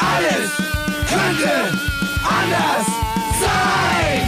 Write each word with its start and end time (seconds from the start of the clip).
Alles 0.00 0.56
könnte 1.08 1.78
anders 2.24 2.86
sein. 3.38 4.22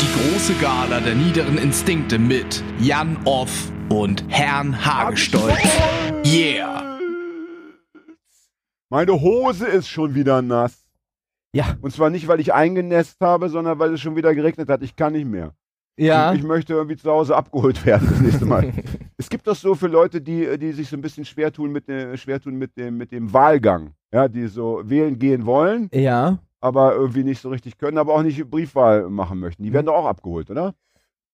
Die 0.00 0.32
große 0.32 0.54
Gala 0.54 1.00
der 1.00 1.14
niederen 1.14 1.58
Instinkte 1.58 2.18
mit 2.18 2.62
Jan 2.80 3.18
Off 3.26 3.70
und 3.90 4.24
Herrn 4.28 4.84
Hagestolz. 4.84 5.58
Yeah! 6.24 6.98
Meine 8.88 9.20
Hose 9.20 9.66
ist 9.66 9.88
schon 9.88 10.14
wieder 10.14 10.40
nass. 10.40 10.87
Ja. 11.54 11.76
Und 11.80 11.92
zwar 11.92 12.10
nicht, 12.10 12.28
weil 12.28 12.40
ich 12.40 12.52
eingenässt 12.52 13.20
habe, 13.20 13.48
sondern 13.48 13.78
weil 13.78 13.94
es 13.94 14.00
schon 14.00 14.16
wieder 14.16 14.34
geregnet 14.34 14.68
hat. 14.68 14.82
Ich 14.82 14.96
kann 14.96 15.12
nicht 15.14 15.26
mehr. 15.26 15.54
Ja. 15.98 16.32
Ich, 16.32 16.40
ich 16.40 16.44
möchte 16.46 16.74
irgendwie 16.74 16.96
zu 16.96 17.10
Hause 17.10 17.36
abgeholt 17.36 17.84
werden 17.84 18.06
das 18.08 18.20
nächste 18.20 18.46
Mal. 18.46 18.72
es 19.16 19.28
gibt 19.28 19.46
doch 19.46 19.56
so 19.56 19.74
für 19.74 19.88
Leute, 19.88 20.20
die, 20.20 20.56
die 20.58 20.72
sich 20.72 20.88
so 20.88 20.96
ein 20.96 21.00
bisschen 21.02 21.24
schwer 21.24 21.52
tun 21.52 21.72
mit, 21.72 21.88
dem- 21.88 22.16
schwer 22.16 22.40
tun 22.40 22.54
mit, 22.56 22.76
dem, 22.76 22.96
mit 22.96 23.10
dem 23.10 23.32
Wahlgang. 23.32 23.94
Ja, 24.12 24.28
die 24.28 24.46
so 24.46 24.80
wählen 24.84 25.18
gehen 25.18 25.44
wollen, 25.44 25.90
ja. 25.92 26.38
aber 26.60 26.94
irgendwie 26.94 27.24
nicht 27.24 27.42
so 27.42 27.50
richtig 27.50 27.76
können, 27.76 27.98
aber 27.98 28.14
auch 28.14 28.22
nicht 28.22 28.42
Briefwahl 28.48 29.10
machen 29.10 29.38
möchten. 29.38 29.62
Die 29.64 29.72
werden 29.72 29.84
doch 29.86 29.96
auch 29.96 30.06
abgeholt, 30.06 30.50
oder? 30.50 30.74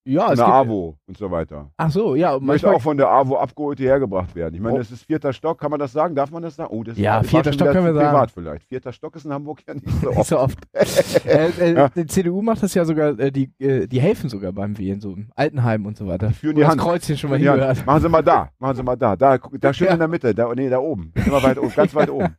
Ja, 0.06 0.32
es 0.32 0.36
der 0.36 0.44
gibt, 0.44 0.56
AWO 0.56 0.98
und 1.06 1.16
so 1.16 1.30
weiter. 1.30 1.70
Ach 1.78 1.90
so, 1.90 2.14
ja. 2.14 2.38
Möchte 2.38 2.70
auch 2.70 2.82
von 2.82 2.98
der 2.98 3.08
AWO 3.08 3.36
abgeholt 3.36 3.78
hierher 3.78 3.98
gebracht 3.98 4.34
werden. 4.34 4.54
Ich 4.54 4.60
meine, 4.60 4.74
Oh. 4.74 4.78
das 4.78 4.90
ist 4.90 5.04
vierter 5.04 5.32
Stock, 5.32 5.58
kann 5.58 5.70
man 5.70 5.80
das 5.80 5.92
sagen? 5.92 6.14
Darf 6.14 6.30
man 6.30 6.42
das 6.42 6.56
sagen? 6.56 6.68
Oh, 6.76 6.82
das 6.84 6.98
Ja, 6.98 7.16
war 7.16 7.24
vierter 7.24 7.52
Stock 7.54 7.68
können 7.72 7.86
wir 7.86 7.92
zu 7.92 7.98
sagen. 8.00 8.10
privat 8.10 8.30
vielleicht. 8.30 8.64
Vierter 8.68 8.92
Stock 8.92 9.16
ist 9.16 9.24
in 9.24 9.32
Hamburg 9.32 9.60
ja 9.66 9.72
nicht 9.72 9.88
so 10.02 10.08
nicht 10.10 10.18
oft. 10.18 10.28
so 10.28 10.38
oft. 10.40 10.58
äh, 10.74 11.48
äh, 11.58 11.74
Ja. 11.74 11.88
Die 11.96 12.06
CDU 12.06 12.42
macht 12.42 12.62
das 12.62 12.74
ja 12.74 12.84
sogar, 12.84 13.18
äh, 13.18 13.32
die, 13.32 13.50
äh, 13.58 13.86
die 13.86 14.00
helfen 14.00 14.28
sogar 14.28 14.52
beim 14.52 14.76
Wählen, 14.76 15.00
so 15.00 15.12
im 15.14 15.30
Altenheim 15.34 15.86
und 15.86 15.96
so 15.96 16.06
weiter. 16.06 16.30
Führen 16.32 16.52
Wo 16.52 16.56
die 16.56 16.60
das 16.62 16.70
Hand. 16.72 16.80
Kreuzchen 16.82 17.16
schon 17.16 17.30
mal 17.30 17.40
Ja, 17.40 17.52
hingehört. 17.52 17.86
machen 17.86 18.02
Sie 18.02 18.08
mal 18.10 18.22
da, 18.22 18.50
machen 18.58 18.76
Sie 18.76 18.82
mal 18.82 18.96
da. 18.96 19.16
Da, 19.16 19.38
da 19.38 19.72
schön 19.72 19.86
Ja. 19.86 19.92
in 19.94 19.98
der 20.00 20.08
Mitte, 20.08 20.34
da, 20.34 20.52
nee, 20.54 20.68
da 20.68 20.80
oben. 20.80 21.12
Immer 21.24 21.42
weit 21.42 21.56
oben, 21.58 21.72
ganz 21.74 21.94
weit 21.94 22.10
oben. 22.10 22.36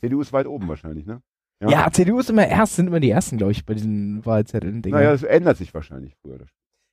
CDU 0.00 0.20
ist 0.20 0.32
weit 0.32 0.46
oben 0.48 0.66
wahrscheinlich, 0.68 1.06
ne? 1.06 1.20
Ja. 1.62 1.88
CDU 1.92 2.18
ist 2.18 2.28
immer 2.28 2.46
erst, 2.48 2.74
sind 2.74 2.88
immer 2.88 2.98
die 3.00 3.10
ersten, 3.10 3.36
glaube 3.38 3.52
ich, 3.52 3.64
bei 3.64 3.74
diesen 3.74 4.26
Wahlzetteln. 4.26 4.82
Naja, 4.84 5.12
das 5.12 5.22
ändert 5.22 5.56
sich 5.58 5.72
wahrscheinlich 5.72 6.14
früher. 6.20 6.38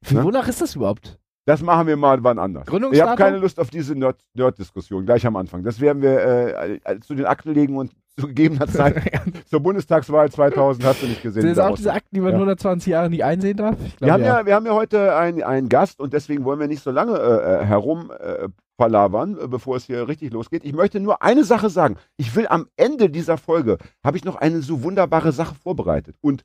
Für 0.03 0.15
ne? 0.15 0.23
wonach 0.23 0.47
ist 0.47 0.61
das 0.61 0.75
überhaupt? 0.75 1.17
Das 1.45 1.61
machen 1.61 1.87
wir 1.87 1.97
mal 1.97 2.23
wann 2.23 2.37
anders. 2.37 2.67
Ich 2.91 3.01
habe 3.01 3.15
keine 3.15 3.37
Lust 3.39 3.59
auf 3.59 3.71
diese 3.71 3.93
Nerd- 3.95 4.23
Nerd-Diskussion, 4.35 5.05
gleich 5.05 5.25
am 5.25 5.35
Anfang. 5.35 5.63
Das 5.63 5.81
werden 5.81 6.01
wir 6.01 6.19
äh, 6.19 6.79
äh, 6.83 6.99
zu 6.99 7.15
den 7.15 7.25
Akten 7.25 7.53
legen 7.53 7.77
und 7.77 7.91
zu 8.19 8.27
gegebener 8.27 8.67
Zeit 8.67 9.01
zur 9.49 9.59
Bundestagswahl 9.59 10.29
2000 10.31 10.85
hast 10.85 11.01
du 11.01 11.07
nicht 11.07 11.23
gesehen. 11.23 11.41
Sind 11.41 11.51
das 11.51 11.57
auch 11.59 11.63
daraus. 11.63 11.77
diese 11.79 11.93
Akten, 11.93 12.13
die 12.15 12.19
man 12.21 12.29
Ja. 12.31 12.35
in 12.35 12.41
120 12.41 12.91
Jahren 12.91 13.09
nicht 13.09 13.23
einsehen 13.23 13.57
darf? 13.57 13.75
Ich 13.83 13.93
Wir 13.99 14.07
glaub, 14.07 14.11
haben 14.11 14.23
ja, 14.23 14.45
wir 14.45 14.55
haben 14.55 14.65
ja 14.67 14.73
heute 14.73 15.15
einen, 15.15 15.41
einen 15.41 15.67
Gast 15.69 15.99
und 15.99 16.13
deswegen 16.13 16.43
wollen 16.43 16.59
wir 16.59 16.67
nicht 16.67 16.83
so 16.83 16.91
lange 16.91 17.17
äh, 17.17 17.61
äh, 17.61 17.65
herum 17.65 18.11
äh, 18.19 18.47
palavern, 18.77 19.37
äh, 19.41 19.47
bevor 19.47 19.77
es 19.77 19.85
hier 19.85 20.07
richtig 20.07 20.31
losgeht. 20.33 20.63
Ich 20.63 20.73
möchte 20.73 20.99
nur 20.99 21.23
eine 21.23 21.43
Sache 21.43 21.69
sagen. 21.71 21.95
Ich 22.17 22.35
will 22.35 22.47
am 22.47 22.67
Ende 22.75 23.09
dieser 23.09 23.37
Folge, 23.37 23.77
habe 24.05 24.15
ich 24.17 24.25
noch 24.25 24.35
eine 24.35 24.61
so 24.61 24.83
wunderbare 24.83 25.31
Sache 25.31 25.55
vorbereitet. 25.55 26.15
Und 26.21 26.43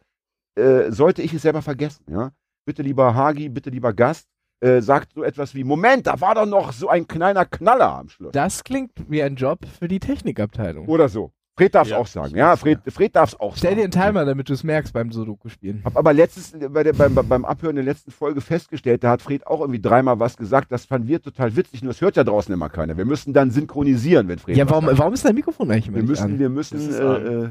äh, 0.59 0.91
sollte 0.91 1.21
ich 1.21 1.35
es 1.35 1.43
selber 1.43 1.61
vergessen, 1.63 2.05
ja, 2.09 2.31
bitte 2.67 2.83
lieber 2.83 3.15
Hagi, 3.15 3.49
bitte 3.49 3.71
lieber 3.71 3.95
Gast, 3.95 4.27
äh, 4.61 4.81
sagt 4.83 5.13
so 5.15 5.23
etwas 5.23 5.55
wie, 5.55 5.65
Moment, 5.65 6.07
da 6.07 6.21
war 6.21 6.35
doch 6.35 6.47
noch 6.47 6.73
so 6.73 6.89
ein 6.89 7.07
kleiner 7.07 7.45
Knaller 7.47 7.97
am 7.97 8.09
Schluss. 8.09 8.33
Das 8.33 8.65
klingt 8.65 8.93
wie 9.09 9.23
ein 9.23 9.37
Job 9.37 9.61
für 9.79 9.89
die 9.89 10.01
Technikabteilung. 10.01 10.87
Oder 10.87 11.09
so. 11.09 11.33
Fred 11.59 11.75
darf 11.75 11.87
es 11.87 11.93
Ja, 11.93 11.97
auch 11.99 12.07
sagen. 12.07 12.37
Ja, 12.37 12.55
Fred, 12.57 12.81
Fred 12.89 13.17
darf 13.17 13.31
es 13.31 13.41
auch 13.41 13.57
Stell 13.57 13.71
sagen. 13.71 13.77
dir 13.91 13.99
einen 13.99 14.07
Timer, 14.13 14.25
damit 14.27 14.51
du 14.51 14.53
es 14.53 14.63
merkst 14.63 14.93
beim 14.93 15.11
Sudoku-Spielen. 15.11 15.81
Hab 15.87 15.97
aber 15.97 16.13
letztens 16.13 16.55
bei 16.71 16.83
der, 16.83 16.93
beim, 16.93 17.15
beim 17.15 17.45
Abhören 17.47 17.77
der 17.77 17.85
letzten 17.85 18.11
Folge 18.11 18.43
festgestellt, 18.43 19.03
da 19.03 19.11
hat 19.13 19.23
Fred 19.23 19.47
auch 19.47 19.61
irgendwie 19.61 19.81
dreimal 19.81 20.21
was 20.21 20.37
gesagt. 20.37 20.71
Das 20.71 20.85
fanden 20.85 21.09
wir 21.09 21.23
total 21.23 21.57
witzig, 21.57 21.83
nur 21.83 21.93
es 21.93 22.01
hört 22.03 22.17
ja 22.17 22.25
draußen 22.25 22.53
immer 22.53 22.69
keiner. 22.69 22.99
Wir 22.99 23.07
müssen 23.07 23.33
dann 23.33 23.51
synchronisieren, 23.51 24.29
wenn 24.29 24.39
Fred 24.39 24.57
Ja, 24.59 24.69
warum, 24.69 24.87
warum 24.91 25.15
ist 25.15 25.25
dein 25.25 25.35
Mikrofon 25.35 25.71
eigentlich 25.71 25.87
immer 25.89 25.97
Wir 25.97 26.03
nicht 26.03 26.11
müssen, 26.11 26.25
an? 26.33 26.39
wir 26.39 26.49
müssen, 26.51 26.77
Das 26.89 26.99
äh, 26.99 27.45
äh, 27.45 27.51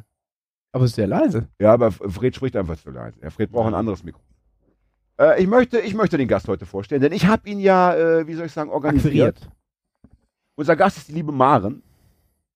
Aber 0.72 0.84
es 0.86 0.92
ist 0.92 0.96
sehr 0.98 1.08
leise. 1.08 1.48
ja, 1.60 1.74
aber 1.74 1.92
Fred 1.92 2.36
spricht 2.36 2.56
einfach 2.56 2.78
zu 2.78 2.92
leise. 2.92 3.18
Ja, 3.24 3.32
Fred 3.32 3.52
braucht 3.52 3.68
ein 3.70 3.74
anderes 3.76 4.04
Mikro. 4.04 4.22
Äh, 5.20 5.42
ich, 5.42 5.48
möchte, 5.48 5.80
ich 5.80 5.94
möchte 5.94 6.18
den 6.18 6.28
Gast 6.28 6.48
heute 6.48 6.66
vorstellen, 6.66 7.02
denn 7.02 7.14
ich 7.14 7.26
habe 7.28 7.50
ihn 7.50 7.60
ja, 7.60 7.96
äh, 7.96 8.28
wie 8.28 8.34
soll 8.34 8.48
ich 8.48 8.52
sagen, 8.52 8.70
organisiert. 8.70 9.38
Akquiriert. 9.38 9.50
Unser 10.56 10.76
Gast 10.76 10.98
ist 10.98 11.08
die 11.10 11.14
liebe 11.14 11.32
Maren. 11.32 11.84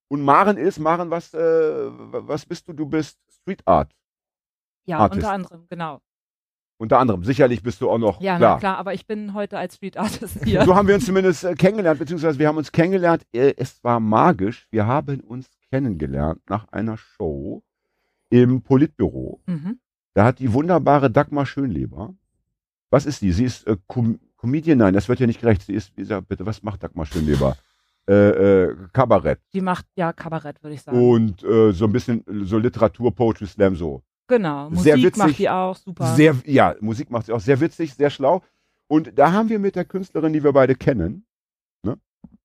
Und 0.08 0.22
Maren 0.22 0.56
ist, 0.56 0.78
Maren, 0.78 1.10
was, 1.10 1.32
äh, 1.34 1.38
was 1.38 2.44
bist 2.44 2.66
du? 2.68 2.72
Du 2.72 2.86
bist 2.86 3.18
Street 3.30 3.62
Art. 3.64 3.94
Ja, 4.86 4.98
Artist. 4.98 5.22
unter 5.22 5.32
anderem, 5.32 5.66
genau. 5.68 6.00
Unter 6.78 6.98
anderem. 6.98 7.22
Sicherlich 7.24 7.62
bist 7.62 7.80
du 7.80 7.90
auch 7.90 7.98
noch. 7.98 8.20
Ja, 8.20 8.38
klar. 8.38 8.54
na 8.54 8.58
klar, 8.58 8.78
aber 8.78 8.94
ich 8.94 9.06
bin 9.06 9.34
heute 9.34 9.58
als 9.58 9.76
Street 9.76 9.98
Artist 9.98 10.38
hier. 10.44 10.64
So 10.64 10.74
haben 10.74 10.88
wir 10.88 10.94
uns 10.94 11.04
zumindest 11.04 11.44
äh, 11.44 11.54
kennengelernt, 11.54 11.98
beziehungsweise 11.98 12.38
wir 12.38 12.48
haben 12.48 12.56
uns 12.56 12.72
kennengelernt. 12.72 13.24
Äh, 13.32 13.54
es 13.56 13.84
war 13.84 14.00
magisch. 14.00 14.66
Wir 14.70 14.86
haben 14.86 15.20
uns 15.20 15.50
kennengelernt 15.70 16.40
nach 16.48 16.66
einer 16.72 16.96
Show 16.96 17.62
im 18.30 18.62
Politbüro. 18.62 19.42
Mhm. 19.46 19.78
Da 20.14 20.24
hat 20.24 20.38
die 20.38 20.52
wunderbare 20.52 21.10
Dagmar 21.10 21.46
Schönleber. 21.46 22.14
Was 22.90 23.06
ist 23.06 23.22
die? 23.22 23.32
Sie 23.32 23.44
ist 23.44 23.66
äh, 23.66 23.76
Com 23.86 24.18
Comedian? 24.36 24.78
Nein, 24.78 24.94
das 24.94 25.08
wird 25.08 25.20
ja 25.20 25.26
nicht 25.26 25.40
gerecht. 25.40 25.62
Sie 25.62 25.74
ist, 25.74 25.96
wie 25.96 26.00
gesagt, 26.02 26.28
bitte, 26.28 26.44
was 26.46 26.62
macht 26.62 26.82
Dagmar 26.82 27.06
Schönleber? 27.06 27.56
Äh, 28.08 28.14
äh, 28.64 28.76
Kabarett. 28.92 29.40
Die 29.52 29.60
macht 29.60 29.86
ja 29.94 30.12
Kabarett, 30.12 30.62
würde 30.62 30.74
ich 30.74 30.82
sagen. 30.82 30.98
Und 30.98 31.44
äh, 31.44 31.72
so 31.72 31.84
ein 31.84 31.92
bisschen 31.92 32.24
so 32.44 32.58
Literatur, 32.58 33.14
Poetry 33.14 33.46
Slam 33.46 33.76
so. 33.76 34.02
genau, 34.26 34.70
Musik 34.70 34.94
witzig. 34.96 35.16
macht 35.16 35.38
die 35.38 35.50
auch, 35.50 35.76
super. 35.76 36.06
Sehr, 36.16 36.34
ja, 36.46 36.74
Musik 36.80 37.10
macht 37.10 37.26
sie 37.26 37.32
auch 37.32 37.40
sehr 37.40 37.60
witzig, 37.60 37.94
sehr 37.94 38.10
schlau. 38.10 38.42
Und 38.88 39.16
da 39.16 39.30
haben 39.32 39.48
wir 39.48 39.58
mit 39.60 39.76
der 39.76 39.84
Künstlerin, 39.84 40.32
die 40.32 40.42
wir 40.42 40.52
beide 40.52 40.74
kennen, 40.74 41.24
ne? 41.84 41.98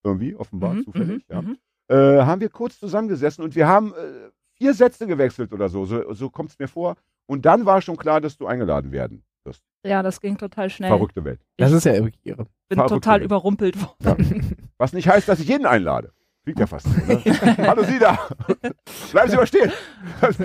irgendwie, 0.04 0.36
offenbar, 0.36 0.76
Mhm, 0.76 0.84
zufällig, 0.84 1.28
mhm, 1.30 1.34
ja, 1.34 1.42
mhm. 1.42 1.58
äh, 1.88 2.22
haben 2.24 2.42
wir 2.42 2.50
kurz 2.50 2.78
zusammengesessen 2.80 3.44
und 3.44 3.56
wir 3.56 3.68
haben 3.68 3.94
äh, 3.94 4.30
vier 4.58 4.74
Sätze 4.76 5.08
gewechselt 5.08 5.52
oder 5.54 5.70
so, 5.70 5.86
so, 5.86 6.14
so 6.14 6.30
kommt 6.30 6.52
es 6.52 6.60
mir 6.60 6.68
vor. 6.68 6.98
Und 7.26 7.46
dann 7.46 7.66
war 7.66 7.82
schon 7.82 7.98
klar, 7.98 8.22
dass 8.22 8.38
du 8.38 8.46
eingeladen 8.46 8.92
werden 8.92 9.24
wirst. 9.46 9.64
Ja, 9.86 10.02
das 10.04 10.20
ging 10.20 10.38
total 10.38 10.70
schnell. 10.70 10.90
Verrückte 10.90 11.24
Welt. 11.24 11.40
Das 11.58 11.72
Ich 11.72 11.78
ist 11.78 11.84
ja 11.86 11.94
irre. 11.94 12.12
bin 12.24 12.46
verrückte 12.70 12.96
total 12.96 13.20
Welt. 13.20 13.26
überrumpelt 13.26 13.78
worden. 14.04 14.58
Was 14.78 14.94
nicht 14.94 15.08
heißt, 15.08 15.28
dass 15.30 15.40
ich 15.40 15.48
jeden 15.48 15.66
einlade. 15.66 16.12
Klingt 16.44 16.60
ja 16.60 16.68
fast 16.68 16.86
ne? 17.08 17.24
Hallo 17.58 17.84
Sie 17.84 17.98
da! 17.98 18.20
Bleiben 19.12 19.32
Sie 19.32 19.36
mal 19.36 19.48
stehen! 19.48 19.72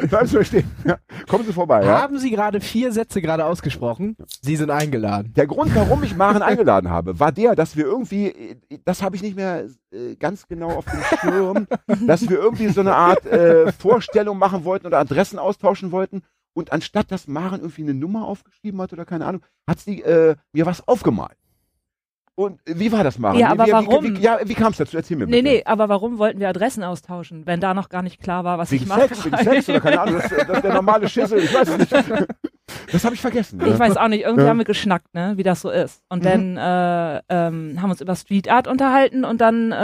Bleiben 0.08 0.26
Sie 0.26 0.36
mal 0.36 0.44
stehen! 0.46 0.70
Ja. 0.86 0.98
Kommen 1.28 1.44
Sie 1.44 1.52
vorbei, 1.52 1.84
ja? 1.84 2.00
Haben 2.00 2.18
Sie 2.18 2.30
gerade 2.30 2.62
vier 2.62 2.90
Sätze 2.90 3.20
gerade 3.20 3.44
ausgesprochen? 3.44 4.16
Sie 4.40 4.56
sind 4.56 4.70
eingeladen. 4.70 5.34
Der 5.36 5.46
Grund, 5.46 5.74
warum 5.74 6.02
ich 6.02 6.16
Maren 6.16 6.40
eingeladen 6.40 6.88
habe, 6.88 7.20
war 7.20 7.32
der, 7.32 7.54
dass 7.54 7.76
wir 7.76 7.84
irgendwie, 7.84 8.56
das 8.86 9.02
habe 9.02 9.14
ich 9.16 9.20
nicht 9.22 9.36
mehr 9.36 9.66
äh, 9.92 10.16
ganz 10.16 10.46
genau 10.46 10.70
auf 10.70 10.86
dem 10.86 11.02
Schirm, 11.20 11.66
dass 12.06 12.26
wir 12.30 12.38
irgendwie 12.38 12.68
so 12.68 12.80
eine 12.80 12.94
Art 12.94 13.26
äh, 13.26 13.70
Vorstellung 13.70 14.38
machen 14.38 14.64
wollten 14.64 14.86
oder 14.86 15.00
Adressen 15.00 15.38
austauschen 15.38 15.92
wollten. 15.92 16.22
Und 16.52 16.72
anstatt 16.72 17.10
dass 17.12 17.28
Maren 17.28 17.60
irgendwie 17.60 17.82
eine 17.82 17.94
Nummer 17.94 18.26
aufgeschrieben 18.26 18.80
hat 18.80 18.92
oder 18.92 19.04
keine 19.04 19.26
Ahnung, 19.26 19.42
hat 19.66 19.78
sie 19.80 20.02
äh, 20.02 20.36
mir 20.52 20.66
was 20.66 20.86
aufgemalt. 20.86 21.36
Und 22.34 22.66
äh, 22.66 22.78
wie 22.78 22.90
war 22.90 23.04
das, 23.04 23.18
Maren? 23.18 23.38
Ja, 23.38 23.48
wie, 23.48 23.52
aber 23.52 23.66
wie, 23.66 23.72
warum? 23.72 24.04
Wie, 24.04 24.16
wie, 24.16 24.22
ja, 24.22 24.38
wie 24.44 24.54
kam 24.54 24.72
es 24.72 24.78
dazu? 24.78 24.96
Erzähl 24.96 25.16
mir 25.16 25.26
nee, 25.26 25.42
bitte. 25.42 25.56
nee, 25.56 25.62
aber 25.64 25.88
warum 25.88 26.18
wollten 26.18 26.40
wir 26.40 26.48
Adressen 26.48 26.82
austauschen, 26.82 27.46
wenn 27.46 27.60
da 27.60 27.74
noch 27.74 27.88
gar 27.88 28.02
nicht 28.02 28.20
klar 28.20 28.44
war, 28.44 28.58
was 28.58 28.70
Wegen 28.70 28.84
ich 28.84 28.88
mache? 28.88 29.08
Sex, 29.08 29.24
wegen 29.26 29.36
Sex 29.36 29.68
oder 29.68 29.80
keine 29.80 30.00
Ahnung, 30.00 30.20
das, 30.22 30.30
das 30.30 30.48
ist 30.48 30.64
der 30.64 30.74
normale 30.74 31.08
Schissel, 31.08 31.38
ich 31.40 31.52
weiß 31.52 31.68
es 31.68 31.78
nicht. 31.78 31.92
Das 32.92 33.04
habe 33.04 33.14
ich 33.14 33.20
vergessen. 33.20 33.60
Ich 33.64 33.78
weiß 33.78 33.96
auch 33.96 34.08
nicht, 34.08 34.24
irgendwie 34.24 34.48
haben 34.48 34.58
wir 34.58 34.64
geschnackt, 34.64 35.12
ne, 35.14 35.32
wie 35.36 35.42
das 35.42 35.60
so 35.60 35.70
ist. 35.70 36.02
Und 36.08 36.20
Mhm. 36.20 36.24
dann 36.24 36.56
äh, 36.56 37.22
ähm, 37.28 37.76
haben 37.80 37.88
wir 37.88 37.90
uns 37.92 38.00
über 38.00 38.16
Street 38.16 38.50
Art 38.50 38.66
unterhalten 38.68 39.24
und 39.24 39.40
dann 39.40 39.72
äh, 39.72 39.76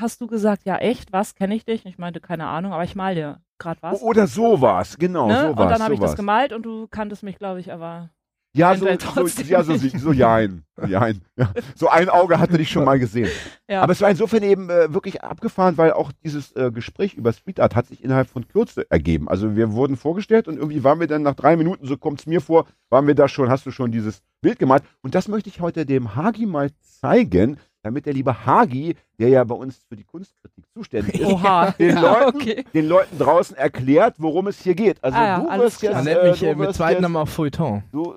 hast 0.00 0.20
du 0.20 0.26
gesagt, 0.26 0.64
ja 0.64 0.76
echt, 0.76 1.12
was, 1.12 1.34
kenne 1.34 1.54
ich 1.54 1.64
dich? 1.64 1.84
Und 1.84 1.90
ich 1.90 1.98
meinte, 1.98 2.20
keine 2.20 2.46
Ahnung, 2.46 2.72
aber 2.72 2.84
ich 2.84 2.94
mal 2.96 3.14
dir 3.14 3.40
gerade 3.58 3.80
was. 3.82 4.00
Oder 4.02 4.26
so 4.26 4.60
war's, 4.60 4.96
genau, 4.98 5.26
ne? 5.28 5.34
so 5.34 5.42
war's. 5.48 5.58
und 5.58 5.68
dann 5.70 5.82
habe 5.82 5.88
so 5.88 5.92
ich 5.94 6.00
das 6.00 6.10
war's. 6.10 6.16
gemalt 6.16 6.52
und 6.52 6.62
du 6.64 6.86
kanntest 6.88 7.22
mich, 7.22 7.38
glaube 7.38 7.60
ich, 7.60 7.72
aber 7.72 8.10
Ja, 8.54 8.74
so, 8.74 8.86
so, 8.86 9.42
ja, 9.42 9.62
so, 9.62 9.76
so 9.76 10.12
jein, 10.12 10.64
jein. 10.86 11.20
Ja. 11.36 11.52
So 11.76 11.88
ein 11.88 12.08
Auge 12.08 12.40
hatte 12.40 12.56
dich 12.56 12.70
schon 12.70 12.84
mal 12.84 12.98
gesehen. 12.98 13.28
ja. 13.68 13.82
Aber 13.82 13.92
es 13.92 14.00
war 14.00 14.10
insofern 14.10 14.42
eben 14.42 14.70
äh, 14.70 14.92
wirklich 14.92 15.22
abgefahren, 15.22 15.76
weil 15.76 15.92
auch 15.92 16.12
dieses 16.24 16.56
äh, 16.56 16.70
Gespräch 16.72 17.14
über 17.14 17.32
Street 17.32 17.60
Art 17.60 17.76
hat 17.76 17.86
sich 17.86 18.02
innerhalb 18.02 18.28
von 18.28 18.48
Kürze 18.48 18.90
ergeben. 18.90 19.28
Also 19.28 19.54
wir 19.54 19.72
wurden 19.72 19.96
vorgestellt 19.96 20.48
und 20.48 20.56
irgendwie 20.56 20.82
waren 20.82 20.98
wir 20.98 21.06
dann 21.06 21.22
nach 21.22 21.34
drei 21.34 21.56
Minuten, 21.56 21.86
so 21.86 21.96
kommt 21.96 22.20
es 22.20 22.26
mir 22.26 22.40
vor, 22.40 22.66
waren 22.88 23.06
wir 23.06 23.14
da 23.14 23.28
schon, 23.28 23.50
hast 23.50 23.66
du 23.66 23.70
schon 23.70 23.92
dieses 23.92 24.22
Bild 24.40 24.58
gemalt. 24.58 24.82
Und 25.02 25.14
das 25.14 25.28
möchte 25.28 25.50
ich 25.50 25.60
heute 25.60 25.84
dem 25.84 26.16
Hagi 26.16 26.46
mal 26.46 26.70
zeigen, 26.80 27.58
damit 27.82 28.06
der 28.06 28.12
liebe 28.12 28.46
Hagi, 28.46 28.96
der 29.18 29.28
ja 29.28 29.44
bei 29.44 29.54
uns 29.54 29.80
für 29.88 29.96
die 29.96 30.04
Kunstkritik 30.04 30.64
zuständig 30.72 31.20
ist, 31.20 31.26
Oha. 31.26 31.70
den, 31.78 31.96
ja, 31.96 32.00
Leuten, 32.00 32.36
okay. 32.36 32.64
den 32.74 32.86
Leuten 32.86 33.18
draußen 33.18 33.56
erklärt, 33.56 34.16
worum 34.18 34.48
es 34.48 34.60
hier 34.60 34.74
geht. 34.74 35.02
Also 35.02 35.16
Ah 35.16 35.24
ja, 35.24 35.40
du 35.40 35.48
alles 35.48 35.64
wirst 35.64 35.82
jetzt, 35.82 35.94
Man 35.94 36.04
nennt 36.04 36.22
mich 36.24 36.40
du 36.40 36.46
äh, 36.46 36.54
mit 36.54 36.74
zweiten 36.74 37.02
Namen 37.02 37.16
auch 37.16 37.28
Feuilleton. 37.28 37.82
Du, 37.92 38.14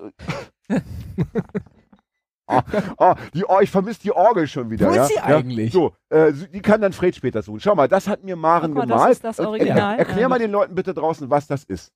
oh, 2.48 2.62
oh, 2.98 3.14
die, 3.34 3.46
oh, 3.46 3.60
ich 3.62 3.70
vermisse 3.70 4.02
die 4.02 4.12
Orgel 4.12 4.48
schon 4.48 4.70
wieder. 4.70 4.90
Wo 4.90 4.96
ja? 4.96 5.04
ist 5.04 5.10
sie 5.10 5.16
ja? 5.16 5.24
eigentlich? 5.24 5.72
So, 5.72 5.94
äh, 6.10 6.34
die 6.34 6.62
kann 6.62 6.82
dann 6.82 6.94
Fred 6.94 7.16
später 7.16 7.42
suchen. 7.42 7.60
Schau 7.60 7.76
mal, 7.76 7.88
das 7.88 8.08
hat 8.08 8.24
mir 8.24 8.36
Maren 8.36 8.74
mal, 8.74 8.88
das 8.88 8.90
gemalt. 8.90 9.12
ist 9.12 9.24
das 9.24 9.40
Original. 9.40 9.94
Er, 9.94 10.00
erklär 10.00 10.22
Ja. 10.22 10.30
mal 10.30 10.40
den 10.40 10.52
Leuten 10.52 10.76
bitte 10.76 10.94
draußen, 10.94 11.30
was 11.30 11.48
das 11.48 11.64
ist. 11.64 11.94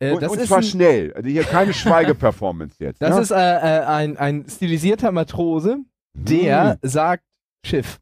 Äh, 0.00 0.12
und, 0.12 0.22
das 0.22 0.32
und 0.32 0.40
ist 0.40 0.48
zwar 0.48 0.62
schnell. 0.62 1.12
Also 1.14 1.28
hier 1.28 1.44
keine 1.44 1.72
Schweigeperformance 1.74 2.76
jetzt. 2.80 3.00
Das 3.00 3.14
ne? 3.14 3.22
ist 3.22 3.30
äh, 3.30 3.36
äh, 3.36 3.84
ein, 3.84 4.16
ein 4.16 4.44
stilisierter 4.48 5.12
Matrose, 5.12 5.78
der 6.14 6.72
Hm. 6.82 6.88
sagt 6.88 7.24
Schiff. 7.64 7.98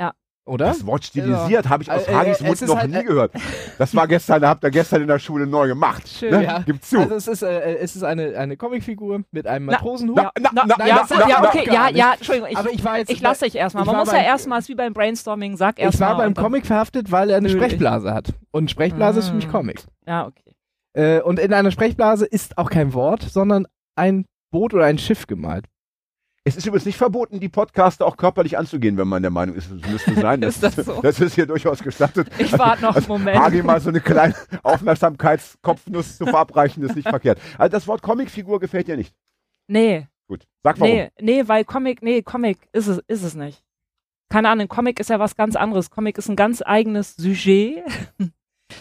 Ja. 0.00 0.12
Oder? 0.46 0.66
Das 0.66 0.84
Wort 0.86 1.04
stilisiert 1.04 1.68
habe 1.68 1.82
ich 1.82 1.90
aus 1.90 2.06
Äh, 2.06 2.10
äh, 2.12 2.14
Hagis 2.14 2.40
es 2.40 2.46
Mund 2.46 2.68
noch 2.68 2.76
halt, 2.78 2.90
nie 2.90 2.96
äh, 2.98 3.04
gehört. 3.04 3.32
Das 3.78 3.94
war 3.94 4.06
gestern, 4.08 4.44
habt 4.46 4.62
ihr 4.64 4.70
gestern 4.70 5.02
in 5.02 5.08
der 5.08 5.18
Schule 5.18 5.46
neu 5.46 5.66
gemacht. 5.68 6.08
Schön, 6.08 6.30
ne? 6.30 6.44
ja. 6.44 6.58
Gib 6.64 6.82
zu. 6.84 6.98
Also 7.00 7.14
es 7.16 7.28
ist, 7.28 7.42
äh, 7.42 7.76
es 7.76 7.96
ist 7.96 8.02
eine, 8.02 8.36
eine 8.38 8.56
Comicfigur 8.56 9.22
mit 9.30 9.46
einem 9.46 9.66
Matrosenhut. 9.66 10.16
na, 10.16 10.30
na, 10.40 10.50
Na, 10.52 10.64
na, 10.78 10.86
ja, 10.86 11.06
na, 11.08 11.28
ja, 11.28 11.44
okay, 11.44 11.64
ja, 11.70 11.88
ja, 11.90 12.12
Entschuldigung, 12.14 12.50
ich, 12.50 12.56
aber 12.58 12.70
ich 12.72 12.84
war 12.84 12.98
jetzt. 12.98 13.10
ich 13.10 13.20
lasse 13.20 13.44
dich 13.44 13.54
erstmal. 13.56 13.84
ich 13.84 13.86
Man 13.86 13.96
muss 13.96 14.08
ja 14.08 14.14
beim- 14.18 14.24
erstmal, 14.24 14.58
ist 14.60 14.68
wie 14.68 14.74
beim 14.74 14.92
Brainstorming, 14.92 15.56
sag 15.56 15.78
ich 15.78 15.84
erstmal. 15.84 16.10
war 16.10 16.16
beim 16.18 16.34
Comic 16.34 16.66
verhaftet, 16.66 17.10
weil 17.10 17.30
er 17.30 17.36
eine 17.38 17.48
Natürlich. 17.48 17.64
Sprechblase 17.72 18.12
hat. 18.14 18.32
Und 18.50 18.70
Sprechblase 18.70 19.18
ist 19.20 19.28
für 19.28 19.34
mich 19.34 19.48
Ah. 19.48 19.50
Comic. 19.52 19.84
Ja, 20.06 20.26
okay. 20.26 20.54
Äh, 20.96 21.20
und 21.22 21.38
in 21.40 21.52
einer 21.52 21.70
Sprechblase 21.72 22.24
ist 22.26 22.56
auch 22.58 22.70
kein 22.70 22.94
Wort, 22.94 23.22
sondern 23.22 23.66
ein 23.96 24.26
Boot 24.52 24.74
oder 24.74 24.84
ein 24.84 24.98
Schiff 24.98 25.26
gemalt. 25.26 25.66
Es 26.46 26.56
ist 26.56 26.66
übrigens 26.66 26.84
nicht 26.84 26.98
verboten, 26.98 27.40
die 27.40 27.48
Podcaster 27.48 28.06
auch 28.06 28.18
körperlich 28.18 28.58
anzugehen, 28.58 28.98
wenn 28.98 29.08
man 29.08 29.22
der 29.22 29.30
Meinung 29.30 29.56
ist, 29.56 29.70
es 29.70 29.90
müsste 29.90 30.14
sein. 30.14 30.42
Ist 30.42 30.62
das 30.62 30.76
so? 30.76 31.00
Das 31.00 31.18
ist 31.18 31.34
hier 31.34 31.46
durchaus 31.46 31.82
gestattet. 31.82 32.28
Ich 32.38 32.52
warte 32.58 32.82
noch 32.82 32.94
einen 32.96 33.06
Moment. 33.08 33.38
Hagi 33.38 33.62
mal 33.62 33.80
so 33.80 33.88
eine 33.88 34.00
kleine 34.02 34.34
Aufmerksamkeitskopfnuss 34.62 36.18
zu 36.18 36.26
verabreichen, 36.26 36.82
ist 36.82 36.96
nicht 36.96 37.08
verkehrt. 37.08 37.40
Also 37.56 37.70
das 37.72 37.86
Wort 37.86 38.02
Comicfigur 38.02 38.60
gefällt 38.60 38.88
dir 38.88 38.96
nicht. 38.98 39.14
Nee, 39.68 40.06
Gut. 40.28 40.46
Sag 40.62 40.80
warum. 40.80 40.94
nee, 40.94 41.10
nee, 41.20 41.48
weil 41.48 41.64
Comic, 41.64 42.02
nee, 42.02 42.22
Comic 42.22 42.58
ist 42.72 42.88
es, 42.88 42.98
ist 43.06 43.22
es 43.22 43.34
nicht. 43.34 43.62
Keine 44.30 44.48
Ahnung, 44.48 44.68
Comic 44.68 44.98
ist 45.00 45.10
ja 45.10 45.18
was 45.18 45.36
ganz 45.36 45.54
anderes. 45.54 45.90
Comic 45.90 46.18
ist 46.18 46.28
ein 46.28 46.36
ganz 46.36 46.62
eigenes 46.62 47.14
Sujet. 47.16 47.84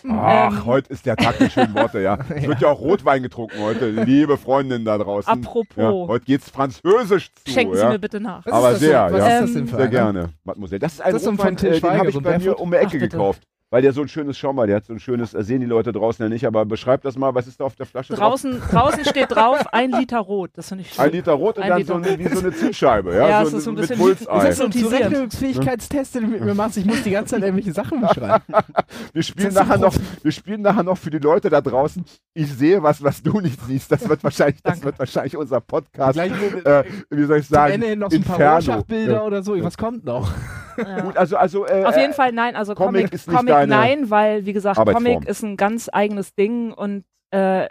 Ach, 0.09 0.51
Ähm. 0.51 0.65
heute 0.65 0.91
ist 0.93 1.05
der 1.05 1.15
Tag 1.15 1.37
der 1.37 1.49
schönen 1.49 1.73
Worte, 1.75 2.01
ja. 2.01 2.17
Es 2.35 2.47
wird 2.47 2.61
ja 2.61 2.69
auch 2.69 2.79
Rotwein 2.79 3.23
getrunken 3.23 3.59
heute, 3.61 3.89
liebe 3.89 4.37
Freundinnen 4.37 4.85
da 4.85 4.97
draußen. 4.97 5.31
Apropos, 5.31 5.75
Ja, 5.75 5.91
heute 5.91 6.25
geht's 6.25 6.49
französisch 6.49 7.31
zu. 7.33 7.51
schenken 7.51 7.75
Sie 7.75 7.85
mir 7.85 7.99
bitte 7.99 8.19
nach. 8.19 8.45
Was 8.45 8.53
Aber 8.53 8.75
sehr, 8.75 9.09
ja. 9.11 9.47
Sehr 9.47 9.87
gerne, 9.87 10.29
Mademoiselle. 10.43 10.79
Das 10.79 10.93
ist 10.93 11.01
ein 11.01 11.13
Das 11.13 11.21
ist 11.21 11.25
so 11.25 11.31
ein 11.31 11.35
Rotwein, 11.37 11.57
äh, 11.57 11.79
den 11.79 11.97
habe 11.99 12.09
ich 12.09 12.21
bei 12.21 12.39
mir 12.39 12.59
um 12.59 12.71
die 12.71 12.77
Ecke 12.77 12.97
Ach, 12.97 12.99
gekauft. 12.99 13.43
Weil 13.73 13.81
der 13.81 13.91
so 13.91 14.01
ein 14.03 14.07
schönes, 14.07 14.37
schau 14.37 14.53
mal, 14.53 14.67
der 14.67 14.75
hat 14.75 14.85
so 14.85 14.93
ein 14.93 14.99
schönes, 14.99 15.33
äh, 15.33 15.43
sehen 15.43 15.59
die 15.59 15.65
Leute 15.65 15.91
draußen 15.91 16.21
ja 16.23 16.29
nicht, 16.29 16.45
aber 16.45 16.63
beschreib 16.63 17.01
das 17.01 17.17
mal, 17.17 17.33
was 17.33 17.47
ist 17.47 17.59
da 17.59 17.63
auf 17.63 17.75
der 17.75 17.87
Flasche 17.87 18.13
drauf? 18.13 18.19
Draußen, 18.19 18.61
draußen 18.69 19.03
steht 19.03 19.31
drauf, 19.31 19.65
ein 19.71 19.89
Liter 19.89 20.19
Rot. 20.19 20.51
Das 20.53 20.67
finde 20.69 20.83
ich 20.83 20.93
schön. 20.93 21.03
Ein 21.05 21.11
Liter 21.11 21.31
Rot 21.31 21.57
und 21.57 21.63
Ein 21.63 21.69
dann 21.69 21.77
Liter 21.79 21.93
so 21.95 21.99
eine, 22.07 22.19
wie 22.19 22.27
so 22.27 22.39
eine 22.39 22.51
Zielscheibe, 22.53 23.15
ja, 23.15 23.27
Ja, 23.29 23.41
so, 23.41 23.47
es 23.47 23.53
ist 23.55 23.63
so 23.63 23.71
ein 23.71 23.73
mit 23.73 23.81
bisschen- 23.87 23.97
Bullseye. 23.97 24.25
Das 24.27 24.43
ist 24.49 24.57
so 24.57 24.63
ein 24.65 24.71
Hypnotisiert. 24.73 25.01
Zurechnungsfähigkeitstest, 25.09 26.13
den 26.13 26.21
du 26.21 26.27
mit 26.27 26.45
mir 26.45 26.53
machst. 26.53 26.77
Ich 26.77 26.85
muss 26.85 27.01
die 27.01 27.09
ganze 27.09 27.33
Zeit 27.33 27.41
irgendwelche 27.41 27.73
Sachen 27.73 27.99
beschreiben. 28.01 28.43
Wir 29.13 29.23
spielen, 29.23 29.53
nachher 29.55 29.77
noch, 29.79 29.95
wir 30.21 30.31
spielen 30.31 30.61
nachher 30.61 30.83
noch 30.83 30.97
für 30.99 31.09
die 31.09 31.17
Leute 31.17 31.49
da 31.49 31.59
draußen. 31.61 32.05
Ich 32.35 32.53
sehe 32.53 32.81
was, 32.83 33.03
was 33.03 33.23
du 33.23 33.39
nicht 33.41 33.59
siehst. 33.65 33.91
Das 33.91 34.07
wird 34.07 34.23
wahrscheinlich, 34.23 34.61
das 34.61 34.83
wird 34.83 34.99
wahrscheinlich 34.99 35.35
unser 35.35 35.61
Podcast. 35.61 36.13
Gleich 36.13 36.31
Äh, 36.63 36.83
wie 37.09 37.23
soll 37.25 37.39
ich 37.39 37.47
sagen? 37.47 37.73
Ende 37.73 37.87
hin 37.87 37.99
noch 37.99 38.11
so 38.11 38.17
ein 38.17 38.23
paar 38.23 38.35
Inferno. 38.35 38.53
Rorschach-Bilder 38.55 39.13
Ja. 39.13 39.23
oder 39.23 39.41
so. 39.41 39.59
Was 39.63 39.77
kommt 39.77 40.05
noch? 40.05 40.31
Ja. 40.77 41.01
Gut, 41.01 41.17
also, 41.17 41.37
also, 41.37 41.65
äh, 41.65 41.83
Auf 41.85 41.95
jeden 41.97 42.11
äh, 42.11 42.15
Fall 42.15 42.31
nein, 42.31 42.55
also 42.55 42.73
Comic 42.75 43.01
Comic, 43.01 43.13
ist 43.13 43.27
nicht 43.27 43.37
Comic 43.37 43.53
deine 43.53 43.75
nein, 43.75 44.09
weil 44.09 44.45
wie 44.45 44.53
gesagt. 44.53 44.77
Comic 44.77 45.25
ist 45.27 45.43
ein 45.43 45.57
ganz 45.57 45.89
eigenes 45.91 46.33
Ding 46.35 46.71
und 46.73 47.05
äh, 47.31 47.67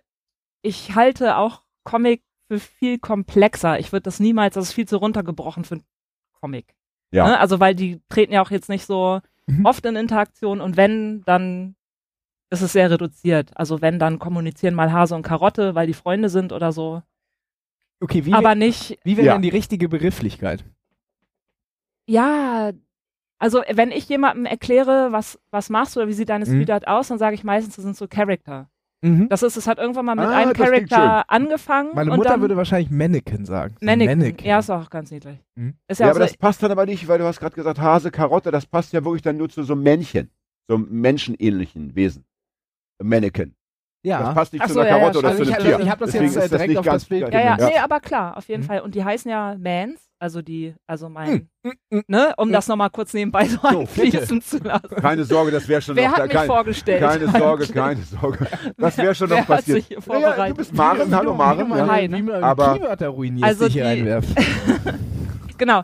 ich 0.63 0.95
halte 0.95 1.37
auch 1.37 1.63
Comic 1.85 2.23
für 2.49 2.59
viel 2.61 2.99
komplexer. 2.99 3.79
Ich 3.79 3.93
würde 3.93 4.03
das 4.05 4.21
niemals, 4.21 4.55
das 4.55 4.67
ist 4.69 4.73
viel 4.73 4.87
zu 4.87 4.97
runtergebrochen 4.99 5.65
für 5.65 5.77
ein 5.77 5.85
Comic. 6.41 6.75
Ja. 7.11 7.27
Ne? 7.27 7.39
Also 7.41 7.61
weil 7.61 7.75
die 7.75 8.01
treten 8.09 8.33
ja 8.33 8.43
auch 8.43 8.51
jetzt 8.51 8.69
nicht 8.69 8.87
so 8.87 9.21
Mhm. 9.47 9.67
oft 9.67 9.85
in 9.85 9.97
Interaktion 9.97 10.61
und 10.61 10.77
wenn, 10.77 11.25
dann 11.25 11.75
ist 12.51 12.61
es 12.63 12.73
sehr 12.75 12.91
reduziert. 12.93 13.51
Also 13.57 13.81
wenn, 13.81 13.99
dann 13.99 14.21
kommunizieren 14.21 14.75
mal 14.75 14.93
Hase 14.93 15.17
und 15.17 15.23
Karotte, 15.23 15.75
weil 15.75 15.89
die 15.89 15.95
Freunde 15.95 16.29
sind 16.29 16.53
oder 16.53 16.71
so. 16.71 17.03
Okay, 18.01 18.25
wie, 18.25 18.33
Aber 18.35 18.55
nicht, 18.55 18.99
wie 19.03 19.17
wäre 19.17 19.27
Ja. 19.27 19.33
denn 19.33 19.43
die 19.43 19.49
richtige 19.49 19.89
Begrifflichkeit? 19.89 20.65
ja, 22.07 22.73
also 23.43 23.61
wenn 23.73 23.91
ich 23.91 24.09
jemandem 24.09 24.47
erkläre, 24.47 25.09
was, 25.11 25.37
was 25.51 25.69
machst 25.69 25.97
du 25.97 26.01
oder 26.01 26.09
wie 26.09 26.13
sieht 26.13 26.29
deine 26.29 26.45
Mhm. 26.47 26.51
Street 26.51 26.71
Art 26.71 26.87
aus, 26.87 27.09
dann 27.09 27.19
sage 27.19 27.35
ich 27.35 27.43
meistens, 27.43 27.75
das 27.75 27.85
sind 27.85 27.97
so 27.97 28.07
Charakter. 28.07 28.69
Mhm. 29.05 29.29
Das 29.29 29.43
ist, 29.43 29.57
es 29.57 29.67
hat 29.67 29.79
irgendwann 29.79 30.05
mal 30.07 30.15
mit 30.15 30.27
Ah, 30.27 30.31
einem 30.31 30.53
Charakter 30.53 31.29
angefangen. 31.29 31.91
Meine 31.93 32.13
und 32.13 32.19
Mutter 32.19 32.31
dann 32.31 32.41
würde 32.41 32.57
wahrscheinlich 32.57 32.91
Mannequin 32.91 33.45
sagen. 33.45 33.75
Mannequin. 33.81 34.19
Mannequin. 34.21 34.47
Ja, 34.47 34.61
ist 34.61 34.71
auch 34.71 34.89
ganz 34.91 35.11
niedlich. 35.11 35.41
Mhm. 35.57 35.75
Ist 35.89 35.99
ja, 35.99 36.07
ja, 36.07 36.13
aber 36.13 36.21
das 36.21 36.37
passt 36.37 36.63
dann 36.63 36.71
aber 36.71 36.87
nicht, 36.87 37.09
weil 37.09 37.19
du 37.19 37.25
hast 37.25 37.41
gerade 37.41 37.57
gesagt, 37.57 37.81
Hase, 37.81 38.13
Karotte, 38.13 38.53
das 38.53 38.65
passt 38.65 38.93
ja 38.93 39.05
wirklich 39.05 39.23
dann 39.23 39.37
nur 39.39 39.49
zu 39.49 39.65
so 39.65 39.73
einem 39.73 39.83
Männchen. 39.83 40.31
So 40.69 40.77
einem 40.77 40.87
menschenähnlichen 40.89 41.97
Wesen. 41.97 42.25
Mannequin. 43.03 43.57
Das 44.05 44.11
ja. 44.11 44.33
passt 44.33 44.53
nicht 44.53 44.63
Ach 44.63 44.67
zu 44.67 44.75
so, 44.75 44.81
einer 44.81 44.89
ja, 44.91 44.99
Karotte 44.99 45.15
ja, 45.15 45.19
oder 45.21 45.29
also 45.29 45.45
zu 45.45 45.51
ich 45.51 45.57
einem 45.57 45.65
hab- 45.67 45.77
Tier. 45.77 45.85
ich 45.87 45.91
hab 45.91 45.99
das 46.01 46.11
Deswegen 46.11 46.25
jetzt, 46.33 46.37
äh, 46.37 46.41
das 46.41 46.51
direkt 46.51 46.69
nicht 46.71 46.79
auf 46.79 46.85
ganz 46.87 47.03
das 47.03 47.09
Bild 47.09 47.33
ja, 47.33 47.41
ja, 47.41 47.57
Ja. 47.57 47.67
nee, 47.69 47.79
aber 47.79 48.01
klar, 48.01 48.37
auf 48.37 48.49
jeden 48.49 48.63
Mhm. 48.63 48.67
Fall. 48.67 48.81
Und 48.81 48.95
die 48.97 49.05
heißen 49.05 49.31
ja 49.31 49.55
Mans, 49.57 50.01
also 50.19 50.43
die, 50.43 50.75
also 50.89 51.09
mein, 51.09 51.49
Mhm, 51.63 51.73
mhm. 51.91 52.03
ne, 52.09 52.35
um 52.37 52.51
das 52.51 52.67
nochmal 52.67 52.91
kurz 52.91 53.15
nebenbei 53.15 53.45
so, 53.47 53.61
einfließen 53.63 54.43
zu 54.43 54.59
lassen. 54.59 54.97
Keine 54.97 55.23
Sorge, 55.25 55.53
das 55.53 55.69
wäre 55.69 55.81
schon 55.83 55.95
Wer 55.95 56.09
noch 56.11 56.17
hat 56.17 56.25
mich 56.25 56.33
kein, 56.33 56.47
vorgestellt? 56.49 57.01
Keine 57.01 57.29
Sorge, 57.29 57.67
keine 57.69 58.03
Sorge. 58.03 58.47
Das 58.77 58.99
wäre 58.99 59.15
schon 59.15 59.31
Wer 59.31 59.37
noch 59.37 59.49
hat 59.49 59.57
passiert. 59.59 59.77
sich 59.79 59.87
hier 59.87 59.97
Ja, 59.99 60.03
du 60.03 60.11
vorbereitet? 60.13 60.57
bist 60.57 60.75
Maren, 60.75 61.15
hallo 61.17 61.35
Maren. 61.35 61.69
Wie 61.73 61.77
Ja. 61.77 62.23
man 62.23 62.43
Aber- 62.45 62.75
Keywörter 62.75 63.09
ruinierst, 63.09 63.45
Also 63.45 63.69
die 63.69 63.79
ich 63.79 63.85
reinwerfe. 63.85 64.35
Genau. 65.59 65.83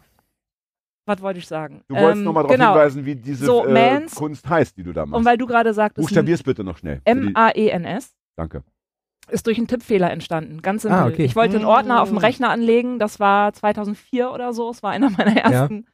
Was 1.09 1.21
wollte 1.23 1.39
ich 1.39 1.47
sagen? 1.49 1.83
Du 1.89 1.95
wolltest 1.95 2.19
Ähm, 2.19 2.25
nochmal 2.25 2.43
darauf 2.45 2.57
genau. 2.57 2.73
hinweisen, 2.75 3.05
wie 3.07 3.17
diese 3.17 3.47
So, 3.47 3.65
äh, 3.67 3.73
Mans- 3.73 4.15
Kunst 4.15 4.49
heißt, 4.49 4.77
die 4.77 4.83
du 4.83 4.93
da 4.93 5.07
machst. 5.07 5.19
Und 5.19 5.25
weil 5.25 5.39
du 5.39 5.47
gerade 5.47 5.73
sagtest, 5.75 6.07
Buchstabier's 6.07 6.43
bitte 6.43 6.63
noch 6.65 6.77
schnell. 6.79 7.01
M-A-E-N-S 7.05 8.15
Danke. 8.37 8.63
ist 9.31 9.47
durch 9.47 9.57
einen 9.59 9.67
Tippfehler 9.67 10.11
entstanden. 10.11 10.61
Ganz 10.63 10.83
simpel. 10.83 10.99
Ah, 11.01 11.07
okay. 11.07 11.25
Ich 11.25 11.35
wollte 11.35 11.57
einen 11.57 11.65
Ordner 11.65 12.03
auf 12.03 12.09
dem 12.11 12.17
Mm. 12.19 12.21
Rechner 12.21 12.51
anlegen. 12.51 12.99
Das 12.99 13.19
war 13.21 13.53
2004 13.53 14.31
oder 14.33 14.53
so. 14.53 14.71
Es 14.71 14.83
war 14.83 14.91
einer 14.93 15.11
meiner 15.11 15.37
ersten, 15.37 15.87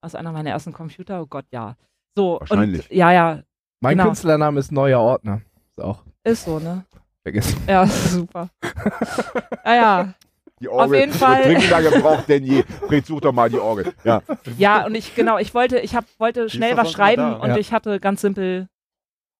also 0.00 0.16
einer 0.18 0.32
meiner 0.32 0.50
ersten 0.50 0.72
Computer. 0.72 1.20
Oh 1.22 1.26
Gott, 1.26 1.44
ja. 1.52 1.76
So. 2.16 2.38
Wahrscheinlich. 2.40 2.90
Und, 2.90 2.96
ja, 2.96 3.12
ja. 3.12 3.42
Mein 3.80 3.96
genau. 3.96 4.06
Künstlername 4.08 4.58
ist 4.60 4.72
Neuer 4.72 5.00
Ordner. 5.00 5.42
Ist 5.70 5.80
auch 5.82 6.02
Ist 6.24 6.44
so, 6.44 6.58
ne? 6.58 6.84
vergessen. 7.22 7.62
Ja, 7.68 7.86
super. 7.86 8.48
ja, 9.64 9.74
ja. 9.74 10.14
Die 10.60 10.68
Orgel 10.68 10.98
jeden 11.00 11.12
wird 11.12 11.20
Fall- 11.22 11.42
dringender 11.42 11.82
gebraucht 11.82 12.28
denn 12.28 12.44
je. 12.44 12.62
Fred, 12.86 13.06
such 13.06 13.20
doch 13.22 13.32
mal 13.32 13.48
die 13.48 13.58
Orgel. 13.58 13.92
Ja. 14.04 14.22
Ja, 14.58 14.84
und 14.86 14.94
ich, 14.94 15.14
genau, 15.14 15.38
ich 15.38 15.54
wollte, 15.54 15.78
ich 15.78 15.94
hab, 15.94 16.04
wollte 16.18 16.50
schnell 16.50 16.76
was 16.76 16.90
schreiben 16.92 17.34
und 17.34 17.48
Ja. 17.50 17.56
ich 17.56 17.72
hatte 17.72 17.98
ganz 18.00 18.20
simpel 18.20 18.66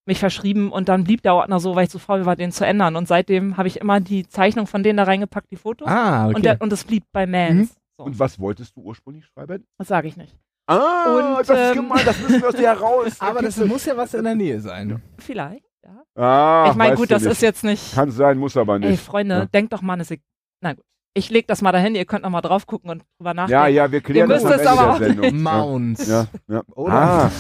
mich 0.07 0.19
verschrieben 0.19 0.73
und 0.73 0.89
dann 0.89 1.05
blieb 1.05 1.23
der 1.23 1.35
Ordner 1.35 1.61
so, 1.61 1.77
weil 1.77 1.85
ich 1.85 1.91
zu 1.91 1.99
faul 1.99 2.25
war, 2.25 2.35
den 2.37 2.53
zu 2.53 2.65
ändern. 2.67 2.97
Und 2.97 3.07
seitdem 3.07 3.57
habe 3.59 3.69
ich 3.69 3.77
immer 3.81 4.01
die 4.01 4.27
Zeichnung 4.27 4.67
von 4.67 4.83
denen 4.83 4.97
da 4.97 5.05
reingepackt, 5.05 5.51
die 5.51 5.57
Fotos. 5.57 5.87
Ah, 5.87 6.27
okay. 6.27 6.35
und, 6.37 6.45
der, 6.45 6.61
und 6.63 6.73
es 6.73 6.85
blieb 6.85 7.05
bei 7.13 7.27
Mans. 7.27 7.69
Mhm. 7.71 7.75
So, 7.99 8.05
Und 8.05 8.19
was 8.19 8.41
wolltest 8.41 8.75
du 8.77 8.81
ursprünglich 8.81 9.27
schreiben? 9.27 9.65
das 9.79 9.89
sage 9.89 10.09
ich 10.09 10.17
nicht. 10.17 10.35
Ah, 10.67 11.15
Und, 11.39 11.39
das 11.41 11.51
ist 11.51 11.57
ähm, 11.57 11.75
gemein, 11.75 12.01
das 12.07 12.19
müssen 12.21 12.41
wir 12.41 12.49
aus 12.49 12.55
dir 12.55 12.69
heraus. 12.69 13.17
Aber 13.21 13.43
das 13.43 13.57
muss 13.59 13.85
ja 13.85 13.97
was 13.97 14.15
in 14.15 14.25
der 14.25 14.35
Nähe 14.35 14.61
sein. 14.61 15.03
Vielleicht, 15.19 15.65
ja. 15.85 16.03
ah, 16.23 16.69
ich 16.71 16.77
meine, 16.77 16.97
gut, 16.97 17.11
das 17.11 17.23
nicht. 17.23 17.33
ist 17.33 17.43
jetzt 17.43 17.63
nicht. 17.63 17.95
Kann 17.95 18.11
sein, 18.11 18.39
muss 18.39 18.57
aber 18.57 18.75
Ey, 18.77 18.91
nicht. 18.93 19.03
Freunde, 19.05 19.35
Ja. 19.35 19.45
denkt 19.47 19.73
doch 19.73 19.83
mal 19.83 19.93
eine 19.95 20.05
Sek 20.05 20.23
Na 20.63 20.73
gut. 20.73 20.85
Ich 21.13 21.29
leg 21.29 21.49
das 21.49 21.61
mal 21.61 21.73
dahin, 21.73 21.97
ihr 21.97 22.05
könnt 22.05 22.23
noch 22.23 22.31
mal 22.31 22.41
drauf 22.41 22.67
gucken 22.67 22.89
und 22.91 23.05
drüber 23.19 23.35
nachdenken. 23.35 23.53
Ja, 23.53 23.67
ja, 23.67 23.91
wir 23.91 24.01
klären 24.01 24.31
Ihr 24.31 24.35
das 24.37 24.45
am 24.45 24.51
müsst 24.51 24.61
Ende 24.61 24.73
es 24.73 24.79
aber 24.79 24.99
der 24.99 25.11
auch 25.11 25.17
Sendung. 25.25 25.43
Mounts. 25.43 26.07
Ja, 26.09 26.27
ja. 26.49 26.63
Oder? 26.75 26.93
Ah, 26.93 27.31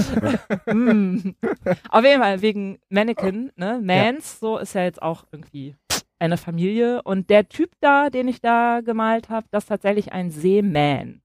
Mm. 0.73 1.35
Auf 1.89 2.05
jeden 2.05 2.21
Fall 2.21 2.43
wegen 2.43 2.79
Mannequin, 2.89 3.53
ne? 3.57 3.81
Mans, 3.83 4.41
so 4.41 4.59
ist 4.59 4.75
ja 4.75 4.83
jetzt 4.83 5.01
auch 5.03 5.25
irgendwie 5.31 5.77
eine 6.19 6.37
Familie. 6.37 7.03
Und 7.03 7.31
der 7.31 7.49
Typ 7.49 7.71
da, 7.81 8.11
den 8.11 8.29
ich 8.29 8.41
da 8.41 8.81
gemalt 8.85 9.29
habe, 9.29 9.47
das 9.51 9.65
ist 9.65 9.69
tatsächlich 9.69 10.13
ein 10.13 10.31
Seeman. 10.31 11.23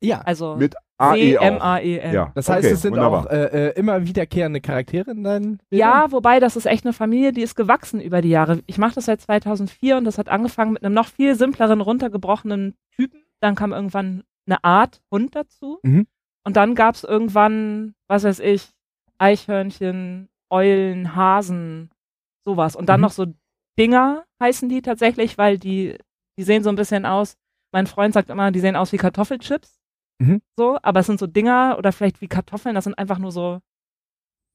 Ja. 0.00 0.20
Also 0.22 0.56
mit. 0.56 0.74
C-M-A-E-N. 0.98 2.12
Ja, 2.14 2.32
Das 2.34 2.48
heißt, 2.48 2.64
okay, 2.64 2.74
es 2.74 2.82
sind 2.82 2.92
wunderbar. 2.92 3.26
auch 3.26 3.30
äh, 3.30 3.68
äh, 3.68 3.78
immer 3.78 4.04
wiederkehrende 4.06 4.60
Charaktere 4.60 5.10
in 5.12 5.22
deinen 5.22 5.58
Bildern? 5.70 5.88
Ja, 5.88 6.12
wobei 6.12 6.40
das 6.40 6.56
ist 6.56 6.66
echt 6.66 6.84
eine 6.84 6.92
Familie, 6.92 7.32
die 7.32 7.42
ist 7.42 7.54
gewachsen 7.54 8.00
über 8.00 8.20
die 8.22 8.30
Jahre. 8.30 8.60
Ich 8.66 8.78
mache 8.78 8.94
das 8.96 9.04
seit 9.06 9.20
2004 9.20 9.96
und 9.96 10.04
das 10.04 10.18
hat 10.18 10.28
angefangen 10.28 10.72
mit 10.72 10.84
einem 10.84 10.94
noch 10.94 11.06
viel 11.08 11.34
simpleren, 11.36 11.80
runtergebrochenen 11.80 12.74
Typen. 12.96 13.22
Dann 13.40 13.54
kam 13.54 13.72
irgendwann 13.72 14.24
eine 14.46 14.62
Art 14.64 15.00
Hund 15.12 15.36
dazu. 15.36 15.78
Mhm. 15.82 16.06
Und 16.44 16.56
dann 16.56 16.74
gab 16.74 16.94
es 16.94 17.04
irgendwann, 17.04 17.94
was 18.08 18.24
weiß 18.24 18.40
ich, 18.40 18.68
Eichhörnchen, 19.18 20.28
Eulen, 20.50 21.14
Hasen, 21.14 21.90
sowas. 22.44 22.74
Und 22.74 22.88
dann 22.88 23.00
Mhm. 23.00 23.02
noch 23.02 23.10
so 23.12 23.26
Dinger 23.78 24.24
heißen 24.42 24.68
die 24.68 24.82
tatsächlich, 24.82 25.38
weil 25.38 25.58
die, 25.58 25.96
die 26.38 26.42
sehen 26.42 26.62
so 26.64 26.70
ein 26.70 26.76
bisschen 26.76 27.04
aus. 27.06 27.36
Mein 27.72 27.86
Freund 27.86 28.14
sagt 28.14 28.30
immer, 28.30 28.50
die 28.50 28.60
sehen 28.60 28.74
aus 28.76 28.92
wie 28.92 28.96
Kartoffelchips. 28.96 29.78
Mhm. 30.20 30.40
So, 30.56 30.78
aber 30.82 31.00
es 31.00 31.06
sind 31.06 31.18
so 31.20 31.26
Dinger 31.26 31.76
oder 31.78 31.92
vielleicht 31.92 32.20
wie 32.20 32.26
Kartoffeln, 32.28 32.74
das 32.74 32.84
sind 32.84 32.98
einfach 32.98 33.18
nur 33.18 33.32
so 33.32 33.60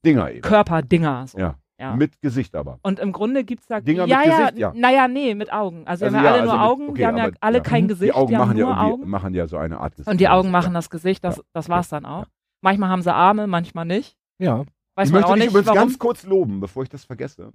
Dinger 0.05 0.31
eben. 0.31 0.41
Körperdinger. 0.41 1.27
So. 1.27 1.37
Ja. 1.39 1.55
Ja. 1.79 1.95
Mit 1.95 2.21
Gesicht 2.21 2.55
aber. 2.55 2.79
Und 2.83 2.99
im 2.99 3.11
Grunde 3.11 3.43
gibt's 3.43 3.65
da 3.67 3.81
Dinger 3.81 4.03
mit 4.03 4.11
ja, 4.11 4.21
ja, 4.23 4.39
Gesicht, 4.45 4.57
ja. 4.59 4.73
naja, 4.75 5.07
nee, 5.07 5.33
mit 5.35 5.51
Augen. 5.51 5.87
Also, 5.87 6.05
Also 6.05 6.15
wir 6.15 6.19
haben 6.19 6.25
ja 6.25 6.29
ja, 6.29 6.35
alle 6.35 6.43
nur 6.43 6.53
also 6.53 6.61
mit- 6.63 6.71
Augen, 6.71 6.89
okay, 6.89 6.97
die 7.01 7.05
haben 7.07 7.17
ja 7.17 7.23
aber- 7.25 7.37
alle 7.41 7.57
ja. 7.57 7.63
kein 7.63 7.83
Mhm. 7.83 7.87
Gesicht, 7.87 8.13
Die 8.13 8.15
Augen 8.15 8.31
die 8.31 8.37
machen 8.37 8.57
ja, 8.57 8.65
nur 8.65 8.73
irgendwie, 8.75 8.93
Augen. 8.93 9.09
machen 9.09 9.33
ja 9.33 9.47
so 9.47 9.57
eine 9.57 9.79
Art 9.79 9.95
Gesicht. 9.95 10.07
Und 10.09 10.19
die 10.21 10.29
Augen 10.29 10.51
machen 10.51 10.73
das 10.73 10.89
Gesicht, 10.89 11.23
das, 11.23 11.37
Ja. 11.37 11.43
das 11.53 11.69
war's 11.69 11.89
dann 11.89 12.05
auch. 12.05 12.25
Manchmal 12.61 12.89
haben 12.89 13.01
sie 13.01 13.13
Arme, 13.13 13.47
manchmal 13.47 13.85
nicht. 13.85 14.15
Ja. 14.39 14.65
Weiß 14.95 15.07
ich 15.09 15.13
möchte 15.13 15.27
auch 15.27 15.33
dich 15.33 15.43
nicht, 15.45 15.49
übrigens 15.49 15.67
warum. 15.67 15.79
ganz 15.79 15.99
kurz 15.99 16.23
loben, 16.23 16.59
bevor 16.59 16.83
ich 16.83 16.89
das 16.89 17.03
vergesse. 17.05 17.51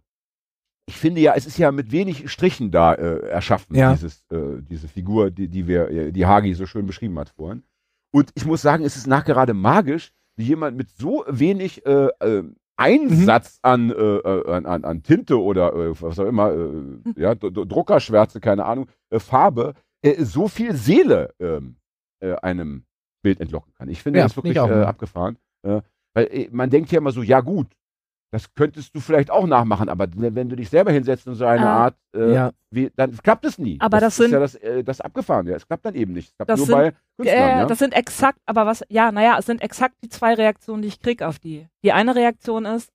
ich 0.89 0.97
finde 0.97 1.21
ja, 1.21 1.35
es 1.35 1.45
ist 1.47 1.59
ja 1.59 1.71
mit 1.71 1.93
wenig 1.93 2.31
Strichen 2.31 2.71
da 2.71 2.95
äh, 2.95 3.21
erschaffen, 3.29 3.77
Ja. 3.77 3.93
dieses, 3.93 4.25
äh, 4.31 4.63
diese 4.63 4.89
Figur, 4.89 5.31
die, 5.31 5.47
die 5.49 5.67
wir, 5.69 5.89
äh, 5.91 6.13
die 6.13 6.25
Hagi 6.27 6.55
so 6.55 6.65
schön 6.67 6.87
beschrieben 6.87 7.19
hat 7.19 7.29
vorhin. 7.29 7.63
Und 8.11 8.31
ich 8.35 8.47
muss 8.47 8.63
sagen, 8.63 8.85
es 8.85 8.97
ist 8.97 9.07
nachgerade 9.07 9.55
magisch, 9.55 10.13
wie 10.37 10.45
jemand 10.45 10.77
mit 10.77 10.91
so 10.91 11.25
wenig 11.29 11.85
äh, 11.87 12.09
äh, 12.21 12.45
Einsatz 12.77 13.59
an, 13.63 13.91
äh, 13.91 13.95
äh, 13.95 14.53
an, 14.53 14.67
an, 14.67 14.85
an 14.85 15.03
Tinte 15.03 15.41
oder 15.43 15.75
äh, 15.75 16.01
was 16.01 16.19
auch 16.19 16.27
immer, 16.27 16.53
äh, 16.53 17.21
ja, 17.21 17.35
D 17.35 17.51
D 17.51 17.65
Druckerschwärze, 17.67 18.41
keine 18.41 18.65
Ahnung, 18.65 18.87
äh, 19.11 19.19
Farbe, 19.19 19.75
äh, 20.03 20.23
so 20.25 20.47
viel 20.49 20.75
Seele 20.75 21.35
ähm, 21.41 21.77
äh, 22.21 22.35
einem 22.37 22.85
Bild 23.23 23.41
entlocken 23.41 23.75
kann. 23.75 23.89
Ich 23.89 24.03
finde 24.03 24.21
Ja, 24.21 24.27
das 24.27 24.37
wirklich 24.37 24.57
äh, 24.57 24.61
ja. 24.61 24.85
abgefahren. 24.85 25.39
Äh, 25.63 25.83
weil 26.15 26.27
äh, 26.31 26.49
man 26.53 26.71
denkt 26.71 26.93
ja 26.93 26.99
immer 26.99 27.11
so, 27.11 27.23
ja 27.23 27.41
gut, 27.41 27.67
das 28.31 28.53
könntest 28.55 28.95
du 28.95 29.01
vielleicht 29.01 29.31
auch 29.31 29.47
nachmachen, 29.47 29.89
aber 29.89 30.07
wenn 30.15 30.49
du 30.51 30.57
dich 30.57 30.69
selber 30.69 30.93
hinsetzt 30.93 31.27
und 31.27 31.35
so 31.35 31.47
eine 31.47 31.67
Ah, 31.67 31.85
Art, 31.85 31.97
äh, 32.15 32.35
ja. 32.35 32.51
wie, 32.71 32.91
dann 32.95 33.17
klappt 33.17 33.45
es 33.47 33.57
nie. 33.59 33.79
Aber 33.81 34.01
das 34.01 34.19
ist 34.19 34.25
sind- 34.25 34.33
ja 34.33 34.41
das, 34.41 34.55
äh, 34.57 34.85
das 34.85 35.01
abgefahren. 35.01 35.47
Ja. 35.47 35.57
Es 35.57 35.67
klappt 35.67 35.85
dann 35.87 35.95
eben 35.95 36.13
nicht. 36.13 36.29
Es 36.31 36.37
klappt 36.37 36.51
Das 36.51 36.59
nur 36.59 36.67
sind- 36.67 36.77
bei 36.77 36.93
Künstlern. 37.17 37.49
Äh, 37.49 37.59
ja? 37.61 37.65
Das 37.67 37.79
sind 37.79 37.95
exakt, 37.95 38.39
aber 38.45 38.67
was, 38.67 38.85
ja, 38.91 39.11
naja, 39.13 39.37
es 39.39 39.47
sind 39.47 39.63
exakt 39.63 39.95
die 40.05 40.09
zwei 40.11 40.35
Reaktionen, 40.35 40.83
die 40.83 40.89
ich 40.89 41.01
krieg 41.01 41.23
auf 41.23 41.39
die. 41.39 41.67
Die 41.83 41.93
eine 41.93 42.15
Reaktion 42.15 42.65
ist, 42.67 42.91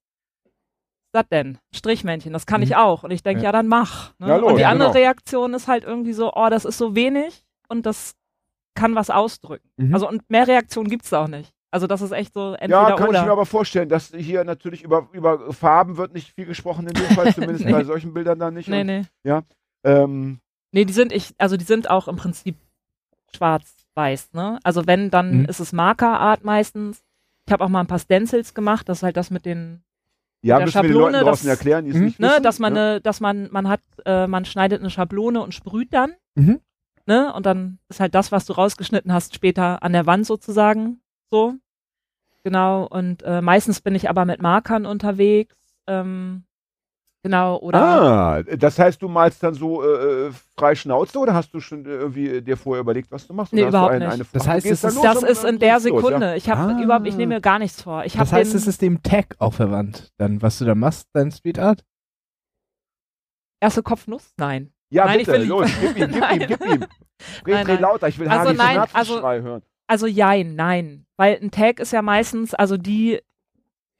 was 1.12 1.22
das 1.22 1.28
denn? 1.30 1.58
Strichmännchen, 1.74 2.32
das 2.32 2.46
kann 2.46 2.60
Mhm. 2.60 2.64
ich 2.66 2.76
auch. 2.76 3.02
Und 3.04 3.10
ich 3.10 3.22
denke, 3.22 3.40
Ja. 3.42 3.46
ja. 3.48 3.52
dann 3.52 3.68
mach. 3.68 4.12
Ne? 4.18 4.28
Ja, 4.28 4.36
los, 4.36 4.50
und 4.50 4.56
die 4.56 4.62
ja, 4.62 4.70
andere 4.70 4.88
genau. 4.90 4.98
Reaktion 5.00 5.54
ist 5.54 5.68
halt 5.68 5.84
irgendwie 5.84 6.12
so, 6.12 6.32
oh, 6.34 6.48
das 6.50 6.64
ist 6.64 6.78
so 6.78 6.94
wenig 6.96 7.44
und 7.68 7.86
das 7.86 8.14
kann 8.76 8.96
was 8.96 9.10
ausdrücken. 9.10 9.68
Mhm. 9.76 9.94
Also 9.94 10.08
und 10.08 10.28
mehr 10.28 10.48
Reaktionen 10.48 10.88
gibt's 10.88 11.10
da 11.10 11.22
auch 11.24 11.28
nicht. 11.28 11.52
Also 11.74 11.86
das 11.88 12.00
ist 12.02 12.12
echt 12.12 12.32
so 12.34 12.52
entweder 12.52 12.88
ja, 12.90 12.96
kann 12.96 13.08
oder. 13.08 13.18
ich 13.20 13.26
mir 13.26 13.32
aber 13.32 13.46
vorstellen, 13.46 13.88
dass 13.88 14.12
hier 14.14 14.44
natürlich 14.44 14.82
über, 14.84 15.08
über 15.12 15.52
Farben 15.52 15.96
wird 15.96 16.14
nicht 16.14 16.32
viel 16.34 16.46
gesprochen 16.46 16.86
in 16.86 16.94
dem 16.94 17.06
Fall, 17.16 17.34
zumindest 17.34 17.64
Nee. 17.64 17.72
bei 17.72 17.82
solchen 17.82 18.14
Bildern 18.14 18.38
dann 18.38 18.54
nicht. 18.54 18.68
nee, 18.68 18.82
Und, 18.82 18.86
nee. 18.86 19.02
Ähm, 19.84 20.38
Nee, 20.72 20.84
die 20.84 20.92
sind 20.92 21.12
ich, 21.12 21.34
also 21.38 21.56
die 21.56 21.64
sind 21.64 21.90
auch 21.90 22.06
im 22.08 22.16
Prinzip 22.16 22.56
schwarz-weiß, 23.34 24.32
ne? 24.32 24.58
Also 24.62 24.86
wenn, 24.86 25.10
dann 25.10 25.38
Mhm. 25.40 25.44
ist 25.46 25.60
es 25.60 25.72
Markerart 25.72 26.44
meistens. 26.44 27.02
Ich 27.46 27.52
habe 27.52 27.64
auch 27.64 27.68
mal 27.68 27.80
ein 27.80 27.86
paar 27.86 27.98
Stencils 27.98 28.54
gemacht, 28.54 28.88
das 28.88 28.98
ist 28.98 29.02
halt 29.02 29.16
das 29.16 29.30
mit 29.30 29.44
den 29.44 29.82
ja, 30.42 30.56
der 30.58 30.66
müssen 30.66 30.74
wir 30.76 30.82
den 30.82 30.88
Schablone, 30.92 31.12
Leuten 31.12 31.24
draußen 31.26 31.48
das- 31.48 31.56
erklären, 31.58 31.84
die 31.86 31.90
es 31.90 31.96
Mhm. 31.96 32.04
nicht 32.04 32.20
ne, 32.20 32.28
wissen. 32.30 32.42
dass 32.42 32.58
man 32.58 32.72
ne, 32.72 33.00
dass 33.00 33.20
man 33.20 33.48
man 33.50 33.68
hat 33.68 33.80
äh, 34.04 34.26
man 34.26 34.44
schneidet 34.44 34.80
eine 34.80 34.90
Schablone 34.90 35.40
und 35.42 35.54
sprüht 35.54 35.92
dann, 35.92 36.12
Mhm. 36.36 36.60
ne, 37.06 37.32
und 37.34 37.46
dann 37.46 37.78
ist 37.88 38.00
halt 38.00 38.14
das, 38.14 38.30
was 38.32 38.44
du 38.46 38.52
rausgeschnitten 38.52 39.12
hast, 39.12 39.34
später 39.34 39.82
an 39.82 39.92
der 39.92 40.06
Wand 40.06 40.26
sozusagen, 40.26 41.00
so. 41.30 41.54
Genau 42.44 42.84
und 42.86 43.22
äh, 43.22 43.40
meistens 43.40 43.80
bin 43.80 43.94
ich 43.94 44.10
aber 44.10 44.24
mit 44.26 44.42
Markern 44.42 44.84
unterwegs, 44.84 45.56
ähm, 45.86 46.44
genau 47.22 47.56
oder 47.58 47.78
Ah, 47.82 48.42
das 48.42 48.78
heißt, 48.78 49.00
du 49.00 49.08
malst 49.08 49.42
dann 49.42 49.54
so 49.54 49.82
äh, 49.82 50.30
frei 50.54 50.74
Schnauze 50.74 51.18
oder 51.18 51.32
hast 51.32 51.54
du 51.54 51.60
schon 51.60 51.86
irgendwie 51.86 52.42
dir 52.42 52.58
vorher 52.58 52.82
überlegt, 52.82 53.10
was 53.10 53.26
du 53.26 53.32
machst? 53.32 53.54
Nee, 53.54 53.62
Oder 53.62 53.68
hast 53.68 53.72
überhaupt 53.72 53.90
du 53.92 53.94
eine, 53.96 54.04
nicht. 54.08 54.14
Eine 54.14 54.26
Das 54.32 54.46
heißt, 54.46 54.66
es 54.66 54.84
ist- 54.84 55.02
das 55.02 55.22
ist 55.22 55.44
in 55.44 55.58
der 55.58 55.76
geht's 55.80 55.88
los, 55.88 56.02
Sekunde. 56.02 56.26
ja? 56.26 56.34
Ich 56.34 56.50
habe 56.50 56.74
Ah. 56.74 56.82
überhaupt, 56.82 57.06
ich 57.06 57.16
nehme 57.16 57.36
mir 57.36 57.40
gar 57.40 57.58
nichts 57.58 57.80
vor. 57.80 58.04
Ich 58.04 58.14
habe 58.18 58.24
Das 58.24 58.32
heißt, 58.34 58.52
den 58.52 58.58
es 58.58 58.66
ist 58.66 58.82
dem 58.82 59.02
Tag 59.02 59.36
auch 59.38 59.54
verwandt, 59.54 60.12
dann, 60.18 60.42
was 60.42 60.58
du 60.58 60.66
da 60.66 60.74
machst, 60.74 61.08
dein 61.14 61.30
Street 61.32 61.58
Art? 61.58 61.82
erste 63.60 63.82
Kopfnuss? 63.82 64.34
Nein. 64.36 64.70
Ja, 64.90 65.06
Nein, 65.06 65.20
ich 65.20 65.26
bitte, 65.26 65.40
will- 65.40 65.48
los, 65.48 65.70
gib 65.80 65.96
ihm, 65.96 66.06
gib 66.08 66.14
ihm, 66.14 66.20
Nein. 66.20 66.44
gib 66.46 66.60
ihm. 66.64 66.70
Red, 67.46 67.46
Nein, 67.46 67.56
red 67.56 67.66
nein. 67.68 67.80
lauter, 67.80 68.08
ich 68.08 68.18
will 68.18 68.28
Also 68.28 68.52
nein, 68.52 68.76
Herzensschrei 68.76 69.40
hören. 69.40 69.62
Also 69.86 70.06
jein, 70.06 70.54
nein. 70.54 71.06
Weil 71.16 71.38
ein 71.40 71.50
Tag 71.50 71.78
ist 71.80 71.92
ja 71.92 72.02
meistens, 72.02 72.54
also 72.54 72.76
die 72.76 73.20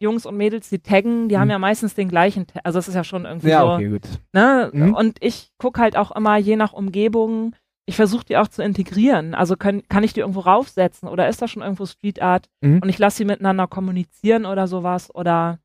Jungs 0.00 0.26
und 0.26 0.36
Mädels, 0.36 0.68
die 0.70 0.80
taggen, 0.80 1.28
die 1.28 1.36
Mhm. 1.36 1.40
haben 1.40 1.50
ja 1.50 1.58
meistens 1.58 1.94
den 1.94 2.08
gleichen 2.08 2.46
Tag. 2.46 2.62
Also 2.64 2.78
das 2.78 2.88
ist 2.88 2.94
ja 2.94 3.04
schon 3.04 3.24
irgendwie 3.24 3.48
Ja, 3.48 3.60
so. 3.60 3.72
okay, 3.74 3.88
gut. 3.88 4.02
Ne? 4.32 4.70
Mhm. 4.72 4.94
Und 4.94 5.16
ich 5.22 5.50
gucke 5.58 5.80
halt 5.80 5.96
auch 5.96 6.10
immer 6.14 6.36
je 6.36 6.56
nach 6.56 6.72
Umgebung, 6.72 7.54
ich 7.86 7.96
versuche 7.96 8.24
die 8.24 8.36
auch 8.38 8.48
zu 8.48 8.62
integrieren. 8.62 9.34
Also 9.34 9.56
können, 9.56 9.86
kann 9.88 10.02
ich 10.04 10.12
die 10.14 10.20
irgendwo 10.20 10.40
raufsetzen 10.40 11.08
oder 11.08 11.28
ist 11.28 11.42
da 11.42 11.48
schon 11.48 11.62
irgendwo 11.62 11.84
Street 11.86 12.20
Art 12.22 12.48
Mhm. 12.62 12.80
und 12.82 12.88
ich 12.88 12.98
lasse 12.98 13.18
sie 13.18 13.24
miteinander 13.26 13.66
kommunizieren 13.66 14.46
oder 14.46 14.66
sowas 14.66 15.14
oder 15.14 15.58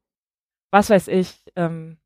was 0.71 0.89
weiß 0.89 1.07
ich. 1.07 1.41
Ähm, 1.55 1.97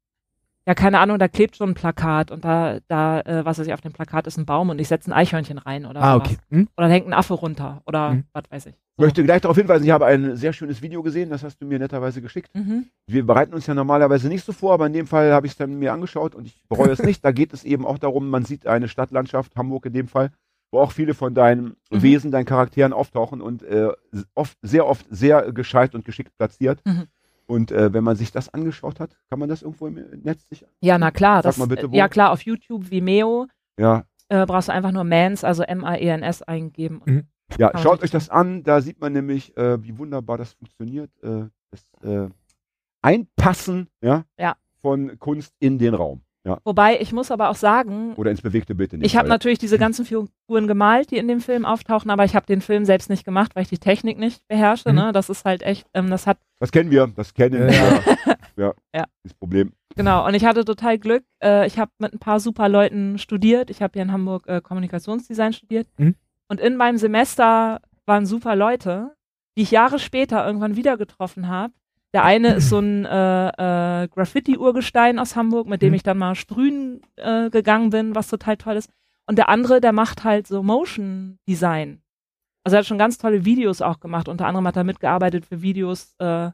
ja, 0.66 0.74
keine 0.76 1.00
Ahnung, 1.00 1.20
da 1.20 1.28
klebt 1.28 1.58
schon 1.58 1.72
ein 1.72 1.74
Plakat 1.74 2.32
und 2.32 2.46
da, 2.46 2.80
da, 2.88 3.20
äh, 3.22 3.44
was 3.46 3.60
weiß 3.60 3.68
ich, 3.68 3.74
auf 3.74 3.82
dem 3.82 3.92
Plakat 3.92 4.28
ist 4.28 4.38
ein 4.38 4.46
Baum 4.46 4.70
und 4.70 4.80
ich 4.80 4.88
setze 4.88 5.10
ein 5.10 5.14
Eichhörnchen 5.14 5.58
rein 5.58 5.86
oder 5.86 6.02
Ah, 6.02 6.16
okay. 6.16 6.38
Hm? 6.50 6.70
Oder 6.78 6.88
hängt 6.88 7.06
ein 7.08 7.14
Affe 7.14 7.34
runter 7.34 7.82
oder 7.86 8.12
Mhm. 8.12 8.24
was 8.34 8.44
weiß 8.50 8.66
ich. 8.68 8.76
Ich 8.96 9.02
möchte 9.04 9.24
gleich 9.24 9.42
darauf 9.42 9.58
hinweisen, 9.58 9.84
ich 9.86 9.90
habe 9.92 10.06
ein 10.06 10.36
sehr 10.38 10.54
schönes 10.54 10.82
Video 10.82 11.02
gesehen, 11.04 11.32
das 11.32 11.44
hast 11.44 11.58
du 11.60 11.66
mir 11.66 11.80
netterweise 11.80 12.22
geschickt. 12.22 12.50
Mhm. 12.54 12.86
Wir 13.08 13.26
bereiten 13.26 13.54
uns 13.54 13.66
ja 13.68 13.74
normalerweise 13.74 14.28
nicht 14.30 14.46
so 14.46 14.54
vor, 14.54 14.74
aber 14.74 14.86
in 14.88 14.94
dem 14.94 15.08
Fall 15.08 15.34
habe 15.34 15.48
ich 15.48 15.54
es 15.54 15.58
dann 15.58 15.80
mir 15.80 15.92
angeschaut 15.92 16.36
und 16.36 16.46
ich 16.46 16.62
bereue 16.70 16.92
es 16.92 17.02
nicht. 17.02 17.26
Da 17.26 17.32
geht 17.32 17.54
es 17.54 17.64
eben 17.64 17.86
auch 17.86 17.98
darum, 17.98 18.30
man 18.30 18.46
sieht 18.46 18.68
eine 18.68 18.88
Stadtlandschaft, 18.88 19.56
Hamburg 19.56 19.88
in 19.88 19.94
dem 19.94 20.08
Fall, 20.08 20.30
wo 20.72 20.80
auch 20.80 20.92
viele 20.92 21.14
von 21.16 21.34
deinen 21.34 21.76
Mhm. 21.92 22.02
Wesen, 22.04 22.32
deinen 22.32 22.46
Charakteren 22.46 22.94
auftauchen 22.94 23.42
und 23.42 23.64
äh, 23.64 23.90
oft, 24.36 24.58
sehr 24.62 24.86
oft 24.88 25.06
sehr 25.10 25.52
gescheit 25.52 25.94
und 25.96 26.06
geschickt 26.06 26.32
platziert. 26.38 26.80
Mhm. 26.86 27.08
Und 27.46 27.72
äh, 27.72 27.92
wenn 27.94 28.04
man 28.04 28.16
sich 28.16 28.32
das 28.32 28.54
angeschaut 28.54 29.00
hat, 29.00 29.16
kann 29.30 29.40
man 29.40 29.50
das 29.50 29.62
irgendwo 29.62 29.88
im 29.88 29.96
Netz 30.24 30.48
sich. 30.50 30.66
Ja, 30.82 30.98
na 30.98 31.12
klar. 31.12 31.38
Sag 31.38 31.50
Das, 31.50 31.58
mal 31.58 31.68
bitte, 31.68 31.92
wo. 31.92 31.96
Ja, 31.96 32.08
klar, 32.08 32.32
auf 32.32 32.42
YouTube, 32.44 32.90
Vimeo, 32.90 33.48
Ja, 33.78 34.06
äh, 34.30 34.46
brauchst 34.46 34.70
du 34.70 34.74
einfach 34.74 34.92
nur 34.92 35.04
Mans, 35.04 35.44
also 35.44 35.64
M-A-E-N-S 35.64 36.42
eingeben. 36.44 37.02
Mhm. 37.06 37.24
ja 37.58 37.78
schaut 37.78 38.02
euch 38.02 38.12
das 38.12 38.30
an, 38.30 38.64
da 38.64 38.82
sieht 38.82 39.00
man 39.02 39.14
nämlich, 39.14 39.56
äh, 39.58 39.82
wie 39.84 39.98
wunderbar 39.98 40.38
das 40.38 40.54
funktioniert. 40.54 41.12
Äh, 41.22 41.46
das 41.72 41.86
äh, 42.04 42.30
Einpassen 43.02 43.90
ja, 44.02 44.24
Ja. 44.40 44.56
von 44.82 45.20
Kunst 45.20 45.54
in 45.60 45.78
den 45.78 45.94
Raum. 45.94 46.23
Ja. 46.46 46.60
Wobei, 46.66 47.00
ich 47.00 47.14
muss 47.14 47.32
aber 47.32 47.50
auch 47.50 47.56
sagen, 47.56 48.14
Oder 48.16 48.30
ins 48.32 48.42
bewegte 48.42 48.76
Bild 48.76 48.92
in 48.92 49.02
ich 49.02 49.16
habe 49.16 49.30
natürlich 49.30 49.60
diese 49.60 49.78
ganzen 49.78 50.06
Figuren 50.06 50.68
gemalt, 50.68 51.10
die 51.12 51.18
in 51.18 51.30
dem 51.30 51.40
Film 51.40 51.64
auftauchen, 51.66 52.12
aber 52.12 52.26
ich 52.26 52.36
habe 52.36 52.46
den 52.46 52.60
Film 52.60 52.84
selbst 52.84 53.10
nicht 53.10 53.24
gemacht, 53.24 53.56
weil 53.56 53.64
ich 53.64 53.70
die 53.70 53.78
Technik 53.78 54.18
nicht 54.20 54.46
beherrsche. 54.50 54.90
Mhm. 54.90 54.96
Ne? 54.96 55.12
Das 55.14 55.30
ist 55.30 55.46
halt 55.46 55.64
echt, 55.64 55.88
ähm, 55.94 56.10
das 56.10 56.28
hat, 56.28 56.38
Das 56.60 56.72
kennen 56.74 56.92
wir, 56.92 57.08
das 57.16 57.34
kennen 57.34 57.70
Ja. 57.70 57.72
wir. 57.72 58.04
ja, 58.58 58.74
Ja. 58.94 59.06
das 59.24 59.34
Problem. 59.36 59.72
genau. 59.96 60.28
Und 60.28 60.34
ich 60.34 60.44
hatte 60.44 60.66
total 60.66 60.98
Glück. 61.00 61.24
Äh, 61.42 61.66
ich 61.66 61.80
habe 61.80 61.92
mit 61.98 62.12
ein 62.14 62.20
paar 62.20 62.42
super 62.42 62.68
Leuten 62.68 63.18
studiert. 63.20 63.70
Ich 63.70 63.82
habe 63.82 63.94
hier 63.94 64.02
in 64.02 64.12
Hamburg 64.12 64.46
äh, 64.48 64.60
Kommunikationsdesign 64.60 65.54
studiert. 65.54 65.88
Mhm. 65.98 66.16
Und 66.50 66.60
in 66.60 66.76
meinem 66.76 66.98
Semester 66.98 67.80
waren 68.06 68.26
super 68.26 68.58
Leute, 68.58 69.16
die 69.58 69.62
ich 69.62 69.72
Jahre 69.72 69.98
später 69.98 70.46
irgendwann 70.46 70.76
wieder 70.76 70.98
getroffen 70.98 71.48
habe. 71.48 71.72
Der 72.14 72.24
eine 72.24 72.54
ist 72.56 72.70
so 72.70 72.80
ein 72.80 73.06
äh, 73.06 74.04
äh, 74.04 74.08
Graffiti-Urgestein 74.08 75.20
aus 75.20 75.36
Hamburg, 75.36 75.68
mit 75.68 75.82
dem 75.82 75.90
Mhm. 75.90 75.96
ich 75.96 76.04
dann 76.04 76.18
mal 76.18 76.36
sprühen 76.36 77.02
äh, 77.16 77.50
gegangen 77.50 77.90
bin, 77.90 78.16
was 78.16 78.28
total 78.30 78.58
toll 78.58 78.76
ist. 78.76 78.90
Und 79.28 79.38
der 79.38 79.50
andere, 79.50 79.82
der 79.82 79.94
macht 79.94 80.24
halt 80.24 80.48
so 80.48 80.64
Motion 80.64 81.40
Design. 81.48 82.02
Also 82.66 82.76
er 82.76 82.80
hat 82.80 82.86
schon 82.86 82.98
ganz 82.98 83.18
tolle 83.18 83.46
Videos 83.46 83.82
auch 83.82 84.00
gemacht. 84.00 84.28
Unter 84.28 84.48
anderem 84.48 84.68
hat 84.68 84.76
er 84.78 84.84
mitgearbeitet 84.84 85.46
für 85.46 85.62
Videos 85.62 86.16
äh, 86.20 86.52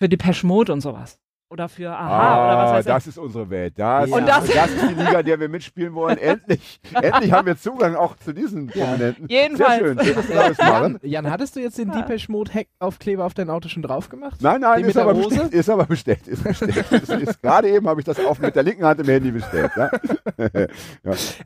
für 0.00 0.08
Depeche 0.08 0.46
Mode 0.46 0.72
und 0.72 0.80
sowas. 0.80 1.18
Oder 1.50 1.70
für 1.70 1.90
Aha 1.90 2.44
oder 2.44 2.58
was 2.58 2.72
weiß 2.72 2.84
ich. 2.84 2.90
Ah, 2.92 2.94
das 2.96 3.06
ist 3.06 3.18
unsere 3.18 3.48
Welt. 3.48 3.72
Das, 3.78 4.10
Und 4.10 4.26
das- 4.28 4.44
ist 4.44 4.54
die 4.90 4.94
Liga, 4.94 5.20
in 5.20 5.26
der 5.26 5.40
wir 5.40 5.48
mitspielen 5.48 5.94
wollen. 5.94 6.18
Endlich, 6.18 6.78
endlich 6.92 7.32
haben 7.32 7.46
wir 7.46 7.56
Zugang 7.56 7.94
auch 7.96 8.16
zu 8.16 8.34
diesen 8.34 8.68
Ja. 8.74 8.84
Prominenten. 8.84 9.26
Jedenfalls. 9.30 9.78
Sehr 9.78 9.86
schön. 9.88 9.98
Schön, 10.04 10.14
dass 10.14 10.26
du 10.26 10.32
das 10.34 10.58
machen. 10.58 10.98
Jan, 11.02 11.24
Jan, 11.24 11.30
hattest 11.32 11.56
du 11.56 11.60
jetzt 11.60 11.78
den 11.78 11.90
Depeche 11.90 12.30
Mode 12.30 12.52
Hack-Aufkleber 12.52 13.24
auf 13.24 13.32
dein 13.32 13.48
Auto 13.48 13.68
schon 13.70 13.82
drauf 13.82 14.10
gemacht? 14.10 14.36
Nein, 14.42 14.60
nein, 14.60 14.84
ist 14.84 14.98
aber, 14.98 15.14
bestellt, 15.14 15.54
ist 15.54 15.70
aber 15.70 15.86
bestellt. 15.86 16.28
Ist 16.28 16.44
bestellt. 16.44 16.76
ist, 16.92 17.08
ist, 17.10 17.42
gerade 17.42 17.70
eben 17.70 17.88
habe 17.88 18.00
ich 18.00 18.04
das 18.04 18.22
auf 18.22 18.38
mit 18.40 18.54
der 18.54 18.62
linken 18.62 18.84
Hand 18.84 19.00
im 19.00 19.06
Handy 19.06 19.30
bestellt. 19.30 19.70
Ja? 19.74 19.90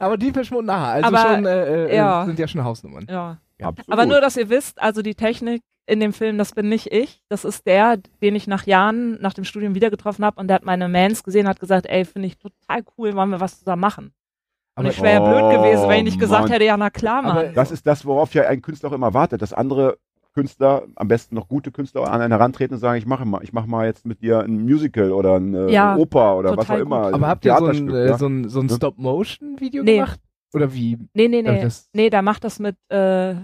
Aber 0.01 0.17
Depeche 0.17 0.53
Mode 0.53 0.67
nachher, 0.67 1.05
also 1.05 1.17
Aber, 1.17 1.35
schon, 1.35 1.47
äh, 1.47 1.85
äh, 1.87 1.97
ja. 1.97 2.25
sind 2.27 2.39
ja 2.41 2.49
schon 2.49 2.65
Hausnummern. 2.65 3.07
Ja. 3.09 3.39
Absolut. 3.63 3.93
Aber 3.93 4.07
nur, 4.07 4.21
dass 4.21 4.37
ihr 4.37 4.49
wisst, 4.51 4.83
also 4.83 5.03
die 5.03 5.15
Technik 5.15 5.63
in 5.87 6.01
dem 6.01 6.13
Film, 6.13 6.39
das 6.39 6.53
bin 6.53 6.69
nicht 6.69 6.93
ich. 6.93 7.23
Das 7.29 7.45
ist 7.45 7.67
der, 7.67 7.97
den 8.23 8.35
ich 8.37 8.47
nach 8.47 8.67
Jahren, 8.67 9.21
nach 9.21 9.35
dem 9.35 9.45
Studium 9.45 9.75
wieder 9.75 9.91
getroffen 9.91 10.25
habe 10.25 10.41
und 10.41 10.49
der 10.49 10.57
hat 10.57 10.65
meine 10.65 10.89
Mans 10.89 11.23
gesehen, 11.25 11.49
hat 11.49 11.61
gesagt, 11.61 11.87
ey, 11.87 12.05
finde 12.05 12.29
ich 12.29 12.39
total 12.39 12.83
cool, 12.97 13.15
wollen 13.15 13.31
wir 13.31 13.41
was 13.41 13.59
zusammen 13.59 13.81
machen. 13.81 14.13
Und 14.77 14.85
Aber- 14.87 14.89
ich 14.91 15.03
wäre 15.03 15.15
ja 15.15 15.21
Oh, 15.23 15.49
blöd 15.51 15.59
gewesen, 15.63 15.89
wenn 15.89 15.99
ich 15.99 16.05
nicht 16.05 16.21
gesagt 16.21 16.45
Mann. 16.45 16.53
hätte, 16.53 16.65
ja, 16.65 16.77
na 16.77 16.89
klar, 16.91 17.21
Mann. 17.23 17.33
Aber- 17.37 17.49
das 17.49 17.71
ist 17.71 17.87
das, 17.87 18.07
worauf 18.07 18.33
ja 18.35 18.45
ein 18.47 18.63
Künstler 18.63 18.89
auch 18.91 18.95
immer 18.95 19.13
wartet, 19.13 19.43
dass 19.43 19.53
andere 19.53 19.99
Künstler, 20.35 20.85
am 20.97 21.09
besten 21.09 21.35
noch 21.35 21.47
gute 21.47 21.71
Künstler, 21.73 22.11
an 22.11 22.23
einen 22.23 22.33
herantreten 22.33 22.77
und 22.77 22.81
sagen, 22.81 22.97
ich 22.97 23.05
mache 23.05 23.27
mal, 23.27 23.43
ich 23.43 23.53
mache 23.53 23.69
mal 23.69 23.85
jetzt 23.85 24.07
mit 24.07 24.23
dir 24.23 24.41
ein 24.41 24.63
Musical 24.63 25.13
oder 25.13 25.35
ein 25.39 25.53
äh, 25.55 25.71
Ja, 25.71 25.95
Oper 25.97 26.39
oder 26.39 26.51
was 26.53 26.59
auch 26.61 26.63
total 26.63 26.81
immer. 26.81 27.03
gut. 27.07 27.15
Aber 27.15 27.27
habt 27.29 27.45
ihr 27.45 27.55
so 27.59 27.67
ein, 27.67 27.91
äh, 27.91 28.07
ja? 28.07 28.17
so 28.19 28.27
ein, 28.29 28.49
so 28.49 28.61
ein. 28.61 28.71
Stop-Motion-Video 28.71 29.83
Nee. 29.83 29.97
gemacht? 29.97 30.21
Oder 30.55 30.73
wie? 30.73 30.97
nee, 31.13 31.29
nee, 31.29 31.41
ich 31.41 31.47
nee. 31.47 31.63
das- 31.63 31.91
Nee, 31.93 32.09
der 32.09 32.23
macht 32.23 32.45
das 32.45 32.59
mit, 32.59 32.77
äh, 32.89 33.35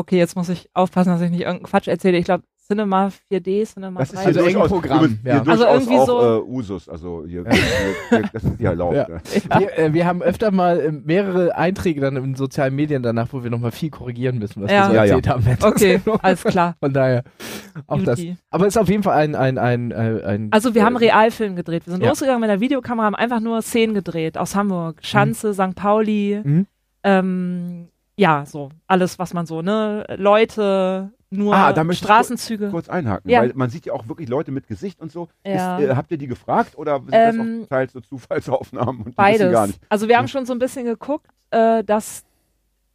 okay, 0.00 0.18
jetzt 0.18 0.36
muss 0.36 0.48
ich 0.48 0.68
aufpassen, 0.74 1.10
dass 1.10 1.20
ich 1.20 1.30
nicht 1.30 1.40
irgendeinen 1.42 1.64
Quatsch 1.70 1.88
erzähle. 1.88 2.18
Ich 2.18 2.24
glaube, 2.24 2.44
Cinema 2.66 3.10
4D, 3.28 3.64
Cinema 3.66 3.98
Das 3.98 4.12
ist 4.12 4.18
3D. 4.18 4.20
hier 4.20 4.26
Also 4.28 4.40
eng 4.40 4.52
durchaus, 4.52 4.68
Programm, 4.70 4.98
übrigens- 5.04 5.18
ja. 5.24 5.32
hier 5.42 5.50
Also 5.50 5.64
durchaus 5.64 5.82
irgendwie 5.82 5.98
auch 5.98 6.06
so- 6.06 6.20
äh, 6.38 6.40
Usus. 6.48 6.88
Also 6.88 7.24
hier, 7.26 7.44
hier, 7.50 8.22
das 8.32 8.44
ist 8.44 8.60
ja 8.60 8.70
erlaubt. 8.70 8.94
Ja. 8.94 9.08
ne? 9.08 9.20
Wir, 9.58 9.78
äh, 9.78 9.92
wir 9.92 10.06
haben 10.06 10.22
öfter 10.22 10.52
mal 10.52 10.78
äh, 10.78 10.92
mehrere 10.92 11.56
Einträge 11.56 12.00
dann 12.00 12.14
in 12.16 12.36
sozialen 12.36 12.76
Medien 12.76 13.02
danach, 13.02 13.26
wo 13.32 13.42
wir 13.42 13.50
nochmal 13.50 13.72
viel 13.72 13.90
korrigieren 13.90 14.38
müssen, 14.38 14.62
was 14.62 14.70
Ja. 14.70 14.82
wir 14.82 14.86
so 14.86 14.94
Ja, 14.94 15.04
ja. 15.04 15.16
erzählt 15.16 15.28
haben. 15.28 15.44
Okay, 15.62 16.00
alles 16.22 16.44
klar. 16.44 16.76
Von 16.78 16.92
daher 16.92 17.24
auch 17.88 18.02
das. 18.04 18.20
Aber 18.50 18.66
es 18.68 18.76
ist 18.76 18.80
auf 18.80 18.88
jeden 18.88 19.02
Fall 19.02 19.14
ein, 19.16 19.34
ein, 19.34 19.58
ein, 19.58 19.92
ein, 19.92 20.22
ein 20.22 20.48
Also 20.52 20.72
wir 20.72 20.84
haben 20.84 20.94
äh, 20.94 21.06
Realfilm 21.06 21.56
gedreht. 21.56 21.86
Wir 21.86 21.92
sind 21.94 22.04
Ja. 22.04 22.10
losgegangen 22.10 22.40
mit 22.40 22.50
der 22.50 22.60
Videokamera, 22.60 23.06
haben 23.06 23.16
einfach 23.16 23.40
nur 23.40 23.62
Szenen 23.62 23.94
gedreht 23.94 24.38
aus 24.38 24.54
Hamburg. 24.54 24.98
Schanze, 25.02 25.54
St. 25.54 25.74
Pauli, 25.74 26.40
Mhm. 26.44 26.66
ähm, 27.02 27.88
ja, 28.20 28.44
so 28.44 28.68
alles, 28.86 29.18
was 29.18 29.32
man 29.34 29.46
so, 29.46 29.62
ne? 29.62 30.04
Leute, 30.18 31.10
nur 31.30 31.54
Ah, 31.54 31.72
da 31.72 31.84
möchte 31.84 32.02
ich 32.04 32.06
Straßenzüge. 32.06 32.70
kurz 32.70 32.88
einhaken, 32.88 33.30
Ja. 33.30 33.40
weil 33.40 33.52
man 33.54 33.70
sieht 33.70 33.86
ja 33.86 33.92
auch 33.92 34.08
wirklich 34.08 34.28
Leute 34.28 34.50
mit 34.52 34.66
Gesicht 34.66 35.00
und 35.00 35.10
so. 35.10 35.28
Ja. 35.46 35.78
Ist, 35.78 35.88
äh, 35.88 35.94
habt 35.96 36.10
ihr 36.10 36.18
die 36.18 36.26
gefragt 36.26 36.76
oder 36.76 36.96
sind 37.00 37.10
Ähm, 37.12 37.58
das 37.60 37.64
auch 37.64 37.68
teils 37.68 37.92
so 37.92 38.00
Zufallsaufnahmen 38.00 39.02
und 39.02 39.16
Beides. 39.16 39.50
gar 39.52 39.66
nicht? 39.66 39.80
Also 39.88 40.08
wir 40.08 40.18
haben 40.18 40.28
schon 40.28 40.44
so 40.44 40.52
ein 40.52 40.58
bisschen 40.58 40.84
geguckt, 40.84 41.26
äh, 41.50 41.82
dass 41.84 42.24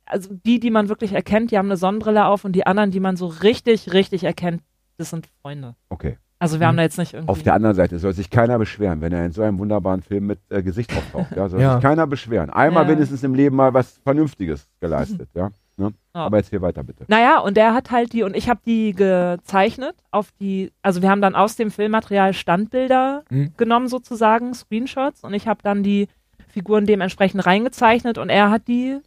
also 0.06 0.30
die, 0.46 0.60
die 0.60 0.70
man 0.70 0.88
wirklich 0.90 1.14
erkennt, 1.14 1.50
die 1.50 1.58
haben 1.58 1.66
eine 1.68 1.78
Sonnenbrille 1.78 2.26
auf 2.26 2.46
und 2.46 2.52
die 2.52 2.68
anderen, 2.68 2.92
die 2.92 3.00
man 3.00 3.16
so 3.18 3.26
richtig, 3.26 3.92
richtig 3.94 4.24
erkennt, 4.24 4.62
das 4.98 5.10
sind 5.10 5.28
Freunde. 5.42 5.76
Okay. 5.90 6.20
Also 6.38 6.60
wir 6.60 6.66
Mhm. 6.66 6.70
haben 6.70 6.78
da 6.78 6.84
jetzt 6.84 6.98
nicht 6.98 7.14
irgendwie. 7.14 7.32
Auf 7.32 7.44
der 7.44 7.54
anderen 7.54 7.76
Seite 7.76 7.98
soll 7.98 8.14
sich 8.14 8.30
keiner 8.30 8.58
beschweren, 8.60 9.00
wenn 9.02 9.14
er 9.14 9.26
in 9.26 9.32
so 9.32 9.42
einem 9.42 9.58
wunderbaren 9.58 10.02
Film 10.02 10.28
mit 10.28 10.40
äh, 10.50 10.62
Gesicht 10.62 10.92
auftaucht. 10.96 11.36
Ja, 11.36 11.48
soll 11.50 11.62
Ja. 11.62 11.74
sich 11.76 11.82
keiner 11.84 12.06
beschweren. 12.08 12.50
Einmal 12.50 12.84
Ja. 12.84 12.90
wenigstens 12.90 13.24
im 13.24 13.34
Leben 13.34 13.56
mal 13.56 13.74
was 13.74 14.00
Vernünftiges 14.04 14.68
geleistet. 14.80 15.30
Ja? 15.36 15.50
Ne? 15.78 15.94
Ja. 16.14 16.26
Aber 16.26 16.38
jetzt 16.38 16.50
hier 16.50 16.62
weiter 16.62 16.84
bitte. 16.84 17.04
Naja, 17.08 17.40
und 17.40 17.58
der 17.58 17.74
hat 17.74 17.92
halt 17.92 18.14
die, 18.14 18.24
und 18.24 18.36
ich 18.36 18.48
habe 18.50 18.62
die 18.66 18.94
gezeichnet 18.94 19.96
auf 20.12 20.32
die, 20.40 20.72
also 20.82 21.02
wir 21.02 21.10
haben 21.10 21.22
dann 21.22 21.36
aus 21.36 21.56
dem 21.58 21.70
Filmmaterial 21.72 22.34
Standbilder 22.34 23.24
Mhm. 23.30 23.52
genommen 23.58 23.88
sozusagen, 23.88 24.54
Screenshots, 24.54 25.24
und 25.24 25.34
ich 25.34 25.48
habe 25.48 25.60
dann 25.64 25.84
die 25.84 26.08
Figuren 26.48 26.86
dementsprechend 26.86 27.46
reingezeichnet 27.46 28.18
und 28.18 28.30
er 28.30 28.50
hat 28.52 28.68
die 28.70 29.00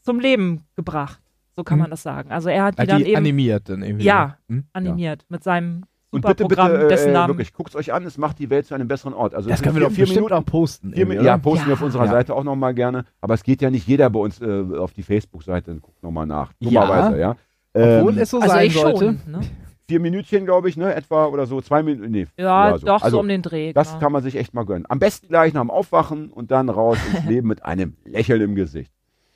zum 0.00 0.18
Leben 0.18 0.64
gebracht. 0.74 1.20
So 1.54 1.62
kann 1.64 1.78
Mhm. 1.78 1.82
man 1.82 1.90
das 1.90 2.02
sagen. 2.02 2.32
Also 2.32 2.48
er 2.48 2.64
hat 2.64 2.78
die 2.78 2.82
hat 2.82 2.90
dann 2.90 2.98
die 2.98 3.08
eben 3.10 3.16
animiert 3.18 3.68
dann 3.68 3.82
irgendwie. 3.82 4.04
Ja. 4.04 4.38
Hm? 4.48 4.64
animiert 4.72 5.24
mit 5.28 5.44
seinem 5.44 5.84
Und 6.12 6.22
super 6.22 6.28
bitte, 6.34 6.44
Programm, 6.44 6.72
bitte, 6.72 6.88
dessen 6.88 7.08
äh, 7.08 7.12
Namen. 7.14 7.28
wirklich, 7.30 7.52
guckt 7.52 7.70
es 7.70 7.76
euch 7.76 7.92
an, 7.92 8.04
es 8.04 8.18
macht 8.18 8.38
die 8.38 8.50
Welt 8.50 8.66
zu 8.66 8.74
einem 8.74 8.86
besseren 8.86 9.14
Ort. 9.14 9.34
Also 9.34 9.48
Das 9.48 9.62
können 9.62 9.74
wir 9.76 9.82
doch 9.82 9.90
vier 9.90 10.06
Minuten, 10.06 10.32
auch 10.34 10.44
posten. 10.44 10.92
Vier, 10.92 11.06
ja, 11.22 11.38
posten 11.38 11.64
wir 11.66 11.70
Ja. 11.70 11.74
auf 11.74 11.82
unserer 11.82 12.04
Ja. 12.04 12.10
Seite 12.10 12.34
auch 12.34 12.44
nochmal 12.44 12.74
gerne. 12.74 13.04
Aber 13.20 13.34
es 13.34 13.42
geht 13.42 13.62
ja 13.62 13.70
nicht 13.70 13.88
jeder 13.88 14.10
bei 14.10 14.20
uns 14.20 14.40
äh, 14.40 14.62
auf 14.78 14.92
die 14.92 15.02
Facebook-Seite 15.02 15.70
und 15.70 15.80
guckt 15.82 16.02
nochmal 16.02 16.26
nach. 16.26 16.52
Dummerweise, 16.60 17.18
ja. 17.18 17.36
Obwohl 17.74 18.12
Ähm, 18.12 18.18
es 18.18 18.30
so 18.30 18.38
also 18.40 18.54
sein 18.54 18.66
ich 18.66 18.74
sollte. 18.74 18.98
schon. 18.98 19.32
Ne? 19.32 19.40
vier 19.88 20.00
Minütchen, 20.00 20.44
glaube 20.46 20.68
ich, 20.70 20.76
ne, 20.76 20.94
etwa 20.94 21.26
oder 21.26 21.44
so, 21.46 21.60
zwei 21.60 21.82
Minuten, 21.82 22.10
nee. 22.10 22.26
Ja, 22.38 22.78
so. 22.78 22.86
doch, 22.86 23.02
Also, 23.02 23.16
so 23.16 23.20
um 23.20 23.28
den 23.28 23.42
Dreh. 23.42 23.72
Das 23.72 23.88
genau. 23.88 24.00
kann 24.00 24.12
man 24.12 24.22
sich 24.22 24.36
echt 24.36 24.54
mal 24.54 24.64
gönnen. 24.64 24.84
Am 24.88 24.98
besten 24.98 25.28
gleich 25.28 25.52
nach 25.52 25.60
dem 25.60 25.70
Aufwachen 25.70 26.30
und 26.30 26.50
dann 26.50 26.68
raus 26.70 26.98
ins 27.12 27.24
Leben 27.26 27.48
mit 27.48 27.64
einem 27.64 27.96
Lächeln 28.04 28.40
im 28.42 28.54
Gesicht. 28.54 28.92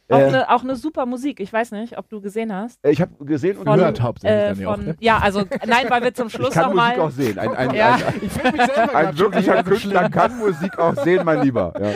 Auch, 0.08 0.18
Äh, 0.18 0.24
eine, 0.24 0.50
auch 0.54 0.62
eine 0.62 0.76
super 0.76 1.04
Musik. 1.06 1.40
Ich 1.40 1.52
weiß 1.52 1.72
nicht, 1.72 1.98
ob 1.98 2.08
du 2.08 2.20
gesehen 2.20 2.52
hast. 2.54 2.78
ich 2.86 3.00
habe 3.00 3.24
gesehen 3.24 3.56
und 3.58 3.64
Von- 3.66 3.80
Hört 3.80 4.00
hauptsächlich 4.00 4.58
Äh, 4.58 4.62
ja 4.62 4.68
auch, 4.68 4.74
von, 4.76 4.84
ne? 4.86 4.96
ja, 5.00 5.18
also 5.18 5.44
nein, 5.66 5.86
weil 5.88 6.02
wir 6.02 6.14
zum 6.14 6.28
ich 6.28 6.32
Schluss 6.34 6.50
kann 6.54 6.74
Musik 6.74 6.76
nochmal. 6.96 7.00
auch 7.00 7.10
sehen. 7.10 7.38
Ein, 7.38 7.54
ein, 7.54 7.74
Ja. 7.74 7.94
ein, 7.94 8.02
Ich 8.22 8.44
ein, 8.44 8.90
ein 8.94 9.18
wirklicher 9.18 9.62
Künstler 9.64 10.08
kann 10.10 10.38
Musik 10.38 10.78
auch 10.78 10.94
sehen, 11.02 11.24
mein 11.24 11.42
Lieber. 11.42 11.72
Ja. 11.80 11.90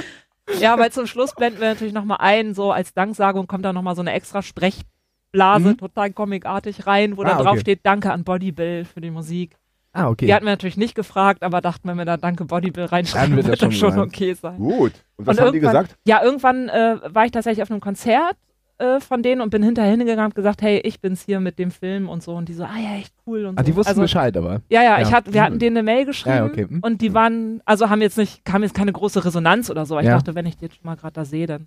Ja, 0.58 0.78
weil 0.78 0.90
zum 0.90 1.06
Schluss 1.06 1.32
blenden 1.34 1.60
wir 1.60 1.68
natürlich 1.68 1.92
nochmal 1.94 2.16
ein, 2.20 2.54
so 2.54 2.72
als 2.72 2.92
Danksagung 2.92 3.46
kommt 3.46 3.64
da 3.64 3.72
nochmal 3.72 3.94
so 3.94 4.00
eine 4.00 4.12
extra 4.12 4.42
Sprechblase, 4.42 5.68
Mhm. 5.70 5.78
total 5.78 6.10
comicartig 6.12 6.86
rein, 6.88 7.16
wo 7.16 7.22
Ah, 7.22 7.26
dann 7.26 7.38
drauf 7.38 7.52
okay. 7.52 7.60
steht, 7.60 7.80
danke 7.84 8.10
an 8.12 8.24
Bodybill 8.24 8.84
für 8.84 9.00
die 9.00 9.10
Musik. 9.12 9.56
Ah, 9.92 10.08
okay. 10.08 10.26
Die 10.26 10.34
hatten 10.34 10.44
wir 10.46 10.52
natürlich 10.52 10.76
nicht 10.76 10.94
gefragt, 10.94 11.42
aber 11.42 11.60
dachten, 11.60 11.88
wenn 11.88 11.96
wir 11.98 12.04
da 12.04 12.16
danke 12.16 12.44
Bodybill 12.44 12.84
reinschreiben, 12.84 13.36
Dann 13.36 13.46
wird 13.46 13.60
das 13.62 13.74
schon 13.74 13.92
schon 13.92 13.98
okay 13.98 14.34
sein. 14.34 14.56
Gut. 14.56 14.92
Und 15.16 15.26
was 15.26 15.36
Und 15.38 15.44
haben 15.46 15.52
die 15.52 15.60
gesagt? 15.60 15.96
Ja, 16.04 16.22
irgendwann 16.22 16.68
äh, 16.68 16.98
war 17.08 17.24
ich 17.24 17.32
tatsächlich 17.32 17.62
auf 17.62 17.70
einem 17.72 17.80
Konzert 17.80 18.36
äh, 18.78 19.00
von 19.00 19.22
denen 19.24 19.40
und 19.40 19.50
bin 19.50 19.64
hinterher 19.64 19.90
hingegangen 19.90 20.26
und 20.26 20.34
gesagt, 20.36 20.62
hey, 20.62 20.78
ich 20.78 21.00
bin's 21.00 21.22
hier 21.22 21.40
mit 21.40 21.58
dem 21.58 21.72
Film 21.72 22.08
und 22.08 22.22
so. 22.22 22.34
Und 22.36 22.48
die 22.48 22.54
so, 22.54 22.62
ah 22.64 22.78
ja, 22.80 22.96
echt 22.98 23.12
cool 23.26 23.46
und 23.46 23.58
Ah, 23.58 23.62
so. 23.62 23.66
die 23.66 23.74
wussten 23.76 23.88
also, 23.90 24.02
Bescheid, 24.02 24.36
aber. 24.36 24.60
Ja, 24.68 24.82
ja, 24.82 24.98
Ja. 24.98 25.02
Ich 25.02 25.12
hat, 25.12 25.32
wir 25.32 25.42
hatten 25.42 25.58
denen 25.58 25.76
eine 25.76 25.82
Mail 25.82 26.04
geschrieben 26.06 26.36
Ja, 26.36 26.44
okay. 26.44 26.66
Hm. 26.68 26.78
und 26.82 27.00
die 27.02 27.12
waren, 27.12 27.60
also 27.64 27.90
haben 27.90 28.00
jetzt 28.00 28.16
nicht, 28.16 28.44
kam 28.44 28.62
jetzt 28.62 28.74
keine 28.74 28.92
große 28.92 29.24
Resonanz 29.24 29.70
oder 29.70 29.86
so. 29.86 29.98
Ich 29.98 30.06
Ja. 30.06 30.12
dachte, 30.14 30.36
wenn 30.36 30.46
ich 30.46 30.56
die 30.56 30.66
jetzt 30.66 30.84
mal 30.84 30.94
gerade 30.96 31.14
da 31.14 31.24
sehe, 31.24 31.46
dann. 31.48 31.66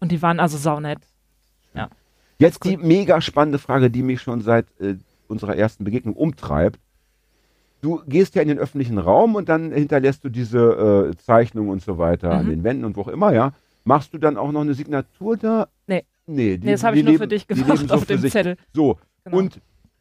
Und 0.00 0.10
die 0.10 0.20
waren 0.22 0.40
also 0.40 0.58
saunett. 0.58 0.98
Jetzt 2.38 2.64
die 2.64 2.78
mega 2.78 3.20
spannende 3.20 3.58
Frage, 3.58 3.90
die 3.90 4.02
mich 4.02 4.22
schon 4.22 4.40
seit 4.40 4.64
äh, 4.80 4.94
unserer 5.28 5.56
ersten 5.56 5.84
Begegnung 5.84 6.14
umtreibt. 6.16 6.80
Du 7.82 8.02
gehst 8.06 8.34
ja 8.34 8.42
in 8.42 8.48
den 8.48 8.58
öffentlichen 8.58 8.98
Raum 8.98 9.34
und 9.36 9.48
dann 9.48 9.72
hinterlässt 9.72 10.22
du 10.24 10.28
diese 10.28 11.10
äh, 11.12 11.16
Zeichnungen 11.16 11.70
und 11.70 11.82
so 11.82 11.96
weiter 11.98 12.30
an 12.32 12.46
Mhm. 12.46 12.50
den 12.50 12.64
Wänden 12.64 12.84
und 12.84 12.96
wo 12.96 13.02
auch 13.02 13.08
immer, 13.08 13.32
ja. 13.32 13.52
Machst 13.84 14.12
du 14.12 14.18
dann 14.18 14.36
auch 14.36 14.52
noch 14.52 14.60
eine 14.60 14.74
Signatur 14.74 15.36
da? 15.38 15.68
Nee. 15.86 16.04
Nee, 16.26 16.58
die, 16.58 16.66
Nee, 16.66 16.72
das 16.72 16.84
habe 16.84 16.96
ich 16.98 17.02
nur 17.02 17.12
leben, 17.12 17.22
für 17.22 17.28
dich 17.28 17.46
gemacht 17.48 17.88
so 17.88 17.94
auf 17.94 18.04
dem 18.04 18.18
sich. 18.20 18.32
Zettel. 18.32 18.56
So. 18.74 18.98
Genau. 19.24 19.38
Und 19.38 19.60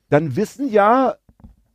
dann 0.10 0.36
wissen 0.36 0.70
ja 0.70 1.16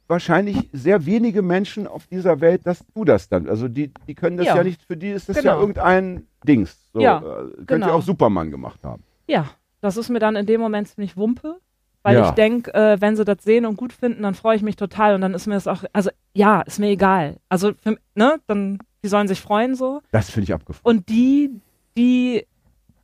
wahrscheinlich 0.07 0.69
sehr 0.73 1.07
wenige 1.07 1.41
Menschen 1.43 1.87
auf 1.87 2.07
dieser 2.07 2.41
Welt, 2.41 2.67
dass 2.67 2.85
du 2.95 3.05
das 3.05 3.29
dann. 3.29 3.49
Also 3.49 3.69
die, 3.69 3.91
die 4.07 4.15
können 4.15 4.37
das 4.37 4.47
ja, 4.47 4.57
Ja. 4.57 4.63
nicht, 4.65 4.83
für 4.83 4.97
die 4.99 5.09
ist 5.11 5.29
das 5.31 5.37
ja 5.37 5.43
Genau. 5.43 5.61
irgendein 5.61 6.27
Dings. 6.47 6.77
So, 6.93 7.01
Ja, 7.01 7.19
äh, 7.19 7.23
könnte 7.23 7.65
genau. 7.67 7.87
ja 7.89 7.93
auch 7.95 8.03
Superman 8.03 8.51
gemacht 8.51 8.81
haben. 8.85 9.03
Ja, 9.27 9.47
das 9.81 9.97
ist 9.97 10.11
mir 10.11 10.19
dann 10.19 10.37
in 10.37 10.45
dem 10.47 10.61
Moment 10.61 10.89
ziemlich 10.89 11.17
Wumpe, 11.17 11.57
weil 12.05 12.15
Ja. 12.17 12.29
ich 12.29 12.35
denke, 12.35 12.73
äh, 12.75 13.01
wenn 13.01 13.17
sie 13.17 13.25
das 13.25 13.39
sehen 13.43 13.67
und 13.67 13.77
gut 13.77 13.93
finden, 13.93 14.23
dann 14.23 14.35
freue 14.35 14.55
ich 14.57 14.63
mich 14.63 14.77
total 14.77 15.15
und 15.17 15.23
dann 15.23 15.35
ist 15.35 15.47
mir 15.49 15.55
das 15.55 15.67
auch, 15.67 15.83
also 15.93 16.11
ja, 16.35 16.61
ist 16.61 16.79
mir 16.79 16.89
egal. 16.91 17.39
Also, 17.49 17.73
für, 17.83 17.97
ne, 18.15 18.37
dann, 18.47 18.79
die 19.03 19.09
sollen 19.09 19.27
sich 19.27 19.41
freuen 19.41 19.75
so. 19.75 20.01
Das 20.13 20.31
finde 20.31 20.45
ich 20.45 20.53
abgefahren. 20.55 20.83
Und 20.85 21.09
die, 21.09 21.51
die 21.97 22.47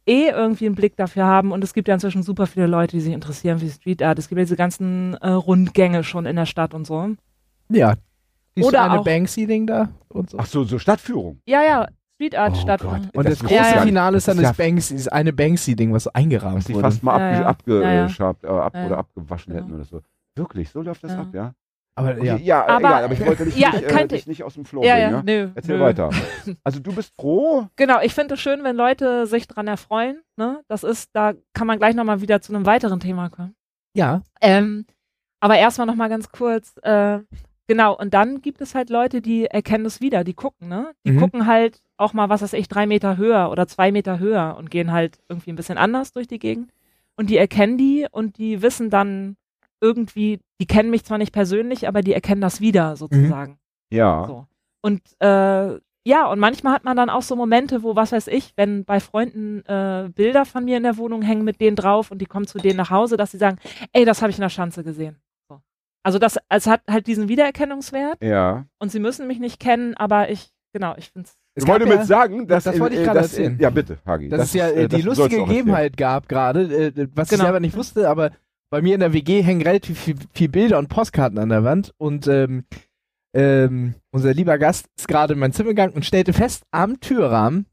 eh 0.06 0.28
irgendwie 0.28 0.66
einen 0.66 0.74
Blick 0.74 0.96
dafür 0.96 1.24
haben 1.24 1.50
und 1.52 1.64
es 1.64 1.72
gibt 1.74 1.88
ja 1.88 1.94
inzwischen 1.94 2.22
super 2.22 2.46
viele 2.46 2.66
Leute, 2.66 2.96
die 2.96 3.00
sich 3.00 3.12
interessieren 3.12 3.58
für 3.58 3.68
Street 3.68 4.02
Art. 4.02 4.18
Es 4.18 4.28
gibt 4.28 4.38
ja 4.38 4.44
diese 4.44 4.56
ganzen 4.56 5.14
äh, 5.14 5.30
Rundgänge 5.30 6.04
schon 6.04 6.26
in 6.26 6.36
der 6.36 6.46
Stadt 6.46 6.74
und 6.74 6.86
so. 6.86 7.10
Ja. 7.68 7.94
Siehst 8.56 8.66
Oder 8.68 8.90
eine 8.90 9.02
Banksy-Ding 9.02 9.66
da 9.66 9.90
und 10.08 10.30
so. 10.30 10.38
Ach 10.38 10.46
so, 10.46 10.64
so 10.64 10.78
Stadtführung. 10.78 11.40
Ja, 11.46 11.62
ja, 11.62 11.86
Street 12.20 12.36
Art 12.36 12.52
Oh 12.52 12.60
Stadt. 12.60 12.82
Gott. 12.82 13.00
und 13.14 13.26
das 13.26 13.38
das, 13.38 13.48
große 13.48 13.54
nicht. 13.54 13.80
Finale 13.82 14.16
ist 14.18 14.28
dann 14.28 14.36
Das 14.36 14.42
das, 14.44 14.52
ist 14.52 14.58
ja- 14.58 14.64
Banksy, 14.66 14.94
ist 14.94 15.12
eine 15.12 15.32
Banksy-Ding, 15.32 15.92
was 15.92 16.04
so 16.04 16.10
eingerahmt 16.12 16.68
Die 16.68 16.74
wurde. 16.74 16.82
fast 16.84 17.02
mal 17.02 17.18
Ja, 17.34 17.46
abge 17.46 17.80
ja. 17.80 17.86
Ja, 17.86 17.92
ja. 17.94 18.00
abgeschabt, 18.02 18.44
äh, 18.44 18.48
ab, 18.48 18.74
Ja, 18.74 18.80
ja. 18.80 18.86
oder 18.88 18.98
abgewaschen 18.98 19.54
hätten 19.54 19.72
oder 19.72 19.84
so. 19.84 20.02
Wirklich, 20.36 20.68
so 20.70 20.82
läuft 20.82 21.02
das 21.02 21.12
Ja. 21.12 21.20
ab, 21.22 21.28
ja? 21.32 21.54
Aber 21.96 22.10
Okay, 22.12 22.26
ja. 22.26 22.36
ja, 22.36 22.66
Aber- 22.66 22.78
egal, 22.78 23.04
aber 23.04 23.14
ich 23.14 23.26
wollte 23.26 23.44
dich, 23.46 23.56
Ja, 23.56 23.70
nicht, 23.72 23.82
äh, 23.84 24.06
dich 24.08 24.26
nicht 24.26 24.42
aus 24.44 24.54
dem 24.54 24.64
Flow 24.66 24.82
Ja, 24.84 24.94
bringen, 24.94 25.10
ja, 25.10 25.16
ja? 25.16 25.22
nö. 25.46 25.50
Erzähl 25.54 25.78
nö. 25.78 25.84
weiter. 25.84 26.10
Also 26.64 26.80
du 26.80 26.92
bist 26.94 27.12
froh? 27.18 27.66
Genau, 27.76 28.00
ich 28.02 28.14
finde 28.14 28.34
es 28.34 28.40
schön, 28.40 28.62
wenn 28.64 28.76
Leute 28.76 29.26
sich 29.26 29.48
dran 29.48 29.66
erfreuen. 29.66 30.20
Ne? 30.36 30.60
Das 30.68 30.84
ist, 30.84 31.10
da 31.14 31.32
kann 31.54 31.66
man 31.66 31.78
gleich 31.78 31.94
nochmal 31.94 32.20
wieder 32.20 32.40
zu 32.42 32.54
einem 32.54 32.66
weiteren 32.66 33.00
Thema 33.00 33.28
kommen. 33.30 33.54
Ja. 33.94 34.22
Ähm, 34.42 34.84
aber 35.40 35.56
erstmal 35.58 35.86
nochmal 35.86 36.08
ganz 36.10 36.30
kurz, 36.30 36.74
äh, 36.82 37.18
genau, 37.70 37.96
und 37.96 38.12
dann 38.14 38.42
gibt 38.42 38.60
es 38.60 38.74
halt 38.74 38.90
Leute, 38.90 39.20
die 39.22 39.44
erkennen 39.46 39.86
es 39.86 40.00
wieder, 40.00 40.24
die 40.24 40.34
gucken, 40.34 40.66
ne? 40.68 40.90
Die 41.06 41.12
Mhm. 41.12 41.20
gucken 41.20 41.46
halt 41.46 41.80
auch 41.96 42.12
mal, 42.14 42.28
was 42.28 42.42
weiß 42.42 42.54
ich, 42.54 42.66
drei 42.66 42.84
Meter 42.84 43.16
höher 43.16 43.48
oder 43.48 43.68
zwei 43.68 43.92
Meter 43.92 44.18
höher 44.18 44.56
und 44.58 44.72
gehen 44.72 44.90
halt 44.90 45.20
irgendwie 45.28 45.52
ein 45.52 45.56
bisschen 45.56 45.78
anders 45.78 46.10
durch 46.12 46.26
die 46.26 46.40
Gegend. 46.40 46.72
Und 47.16 47.30
die 47.30 47.36
erkennen 47.36 47.78
die 47.78 48.08
und 48.10 48.38
die 48.38 48.60
wissen 48.60 48.90
dann 48.90 49.36
irgendwie, 49.80 50.40
die 50.60 50.66
kennen 50.66 50.90
mich 50.90 51.04
zwar 51.04 51.18
nicht 51.18 51.32
persönlich, 51.32 51.86
aber 51.86 52.00
die 52.02 52.12
erkennen 52.12 52.40
das 52.40 52.60
wieder 52.60 52.96
sozusagen. 52.96 53.58
Ja. 53.92 54.24
So. 54.26 54.46
Und 54.82 55.00
äh, 55.20 55.78
ja, 56.04 56.26
und 56.26 56.40
manchmal 56.40 56.72
hat 56.72 56.82
man 56.84 56.96
dann 56.96 57.08
auch 57.10 57.22
so 57.22 57.36
Momente, 57.36 57.84
wo, 57.84 57.94
was 57.94 58.10
weiß 58.10 58.26
ich, 58.28 58.52
wenn 58.56 58.84
bei 58.84 58.98
Freunden 58.98 59.64
äh, 59.66 60.08
Bilder 60.12 60.44
von 60.44 60.64
mir 60.64 60.76
in 60.78 60.82
der 60.82 60.96
Wohnung 60.96 61.22
hängen 61.22 61.44
mit 61.44 61.60
denen 61.60 61.76
drauf 61.76 62.10
und 62.10 62.18
die 62.20 62.26
kommen 62.26 62.46
zu 62.48 62.58
denen 62.58 62.78
nach 62.78 62.90
Hause, 62.90 63.16
dass 63.16 63.30
sie 63.30 63.38
sagen, 63.38 63.58
ey, 63.92 64.04
das 64.04 64.22
habe 64.22 64.30
ich 64.30 64.38
in 64.38 64.42
der 64.42 64.48
Schanze 64.48 64.82
gesehen. 64.82 65.16
So. 66.02 66.04
Also 66.04 66.18
das, 66.18 66.38
es 66.48 66.66
hat 66.66 66.82
halt 66.88 67.06
diesen 67.06 67.28
Wiedererkennungswert 67.28 68.22
Ja. 68.22 68.66
und 68.78 68.90
sie 68.90 69.00
müssen 69.00 69.26
mich 69.26 69.38
nicht 69.38 69.60
kennen, 69.60 69.94
aber 69.96 70.30
ich, 70.30 70.50
genau, 70.72 70.94
ich 70.96 71.10
finde 71.10 71.28
es. 71.28 71.36
Ich 71.56 71.66
wollte 71.66 71.84
mit 71.86 72.06
sagen, 72.06 72.46
dass 72.46 72.64
das 72.64 72.78
wollte 72.78 72.94
ich 72.94 73.02
äh, 73.02 73.04
gerade 73.04 73.18
erzählen. 73.20 73.58
Ja, 73.60 73.70
bitte, 73.70 73.98
Hagi. 74.06 74.28
dass 74.28 74.44
es 74.44 74.54
ja 74.54 74.68
ist, 74.68 74.76
äh, 74.76 74.82
äh, 74.84 74.88
die 74.88 75.02
das 75.02 75.18
lustige. 75.18 75.44
Gegebenheit 75.44 75.96
gab 75.96 76.28
gerade, 76.28 76.62
äh, 76.62 77.08
was 77.14 77.28
Genau. 77.28 77.42
ich 77.42 77.46
selber 77.46 77.60
nicht 77.60 77.76
wusste, 77.76 78.08
aber 78.08 78.30
bei 78.70 78.80
mir 78.82 78.94
in 78.94 79.00
der 79.00 79.12
WG 79.12 79.42
hängen 79.42 79.62
relativ 79.62 79.98
viel, 79.98 80.14
viel 80.32 80.48
Bilder 80.48 80.78
und 80.78 80.88
Postkarten 80.88 81.38
an 81.38 81.48
der 81.48 81.64
Wand 81.64 81.92
und 81.98 82.28
ähm, 82.28 82.64
ähm, 83.34 83.94
unser 84.12 84.32
lieber 84.32 84.58
Gast 84.58 84.86
ist 84.96 85.08
gerade 85.08 85.34
in 85.34 85.40
mein 85.40 85.52
Zimmer 85.52 85.70
gegangen 85.70 85.92
und 85.92 86.04
stellte 86.06 86.32
fest, 86.32 86.64
am 86.70 87.00
Türrahmen 87.00 87.66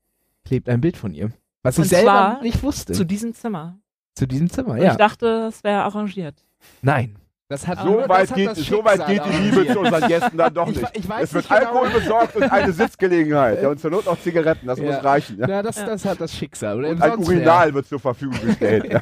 klebt 0.45 0.69
ein 0.69 0.81
Bild 0.81 0.97
von 0.97 1.13
ihr. 1.13 1.31
Was 1.63 1.75
ich 1.75 1.83
Und 1.83 1.89
selber 1.89 2.03
zwar 2.11 2.41
nicht 2.41 2.63
wusste. 2.63 2.93
Zu 2.93 3.05
diesem 3.05 3.33
Zimmer. 3.33 3.77
Zu 4.15 4.27
diesem 4.27 4.49
Zimmer, 4.49 4.71
Und 4.71 4.81
ja. 4.81 4.91
ich 4.91 4.97
dachte, 4.97 5.45
es 5.49 5.63
wäre 5.63 5.83
arrangiert. 5.83 6.43
Nein. 6.81 7.15
Das 7.49 7.65
hat 7.65 7.79
So 7.79 7.99
das 8.01 8.09
weit, 8.09 8.29
hat 8.29 8.35
geht, 8.35 8.47
das 8.49 8.57
so 8.59 8.83
weit 8.83 9.07
geht 9.07 9.21
die 9.25 9.37
Liebe 9.37 9.67
zu 9.71 9.79
unseren 9.79 10.05
Gästen 10.09 10.37
dann 10.37 10.53
doch 10.53 10.67
Ich, 10.69 10.81
nicht. 10.81 10.97
ich 10.97 11.07
weiß 11.07 11.23
Es 11.23 11.33
wird 11.33 11.47
genau- 11.47 11.59
Alkohol 11.61 11.89
besorgt 11.91 12.35
und 12.35 12.43
eine 12.43 12.73
Sitzgelegenheit. 12.73 13.61
Ja, 13.61 13.69
und 13.69 13.79
zur 13.79 13.89
Not 13.91 14.05
noch 14.05 14.19
Zigaretten, 14.19 14.67
das 14.67 14.79
Ja. 14.79 14.85
muss 14.85 15.01
reichen. 15.03 15.39
Ja. 15.39 15.47
Ja, 15.47 15.63
das, 15.63 15.75
das 15.77 16.03
hat 16.03 16.19
das 16.19 16.33
Schicksal. 16.35 16.77
Oder 16.77 16.89
Und 16.89 17.01
ein. 17.01 17.17
Urinal 17.19 17.73
wird 17.73 17.87
zur 17.87 18.01
Verfügung 18.01 18.37
gestellt. 18.41 19.01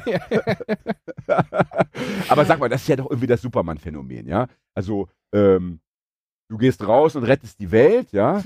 Aber 2.28 2.44
sag 2.44 2.58
mal, 2.60 2.68
das 2.68 2.82
ist 2.82 2.88
ja 2.88 2.96
doch 2.96 3.10
irgendwie 3.10 3.26
das 3.26 3.42
Superman-Phänomen, 3.42 4.26
ja? 4.28 4.46
Also, 4.74 5.08
ähm, 5.32 5.80
du 6.48 6.56
gehst 6.58 6.86
raus 6.86 7.16
und 7.16 7.24
rettest 7.24 7.58
die 7.58 7.70
Welt, 7.72 8.12
ja? 8.12 8.42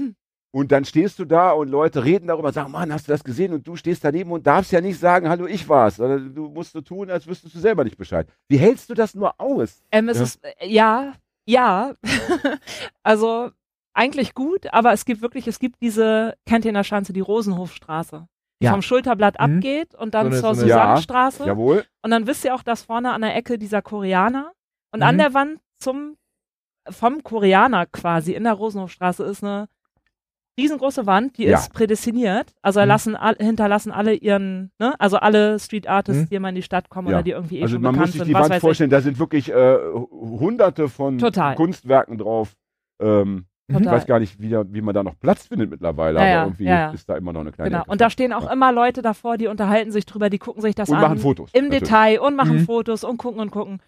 Und 0.53 0.73
dann 0.73 0.85
stehst 0.85 1.19
du 1.21 1.25
da 1.25 1.53
und 1.53 1.69
Leute 1.69 2.05
reden 2.05 2.27
darüber 2.27 2.53
sagen, 2.53 2.73
Mann, 2.73 2.93
hast 2.93 3.07
du 3.07 3.13
das 3.13 3.23
gesehen? 3.23 3.53
Und 3.53 3.69
du 3.69 3.77
stehst 3.77 4.03
daneben 4.05 4.33
und 4.33 4.47
darfst 4.47 4.73
ja 4.73 4.81
nicht 4.81 4.99
sagen, 4.99 5.29
hallo, 5.29 5.47
ich 5.47 5.69
war's. 5.69 5.97
Sondern 5.97 6.35
du 6.35 6.49
musst 6.49 6.73
so 6.73 6.81
tun, 6.81 7.09
als 7.09 7.27
wüsstest 7.27 7.55
du 7.55 7.61
selber 7.61 7.85
nicht 7.85 7.97
Bescheid. 7.97 8.27
Wie 8.49 8.57
hältst 8.59 8.91
du 8.91 8.95
das 8.95 9.15
nur 9.15 9.41
aus? 9.41 9.83
Ähm, 9.93 10.09
es 10.09 10.17
Ja. 10.19 10.23
ist, 10.25 10.45
äh, 10.45 10.67
ja, 10.69 11.13
ja. 11.47 11.95
also 13.03 13.51
eigentlich 13.95 14.35
gut, 14.35 14.73
aber 14.73 14.93
es 14.93 15.05
gibt 15.05 15.23
wirklich, 15.23 15.47
es 15.47 15.59
gibt 15.59 15.77
diese, 15.83 16.35
kennt 16.47 16.65
ihr 16.65 16.71
in 16.71 16.75
der 16.75 16.85
Schanze, 16.85 17.13
die 17.13 17.21
Rosenhofstraße. 17.21 18.27
Die 18.63 18.67
Ja. 18.67 18.73
vom 18.73 18.83
Schulterblatt 18.83 19.35
Mhm. 19.41 19.57
abgeht 19.57 19.95
und 19.95 20.15
dann 20.15 20.27
So 20.27 20.33
eine- 20.33 20.41
zur 20.41 20.55
so 20.55 20.61
eine- 20.63 20.69
Ja, 20.71 20.77
Susannenstraße. 20.79 21.47
Jawohl. 21.47 21.85
Und 22.03 22.11
dann 22.11 22.27
wisst 22.27 22.45
ihr 22.45 22.55
auch, 22.55 22.63
dass 22.63 22.83
vorne 22.83 23.13
an 23.13 23.23
der 23.23 23.35
Ecke 23.35 23.59
dieser 23.59 23.83
Koreaner 23.83 24.53
und 24.93 25.01
Mhm. 25.01 25.07
an 25.07 25.19
der 25.19 25.33
Wand 25.35 25.61
zum, 25.79 26.17
vom 26.91 27.23
Koreaner 27.23 27.87
quasi 27.87 28.33
in 28.35 28.45
der 28.45 28.53
Rosenhofstraße 28.55 29.25
ist 29.25 29.43
eine 29.43 29.69
riesengroße 30.61 31.07
Wand, 31.07 31.37
die 31.39 31.45
Ja. 31.45 31.59
ist 31.59 31.73
prädestiniert. 31.73 32.53
Also 32.63 32.81
Mhm. 32.81 32.87
lassen, 32.89 33.17
all, 33.17 33.37
hinterlassen 33.39 33.91
alle 33.93 34.15
ihren, 34.15 34.71
ne, 34.79 34.95
also 34.99 35.17
alle 35.17 35.59
Street 35.59 35.87
Artists, 35.89 36.25
Mhm. 36.25 36.29
die 36.29 36.35
immer 36.37 36.49
in 36.51 36.55
die 36.55 36.63
Stadt 36.63 36.89
kommen 36.89 37.09
Ja. 37.09 37.17
oder 37.17 37.23
die 37.23 37.31
irgendwie 37.33 37.59
eh 37.59 37.63
Also 37.63 37.75
schon 37.77 37.83
man 37.83 37.93
bekannt 37.93 38.09
muss 38.09 38.13
sich 38.19 38.23
die 38.29 38.35
Wand 38.35 38.55
vorstellen, 38.57 38.91
da 38.91 39.01
sind 39.01 39.19
wirklich 39.19 39.51
äh, 39.51 39.77
hunderte 40.21 40.89
von 40.89 41.19
Total. 41.19 41.55
Kunstwerken 41.55 42.19
drauf. 42.19 42.55
Ähm, 43.01 43.47
ich. 43.69 43.77
ich 43.77 43.83
Total. 43.83 43.93
weiß 43.99 44.07
gar 44.07 44.19
nicht, 44.19 44.41
wie, 44.43 44.51
wie 44.51 44.81
man 44.81 44.95
da 44.95 45.03
noch 45.03 45.19
Platz 45.19 45.47
findet 45.47 45.71
mittlerweile, 45.71 46.19
Ja, 46.19 46.25
aber 46.43 46.47
irgendwie 46.49 46.65
ja, 46.65 46.71
ja. 46.89 46.91
ist 46.91 47.09
da 47.09 47.17
immer 47.17 47.33
noch 47.33 47.41
eine 47.43 47.53
kleine 47.53 47.71
Genau. 47.71 47.83
Ecke 47.83 47.91
Und 47.91 48.01
da 48.01 48.11
stehen 48.11 48.33
auch 48.33 48.51
immer 48.51 48.73
Leute 48.73 49.01
davor, 49.01 49.37
die 49.39 49.47
unterhalten 49.47 49.93
sich 49.93 50.07
drüber, 50.07 50.29
die 50.29 50.39
gucken 50.39 50.61
sich 50.61 50.75
das 50.75 50.89
und 50.89 50.97
an. 50.97 51.03
machen 51.03 51.19
Fotos. 51.19 51.51
Im 51.53 51.65
natürlich. 51.65 51.85
Detail 51.85 52.21
und 52.21 52.37
machen 52.37 52.57
Mhm. 52.57 52.65
Fotos 52.67 53.05
und 53.05 53.17
gucken 53.19 53.41
und 53.41 53.51
gucken. 53.51 53.81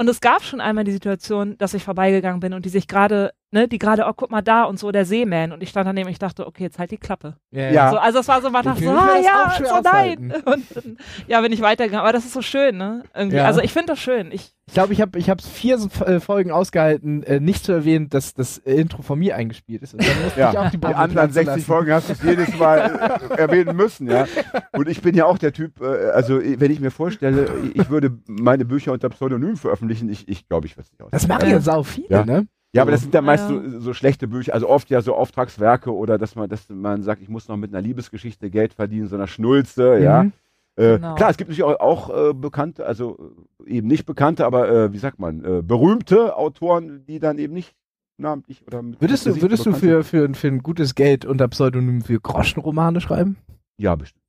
Und 0.00 0.08
es 0.08 0.20
gab 0.20 0.42
schon 0.42 0.60
einmal 0.60 0.84
die 0.84 0.92
Situation, 0.92 1.56
dass 1.58 1.74
ich 1.74 1.82
vorbeigegangen 1.82 2.40
bin 2.40 2.52
und 2.52 2.64
die 2.64 2.68
sich 2.68 2.86
gerade, 2.88 3.32
ne, 3.50 3.66
die 3.68 3.78
gerade, 3.78 4.04
oh, 4.06 4.12
guck 4.14 4.30
mal 4.30 4.42
da 4.42 4.64
und 4.64 4.78
so, 4.78 4.90
der 4.92 5.04
Seeman. 5.04 5.52
Und 5.52 5.62
ich 5.62 5.70
stand 5.70 5.86
daneben 5.86 6.06
und 6.06 6.12
ich 6.12 6.18
dachte, 6.18 6.46
okay, 6.46 6.64
jetzt 6.64 6.78
halt 6.78 6.90
die 6.90 6.98
Klappe. 6.98 7.36
Ja, 7.50 7.70
Ja. 7.70 7.90
So, 7.90 7.96
also 7.98 8.18
es 8.20 8.28
war 8.28 8.42
so, 8.42 8.50
man 8.50 8.64
dachte 8.64 8.80
Ich 8.80 8.86
so, 8.86 8.92
ah 8.92 9.16
ja, 9.22 9.54
so 9.58 9.80
nein. 9.82 10.34
Und 10.44 10.64
dann, 10.74 10.96
ja, 11.26 11.40
bin 11.40 11.52
ich 11.52 11.60
weitergegangen. 11.62 12.02
Aber 12.04 12.12
das 12.12 12.24
ist 12.24 12.32
so 12.34 12.42
schön, 12.42 12.76
ne? 12.76 13.02
Irgendwie. 13.14 13.36
Ja. 13.38 13.46
Also 13.46 13.60
ich 13.60 13.72
finde 13.72 13.92
das 13.92 13.98
schön. 14.00 14.30
Ich, 14.32 14.52
Ich 14.66 14.74
glaube, 14.74 14.92
ich 14.92 15.00
habe 15.00 15.18
ich 15.18 15.30
hab 15.30 15.40
vier 15.40 15.78
so, 15.78 15.88
äh, 16.04 16.20
Folgen 16.20 16.50
ausgehalten, 16.50 17.22
äh, 17.22 17.40
nicht 17.40 17.64
zu 17.64 17.72
erwähnen, 17.72 18.08
dass 18.10 18.34
das 18.34 18.58
äh, 18.58 18.74
Intro 18.74 19.00
von 19.02 19.18
mir 19.18 19.34
eingespielt 19.36 19.82
ist. 19.82 19.94
Und 19.94 20.06
dann 20.06 20.22
musste 20.22 20.40
Ja, 20.40 20.50
ich 20.52 20.58
auch 20.58 20.70
die, 20.70 20.78
die 20.78 20.86
anderen 20.86 21.10
platzen 21.12 21.32
60 21.32 21.46
lassen. 21.46 21.62
Folgen 21.62 21.92
hast 21.92 22.08
du 22.10 22.12
es 22.12 22.22
jedes 22.22 22.58
Mal 22.58 23.20
äh, 23.30 23.34
erwähnen 23.38 23.74
müssen, 23.76 24.10
ja. 24.10 24.26
Und 24.72 24.88
ich 24.88 25.00
bin 25.00 25.14
ja 25.14 25.24
auch 25.24 25.38
der 25.38 25.52
Typ, 25.54 25.80
äh, 25.80 26.10
also 26.10 26.38
wenn 26.42 26.70
ich 26.70 26.80
mir 26.80 26.90
vorstelle, 26.90 27.48
ich 27.72 27.88
würde 27.88 28.18
meine 28.26 28.64
Bücher 28.66 28.92
unter 28.92 29.08
Pseudonym 29.08 29.56
veröffentlichen, 29.56 30.10
ich, 30.10 30.28
ich 30.28 30.46
glaube, 30.48 30.66
ich 30.66 30.76
würde 30.76 30.82
es 30.86 30.92
nicht 30.92 31.02
aus. 31.02 31.10
Das 31.12 31.26
machen 31.26 31.48
ja 31.48 31.60
sau 31.60 31.82
viele, 31.82 32.08
Ja. 32.10 32.24
ne? 32.26 32.46
Ja, 32.74 32.82
aber 32.82 32.90
das 32.90 33.00
sind 33.00 33.14
ja 33.14 33.22
meist 33.22 33.48
Ja. 33.48 33.62
so, 33.62 33.80
so 33.80 33.94
schlechte 33.94 34.28
Bücher, 34.28 34.52
also 34.52 34.68
oft 34.68 34.90
ja 34.90 35.00
so 35.00 35.14
Auftragswerke 35.14 35.94
oder 35.94 36.18
dass 36.18 36.34
man, 36.34 36.48
dass 36.48 36.68
man 36.68 37.02
sagt, 37.02 37.22
ich 37.22 37.28
muss 37.28 37.48
noch 37.48 37.56
mit 37.56 37.72
einer 37.72 37.80
Liebesgeschichte 37.80 38.50
Geld 38.50 38.74
verdienen, 38.74 39.08
so 39.08 39.16
einer 39.16 39.26
Schnulze, 39.26 39.98
ja. 39.98 40.24
Mhm. 40.24 40.32
Äh, 40.76 40.94
Genau. 40.96 41.14
Klar, 41.16 41.30
es 41.30 41.36
gibt 41.36 41.50
natürlich 41.50 41.64
auch, 41.64 41.80
auch 41.80 42.30
äh, 42.30 42.34
bekannte, 42.34 42.86
also 42.86 43.34
äh, 43.66 43.76
eben 43.78 43.88
nicht 43.88 44.06
bekannte, 44.06 44.46
aber 44.46 44.68
äh, 44.68 44.92
wie 44.92 44.98
sagt 44.98 45.18
man, 45.18 45.44
äh, 45.44 45.62
berühmte 45.62 46.36
Autoren, 46.36 47.04
die 47.06 47.18
dann 47.18 47.38
eben 47.38 47.52
nicht 47.52 47.74
namentlich 48.16 48.64
oder 48.66 48.82
mit 48.82 49.00
Würdest 49.00 49.26
du, 49.26 49.40
würdest 49.40 49.66
du 49.66 49.72
für, 49.72 50.04
für, 50.04 50.32
für 50.34 50.46
ein 50.48 50.62
gutes 50.62 50.94
Geld 50.94 51.24
unter 51.24 51.48
Pseudonym 51.48 52.02
für 52.02 52.20
Groschenromane 52.20 53.00
schreiben? 53.00 53.38
Ja, 53.76 53.94
bestimmt. 53.96 54.22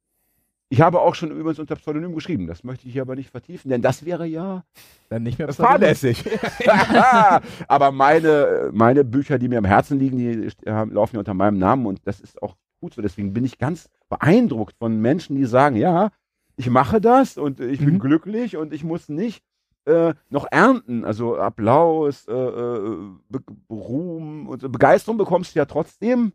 Ich 0.71 0.82
habe 0.82 1.01
auch 1.01 1.15
schon 1.15 1.32
übrigens 1.32 1.58
unter 1.60 1.75
Pseudonym 1.75 2.13
geschrieben, 2.13 2.45
das 2.45 2.63
möchte 2.63 2.86
ich 2.88 2.93
hier 2.93 3.01
aber 3.01 3.15
nicht 3.15 3.32
vertiefen, 3.32 3.69
denn 3.69 3.82
das 3.82 4.05
wäre 4.05 4.25
ja 4.27 4.63
Dann 5.10 5.23
nicht 5.23 5.39
mehr 5.39 5.51
fahrlässig. 5.51 6.23
aber 7.67 7.91
meine, 7.91 8.69
meine 8.71 9.03
Bücher, 9.03 9.39
die 9.39 9.47
mir 9.47 9.58
am 9.58 9.65
Herzen 9.65 9.97
liegen, 9.99 10.17
die 10.17 10.49
äh, 10.65 10.84
laufen 10.86 11.15
ja 11.15 11.19
unter 11.19 11.34
meinem 11.34 11.58
Namen 11.58 11.86
und 11.88 12.01
das 12.05 12.19
ist 12.19 12.41
auch 12.43 12.55
gut 12.82 12.93
so. 12.93 13.01
Deswegen 13.01 13.34
bin 13.34 13.45
ich 13.45 13.58
ganz 13.58 13.89
beeindruckt 14.10 14.75
von 14.77 15.01
Menschen, 15.01 15.36
die 15.36 15.45
sagen, 15.45 15.75
ja, 15.75 16.12
ich 16.55 16.69
mache 16.69 17.01
das 17.01 17.38
und 17.38 17.60
ich 17.60 17.79
bin 17.79 17.95
Mhm. 17.95 17.99
glücklich 17.99 18.58
und 18.58 18.71
ich 18.73 18.84
muss 18.84 19.10
nicht 19.10 19.43
äh, 19.86 20.13
noch 20.29 20.45
ernten. 20.51 21.03
Also 21.03 21.38
Applaus, 21.38 22.27
äh, 22.27 22.32
äh, 22.34 22.97
Be 23.29 23.39
Ruhm 23.71 24.47
und 24.47 24.62
so. 24.62 24.69
Begeisterung 24.69 25.17
bekommst 25.17 25.55
du 25.55 25.60
ja 25.60 25.65
trotzdem. 25.65 26.34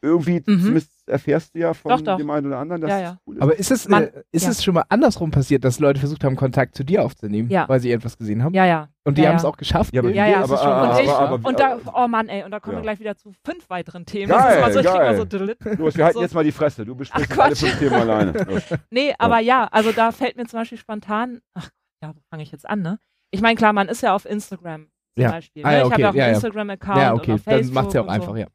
Irgendwie, 0.00 0.42
Mhm. 0.46 0.60
zumindest 0.60 0.90
erfährst 1.08 1.54
du 1.54 1.58
ja 1.60 1.74
von 1.74 1.90
Doch, 1.90 2.00
doch. 2.00 2.16
dem 2.16 2.28
einen 2.30 2.46
oder 2.46 2.58
anderen, 2.58 2.82
dass 2.82 2.90
Ja, 2.90 2.96
es 2.98 3.02
ja. 3.02 3.18
cool 3.26 3.36
ist. 3.36 3.42
Aber 3.42 3.58
ist 3.58 3.70
es, 3.70 3.88
Man- 3.88 4.04
äh, 4.04 4.22
ist 4.32 4.44
ja. 4.44 4.50
es 4.50 4.62
schon 4.64 4.74
mal 4.74 4.84
andersrum 4.88 5.30
passiert, 5.30 5.64
dass 5.64 5.78
Leute 5.80 5.98
versucht 6.00 6.22
haben, 6.24 6.36
Kontakt 6.36 6.74
zu 6.76 6.84
dir 6.84 7.04
aufzunehmen, 7.04 7.50
Ja. 7.50 7.68
weil 7.68 7.80
sie 7.80 7.90
etwas 7.92 8.16
gesehen 8.16 8.42
haben? 8.42 8.54
ja, 8.54 8.66
ja. 8.66 8.88
Und 9.04 9.16
die 9.16 9.22
ja, 9.22 9.30
haben 9.30 9.36
es 9.36 9.42
ja. 9.44 9.48
auch 9.48 9.56
geschafft? 9.56 9.94
Ja, 9.94 10.02
aber- 10.02 10.10
Ja, 10.10 10.26
ja, 10.26 10.40
das 10.40 10.50
es 10.50 10.56
ist 10.56 10.62
schon 10.62 10.70
aber- 10.72 10.94
Und, 10.98 11.02
ich, 11.04 11.10
aber- 11.10 11.28
aber- 11.34 11.48
und 11.48 11.58
da, 11.60 11.78
oh 11.94 12.08
Mann, 12.08 12.28
ey, 12.28 12.44
und 12.44 12.50
da 12.50 12.60
kommen 12.60 12.74
Ja. 12.74 12.78
wir 12.80 12.82
gleich 12.82 13.00
wieder 13.00 13.16
zu 13.16 13.32
fünf 13.44 13.68
weiteren 13.70 14.04
Themen. 14.04 14.28
Geil, 14.30 14.60
das 14.60 14.68
ist 14.76 14.84
immer 14.84 14.90
so, 15.28 15.36
geil. 15.38 15.56
so. 15.66 15.82
Los, 15.82 15.96
wir 15.96 16.04
halten 16.04 16.16
So. 16.18 16.22
jetzt 16.22 16.34
mal 16.34 16.44
die 16.44 16.52
Fresse. 16.52 16.84
Du 16.84 16.94
besprichst 16.94 17.30
Ach, 17.32 17.36
jetzt 17.36 17.40
alle 17.40 17.56
fünf 17.56 17.78
Themen 17.78 17.94
alleine. 17.94 18.32
Nee, 18.90 19.14
aber 19.18 19.38
ja, 19.40 19.66
also 19.72 19.92
da 19.92 20.12
fällt 20.12 20.36
mir 20.36 20.46
zum 20.46 20.60
Beispiel 20.60 20.78
spontan, 20.78 21.40
ach 21.54 21.70
ja, 22.02 22.10
wo 22.14 22.20
fange 22.30 22.42
ich 22.42 22.52
jetzt 22.52 22.68
an, 22.68 22.82
ne? 22.82 22.98
Ich 23.30 23.40
meine, 23.40 23.56
klar, 23.56 23.72
man 23.72 23.88
ist 23.88 24.02
ja 24.02 24.14
auf 24.14 24.24
Instagram 24.24 24.88
zum 25.16 25.22
Ja. 25.24 25.30
Beispiel. 25.32 25.64
Ah, 25.64 25.70
Ne? 25.70 25.76
Ich 25.78 25.84
habe 25.84 26.00
ja 26.02 26.10
auch 26.10 26.14
ja, 26.14 26.24
einen 26.24 26.32
ja. 26.32 26.36
Instagram-Account 26.36 26.98
ja, 26.98 27.12
und 27.12 27.18
okay, 27.20 27.26
dann 27.32 27.38
Facebook 27.40 27.74
macht's 27.74 27.94
ja 27.94 28.02
auch 28.02 28.08
einfach, 28.08 28.28
so. 28.28 28.36
ja. 28.36 28.46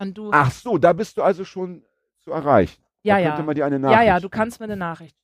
Und 0.00 0.16
du, 0.18 0.30
Ach 0.32 0.50
so, 0.50 0.78
da 0.78 0.92
bist 0.92 1.16
du 1.16 1.22
also 1.22 1.44
schon 1.44 1.82
zu 2.24 2.32
erreichen. 2.32 2.82
ja, 3.04 3.14
da 3.16 3.20
ja. 3.20 3.28
könnte 3.30 3.42
man 3.44 3.54
dir 3.54 3.66
eine 3.66 3.76
Ja, 3.76 3.80
Nachricht 3.80 4.06
ja, 4.06 4.14
du 4.16 4.20
schicken. 4.22 4.30
kannst 4.30 4.60
mir 4.60 4.64
eine 4.64 4.76
Nachricht. 4.76 5.16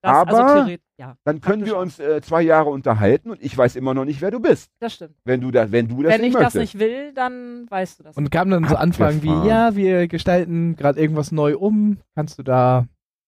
Das, 0.00 0.16
Aber- 0.16 0.30
also 0.38 0.54
theoretisch, 0.54 0.86
ja, 0.96 1.16
Dann 1.24 1.40
können 1.40 1.64
wir 1.66 1.76
uns 1.76 1.98
äh, 1.98 2.20
zwei 2.22 2.42
Jahre 2.42 2.70
unterhalten 2.70 3.30
und 3.32 3.42
ich 3.42 3.56
weiß 3.58 3.74
immer 3.74 3.94
noch 3.94 4.04
nicht, 4.04 4.20
wer 4.20 4.30
du 4.30 4.38
bist. 4.38 4.70
das 4.78 4.94
stimmt. 4.94 5.16
Wenn 5.24 5.40
du, 5.40 5.50
da, 5.50 5.72
wenn 5.72 5.88
du 5.88 6.02
das 6.04 6.12
Wenn 6.12 6.20
nicht 6.20 6.28
ich 6.30 6.34
das 6.40 6.54
möchtest. 6.54 6.74
nicht 6.74 6.78
will, 6.80 7.12
dann 7.14 7.68
weißt 7.68 7.98
du 7.98 8.04
das. 8.04 8.16
Und 8.16 8.30
kamen 8.30 8.50
dann 8.52 8.64
so 8.68 8.76
Anfragen 8.76 9.22
wie, 9.24 9.48
ja, 9.48 9.74
wir 9.74 10.06
gestalten 10.06 10.76
gerade 10.76 11.00
irgendwas 11.00 11.32
neu 11.32 11.56
um, 11.56 11.98
kannst 12.14 12.38
du 12.38 12.44
da 12.44 12.86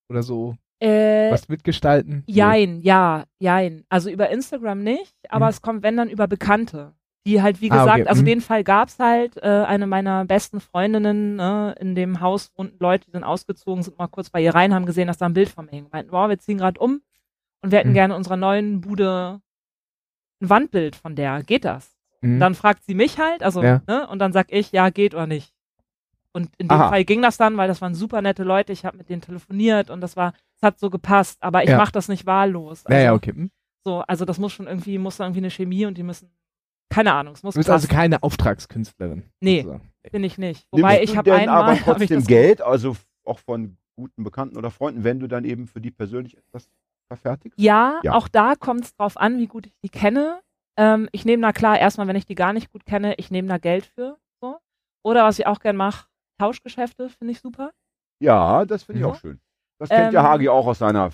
oder 0.08 0.22
so 0.22 0.54
äh, 0.78 1.30
was 1.32 1.48
mitgestalten? 1.48 2.22
jein, 2.28 2.80
ja, 2.82 3.24
jein. 3.40 3.84
Also 3.88 4.08
über 4.08 4.30
Instagram 4.30 4.78
nicht, 4.84 5.16
aber 5.28 5.46
Mhm. 5.46 5.50
es 5.50 5.62
kommt, 5.62 5.82
wenn 5.82 5.96
dann 5.96 6.08
über 6.08 6.28
Bekannte. 6.28 6.94
Die 7.26 7.42
halt, 7.42 7.60
wie 7.60 7.70
Ah, 7.70 7.74
gesagt, 7.74 8.00
okay, 8.00 8.08
also 8.08 8.22
mhm. 8.22 8.26
den 8.26 8.40
Fall 8.40 8.64
gab's 8.64 8.98
halt, 8.98 9.36
äh, 9.36 9.46
eine 9.46 9.86
meiner 9.86 10.24
besten 10.24 10.58
Freundinnen, 10.60 11.36
ne, 11.36 11.74
in 11.78 11.94
dem 11.94 12.20
Haus 12.20 12.50
wohnten 12.56 12.78
Leute, 12.80 13.04
die 13.06 13.10
sind 13.10 13.24
ausgezogen, 13.24 13.82
sind 13.82 13.98
mal 13.98 14.06
kurz 14.08 14.30
bei 14.30 14.40
ihr 14.40 14.54
rein, 14.54 14.74
haben 14.74 14.86
gesehen, 14.86 15.06
dass 15.06 15.18
da 15.18 15.26
ein 15.26 15.34
Bild 15.34 15.50
von 15.50 15.66
mir 15.66 15.72
hing. 15.72 15.86
Meinten, 15.92 16.12
wow, 16.12 16.28
wir 16.30 16.38
ziehen 16.38 16.56
gerade 16.58 16.80
um 16.80 17.02
und 17.62 17.70
wir 17.72 17.78
hätten 17.80 17.90
Mhm. 17.90 17.94
gerne 17.94 18.16
unserer 18.16 18.36
neuen 18.38 18.80
Bude 18.80 19.40
ein 20.40 20.48
Wandbild 20.48 20.96
von 20.96 21.14
der. 21.14 21.42
Geht 21.42 21.66
das? 21.66 21.94
Mhm. 22.22 22.40
Dann 22.40 22.54
fragt 22.54 22.84
sie 22.84 22.94
mich 22.94 23.18
halt, 23.18 23.42
also, 23.42 23.62
Ja. 23.62 23.82
ne, 23.86 24.06
und 24.08 24.18
dann 24.18 24.32
sag 24.32 24.50
ich, 24.50 24.72
ja, 24.72 24.88
geht 24.88 25.14
oder 25.14 25.26
nicht. 25.26 25.52
Und 26.32 26.48
in 26.58 26.68
dem 26.68 26.78
Aha. 26.80 26.88
Fall 26.88 27.04
ging 27.04 27.20
das 27.22 27.36
dann, 27.36 27.56
weil 27.58 27.68
das 27.68 27.82
waren 27.82 27.94
super 27.94 28.22
nette 28.22 28.44
Leute, 28.44 28.72
ich 28.72 28.84
habe 28.86 28.96
mit 28.96 29.10
denen 29.10 29.20
telefoniert 29.20 29.90
und 29.90 30.00
das 30.00 30.16
war, 30.16 30.32
es 30.56 30.62
hat 30.62 30.78
so 30.78 30.88
gepasst, 30.88 31.36
aber 31.42 31.64
ich 31.64 31.70
Ja. 31.70 31.76
mach 31.76 31.90
das 31.90 32.08
nicht 32.08 32.24
wahllos. 32.24 32.86
Also, 32.86 32.96
ja, 32.98 33.04
ja, 33.06 33.12
okay. 33.14 33.32
Hm. 33.32 33.50
so, 33.84 34.00
also 34.06 34.24
das 34.24 34.38
muss 34.38 34.52
schon 34.52 34.66
irgendwie, 34.68 34.96
muss 34.96 35.16
da 35.18 35.24
irgendwie 35.24 35.40
eine 35.40 35.50
Chemie 35.50 35.84
und 35.86 35.98
die 35.98 36.02
müssen, 36.02 36.30
keine 36.90 37.12
Ahnung, 37.14 37.32
es 37.34 37.42
muss 37.42 37.54
Du 37.54 37.60
bist 37.60 37.70
also 37.70 37.86
passen. 37.86 37.96
keine 37.96 38.22
Auftragskünstlerin. 38.22 39.22
Nee. 39.40 39.62
sozusagen. 39.62 39.90
bin 40.12 40.24
ich 40.24 40.36
nicht. 40.38 40.66
Wobei 40.72 40.96
Nimmst 40.98 41.10
ich 41.12 41.16
habe 41.16 41.32
einmal, 41.34 41.62
aber 41.70 41.78
trotzdem 41.78 42.18
das 42.18 42.26
Geld, 42.26 42.60
also 42.60 42.96
auch 43.24 43.38
von 43.38 43.76
guten 43.96 44.24
Bekannten 44.24 44.56
oder 44.58 44.70
Freunden, 44.70 45.04
wenn 45.04 45.20
du 45.20 45.26
dann 45.28 45.44
eben 45.44 45.66
für 45.66 45.80
die 45.80 45.90
persönlich 45.90 46.36
etwas 46.36 46.68
verfertigst? 47.08 47.58
Ja, 47.58 48.00
Ja. 48.02 48.12
auch 48.14 48.28
da 48.28 48.54
kommt 48.56 48.84
es 48.84 48.94
drauf 48.96 49.16
an, 49.16 49.38
wie 49.38 49.46
gut 49.46 49.66
ich 49.66 49.74
die 49.82 49.88
kenne. 49.88 50.40
Ähm, 50.76 51.08
ich 51.12 51.24
nehme 51.24 51.42
da 51.42 51.52
klar, 51.52 51.78
erstmal, 51.78 52.06
wenn 52.08 52.16
ich 52.16 52.24
die 52.26 52.34
gar 52.34 52.52
nicht 52.52 52.72
gut 52.72 52.86
kenne, 52.86 53.14
ich 53.18 53.30
nehme 53.30 53.48
da 53.48 53.58
Geld 53.58 53.84
für. 53.86 54.16
So. 54.40 54.56
Oder 55.04 55.24
was 55.24 55.38
ich 55.38 55.46
auch 55.46 55.60
gern 55.60 55.76
mache, 55.76 56.06
Tauschgeschäfte, 56.38 57.10
finde 57.10 57.32
ich 57.32 57.40
super. 57.40 57.72
Ja, 58.22 58.64
das 58.64 58.84
finde 58.84 59.00
ich 59.00 59.06
Mhm. 59.06 59.12
auch 59.12 59.16
schön. 59.16 59.40
Das 59.78 59.88
kennt 59.90 60.12
ja 60.14 60.20
Ähm, 60.20 60.26
Hagi 60.28 60.48
auch 60.48 60.66
aus 60.66 60.78
seiner 60.78 61.04
Ja, 61.04 61.10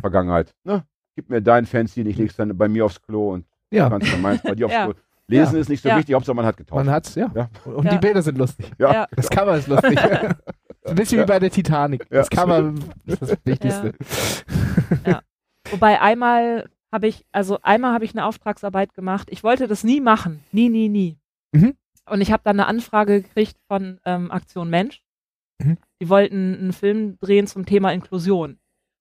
Fanzine-Vergangenheit. 0.00 0.54
Ne? 0.64 0.84
Gib 1.16 1.28
mir 1.30 1.40
dein 1.42 1.66
Fanzine, 1.66 2.08
ich 2.10 2.16
leg's 2.16 2.36
dann 2.36 2.56
bei 2.56 2.68
mir 2.68 2.84
aufs 2.84 3.00
Klo 3.02 3.32
und 3.32 3.46
ja. 3.70 3.88
dann 3.88 4.02
meins 4.20 4.42
bei 4.42 4.54
dir 4.54 4.66
aufs 4.66 4.74
Ja. 4.74 4.90
Lesen 5.28 5.56
ist 5.60 5.68
nicht 5.68 5.80
so 5.82 5.88
Ja. 5.88 5.96
wichtig, 5.96 6.14
Hauptsache 6.14 6.34
man 6.34 6.44
hat 6.44 6.56
getauscht. 6.56 6.84
Man 6.84 6.90
hat's, 6.92 7.14
ja. 7.14 7.30
Ja. 7.34 7.48
Und 7.64 7.84
Ja. 7.84 7.92
die 7.92 7.98
Bilder 7.98 8.20
sind 8.22 8.36
lustig. 8.36 8.70
Ja. 8.78 8.92
Ja. 8.92 9.06
Das 9.14 9.30
Cover 9.30 9.56
ist 9.56 9.68
lustig. 9.68 9.96
Ein 10.84 10.94
bisschen 10.96 11.18
Ja. 11.18 11.24
wie 11.24 11.28
bei 11.28 11.38
der 11.38 11.50
Titanic. 11.50 12.02
Ja. 12.10 12.18
Das 12.18 12.30
Cover 12.30 12.74
ist 13.06 13.22
das 13.22 13.36
Wichtigste. 13.44 13.92
Wobei 15.70 16.00
einmal 16.00 16.68
habe 16.92 17.06
ich, 17.06 17.24
also 17.32 17.58
einmal 17.62 17.92
habe 17.94 18.04
ich 18.04 18.12
eine 18.12 18.24
Auftragsarbeit 18.24 18.94
gemacht. 18.94 19.28
Ich 19.30 19.44
wollte 19.44 19.68
das 19.68 19.84
nie 19.84 20.00
machen. 20.00 20.42
Nie, 20.52 20.68
nie, 20.68 20.88
nie. 20.88 21.16
Mhm. 21.52 21.74
Und 22.08 22.20
ich 22.20 22.32
habe 22.32 22.42
dann 22.44 22.58
eine 22.58 22.66
Anfrage 22.66 23.22
gekriegt 23.22 23.56
von 23.68 24.00
ähm, 24.04 24.30
Aktion 24.32 24.68
Mensch. 24.68 25.00
Mhm. 25.62 25.78
Die 26.02 26.08
wollten 26.08 26.56
einen 26.58 26.72
Film 26.72 27.18
drehen 27.20 27.46
zum 27.46 27.66
Thema 27.66 27.92
Inklusion. 27.92 28.58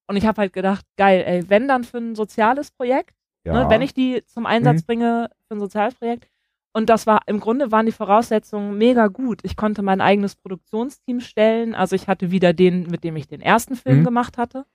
Und 0.08 0.16
ich 0.16 0.28
habe 0.28 0.42
halt 0.42 0.54
gedacht, 0.54 0.86
geil, 0.98 1.24
ey, 1.26 1.50
wenn 1.50 1.68
dann 1.68 1.84
für 1.84 1.98
ein 1.98 2.16
soziales 2.16 2.72
Projekt, 2.72 3.16
Ja. 3.46 3.54
ne, 3.54 3.70
wenn 3.70 3.82
ich 3.82 3.94
die 3.94 4.24
zum 4.26 4.46
Einsatz 4.46 4.82
Mhm. 4.82 4.86
bringe 4.86 5.30
für 5.48 5.56
ein 5.56 5.60
soziales 5.60 5.96
Projekt. 5.96 6.28
Und 6.72 6.90
das 6.90 7.08
war, 7.08 7.22
im 7.26 7.40
Grunde 7.40 7.72
waren 7.72 7.86
die 7.88 7.92
Voraussetzungen 7.92 8.78
mega 8.78 9.08
gut. 9.08 9.40
Ich 9.44 9.56
konnte 9.56 9.82
mein 9.82 10.02
eigenes 10.02 10.36
Produktionsteam 10.36 11.20
stellen. 11.20 11.74
Also 11.74 11.96
ich 11.96 12.08
hatte 12.08 12.30
wieder 12.32 12.54
den, 12.54 12.84
mit 12.84 13.04
dem 13.04 13.16
ich 13.16 13.28
den 13.28 13.42
ersten 13.42 13.76
Film 13.76 14.00
Mhm. 14.02 14.04
gemacht 14.04 14.38
hatte, 14.38 14.66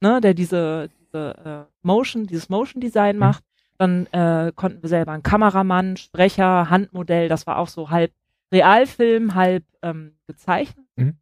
ne, 0.00 0.20
der 0.20 0.34
diese, 0.34 0.90
diese 1.00 1.66
äh, 1.66 1.72
Motion, 1.82 2.26
dieses 2.26 2.48
Motion 2.48 2.80
Design 2.80 3.16
Mhm. 3.16 3.20
macht. 3.20 3.44
Dann 3.78 4.06
äh, 4.12 4.52
konnten 4.54 4.82
wir 4.82 4.88
selber 4.88 5.12
einen 5.12 5.22
Kameramann, 5.22 5.96
Sprecher, 5.96 6.68
Handmodell, 6.70 7.28
das 7.28 7.46
war 7.46 7.56
auch 7.58 7.68
so 7.68 7.90
halb 7.90 8.12
Realfilm, 8.52 9.34
halb 9.34 9.64
ähm, 9.82 10.16
gezeichnet. 10.26 10.86
Mhm. 10.96 11.16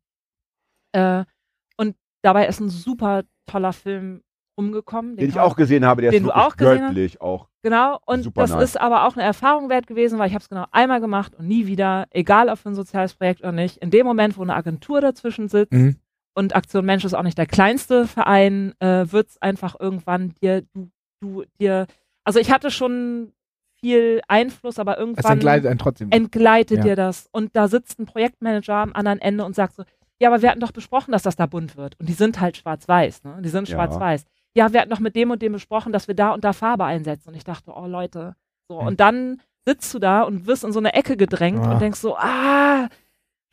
Äh, 0.93 1.25
und 1.77 1.97
dabei 2.23 2.47
ist 2.49 2.61
ein 2.61 2.69
super 2.69 3.23
toller 3.47 3.73
Film 3.73 4.23
umgekommen. 4.59 5.16
Den 5.16 5.29
ich 5.29 5.35
kann- 5.37 5.44
auch 5.44 5.57
gesehen 5.57 5.87
habe, 5.87 6.03
der 6.03 6.11
den 6.11 6.18
ist 6.18 6.23
du 6.25 6.27
wirklich 6.35 6.44
auch 6.44 6.57
gesehen 6.57 6.83
hast? 6.83 6.88
göttlich 6.88 7.21
auch. 7.21 7.49
Genau, 7.62 7.99
und 8.07 8.23
Super 8.25 8.42
das 8.42 8.51
nice. 8.51 8.62
ist 8.64 8.81
aber 8.81 9.07
auch 9.07 9.14
eine 9.16 9.25
Erfahrung 9.25 9.68
wert 9.68 9.87
gewesen, 9.87 10.18
weil 10.18 10.29
ich 10.29 10.35
habe 10.35 10.42
es 10.42 10.49
genau 10.49 10.64
einmal 10.73 11.01
gemacht 11.01 11.35
und 11.37 11.47
nie 11.49 11.66
wieder, 11.66 12.07
egal 12.11 12.49
ob 12.49 12.59
für 12.59 12.68
ein 12.71 12.75
soziales 12.75 13.14
Projekt 13.14 13.40
oder 13.40 13.53
nicht. 13.53 13.79
In 13.79 13.90
dem 13.90 14.05
Moment, 14.07 14.37
wo 14.37 14.42
eine 14.42 14.55
Agentur 14.55 15.01
dazwischen 15.01 15.49
sitzt 15.49 15.73
Mhm. 15.73 15.97
und 16.35 16.55
Aktion 16.57 16.85
Mensch 16.85 17.05
ist 17.05 17.14
auch 17.14 17.23
nicht 17.23 17.38
der 17.38 17.47
kleinste 17.47 18.07
Verein, 18.07 18.75
äh, 18.81 19.07
wird 19.11 19.29
es 19.29 19.40
einfach 19.42 19.77
irgendwann 19.79 20.35
dir, 20.42 20.62
du, 20.75 20.90
du, 21.21 21.44
dir, 21.61 21.87
also 22.25 22.38
ich 22.40 22.51
hatte 22.51 22.71
schon 22.71 23.33
viel 23.81 24.21
Einfluss, 24.27 24.79
aber 24.81 24.94
Es 24.94 24.99
irgendwann 24.99 25.33
entgleitet 25.35 25.71
einen 25.71 25.79
trotzdem. 25.79 26.11
entgleitet 26.11 26.79
Ja. 26.79 26.83
dir 26.85 26.97
das. 26.97 27.29
Und 27.31 27.55
da 27.55 27.68
sitzt 27.68 28.01
ein 28.01 28.07
Projektmanager 28.07 28.75
am 28.75 28.92
anderen 28.92 29.21
Ende 29.21 29.44
und 29.44 29.55
sagt 29.55 29.75
so, 29.77 29.85
ja, 30.21 30.29
aber 30.31 30.42
wir 30.42 30.51
hatten 30.51 30.59
doch 30.59 30.73
besprochen, 30.73 31.12
dass 31.12 31.23
das 31.23 31.37
da 31.37 31.47
bunt 31.47 31.77
wird. 31.77 31.94
Und 32.01 32.09
die 32.09 32.12
sind 32.12 32.40
halt 32.40 32.57
schwarz-weiß, 32.57 33.23
ne? 33.23 33.38
Die 33.40 33.49
sind 33.51 33.68
Ja. 33.68 33.77
schwarz-weiß. 33.77 34.25
Ja, 34.57 34.73
wir 34.73 34.81
hatten 34.81 34.91
doch 34.91 34.99
mit 35.01 35.15
dem 35.17 35.31
und 35.31 35.43
dem 35.43 35.53
besprochen, 35.53 35.93
dass 35.93 36.09
wir 36.09 36.15
da 36.15 36.33
und 36.33 36.45
da 36.45 36.53
Farbe 36.53 36.85
einsetzen. 36.85 37.29
Und 37.29 37.35
ich 37.37 37.45
dachte, 37.45 37.73
oh 37.75 37.87
Leute, 37.87 38.35
so. 38.69 38.81
Hm. 38.81 38.87
Und 38.89 39.01
dann 39.01 39.41
sitzt 39.67 39.93
du 39.95 39.99
da 39.99 40.23
und 40.23 40.47
wirst 40.47 40.65
in 40.65 40.73
so 40.73 40.79
eine 40.79 40.95
Ecke 40.95 41.17
gedrängt 41.17 41.61
Ah. 41.67 41.73
und 41.73 41.81
denkst 41.83 42.01
so, 42.01 42.17
ah, 42.17 42.89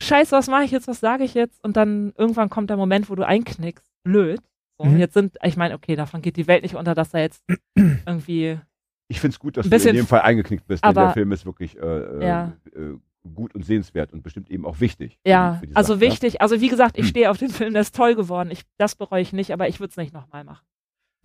scheiße, 0.01 0.31
was 0.35 0.47
mache 0.47 0.63
ich 0.63 0.71
jetzt, 0.71 0.87
was 0.87 0.99
sage 0.99 1.23
ich 1.23 1.33
jetzt? 1.33 1.63
Und 1.63 1.77
dann 1.77 2.13
irgendwann 2.17 2.49
kommt 2.49 2.69
der 2.69 2.77
Moment, 2.77 3.09
wo 3.09 3.15
du 3.15 3.25
einknickst. 3.25 3.85
Blöd. 4.03 4.39
So, 4.77 4.85
Mhm. 4.85 4.93
und 4.93 4.99
jetzt 4.99 5.13
sind, 5.13 5.37
ich 5.43 5.57
meine, 5.57 5.73
okay, 5.75 5.95
davon 5.95 6.21
geht 6.21 6.37
die 6.37 6.47
Welt 6.47 6.63
nicht 6.63 6.75
unter, 6.75 6.95
dass 6.95 7.11
da 7.11 7.19
jetzt 7.19 7.43
irgendwie 8.05 8.59
Ich 9.07 9.19
finde 9.19 9.33
es 9.35 9.39
gut, 9.39 9.57
dass 9.57 9.69
du 9.69 9.75
in 9.89 9.95
dem 9.95 10.07
Fall 10.07 10.21
eingeknickt 10.21 10.65
bist, 10.67 10.83
denn 10.83 10.89
aber- 10.89 11.01
der 11.05 11.13
Film 11.13 11.31
ist 11.31 11.45
wirklich 11.45 11.77
äh, 11.77 11.81
äh, 11.81 12.25
Ja. 12.27 12.53
äh, 12.75 12.97
gut 13.33 13.55
und 13.55 13.63
sehenswert 13.65 14.13
und 14.13 14.21
bestimmt 14.21 14.49
eben 14.51 14.65
auch 14.65 14.79
wichtig. 14.79 15.17
Ja, 15.25 15.61
also 15.73 15.93
Sache, 15.93 15.99
ne? 16.05 16.11
wichtig. 16.11 16.41
Also 16.41 16.61
wie 16.61 16.67
gesagt, 16.67 16.97
ich 16.97 17.07
stehe 17.09 17.29
auf 17.31 17.37
den 17.37 17.49
Film, 17.49 17.73
der 17.73 17.81
ist 17.81 17.95
toll 17.95 18.15
geworden. 18.15 18.49
Ich, 18.51 18.61
das 18.77 18.95
bereue 18.95 19.21
ich 19.21 19.33
nicht, 19.33 19.51
aber 19.51 19.67
ich 19.67 19.79
würde 19.79 19.89
es 19.91 19.97
nicht 19.97 20.13
nochmal 20.13 20.43
machen. 20.43 20.65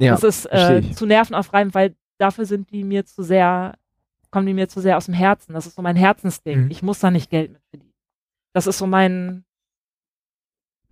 Ja. 0.01 0.13
das 0.13 0.25
ist 0.25 0.47
äh, 0.47 0.83
zu 0.95 1.07
nervenaufreibend, 1.07 1.75
weil 1.75 1.95
dafür 2.19 2.45
sind 2.47 2.71
die 2.71 2.85
mir 2.85 3.05
zu 3.07 3.23
sehr, 3.23 3.75
kommen 4.31 4.47
die 4.47 4.55
mir 4.55 4.69
zu 4.69 4.81
sehr 4.81 4.97
aus 4.97 5.07
dem 5.07 5.15
Herzen. 5.15 5.53
Das 5.53 5.67
ist 5.67 5.77
so 5.77 5.83
mein 5.83 5.97
Herzensding. 5.97 6.65
Mhm. 6.65 6.71
Ich 6.71 6.83
muss 6.83 7.01
da 7.01 7.11
nicht 7.11 7.31
Geld 7.31 7.53
mit 7.53 7.63
verdienen. 7.71 7.93
Das 8.53 8.67
ist 8.67 8.79
so 8.79 8.87
mein, 8.87 9.45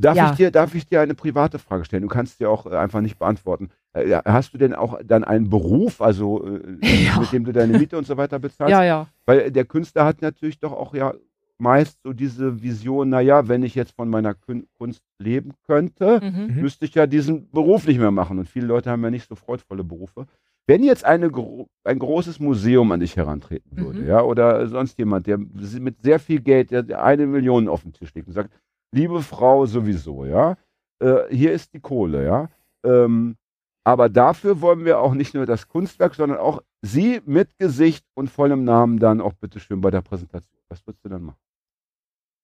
Darf, 0.01 0.17
Ja. 0.17 0.31
ich 0.31 0.37
dir, 0.37 0.51
darf 0.53 0.75
ich 0.77 0.87
dir 0.87 1.01
eine 1.01 1.15
private 1.17 1.59
Frage 1.59 1.85
stellen? 1.85 2.03
Du 2.03 2.09
kannst 2.09 2.39
dir 2.39 2.49
auch 2.49 2.67
äh, 2.67 2.77
einfach 2.77 3.01
nicht 3.01 3.19
beantworten. 3.19 3.71
Äh, 3.93 4.21
hast 4.25 4.55
du 4.55 4.59
denn 4.59 4.73
auch 4.73 5.01
dann 5.05 5.25
einen 5.25 5.51
Beruf, 5.51 6.01
also 6.01 6.47
äh, 6.47 6.79
Ja. 7.07 7.19
mit 7.19 7.33
dem 7.33 7.45
du 7.45 7.53
deine 7.53 7.77
Miete 7.77 7.99
und 7.99 8.07
so 8.07 8.17
weiter 8.17 8.39
bezahlst? 8.39 8.71
ja, 8.71 8.85
ja. 8.85 9.09
Weil 9.27 9.51
der 9.51 9.65
Künstler 9.65 10.05
hat 10.05 10.23
natürlich 10.23 10.61
doch 10.61 10.73
auch 10.73 10.95
ja 10.95 11.15
meist 11.61 11.99
so 12.05 12.13
diese 12.13 12.63
Vision, 12.63 13.09
naja, 13.09 13.49
wenn 13.49 13.63
ich 13.63 13.75
jetzt 13.75 13.93
von 13.97 14.09
meiner 14.09 14.35
Kunst 14.79 15.03
leben 15.19 15.53
könnte, 15.67 16.21
Mhm. 16.23 16.55
Mhm. 16.55 16.61
müsste 16.63 16.85
ich 16.85 16.95
ja 16.95 17.07
diesen 17.07 17.51
Beruf 17.51 17.87
nicht 17.87 17.99
mehr 17.99 18.11
machen. 18.13 18.39
Und 18.39 18.49
viele 18.49 18.67
Leute 18.67 18.91
haben 18.91 19.03
ja 19.03 19.11
nicht 19.11 19.29
so 19.29 19.35
freudvolle 19.35 19.85
Berufe. 19.85 20.27
Wenn 20.67 20.85
jetzt 20.85 21.05
eine, 21.05 21.31
gro 21.31 21.67
ein 21.85 21.99
großes 21.99 22.41
Museum 22.41 22.93
an 22.93 23.01
dich 23.01 23.17
herantreten 23.17 23.77
würde, 23.77 24.01
Mhm. 24.01 24.07
ja, 24.07 24.23
oder 24.23 24.67
sonst 24.69 24.99
jemand, 24.99 25.27
der 25.27 25.39
mit 25.39 26.03
sehr 26.03 26.19
viel 26.21 26.41
Geld, 26.41 26.71
der 26.71 26.83
der 26.83 27.03
eine 27.03 27.27
Million 27.27 27.69
auf 27.69 27.83
den 27.83 27.93
Tisch 27.93 28.15
legt 28.15 28.29
und 28.29 28.35
sagt, 28.35 28.51
liebe 28.95 29.21
Frau 29.23 29.67
sowieso, 29.67 30.27
ja, 30.27 30.57
äh, 31.01 31.23
hier 31.31 31.53
ist 31.53 31.73
die 31.75 31.81
Kohle, 31.81 32.25
ja. 32.25 32.49
Ähm, 32.85 33.37
aber 33.85 34.09
dafür 34.11 34.61
wollen 34.61 34.85
wir 34.85 35.01
auch 35.01 35.15
nicht 35.15 35.35
nur 35.35 35.47
das 35.47 35.67
Kunstwerk, 35.69 36.15
sondern 36.15 36.39
auch 36.39 36.63
Sie 36.83 37.21
mit 37.25 37.59
Gesicht 37.59 38.05
und 38.15 38.31
vollem 38.31 38.63
Namen 38.63 38.99
dann 39.01 39.21
auch 39.21 39.33
bitteschön 39.33 39.81
bei 39.81 39.91
der 39.91 40.03
Präsentation. 40.03 40.61
Was 40.69 40.87
würdest 40.87 41.05
du 41.05 41.09
dann 41.09 41.23
machen? 41.23 41.39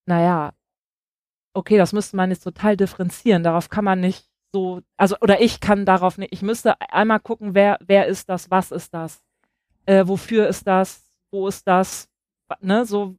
Naja, 0.06 0.52
okay, 1.54 1.78
das 1.78 1.92
müsste 1.92 2.16
man 2.16 2.30
jetzt 2.30 2.42
total 2.44 2.76
differenzieren. 2.76 3.42
Darauf 3.42 3.68
kann 3.68 3.84
man 3.84 4.00
nicht 4.00 4.26
so, 4.52 4.80
also, 4.96 5.16
oder 5.20 5.40
ich 5.40 5.60
kann 5.60 5.84
darauf 5.84 6.18
nicht, 6.18 6.32
ich 6.32 6.42
müsste 6.42 6.80
einmal 6.80 7.20
gucken, 7.20 7.54
wer, 7.54 7.78
wer 7.84 8.06
ist 8.06 8.28
das, 8.28 8.50
was 8.50 8.70
ist 8.70 8.94
das, 8.94 9.22
äh, 9.86 10.06
wofür 10.06 10.48
ist 10.48 10.66
das, 10.66 11.02
wo 11.32 11.48
ist 11.48 11.66
das, 11.66 12.08
ne, 12.60 12.84
so, 12.84 13.16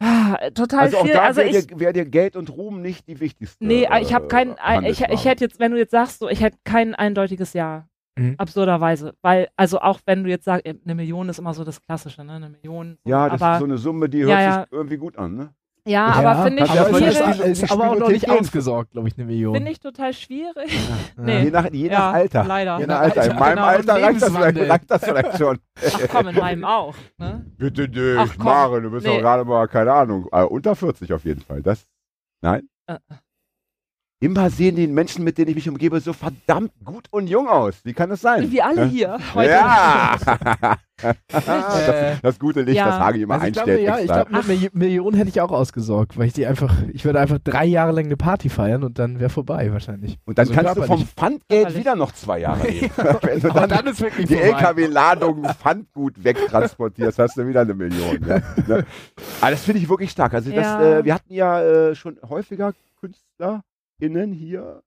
ah, 0.00 0.50
total 0.50 0.80
Also 0.84 0.98
auch 0.98 1.04
viel. 1.04 1.12
da 1.14 1.22
Also 1.24 1.40
wäre 1.40 1.50
ich, 1.50 1.66
dir, 1.66 1.80
wär 1.80 1.92
dir 1.92 2.04
Geld 2.04 2.36
und 2.36 2.50
Ruhm 2.50 2.82
nicht 2.82 3.08
die 3.08 3.18
wichtigste. 3.18 3.64
Nee, 3.64 3.88
ich 4.00 4.14
habe 4.14 4.28
kein, 4.28 4.50
äh, 4.50 4.52
ich, 4.52 4.58
ich 4.60 5.00
Handelsware. 5.00 5.18
hätte 5.24 5.44
jetzt, 5.44 5.58
wenn 5.58 5.72
du 5.72 5.78
jetzt 5.78 5.90
sagst, 5.90 6.18
so, 6.20 6.28
ich 6.28 6.40
hätte 6.40 6.58
kein 6.64 6.94
eindeutiges 6.94 7.52
Ja. 7.52 7.88
Mhm. 8.18 8.34
Absurderweise. 8.38 9.14
Weil, 9.22 9.48
also 9.56 9.80
auch 9.80 10.00
wenn 10.06 10.24
du 10.24 10.30
jetzt 10.30 10.44
sagst, 10.46 10.66
eine 10.66 10.94
Million 10.94 11.28
ist 11.28 11.38
immer 11.38 11.52
so 11.54 11.64
das 11.64 11.82
Klassische, 11.82 12.24
ne? 12.24 12.32
Eine 12.32 12.48
Million. 12.50 12.96
So, 13.04 13.10
Ja, 13.10 13.28
das 13.28 13.42
aber, 13.42 13.52
ist 13.54 13.58
so 13.60 13.64
eine 13.66 13.78
Summe, 13.78 14.08
die 14.08 14.20
hört 14.20 14.30
Ja, 14.30 14.40
ja. 14.40 14.60
sich 14.62 14.72
irgendwie 14.72 14.96
gut 14.96 15.16
an, 15.18 15.34
ne? 15.36 15.50
ja, 15.88 16.06
aber 16.06 16.42
finde 16.42 16.64
ich 16.64 16.74
ja 16.74 16.82
ist, 16.82 16.90
voll 16.90 17.12
schwierig. 17.12 17.40
ist, 17.62 17.70
aber 17.70 17.90
auch 17.90 17.98
noch 17.98 18.08
nicht 18.08 18.28
ausgesorgt, 18.28 18.90
glaube 18.90 19.06
ich, 19.06 19.16
eine 19.16 19.26
Million. 19.26 19.54
Finde 19.54 19.70
ich 19.70 19.78
total 19.80 20.12
schwierig. 20.14 20.72
Ja. 21.16 21.22
nee. 21.22 21.44
Je 21.44 21.50
nach, 21.50 21.70
je 21.70 21.88
nach 21.88 21.92
Ja, 21.98 22.10
Alter. 22.10 22.44
leider. 22.44 22.78
Je 22.80 22.86
nach 22.86 23.00
Alter. 23.00 23.24
In 23.30 23.36
meinem 23.36 23.54
genau, 23.54 23.66
Alter 23.66 24.02
reicht 24.02 24.22
das, 24.22 24.36
vielleicht, 24.36 24.90
das 24.90 25.04
vielleicht 25.04 25.38
schon. 25.38 25.58
Ach 25.86 26.00
komm, 26.10 26.28
in 26.28 26.36
meinem 26.36 26.64
auch. 26.64 26.94
Ne? 27.18 27.46
Bitte 27.56 27.88
nicht, 27.88 28.18
Ach, 28.18 28.34
komm. 28.36 28.44
Mare, 28.46 28.82
du 28.82 28.90
bist 28.90 29.06
Nee. 29.06 29.14
doch 29.14 29.20
gerade 29.20 29.44
mal, 29.44 29.68
keine 29.68 29.92
Ahnung, 29.92 30.26
äh, 30.32 30.42
unter 30.42 30.74
40 30.74 31.12
auf 31.12 31.24
jeden 31.24 31.40
Fall. 31.42 31.62
Das, 31.62 31.86
nein? 32.42 32.68
Äh. 32.86 32.98
Immer 34.18 34.48
sehen 34.48 34.76
die 34.76 34.86
Menschen, 34.86 35.24
mit 35.24 35.36
denen 35.36 35.50
ich 35.50 35.56
mich 35.56 35.68
umgebe, 35.68 36.00
so 36.00 36.14
verdammt 36.14 36.72
gut 36.82 37.06
und 37.10 37.26
jung 37.26 37.48
aus. 37.48 37.80
Wie 37.84 37.92
kann 37.92 38.08
das 38.08 38.22
sein? 38.22 38.50
Wie 38.50 38.62
alle 38.62 38.86
hier. 38.86 39.18
Heute. 39.34 39.50
Ja! 39.50 40.16
Äh, 41.02 41.12
das, 41.30 42.20
das 42.22 42.38
gute 42.38 42.62
Licht, 42.62 42.78
Ja. 42.78 42.86
das 42.86 42.98
Hagi 42.98 43.20
immer 43.20 43.34
Also 43.34 43.46
ich 43.48 43.52
glaube, 43.52 43.70
einstellt. 43.72 43.86
ja, 43.86 43.98
ich 43.98 44.06
glaube, 44.10 44.32
mit 44.32 44.44
Milli- 44.46 44.70
Millionen 44.72 45.14
hätte 45.18 45.28
ich 45.28 45.42
auch 45.42 45.50
ausgesorgt, 45.50 46.16
weil 46.16 46.28
ich 46.28 46.32
die 46.32 46.46
einfach, 46.46 46.74
ich 46.90 47.04
würde 47.04 47.20
einfach 47.20 47.36
drei 47.44 47.66
Jahre 47.66 47.92
lang 47.92 48.06
eine 48.06 48.16
Party 48.16 48.48
feiern 48.48 48.82
und 48.82 48.98
dann 48.98 49.20
wäre 49.20 49.28
vorbei 49.28 49.70
wahrscheinlich. 49.74 50.16
und 50.24 50.38
dann 50.38 50.46
so 50.46 50.54
kannst 50.54 50.74
du 50.74 50.84
vom. 50.84 51.06
Pfandgeld 51.06 51.76
wieder 51.76 51.96
noch 51.96 52.12
zwei 52.12 52.38
Jahre 52.38 52.66
leben. 52.70 52.90
Wenn 53.20 53.40
du 53.40 53.48
dann 53.52 53.68
dann 53.68 53.86
ist 53.88 54.00
wirklich 54.00 54.26
die. 54.26 54.36
LKW-Ladung 54.38 55.44
Pfandgut 55.44 56.24
wegtransportierst, 56.24 57.18
hast 57.18 57.36
du 57.36 57.46
wieder 57.46 57.60
eine 57.60 57.74
Million. 57.74 58.18
Ne? 58.20 58.42
Ne? 58.66 58.86
Aber 59.42 59.50
das 59.50 59.64
finde 59.64 59.82
ich 59.82 59.88
wirklich 59.90 60.10
stark. 60.10 60.32
Also 60.32 60.50
das, 60.50 60.80
äh, 60.80 61.04
wir 61.04 61.12
hatten 61.12 61.30
ja 61.34 61.60
äh, 61.60 61.94
schon 61.94 62.16
häufiger 62.26 62.72
KünstlerInnen 63.98 64.32
hier. 64.32 64.82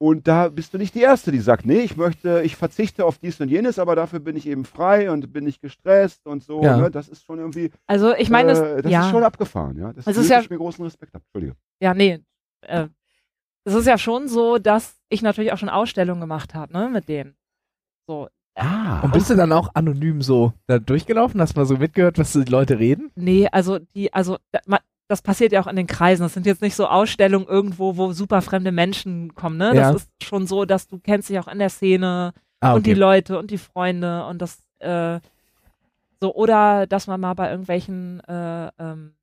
Und 0.00 0.26
da 0.26 0.48
bist 0.48 0.74
du 0.74 0.78
nicht 0.78 0.96
die 0.96 1.00
Erste, 1.02 1.30
die 1.30 1.38
sagt, 1.38 1.64
nee, 1.64 1.78
ich 1.80 1.96
möchte, 1.96 2.42
ich 2.44 2.56
verzichte 2.56 3.04
auf 3.04 3.18
dies 3.18 3.40
und 3.40 3.48
jenes, 3.48 3.78
aber 3.78 3.94
dafür 3.94 4.18
bin 4.18 4.34
ich 4.34 4.48
eben 4.48 4.64
frei 4.64 5.12
und 5.12 5.32
bin 5.32 5.44
nicht 5.44 5.60
gestresst 5.62 6.26
und 6.26 6.42
so. 6.42 6.60
Ja. 6.60 6.76
Ne? 6.76 6.90
Das 6.90 7.08
ist 7.08 7.22
schon 7.24 7.38
irgendwie, 7.38 7.70
Also 7.86 8.12
ich 8.16 8.28
meine, 8.28 8.50
äh, 8.50 8.82
das, 8.82 8.90
das 8.92 9.04
ist 9.04 9.10
schon 9.10 9.20
ja, 9.20 9.26
abgefahren. 9.28 9.78
Ja? 9.78 9.92
Das 9.92 10.08
Es 10.08 10.16
ist 10.16 10.28
nötigt 10.28 10.50
ja- 10.50 10.54
mir 10.56 10.58
großen 10.58 10.84
Respekt 10.84 11.14
ab. 11.14 11.22
Entschuldige. 11.26 11.56
ja, 11.80 11.94
nee. 11.94 12.18
Äh, 12.62 12.88
es 13.64 13.74
ist 13.74 13.86
ja 13.86 13.96
schon 13.96 14.26
so, 14.26 14.58
dass 14.58 14.96
ich 15.08 15.22
natürlich 15.22 15.52
auch 15.52 15.58
schon 15.58 15.68
Ausstellungen 15.68 16.20
gemacht 16.20 16.52
habe, 16.52 16.72
ne, 16.72 16.88
mit 16.88 17.08
denen. 17.08 17.36
So, 18.08 18.28
Ah. 18.54 19.00
Und 19.00 19.14
bist 19.14 19.30
du 19.30 19.34
dann 19.34 19.50
auch 19.50 19.70
anonym 19.74 20.20
so 20.20 20.52
da 20.66 20.78
durchgelaufen? 20.78 21.40
Hast 21.40 21.56
mal 21.56 21.64
so 21.64 21.78
mitgehört, 21.78 22.18
was 22.18 22.32
die 22.34 22.40
Leute 22.44 22.78
reden? 22.78 23.10
Nee, 23.14 23.48
also 23.50 23.78
die, 23.78 24.12
also 24.12 24.36
da- 24.50 24.60
ma- 24.66 24.82
das 25.08 25.20
passiert 25.22 25.52
ja 25.52 25.60
auch 25.62 25.66
in 25.66 25.76
den 25.76 25.86
Kreisen. 25.86 26.22
Das 26.22 26.32
sind 26.34 26.46
jetzt 26.46 26.62
nicht 26.62 26.74
so 26.74 26.86
Ausstellungen 26.86 27.46
irgendwo, 27.46 27.96
wo 27.96 28.12
super 28.12 28.40
fremde 28.42 28.72
Menschen 28.72 29.34
kommen, 29.34 29.58
ne? 29.58 29.74
Ja. 29.74 29.92
Das 29.92 30.02
ist 30.02 30.10
schon 30.22 30.46
so, 30.46 30.64
dass 30.64 30.88
du 30.88 30.98
kennst 30.98 31.28
dich 31.28 31.38
auch 31.38 31.48
in 31.48 31.58
der 31.58 31.68
Szene 31.70 32.32
Ah, 32.60 32.74
und 32.74 32.86
die 32.86 32.94
Leute 32.94 33.38
und 33.38 33.50
die 33.50 33.58
Freunde 33.58 34.24
und 34.26 34.40
das 34.40 34.62
äh, 34.78 35.18
so 36.20 36.34
oder 36.34 36.86
dass 36.86 37.08
man 37.08 37.20
mal 37.20 37.34
bei 37.34 37.50
irgendwelchen 37.50 38.20
äh, 38.20 38.70
ähm, 38.78 39.14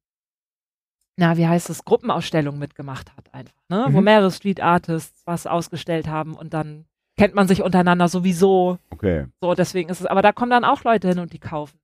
na 1.18 1.36
wie 1.38 1.48
heißt 1.48 1.70
es 1.70 1.84
Gruppenausstellungen 1.86 2.60
mitgemacht 2.60 3.12
hat 3.18 3.34
einfach, 3.34 3.54
ne? 3.70 3.88
Wo 3.92 4.00
Mhm. 4.00 4.04
mehrere 4.06 4.32
Street 4.32 4.62
Artists 4.62 5.22
was 5.26 5.48
ausgestellt 5.48 6.08
haben 6.08 6.36
und 6.36 6.54
dann 6.54 6.86
kennt 7.18 7.36
man 7.36 7.48
sich 7.48 7.62
untereinander 7.64 8.08
sowieso 8.08 8.78
Okay. 8.92 9.26
so, 9.42 9.54
deswegen 9.54 9.90
ist 9.90 10.02
es, 10.02 10.06
aber 10.06 10.22
da 10.22 10.32
kommen 10.34 10.52
dann 10.52 10.66
auch 10.66 10.84
Leute 10.84 11.08
hin 11.10 11.20
und 11.20 11.34
die 11.34 11.40
kaufen 11.40 11.80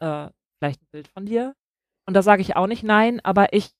äh, 0.00 0.28
vielleicht 0.58 0.80
ein 0.82 0.88
Bild 0.92 1.08
von 1.08 1.26
dir. 1.26 1.54
Und 2.12 2.14
da 2.16 2.20
sage 2.22 2.42
ich 2.42 2.56
auch 2.56 2.66
nicht 2.66 2.82
nein, 2.82 3.20
aber 3.24 3.54
ich, 3.54 3.70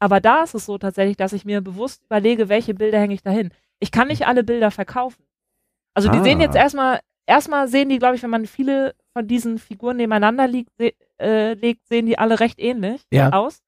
aber 0.00 0.18
da 0.20 0.42
ist 0.42 0.54
es 0.54 0.66
so 0.66 0.76
tatsächlich, 0.76 1.16
dass 1.16 1.32
ich 1.32 1.44
mir 1.44 1.60
bewusst 1.60 2.02
überlege, 2.04 2.48
welche 2.48 2.74
Bilder 2.74 2.98
hänge 2.98 3.14
ich 3.14 3.22
da 3.22 3.30
hin. 3.30 3.52
Ich 3.78 3.92
kann 3.92 4.08
nicht 4.08 4.26
alle 4.26 4.42
Bilder 4.42 4.72
verkaufen. 4.72 5.24
Also 5.94 6.10
die 6.10 6.18
Ah. 6.18 6.24
sehen 6.24 6.40
jetzt 6.40 6.56
erstmal, 6.56 6.98
erstmal 7.26 7.68
sehen 7.68 7.90
die, 7.90 8.00
glaube 8.00 8.16
ich, 8.16 8.22
wenn 8.24 8.30
man 8.30 8.46
viele 8.46 8.96
von 9.12 9.28
diesen 9.28 9.60
Figuren 9.60 9.98
nebeneinander 9.98 10.48
liegt, 10.48 10.72
se 10.78 10.94
äh, 11.20 11.52
legt, 11.54 11.86
sehen 11.86 12.06
die 12.06 12.18
alle 12.18 12.40
recht 12.40 12.58
ähnlich 12.58 13.02
Ja. 13.12 13.30
aus. 13.30 13.62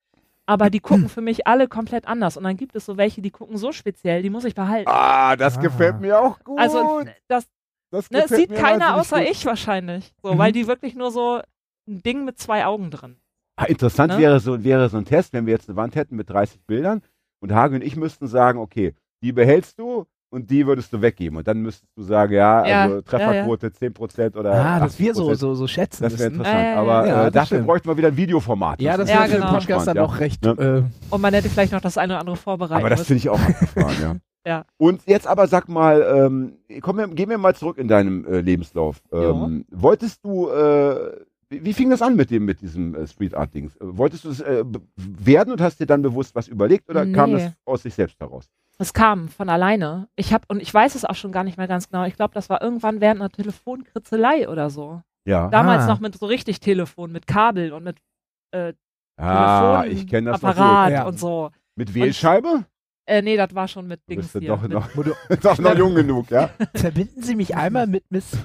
Aber 0.46 0.68
die 0.68 0.80
gucken 0.80 1.08
für 1.08 1.20
mich 1.20 1.46
alle 1.46 1.68
komplett 1.68 2.08
anders. 2.08 2.36
Und 2.36 2.42
dann 2.42 2.56
gibt 2.56 2.74
es 2.74 2.86
so 2.86 2.96
welche, 2.96 3.22
die 3.22 3.30
gucken 3.30 3.56
so 3.56 3.70
speziell, 3.70 4.20
die 4.20 4.30
muss 4.30 4.44
ich 4.44 4.56
behalten. 4.56 4.90
Ah, 4.90 5.36
das 5.36 5.58
Ah. 5.58 5.60
gefällt 5.60 6.00
mir 6.00 6.18
auch 6.20 6.40
gut. 6.42 6.58
Also 6.58 7.04
das, 7.28 7.46
das 7.92 8.10
Ne, 8.10 8.26
sieht 8.26 8.52
keiner 8.52 8.96
außer 8.96 9.20
gut. 9.20 9.30
ich 9.30 9.46
wahrscheinlich. 9.46 10.12
So, 10.24 10.34
Mhm. 10.34 10.38
weil 10.38 10.50
die 10.50 10.66
wirklich 10.66 10.96
nur 10.96 11.12
so 11.12 11.40
ein 11.88 12.02
Ding 12.02 12.24
mit 12.24 12.36
zwei 12.40 12.66
Augen 12.66 12.90
drin. 12.90 13.16
Ah, 13.56 13.64
interessant 13.64 14.12
Ne? 14.12 14.18
wäre, 14.18 14.40
so, 14.40 14.62
wäre 14.64 14.88
so 14.88 14.98
ein 14.98 15.04
Test, 15.04 15.32
wenn 15.32 15.46
wir 15.46 15.52
jetzt 15.54 15.68
eine 15.68 15.76
Wand 15.76 15.94
hätten 15.96 16.16
mit 16.16 16.28
30 16.30 16.60
Bildern 16.66 17.02
und 17.40 17.52
Hagi 17.54 17.76
und 17.76 17.82
ich 17.82 17.96
müssten 17.96 18.26
sagen, 18.26 18.58
okay, 18.58 18.94
die 19.22 19.32
behältst 19.32 19.78
du 19.78 20.04
und 20.28 20.50
die 20.50 20.66
würdest 20.66 20.92
du 20.92 21.00
weggeben. 21.00 21.38
Und 21.38 21.46
dann 21.48 21.62
müsstest 21.62 21.90
du 21.96 22.02
sagen, 22.02 22.34
ja, 22.34 22.66
Ja, 22.66 22.82
also 22.82 23.00
Trefferquote 23.00 23.68
10% 23.68 24.36
oder 24.36 24.52
Ah, 24.52 24.80
dass 24.80 24.98
wir 24.98 25.14
so, 25.14 25.30
80%. 25.30 25.34
so, 25.36 25.54
so 25.54 25.66
schätzen 25.66 26.02
Das 26.02 26.18
wäre 26.18 26.30
müssen. 26.30 26.40
interessant. 26.40 26.62
Ja, 26.62 26.68
ja, 26.68 26.74
ja. 26.74 26.80
Aber 26.80 27.06
Ja, 27.06 27.20
äh, 27.20 27.24
das 27.24 27.32
dafür 27.32 27.46
stimmt. 27.46 27.66
bräuchten 27.66 27.88
wir 27.88 27.96
wieder 27.96 28.08
ein 28.08 28.16
Videoformat. 28.16 28.80
Ja, 28.82 28.96
das 28.96 29.08
Ja, 29.08 29.20
wäre 29.20 29.28
für 29.28 29.34
genau. 29.36 29.46
den 29.46 29.54
Podcast 29.58 29.86
dann 29.86 29.96
ja. 29.96 30.02
auch 30.04 30.18
recht. 30.20 30.42
Ne? 30.44 30.50
Äh, 30.50 31.14
Und 31.14 31.20
man 31.22 31.32
hätte 31.32 31.48
vielleicht 31.48 31.72
noch 31.72 31.80
das 31.80 31.96
eine 31.96 32.12
oder 32.14 32.20
andere 32.20 32.36
vorbereitet. 32.36 32.76
Aber 32.84 32.90
das 32.90 33.06
finde 33.06 33.18
ich 33.18 33.28
auch 33.30 33.40
abgefahren, 33.40 33.94
ja. 34.02 34.16
Ja. 34.46 34.64
Und 34.76 35.00
jetzt 35.06 35.26
aber 35.26 35.48
sag 35.48 35.68
mal, 35.68 36.02
ähm, 36.02 36.52
komm, 36.80 37.16
gehen 37.16 37.28
wir 37.30 37.36
mal 37.38 37.56
zurück 37.56 37.78
in 37.78 37.88
deinem 37.88 38.24
äh, 38.26 38.40
Lebenslauf. 38.42 39.02
Ähm, 39.12 39.64
wolltest 39.72 40.24
du, 40.24 40.48
äh, 40.50 41.16
wie, 41.48 41.64
wie 41.64 41.72
fing 41.72 41.90
das 41.90 42.02
an 42.02 42.16
mit 42.16 42.30
dem, 42.30 42.44
mit 42.44 42.60
diesem 42.60 42.94
äh, 42.94 43.06
Street 43.06 43.34
Art 43.34 43.54
Dings? 43.54 43.76
Äh, 43.76 43.96
wolltest 43.96 44.24
du 44.24 44.30
es 44.30 44.40
äh, 44.40 44.64
werden 44.96 45.52
und 45.52 45.60
hast 45.60 45.78
dir 45.80 45.86
dann 45.86 46.02
bewusst 46.02 46.34
was 46.34 46.48
überlegt 46.48 46.88
oder 46.90 47.06
kam 47.12 47.32
Nee. 47.32 47.38
das 47.44 47.52
aus 47.64 47.82
sich 47.82 47.94
selbst 47.94 48.18
heraus? 48.20 48.48
Es 48.78 48.92
kam 48.92 49.28
von 49.28 49.48
alleine. 49.48 50.08
Ich 50.16 50.32
habe 50.34 50.44
und 50.48 50.60
ich 50.60 50.72
weiß 50.72 50.94
es 50.96 51.04
auch 51.04 51.14
schon 51.14 51.32
gar 51.32 51.44
nicht 51.44 51.56
mehr 51.56 51.68
ganz 51.68 51.88
genau. 51.88 52.04
Ich 52.04 52.14
glaube, 52.16 52.34
das 52.34 52.50
war 52.50 52.60
irgendwann 52.62 53.00
während 53.00 53.20
einer 53.20 53.30
Telefonkritzelei 53.30 54.48
oder 54.48 54.68
so. 54.70 55.00
Ja. 55.26 55.48
Damals 55.48 55.84
Ah. 55.84 55.86
noch 55.88 56.00
mit 56.00 56.18
so 56.18 56.26
richtig 56.26 56.60
Telefon, 56.60 57.10
mit 57.12 57.26
Kabel 57.26 57.72
und 57.72 57.84
mit 57.84 57.96
ah, 59.18 59.84
ich 59.86 60.06
kenne 60.06 60.30
das 60.32 60.42
noch 60.42 60.54
so. 60.54 60.60
Apparat 60.62 60.92
Ja. 60.92 61.06
und 61.06 61.18
so. 61.18 61.50
Mit 61.76 61.94
Wählscheibe? 61.94 62.64
Äh, 63.08 63.22
nee, 63.22 63.36
das 63.36 63.54
war 63.54 63.68
schon 63.68 63.86
mit 63.86 64.00
Du 64.00 64.14
Dings 64.14 64.28
bist 64.32 64.42
hier. 64.42 64.48
doch 64.48 64.66
noch, 64.66 64.88
doch 65.40 65.58
noch 65.58 65.76
jung 65.78 65.94
genug, 65.94 66.28
ja? 66.30 66.50
Verbinden 66.74 67.22
Sie 67.22 67.36
mich 67.36 67.54
einmal 67.56 67.86
mit 67.86 68.04
Miss. 68.10 68.36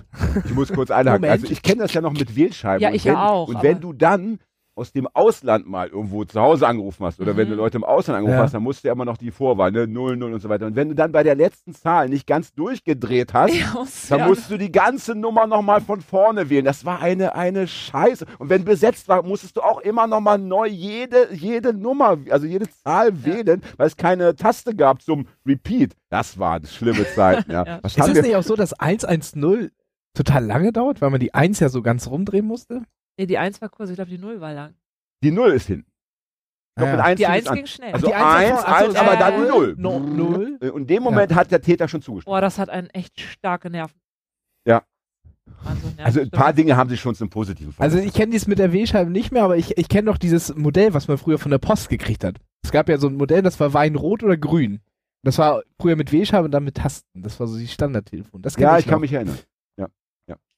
Ich 0.46 0.54
muss 0.54 0.72
kurz 0.72 0.92
einhaken. 0.92 1.22
Moment. 1.22 1.42
Also 1.42 1.52
ich 1.52 1.64
kenne 1.64 1.82
das 1.82 1.94
ja 1.94 2.02
noch 2.02 2.14
mit 2.14 2.36
Wählscheiben. 2.36 2.82
Ja, 2.82 2.90
Und 2.90 2.96
ich 2.96 3.06
wenn, 3.06 3.14
ja 3.14 3.28
auch, 3.28 3.48
Und 3.48 3.64
wenn 3.64 3.80
du 3.82 3.92
dann 3.94 4.40
aus 4.82 4.92
dem 4.92 5.08
Ausland 5.08 5.68
mal 5.68 5.88
irgendwo 5.88 6.26
zu 6.26 6.42
Hause 6.42 6.68
angerufen 6.68 7.06
hast 7.06 7.20
oder 7.22 7.38
wenn 7.38 7.48
du 7.48 7.54
Mhm. 7.54 7.60
Leute 7.60 7.78
im 7.78 7.84
Ausland 7.84 8.18
angerufen 8.18 8.38
Ja. 8.38 8.44
hast, 8.44 8.54
dann 8.54 8.64
musst 8.64 8.84
du 8.84 8.88
ja 8.90 8.94
immer 8.94 9.06
noch 9.06 9.18
die 9.18 9.32
Vorwahl, 9.32 9.72
ne, 9.72 9.88
0, 9.88 10.18
0 10.18 10.34
und 10.34 10.40
so 10.42 10.50
weiter. 10.50 10.66
Und 10.66 10.76
wenn 10.76 10.90
du 10.90 10.96
dann 10.96 11.12
bei 11.12 11.24
der 11.24 11.36
letzten 11.36 11.74
Zahl 11.74 12.10
nicht 12.10 12.28
ganz 12.28 12.54
durchgedreht 12.54 13.34
hast, 13.34 13.54
Ja, 13.54 13.86
dann 14.10 14.20
ja. 14.20 14.28
musst 14.28 14.52
du 14.52 14.58
die 14.58 14.72
ganze 14.72 15.16
Nummer 15.16 15.48
nochmal 15.48 15.80
von 15.82 16.02
vorne 16.02 16.50
wählen. 16.50 16.66
Das 16.66 16.84
war 16.84 17.02
eine, 17.02 17.36
eine 17.36 17.68
Scheiße. 17.68 18.26
Und 18.40 18.50
wenn 18.50 18.66
besetzt 18.66 19.08
war, 19.08 19.24
musstest 19.24 19.56
du 19.58 19.62
auch 19.62 19.80
immer 19.80 20.08
nochmal 20.08 20.38
neu 20.40 20.68
jede, 20.68 21.34
jede 21.34 21.74
Nummer, 21.74 22.18
also 22.30 22.46
jede 22.48 22.68
Zahl 22.70 23.24
wählen, 23.24 23.62
weil 23.78 23.88
es 23.88 23.96
keine 23.96 24.36
Taste 24.36 24.76
gab 24.76 25.02
zum 25.02 25.28
Repeat. 25.46 25.94
Das 26.10 26.40
waren 26.40 26.66
schlimme 26.66 27.06
Zeiten, 27.14 27.52
ja. 27.52 27.66
Ja. 27.66 27.78
Ist 27.86 27.98
es 27.98 28.22
nicht 28.22 28.36
auch 28.36 28.44
so, 28.44 28.56
dass 28.56 28.74
110 28.74 29.70
total 30.14 30.46
lange 30.46 30.72
dauert, 30.74 31.02
weil 31.02 31.10
man 31.10 31.20
die 31.20 31.34
1 31.34 31.60
ja 31.60 31.70
so 31.70 31.82
ganz 31.82 32.08
rumdrehen 32.08 32.46
musste? 32.46 32.82
Nee, 33.18 33.26
die 33.26 33.38
1 33.38 33.62
war 33.62 33.70
kurz, 33.70 33.90
ich 33.90 33.96
glaube, 33.96 34.10
die 34.10 34.18
0 34.18 34.40
war 34.42 34.54
lang. 34.54 34.74
Die 35.24 35.32
Null 35.32 35.52
ist 35.52 35.68
hin. 35.68 35.86
Glaub, 36.76 36.88
Ah, 36.90 36.92
mit 36.92 37.00
ja. 37.00 37.06
eins 37.06 37.18
Die 37.20 37.26
fing 37.26 37.34
es 37.34 37.38
1 37.38 37.48
an. 37.48 37.56
ging 37.56 37.66
schnell. 37.66 37.94
Also 37.94 38.08
Die 38.08 38.14
Eins 38.14 38.24
eins, 38.26 38.50
davor, 38.50 38.64
ach 38.68 38.80
so, 38.80 38.86
eins, 38.86 38.94
ja, 38.96 39.02
aber 39.02 39.14
ja, 39.14 39.20
dann 39.20 39.34
die 39.42 39.48
ja. 39.48 39.54
Null. 39.54 39.76
No- 39.78 40.00
Null. 40.00 40.58
Und 40.74 40.82
in 40.82 40.88
dem 40.88 41.04
Moment 41.04 41.36
hat 41.36 41.52
der 41.52 41.62
Täter 41.62 41.88
schon 41.88 42.02
zugestimmt. 42.02 42.32
Boah, 42.32 42.42
das 42.42 42.58
hat 42.58 42.70
einen 42.70 42.90
echt 42.92 43.20
starke 43.20 43.70
Nerven. 43.70 44.00
Ja. 44.66 44.84
Ja, 45.98 46.06
Also 46.06 46.22
ein 46.22 46.30
paar 46.32 46.54
Dinge 46.54 46.78
haben 46.78 46.90
sich 46.90 47.00
schon 47.02 47.14
zum 47.14 47.30
Positiven 47.30 47.74
Also 47.78 47.96
verändert. 47.98 48.06
ich 48.06 48.14
kenne 48.14 48.32
dies 48.32 48.48
mit 48.48 48.58
der 48.58 48.72
W-Scheibe 48.72 49.12
nicht 49.12 49.32
mehr, 49.32 49.44
aber 49.44 49.58
ich, 49.58 49.78
ich 49.78 49.90
kenne 49.90 50.10
doch 50.10 50.18
dieses 50.18 50.56
Modell, 50.56 50.94
was 50.94 51.08
man 51.08 51.18
früher 51.18 51.38
von 51.40 51.52
der 51.52 51.58
Post 51.58 51.90
gekriegt 51.90 52.24
hat. 52.24 52.38
Es 52.64 52.72
gab 52.72 52.88
ja 52.90 52.98
so 52.98 53.08
ein 53.08 53.16
Modell, 53.16 53.42
das 53.42 53.60
war 53.60 53.74
Weinrot 53.74 54.24
oder 54.24 54.38
Grün. 54.38 54.80
Das 55.24 55.38
war 55.38 55.62
früher 55.80 55.96
mit 55.98 56.12
W-Scheibe 56.12 56.46
und 56.46 56.52
dann 56.52 56.64
mit 56.64 56.78
Tasten. 56.78 57.22
Das 57.22 57.40
war 57.40 57.48
so 57.48 57.58
die 57.60 57.68
Standardtelefon. 57.68 58.42
Das 58.42 58.56
ja, 58.56 58.78
ich 58.78 58.86
ich 58.86 58.90
kann 58.90 59.02
mich 59.02 59.12
erinnern. 59.14 59.38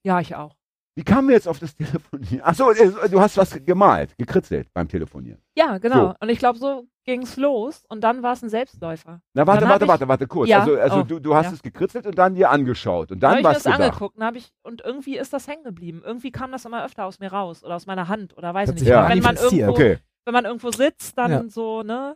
Ja, 0.06 0.20
ich 0.20 0.36
auch. 0.36 0.56
Wie 0.96 1.04
kamen 1.04 1.28
wir 1.28 1.36
jetzt 1.36 1.48
auf 1.48 1.58
das 1.60 1.76
Telefonieren? 1.76 2.42
Achso, 2.42 2.70
äh, 2.72 3.10
du 3.10 3.20
hast 3.20 3.36
was 3.38 3.58
gemalt, 3.66 4.16
gekritzelt 4.18 4.72
beim 4.74 4.88
Telefonieren. 4.88 5.42
Ja, 5.58 5.80
genau. 5.80 6.10
So. 6.10 6.16
Und 6.20 6.30
ich 6.30 6.38
glaube, 6.38 6.60
so 6.60 6.88
ging's 7.04 7.36
los 7.36 7.84
und 7.90 8.02
dann 8.02 8.22
war 8.22 8.34
es 8.34 8.44
ein 8.44 8.50
Selbstläufer. 8.50 9.20
Na, 9.34 9.48
warte, 9.48 9.68
warte, 9.68 9.88
warte, 9.88 10.08
warte, 10.08 10.28
kurz. 10.28 10.50
Ja, 10.50 10.60
Also, 10.60 10.78
also 10.78 10.98
oh, 11.00 11.04
du, 11.04 11.20
du 11.20 11.36
hast 11.36 11.48
ja. 11.48 11.54
es 11.54 11.62
gekritzelt 11.64 12.06
und 12.06 12.18
dann 12.18 12.36
dir 12.36 12.50
angeschaut. 12.52 13.12
Und 13.12 13.20
Dann 13.22 13.38
dann 13.38 13.46
habe 13.46 13.58
ich 13.58 13.64
mir 13.66 13.72
das 13.72 13.82
angeguckt 13.82 14.18
und, 14.18 14.24
hab 14.24 14.36
ich, 14.36 14.52
und 14.62 14.82
irgendwie 14.82 15.18
ist 15.18 15.34
das 15.34 15.48
hängen 15.48 15.64
geblieben. 15.64 16.02
Irgendwie 16.06 16.32
kam 16.32 16.52
das 16.52 16.64
immer 16.66 16.86
öfter 16.86 17.06
aus 17.06 17.20
mir 17.20 17.32
raus 17.34 17.64
oder 17.64 17.76
aus 17.76 17.88
meiner 17.88 18.08
Hand 18.08 18.38
oder 18.38 18.54
weiß 18.54 18.70
Hat 18.70 18.76
ich 18.76 18.82
nicht. 18.84 18.90
Ja. 18.90 19.10
Wenn, 19.10 19.20
man 19.20 19.36
irgendwo, 19.36 19.72
Okay. 19.72 19.98
wenn 20.26 20.34
man 20.34 20.46
irgendwo 20.46 20.72
sitzt, 20.72 21.18
dann 21.18 21.32
Ja. 21.32 21.44
so, 21.50 21.82
ne? 21.82 22.16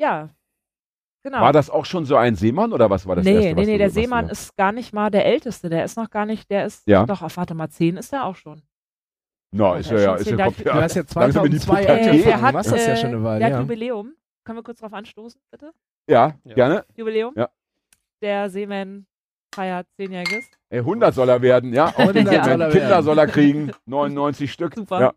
Ja. 0.00 0.30
Genau. 1.24 1.40
War 1.40 1.52
das 1.52 1.68
auch 1.68 1.84
schon 1.84 2.04
so 2.04 2.16
ein 2.16 2.36
Seemann 2.36 2.72
oder 2.72 2.88
was 2.90 3.06
war 3.06 3.16
das 3.16 3.24
nee, 3.24 3.32
erste, 3.34 3.48
nee, 3.48 3.56
was 3.56 3.66
nee, 3.66 3.72
du, 3.72 3.78
der 3.78 3.90
Seemann 3.90 4.28
ist 4.28 4.56
gar 4.56 4.72
nicht 4.72 4.92
mal 4.94 5.10
der 5.10 5.26
Älteste. 5.26 5.68
Der 5.68 5.84
ist 5.84 5.96
noch 5.96 6.10
gar 6.10 6.26
nicht, 6.26 6.48
der 6.50 6.64
ist, 6.64 6.86
Ja. 6.86 7.04
doch, 7.06 7.22
auf, 7.22 7.36
warte 7.36 7.54
mal, 7.54 7.68
10 7.68 7.96
ist 7.96 8.12
er 8.12 8.24
auch 8.24 8.36
schon. 8.36 8.62
Na, 9.50 9.72
Ja, 9.72 9.76
ist 9.78 9.90
ja, 9.90 9.98
ja, 9.98 10.14
ist 10.14 10.26
ja, 10.30 10.36
zehn 10.36 10.44
kommt, 10.44 10.66
Du 10.66 10.72
hast 10.74 10.94
ja 10.94 11.02
Langsam 11.14 11.46
in 11.46 11.52
die 11.52 11.58
2002 11.58 11.82
Pubertät. 11.86 12.08
angefangen. 12.08 12.22
der 12.24 12.40
hat, 12.40 12.50
du 12.52 12.56
machst 12.56 12.72
das 12.72 12.86
ja 12.86 12.92
äh, 12.92 12.96
schon 12.96 13.08
eine 13.10 13.24
Weile, 13.24 13.38
der 13.38 13.46
hat 13.46 13.52
ja. 13.54 13.60
Jubiläum. 13.60 14.12
Können 14.44 14.58
wir 14.58 14.62
kurz 14.62 14.78
drauf 14.80 14.92
anstoßen, 14.92 15.40
bitte? 15.50 15.72
ja, 16.08 16.34
Ja. 16.44 16.54
gerne. 16.54 16.84
Jubiläum. 16.94 17.34
Ja. 17.36 17.48
Der 18.22 18.48
Seemann 18.50 19.06
feiert 19.54 19.86
zehnjähriges. 19.96 20.44
Ey, 20.70 20.78
100 20.78 21.14
soll 21.14 21.28
er 21.28 21.42
werden, 21.42 21.72
ja. 21.72 21.86
Auch 21.88 21.98
100 21.98 22.32
ja. 22.32 22.44
soll 22.44 22.60
er 22.60 22.70
Kinder 22.70 22.88
werden. 22.90 23.04
soll 23.04 23.18
er 23.18 23.26
kriegen, 23.26 23.72
99 23.86 24.52
Stück. 24.52 24.74
Super. 24.74 25.14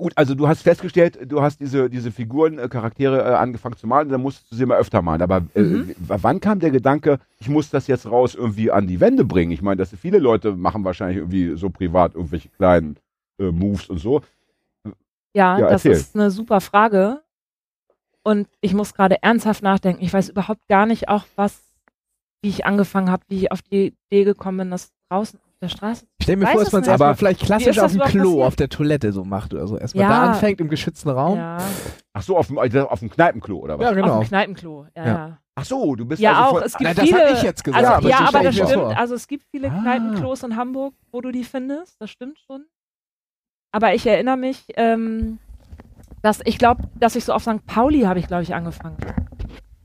Gut, 0.00 0.14
also 0.16 0.34
du 0.34 0.48
hast 0.48 0.62
festgestellt, 0.62 1.18
du 1.30 1.42
hast 1.42 1.60
diese, 1.60 1.90
diese 1.90 2.10
Figuren, 2.10 2.58
äh, 2.58 2.68
Charaktere 2.70 3.18
äh, 3.20 3.34
angefangen 3.34 3.76
zu 3.76 3.86
malen, 3.86 4.08
dann 4.08 4.22
musstest 4.22 4.50
du 4.50 4.56
sie 4.56 4.62
immer 4.62 4.76
öfter 4.76 5.02
malen. 5.02 5.20
Aber 5.20 5.42
äh, 5.54 5.60
Mhm. 5.60 5.94
wann 5.98 6.40
kam 6.40 6.58
der 6.58 6.70
Gedanke, 6.70 7.18
ich 7.38 7.50
muss 7.50 7.68
das 7.68 7.86
jetzt 7.86 8.06
raus 8.10 8.34
irgendwie 8.34 8.70
an 8.70 8.86
die 8.86 8.98
Wände 8.98 9.24
bringen? 9.26 9.52
Ich 9.52 9.60
meine, 9.60 9.76
dass 9.76 9.94
viele 9.94 10.18
Leute 10.18 10.56
machen 10.56 10.84
wahrscheinlich 10.84 11.18
irgendwie 11.18 11.54
so 11.56 11.68
privat 11.68 12.14
irgendwelche 12.14 12.48
kleinen 12.48 12.96
äh, 13.38 13.50
Moves 13.50 13.90
und 13.90 13.98
so. 13.98 14.22
Ja, 15.34 15.58
Ja, 15.58 15.68
das 15.68 15.84
ist 15.84 16.16
eine 16.16 16.30
super 16.30 16.62
Frage. 16.62 17.20
Und 18.22 18.48
ich 18.62 18.72
muss 18.72 18.94
gerade 18.94 19.22
ernsthaft 19.22 19.62
nachdenken. 19.62 20.02
Ich 20.02 20.12
weiß 20.14 20.30
überhaupt 20.30 20.66
gar 20.66 20.86
nicht 20.86 21.10
auch, 21.10 21.24
was, 21.36 21.62
wie 22.40 22.48
ich 22.48 22.64
angefangen 22.64 23.10
habe, 23.10 23.22
wie 23.28 23.36
ich 23.36 23.52
auf 23.52 23.60
die 23.60 23.94
Idee 24.08 24.24
gekommen 24.24 24.56
bin, 24.58 24.70
das 24.70 24.92
draußen 25.10 25.38
der 25.60 25.68
Straße. 25.68 26.06
Ich 26.18 26.24
stell 26.24 26.36
mir 26.36 26.46
Weiß 26.46 26.52
vor, 26.52 26.60
es 26.62 26.66
dass 26.66 26.72
man 26.72 26.82
es 26.82 26.88
erstmal 26.88 27.08
Aber- 27.10 27.16
vielleicht 27.18 27.40
klassisch 27.40 27.78
auf 27.78 27.84
das 27.84 27.92
dem 27.92 28.00
Klo, 28.02 28.22
passiert? 28.30 28.46
auf 28.46 28.56
der 28.56 28.68
Toilette 28.68 29.12
so 29.12 29.24
macht 29.24 29.52
oder 29.54 29.66
so. 29.66 29.76
Erstmal 29.76 30.04
Ja. 30.04 30.08
da 30.08 30.32
anfängt 30.32 30.60
im 30.60 30.68
geschützten 30.68 31.10
Raum. 31.10 31.36
Ja, 31.38 31.58
Ach 32.12 32.22
so, 32.22 32.36
auf 32.36 32.46
dem, 32.48 32.58
äh, 32.58 32.80
auf 32.80 32.98
dem 33.00 33.10
Kneipenklo 33.10 33.58
oder 33.58 33.78
was? 33.78 33.84
Ja, 33.84 33.92
genau. 33.92 34.14
auf 34.14 34.24
dem 34.24 34.28
Kneipenklo. 34.28 34.86
Ja, 34.96 35.06
Ja. 35.06 35.38
Ach 35.54 35.64
so, 35.64 35.94
du 35.94 36.06
bist 36.06 36.22
Ja, 36.22 36.32
also 36.32 36.42
auch. 36.42 36.50
voll, 36.52 36.62
Es 36.64 36.76
gibt 36.78 36.98
das 36.98 37.04
viele. 37.04 37.18
hab 37.28 37.34
ich 37.36 37.42
jetzt 37.42 37.64
gesagt, 37.64 37.84
Also, 37.84 37.96
aber 37.98 38.08
ja, 38.08 38.18
aber 38.26 38.42
das 38.42 38.54
stimmt. 38.54 38.70
vor. 38.72 38.96
Also 38.98 39.14
es 39.14 39.28
gibt 39.28 39.44
viele 39.50 39.70
Ah. 39.70 39.80
Kneipenklos 39.82 40.42
in 40.42 40.56
Hamburg, 40.56 40.94
wo 41.12 41.20
du 41.20 41.30
die 41.32 41.44
findest. 41.44 42.00
Das 42.00 42.08
stimmt 42.10 42.38
schon. 42.46 42.64
Aber 43.72 43.94
ich 43.94 44.06
erinnere 44.06 44.36
mich, 44.38 44.64
ähm, 44.76 45.38
dass 46.22 46.40
ich 46.44 46.58
glaube, 46.58 46.84
dass 46.98 47.14
ich 47.16 47.24
so 47.24 47.32
auf 47.34 47.42
St. 47.42 47.64
Pauli 47.66 48.00
habe 48.02 48.18
ich, 48.18 48.26
glaube 48.26 48.42
ich, 48.42 48.54
angefangen. 48.54 48.96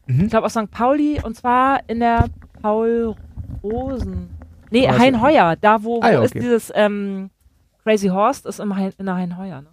Mhm. 0.08 0.22
Ich 0.26 0.30
glaube 0.30 0.46
auf 0.46 0.52
St. 0.52 0.72
Pauli 0.72 1.20
und 1.22 1.36
zwar 1.36 1.82
in 1.88 2.00
der 2.00 2.26
Paul 2.62 3.16
Rosen. 3.64 4.30
Nee, 4.72 4.88
Also- 4.88 5.00
Hein 5.00 5.22
Heuer, 5.22 5.56
da 5.60 5.84
wo, 5.84 5.98
wo 5.98 6.02
Ah 6.02 6.12
ja, 6.12 6.24
ist 6.24 6.32
okay. 6.32 6.40
dieses 6.40 6.72
ähm, 6.76 7.30
Crazy 7.84 8.08
Horse, 8.08 8.48
ist 8.48 8.60
im 8.60 8.76
hein, 8.76 8.92
in 8.98 9.06
der 9.06 9.16
Hein 9.16 9.38
Heuer, 9.38 9.62
ne? 9.62 9.70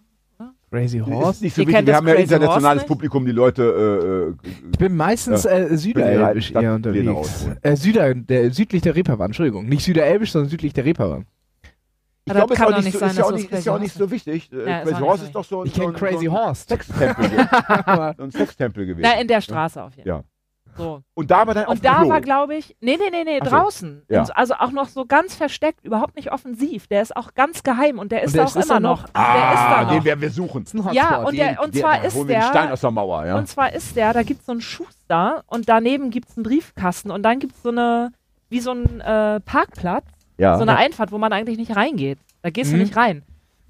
Crazy 0.70 0.98
ist 0.98 1.06
Horse. 1.06 1.44
nicht 1.44 1.54
so 1.54 1.66
wichtig. 1.66 1.86
Wir 1.86 1.94
haben 1.96 2.08
ja 2.08 2.14
internationales 2.14 2.64
Horse 2.64 2.76
nicht? 2.76 2.86
Publikum, 2.86 3.26
die 3.26 3.32
Leute 3.32 4.34
äh, 4.42 4.46
äh, 4.46 4.52
Ich 4.72 4.78
bin 4.78 4.96
meistens 4.96 5.44
äh, 5.44 5.76
süderelbisch 5.76 6.50
eher 6.52 6.74
unterwegs. 6.74 7.46
Äh, 7.60 7.76
Süder, 7.76 8.14
der, 8.14 8.50
südlich 8.52 8.80
der 8.80 8.94
Reeperbahn, 8.96 9.26
Entschuldigung. 9.26 9.66
Nicht 9.68 9.84
süderelbisch, 9.84 10.32
sondern 10.32 10.48
südlich 10.48 10.72
der 10.72 10.86
Reeperbahn. 10.86 11.26
Ich 12.24 12.30
Aber 12.30 12.46
glaube, 12.46 12.54
das 12.54 12.58
es 12.58 12.60
kann 12.60 12.70
ist 12.70 12.78
doch 12.78 12.78
auch 12.78 12.82
nicht 12.84 12.92
so, 12.92 12.98
sein, 13.00 13.10
ist 13.10 13.16
ja 13.18 13.24
auch 13.24 13.32
nicht, 13.32 13.52
das 13.52 13.58
ist 13.58 13.64
ja 13.66 13.74
auch 13.74 13.78
nicht 13.80 13.94
so 13.94 14.10
wichtig. 14.10 14.50
Äh, 14.52 14.56
Ja, 14.70 14.78
ist 14.78 14.88
Crazy 14.88 15.00
Horse 15.02 15.18
so 15.20 15.26
ist 15.26 15.34
doch 15.34 15.44
so 15.44 15.60
ein, 15.60 15.66
Ich 15.66 15.74
so 15.74 15.80
kenne 15.82 15.92
ein, 15.92 15.98
Crazy 15.98 16.24
so 16.26 16.30
ein 16.30 16.38
Horse. 16.38 16.64
Sextempel, 16.68 17.30
so 18.16 18.22
ein 18.22 18.30
Sextempel 18.30 18.86
gewesen. 18.86 19.08
Na, 19.12 19.20
in 19.20 19.28
der 19.28 19.40
Straße 19.42 19.82
auf 19.82 19.94
jeden 19.96 20.08
Fall. 20.08 20.18
Ja. 20.20 20.24
So. 20.76 21.02
Und 21.14 21.30
da 21.30 21.46
war 21.46 21.54
dann 21.54 21.66
Und 21.66 21.84
da 21.84 21.96
Klo. 22.00 22.08
war, 22.08 22.20
glaube 22.20 22.54
ich, 22.56 22.76
nee, 22.80 22.96
nee, 22.96 23.10
nee, 23.10 23.24
nee, 23.24 23.38
Ach 23.42 23.44
so. 23.46 23.50
draußen. 23.56 24.02
Ja. 24.08 24.20
Und 24.20 24.26
so- 24.26 24.32
Also 24.32 24.54
auch 24.54 24.70
noch 24.72 24.88
so 24.88 25.04
ganz 25.04 25.34
versteckt, 25.34 25.84
überhaupt 25.84 26.16
nicht 26.16 26.32
offensiv. 26.32 26.86
Der 26.86 27.02
ist 27.02 27.14
auch 27.16 27.34
ganz 27.34 27.62
geheim 27.62 27.98
und 27.98 28.10
der 28.12 28.22
ist 28.22 28.34
der 28.34 28.44
auch 28.44 28.56
ist- 28.56 28.64
immer 28.66 28.76
er 28.76 28.80
noch. 28.80 29.02
noch? 29.02 29.10
der 29.10 29.52
ist 29.52 29.62
da 29.62 29.76
ah, 29.76 29.84
noch. 29.84 29.90
den 29.92 30.04
werden 30.04 30.20
wir 30.20 30.30
suchen. 30.30 30.64
Ja, 30.92 31.22
und, 31.22 31.36
der, 31.36 31.48
Den- 31.54 31.58
und 31.58 31.74
der- 31.74 31.82
zwar 31.82 31.98
da 31.98 32.02
ist 32.04 32.14
holen 32.14 32.28
wir 32.28 32.34
den 32.36 32.42
Stein 32.42 32.64
der, 32.64 32.72
aus 32.72 32.80
der 32.80 32.90
Mauer, 32.90 33.26
ja. 33.26 33.36
und 33.36 33.48
zwar 33.48 33.72
ist 33.72 33.96
der, 33.96 34.12
da 34.12 34.22
gibt 34.22 34.40
es 34.40 34.46
so 34.46 34.52
einen 34.52 34.60
Schuster 34.62 35.42
und 35.46 35.68
daneben 35.68 36.10
gibt 36.10 36.30
es 36.30 36.36
einen 36.36 36.44
Briefkasten 36.44 37.10
und 37.10 37.22
dann 37.22 37.38
gibt 37.38 37.54
es 37.54 37.62
so 37.62 37.68
eine, 37.70 38.12
wie 38.48 38.60
so 38.60 38.72
ein 38.72 39.00
äh, 39.00 39.40
Parkplatz, 39.40 40.06
ja. 40.38 40.56
so 40.56 40.62
eine 40.62 40.76
Einfahrt, 40.76 41.12
wo 41.12 41.18
man 41.18 41.32
eigentlich 41.32 41.58
nicht 41.58 41.76
reingeht. 41.76 42.18
Da 42.42 42.50
gehst 42.50 42.72
Mhm. 42.72 42.76
du 42.76 42.82
nicht 42.84 42.96
rein. 42.96 43.22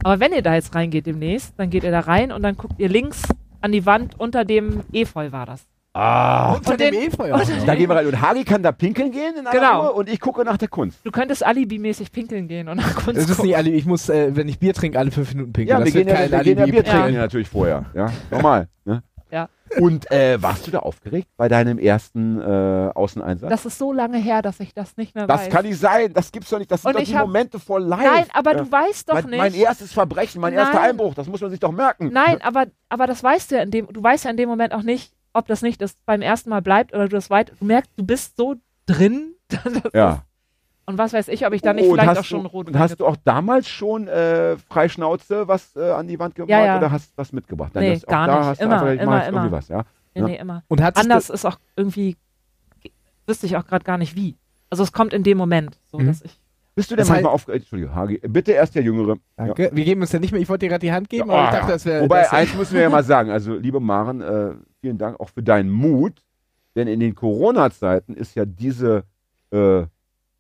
Aber 0.05 0.21
wenn 0.21 0.33
ihr 0.33 0.43
da 0.43 0.55
jetzt 0.55 0.75
reingeht 0.75 1.07
demnächst, 1.07 1.55
dann 1.59 1.71
geht 1.71 1.85
ihr 1.85 1.91
da 1.91 2.01
rein 2.01 2.33
und 2.33 2.43
dann 2.43 2.57
guckt 2.57 2.75
ihr 2.79 2.89
links 2.89 3.23
an 3.61 3.71
die 3.73 3.87
Wand, 3.87 4.19
unter 4.19 4.45
dem 4.45 4.83
Efeu 4.93 5.31
war 5.31 5.47
das. 5.47 5.65
Ah, 5.95 6.55
Unter 6.55 6.77
dem 6.77 6.95
Efeu. 6.95 7.29
da 7.67 7.75
gehen 7.75 7.89
wir 7.89 7.97
rein. 7.97 8.07
Und 8.07 8.21
Harry 8.21 8.45
kann 8.45 8.63
da 8.63 8.73
pinkeln 8.73 9.11
gehen 9.11 9.35
in 9.39 9.47
einer 9.47 9.51
Genau. 9.51 9.85
Uhr 9.85 9.95
und 9.97 10.09
ich 10.09 10.21
gucke 10.21 10.45
nach 10.45 10.57
der 10.57 10.69
Kunst. 10.69 10.99
Du 11.05 11.11
könntest 11.11 11.45
alibimäßig 11.45 12.13
pinkeln 12.13 12.49
gehen 12.49 12.69
und 12.69 12.79
nach 12.79 12.95
Kunst 12.95 13.19
Es 13.21 13.25
ist 13.29 13.37
gucken. 13.37 13.47
nicht 13.49 13.57
alle, 13.57 13.71
ich 13.71 13.87
muss, 13.87 14.09
äh, 14.09 14.35
wenn 14.35 14.49
ich 14.49 14.59
Bier 14.59 14.75
trinke, 14.75 14.99
alle 14.99 15.11
fünf 15.11 15.33
Minuten 15.35 15.53
pinkeln. 15.53 15.79
Ja, 15.79 15.85
das 15.85 15.93
wir 15.95 16.05
gehen 16.05 16.09
ja, 16.09 16.15
kein 16.15 16.31
wir 16.31 16.43
gehen 16.45 16.57
ja 16.59 16.63
Alibi 16.65 16.83
Bier 16.83 16.85
trinken 16.85 17.15
natürlich 17.15 17.49
vorher. 17.49 17.85
Ja, 17.95 18.11
normal. 18.31 18.69
Ne? 18.85 19.03
Ja. 19.31 19.49
Und 19.81 20.11
äh, 20.11 20.37
warst 20.43 20.67
du 20.67 20.71
da 20.71 20.81
aufgeregt 20.81 21.29
bei 21.39 21.49
deinem 21.49 21.79
ersten 21.79 22.39
äh, 22.39 22.91
Außeneinsatz? 22.95 23.49
Das 23.49 23.65
ist 23.65 23.79
so 23.79 23.91
lange 23.91 24.19
her, 24.19 24.43
dass 24.43 24.61
ich 24.61 24.75
das 24.75 24.99
nicht 24.99 25.15
mehr 25.15 25.27
Das 25.27 25.43
weiß. 25.47 25.49
kann 25.49 25.65
nicht 25.65 25.79
sein, 25.81 26.13
das 26.13 26.31
gibt's 26.31 26.51
doch 26.51 26.59
nicht. 26.59 26.71
Das 26.71 26.83
sind 26.83 26.89
Und 26.91 26.97
doch 26.97 27.01
ich 27.03 27.09
die 27.09 27.17
hab- 27.17 27.27
Momente 27.27 27.59
vor 27.59 27.81
live. 27.81 28.01
Nein, 28.05 28.27
aber 28.35 28.53
Ja. 28.53 28.59
du 28.65 28.71
weißt 28.71 29.09
doch 29.09 29.15
mein, 29.15 29.25
nicht. 29.31 29.39
mein 29.39 29.55
erstes 29.55 29.91
Verbrechen, 29.95 30.43
mein 30.43 30.53
erster 30.53 30.75
Nein. 30.81 30.91
Einbruch, 30.91 31.15
das 31.15 31.27
muss 31.27 31.41
man 31.41 31.51
sich 31.51 31.61
doch 31.61 31.73
merken. 31.73 32.11
Nein, 32.13 32.43
aber, 32.43 32.67
aber 32.91 33.07
das 33.07 33.23
weißt 33.25 33.51
du 33.51 33.55
ja 33.57 33.63
in 33.63 33.71
dem, 33.71 33.87
du 33.91 34.03
weißt 34.03 34.27
ja 34.27 34.31
in 34.31 34.37
dem 34.37 34.51
Moment 34.51 34.75
auch 34.75 34.83
nicht, 34.83 35.15
ob 35.33 35.47
das 35.47 35.63
nicht 35.63 35.81
das 35.81 35.95
beim 36.07 36.23
ersten 36.23 36.51
Mal 36.51 36.63
bleibt 36.63 36.93
oder 36.95 37.05
du 37.09 37.17
das 37.17 37.31
weit, 37.31 37.53
du 37.59 37.65
merkst, 37.65 37.91
du 37.97 38.05
bist 38.05 38.37
so 38.37 38.57
drin. 38.87 39.35
ist, 39.51 39.83
Ja. 39.95 40.23
und 40.87 40.99
was 40.99 41.13
weiß 41.13 41.29
ich, 41.29 41.47
ob 41.47 41.53
ich 41.53 41.63
da 41.63 41.73
nicht 41.73 41.87
Oh, 41.89 41.95
vielleicht 41.95 42.19
auch 42.19 42.25
schon 42.25 42.43
du, 42.43 42.49
rot 42.49 42.69
und 42.69 42.79
hast 42.79 42.99
du 43.01 43.07
auch 43.07 43.17
damals 43.25 43.69
schon 43.69 44.09
äh, 44.09 44.57
Freischnauze 44.57 45.47
was 45.49 45.77
äh, 45.77 45.91
an 45.91 46.07
die 46.09 46.19
Wand 46.19 46.35
gemalt 46.35 46.51
Ja, 46.51 46.65
ja. 46.65 46.77
oder 46.79 46.91
hast 46.91 47.11
du 47.13 47.17
was 47.17 47.33
mitgebracht? 47.33 47.73
Nee, 47.75 47.95
das, 47.95 48.07
gar 48.07 48.27
da 48.27 48.39
nicht. 48.39 48.47
Hast 48.49 48.61
du 48.61 48.65
Immer, 48.65 48.83
einfach, 48.83 49.03
immer, 49.03 49.03
immer. 49.03 49.27
irgendwie 49.27 49.53
was, 49.53 49.69
ja? 49.69 49.85
Nee, 50.15 50.21
Ja. 50.21 50.27
nee, 50.27 50.37
immer. 50.39 50.63
Und 50.69 50.81
Anders 50.97 51.31
ist 51.31 51.45
auch 51.45 51.59
irgendwie, 51.77 52.17
wüsste 53.27 53.47
ich 53.47 53.57
auch 53.57 53.67
gerade 53.67 53.85
gar 53.85 53.99
nicht 53.99 54.15
wie. 54.17 54.37
Also 54.71 54.83
es 54.83 54.93
kommt 54.93 55.13
in 55.13 55.23
dem 55.23 55.39
Moment, 55.39 55.79
so 55.91 55.99
Mhm. 55.99 56.07
dass 56.07 56.23
ich, 56.23 56.39
Bist 56.75 56.91
du 56.91 56.97
denn 56.97 57.03
Das 57.03 57.09
heißt- 57.11 57.13
manchmal 57.17 57.35
aufgeregt? 57.35 57.65
Entschuldige, 57.65 57.95
Hagi. 57.95 58.19
Bitte 58.27 58.53
erst 58.53 58.75
der 58.75 58.83
Jüngere. 58.83 59.17
Danke. 59.37 59.69
Wir 59.75 59.85
geben 59.85 60.01
uns 60.01 60.11
ja 60.13 60.19
nicht 60.19 60.33
mehr, 60.33 60.41
ich 60.41 60.49
wollte 60.49 60.65
dir 60.65 60.71
gerade 60.71 60.81
die 60.87 60.91
Hand 60.93 61.11
geben, 61.11 61.29
Ja, 61.29 61.35
aber 61.37 61.43
ich 61.45 61.49
ah, 61.51 61.57
dachte, 61.61 61.73
das 61.73 61.85
wäre. 61.85 62.03
Wobei, 62.05 62.23
das 62.23 62.33
wär- 62.33 62.39
eins 62.39 62.55
müssen 62.55 62.75
wir 62.75 62.81
ja 62.81 62.89
mal 62.89 63.05
sagen. 63.05 63.31
Also, 63.31 63.55
liebe 63.57 63.79
Maren, 63.79 64.23
äh, 64.23 64.55
vielen 64.83 64.99
Dank 64.99 65.19
auch 65.21 65.31
für 65.31 65.43
deinen 65.43 65.71
Mut. 65.71 66.23
Denn 66.75 66.89
in 66.89 67.01
den 67.01 67.15
Corona-Zeiten 67.15 68.15
ist 68.15 68.35
ja 68.35 68.45
diese 68.45 69.05
äh, 69.51 69.83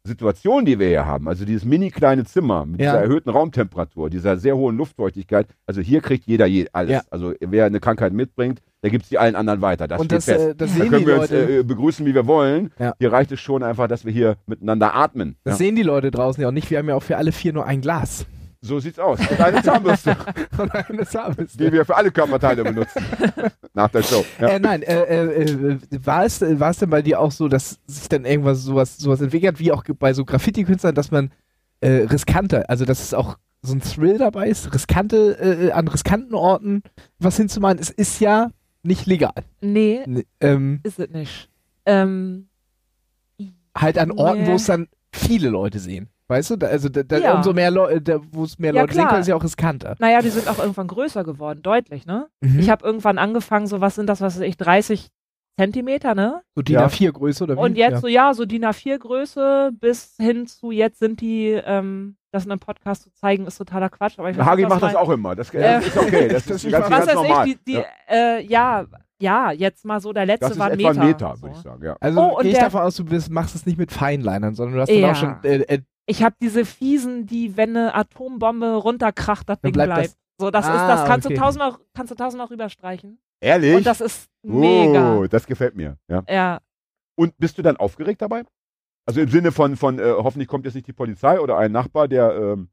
Situation, 0.04 0.64
die 0.64 0.78
wir 0.80 0.88
hier 0.88 1.06
haben, 1.06 1.28
also 1.28 1.44
dieses 1.44 1.64
mini 1.64 1.90
kleine 1.90 2.24
Zimmer 2.24 2.66
mit 2.66 2.80
Ja. 2.80 2.92
dieser 2.92 3.02
erhöhten 3.02 3.30
Raumtemperatur, 3.30 4.10
dieser 4.10 4.36
sehr 4.36 4.56
hohen 4.56 4.76
Luftfeuchtigkeit, 4.76 5.46
also 5.66 5.80
hier 5.80 6.00
kriegt 6.00 6.26
jeder 6.26 6.46
je 6.46 6.66
alles. 6.72 6.90
Ja. 6.90 7.02
Also 7.10 7.34
wer 7.40 7.66
eine 7.66 7.78
Krankheit 7.78 8.12
mitbringt, 8.12 8.60
der 8.82 8.90
gibt 8.90 9.04
sie 9.06 9.16
allen 9.18 9.36
anderen 9.36 9.60
weiter. 9.60 9.86
Das 9.86 10.00
und 10.00 10.06
steht 10.06 10.16
das, 10.18 10.24
fest. 10.24 10.40
äh, 10.48 10.54
das 10.56 10.76
da 10.76 10.82
die 10.84 10.90
können 10.90 11.06
wir 11.06 11.20
uns 11.20 11.30
Leute. 11.30 11.58
äh, 11.58 11.62
begrüßen, 11.62 12.04
wie 12.04 12.14
wir 12.14 12.26
wollen. 12.26 12.72
Ja. 12.80 12.94
Hier 12.98 13.12
reicht 13.12 13.30
es 13.30 13.38
schon 13.40 13.62
einfach, 13.62 13.86
dass 13.86 14.04
wir 14.04 14.12
hier 14.12 14.36
miteinander 14.46 14.94
atmen. 14.96 15.36
das 15.44 15.58
sehen 15.58 15.76
die 15.76 15.82
Leute 15.84 16.10
draußen 16.10 16.42
ja 16.42 16.48
auch 16.48 16.52
nicht. 16.52 16.68
Wir 16.70 16.78
haben 16.78 16.88
ja 16.88 16.96
auch 16.96 17.02
für 17.02 17.16
alle 17.18 17.30
vier 17.30 17.52
nur 17.52 17.66
ein 17.66 17.80
Glas. 17.82 18.26
So 18.64 18.78
sieht's 18.78 18.98
aus. 19.00 19.18
Und 19.28 19.40
eine 19.40 19.60
Zahnbürste, 19.60 20.16
Und 20.58 20.72
eine 20.72 21.04
Zahnbürste. 21.04 21.58
die 21.64 21.72
wir 21.72 21.84
für 21.84 21.96
alle 21.96 22.12
Körperteile 22.12 22.62
benutzen. 22.62 23.04
Nach 23.74 23.90
der 23.90 24.04
Show. 24.04 24.24
Ja. 24.40 24.48
Äh, 24.50 24.60
nein, 24.60 24.82
äh, 24.82 25.02
äh, 25.02 25.42
äh, 25.72 25.78
war, 26.04 26.24
es, 26.24 26.40
war 26.40 26.70
es 26.70 26.78
denn 26.78 26.88
bei 26.90 27.02
dir 27.02 27.18
auch 27.18 27.32
so, 27.32 27.48
dass 27.48 27.80
sich 27.88 28.08
dann 28.08 28.24
irgendwas 28.24 28.62
sowas, 28.62 28.96
sowas 28.98 29.20
entwickelt, 29.20 29.58
wie 29.58 29.72
auch 29.72 29.82
bei 29.98 30.12
so 30.14 30.24
Graffiti-Künstlern, 30.24 30.94
dass 30.94 31.10
man 31.10 31.32
äh, 31.80 31.88
riskanter, 32.04 32.64
also 32.70 32.84
dass 32.84 33.00
es 33.02 33.14
auch 33.14 33.36
so 33.62 33.74
ein 33.74 33.80
Thrill 33.80 34.18
dabei 34.18 34.48
ist, 34.48 34.72
riskante, 34.72 35.38
äh, 35.68 35.72
an 35.72 35.88
riskanten 35.88 36.34
Orten 36.34 36.82
was 37.18 37.36
hinzumalen? 37.36 37.78
Es 37.80 37.90
ist 37.90 38.20
ja 38.20 38.50
nicht 38.84 39.06
legal. 39.06 39.34
nee, 39.60 40.02
N- 40.04 40.22
ähm, 40.40 40.80
ist 40.84 41.00
es 41.00 41.10
nicht. 41.10 41.48
Ähm, 41.84 42.46
halt 43.76 43.98
an 43.98 44.12
Orten, 44.12 44.42
Nee. 44.42 44.48
wo 44.48 44.54
es 44.54 44.66
dann 44.66 44.86
viele 45.12 45.48
Leute 45.48 45.80
sehen. 45.80 46.08
Weißt 46.32 46.50
du, 46.50 46.56
da, 46.56 46.66
also 46.66 46.88
da, 46.88 47.02
da, 47.02 47.18
Ja. 47.18 47.34
umso 47.36 47.52
mehr 47.52 47.70
Leute, 47.70 48.20
wo 48.32 48.44
es 48.44 48.58
mehr 48.58 48.72
Ja, 48.74 48.80
Leute 48.82 48.94
sehen 48.94 49.00
klar. 49.02 49.08
können, 49.10 49.20
ist 49.22 49.28
ja 49.28 49.36
auch 49.36 49.44
riskanter. 49.44 49.94
naja, 49.98 50.20
die 50.22 50.30
sind 50.30 50.48
auch 50.48 50.58
irgendwann 50.58 50.88
größer 50.88 51.24
geworden, 51.24 51.60
deutlich, 51.62 52.06
ne? 52.06 52.28
Mhm. 52.40 52.58
Ich 52.58 52.70
habe 52.70 52.84
irgendwann 52.84 53.18
angefangen, 53.18 53.66
so 53.66 53.80
was 53.80 53.94
sind 53.94 54.06
das, 54.08 54.20
was 54.20 54.36
weiß 54.36 54.42
ich, 54.42 54.56
30 54.56 55.08
Zentimeter, 55.58 56.14
ne? 56.14 56.40
so 56.54 56.62
DIN 56.62 56.76
Ja. 56.76 56.86
A4-Größe 56.86 57.44
oder 57.44 57.56
wie? 57.56 57.60
Und 57.60 57.76
jetzt 57.76 57.92
ja. 57.92 58.00
so, 58.00 58.06
ja, 58.08 58.32
so 58.34 58.46
DIN 58.46 58.64
A4-Größe 58.64 59.70
bis 59.78 60.14
hin 60.18 60.46
zu 60.46 60.70
jetzt 60.70 60.98
sind 60.98 61.20
die, 61.20 61.48
ähm, 61.50 62.16
das 62.32 62.46
in 62.46 62.50
einem 62.50 62.60
Podcast 62.60 63.02
zu 63.02 63.12
zeigen, 63.12 63.46
ist 63.46 63.58
totaler 63.58 63.90
Quatsch. 63.90 64.18
Aber 64.18 64.30
ich 64.30 64.38
weiß 64.38 64.46
Hagi 64.46 64.62
macht 64.62 64.82
das 64.82 64.94
mein- 64.94 64.96
auch 65.02 65.10
immer. 65.10 65.36
Das, 65.36 65.52
Äh, 65.52 65.80
ist 65.80 65.94
okay. 65.96 66.28
Das 66.28 66.46
das 66.46 66.64
ist 66.64 66.70
ganz, 66.72 66.88
ganz 66.88 67.06
Was 67.06 67.08
weiß 67.08 67.14
normal. 67.28 67.48
ich, 67.48 67.58
die, 67.58 67.64
die 67.66 67.72
ja. 67.74 67.84
Äh, 68.08 68.44
ja, 68.46 68.86
ja, 69.20 69.52
jetzt 69.52 69.84
mal 69.84 70.00
so, 70.00 70.12
der 70.14 70.24
letzte 70.26 70.46
Das 70.46 70.52
ist 70.52 70.58
war 70.58 70.66
ein 70.70 70.80
etwa 70.80 70.88
Meter. 70.94 71.04
Meter, 71.04 71.36
so. 71.36 71.42
würde 71.42 71.54
ich 71.56 71.62
sagen. 71.62 71.84
Ja. 71.84 71.96
Also 72.00 72.20
Oh, 72.20 72.38
gehe 72.38 72.52
ich 72.52 72.58
davon 72.58 72.80
aus, 72.80 72.96
du 72.96 73.04
bist, 73.04 73.30
machst 73.30 73.54
es 73.54 73.66
nicht 73.66 73.78
mit 73.78 73.92
Feinlinern, 73.92 74.54
sondern 74.54 74.74
du 74.76 74.80
hast 74.80 74.88
dann 74.88 74.98
Ja. 74.98 75.12
auch 75.12 75.16
schon 75.16 75.36
äh, 75.44 75.56
äh, 75.64 75.78
Ich 76.06 76.22
habe 76.22 76.34
diese 76.40 76.64
fiesen, 76.64 77.26
die, 77.26 77.56
wenn 77.56 77.76
eine 77.76 77.94
Atombombe 77.94 78.74
runterkracht, 78.74 79.48
das 79.48 79.60
Ding 79.60 79.72
bleibt 79.72 79.92
bleibt. 79.94 80.06
das- 80.08 80.16
so, 80.40 80.50
das 80.50 80.64
ist, 80.64 80.70
Ah, 80.72 80.88
das 80.88 81.04
kannst 81.06 81.26
okay. 81.26 81.34
du 81.36 81.40
tausendmal, 81.40 81.76
kannst 81.94 82.10
du 82.10 82.14
tausendmal 82.16 82.48
rüberstreichen. 82.48 83.20
Ehrlich? 83.40 83.76
Und 83.76 83.86
das 83.86 84.00
ist 84.00 84.28
mega. 84.42 85.16
Oh, 85.18 85.26
das 85.26 85.46
gefällt 85.46 85.76
mir. 85.76 85.98
Ja. 86.08 86.24
Ja, 86.28 86.58
Und 87.16 87.36
bist 87.38 87.58
du 87.58 87.62
dann 87.62 87.76
aufgeregt 87.76 88.22
dabei? 88.22 88.42
Also 89.06 89.20
im 89.20 89.28
Sinne 89.28 89.52
von, 89.52 89.76
von 89.76 89.98
äh, 89.98 90.02
hoffentlich 90.16 90.48
kommt 90.48 90.64
jetzt 90.64 90.74
nicht 90.74 90.86
die 90.86 90.92
Polizei 90.92 91.38
oder 91.38 91.58
ein 91.58 91.70
Nachbar, 91.70 92.08
der, 92.08 92.34
ähm, 92.34 92.70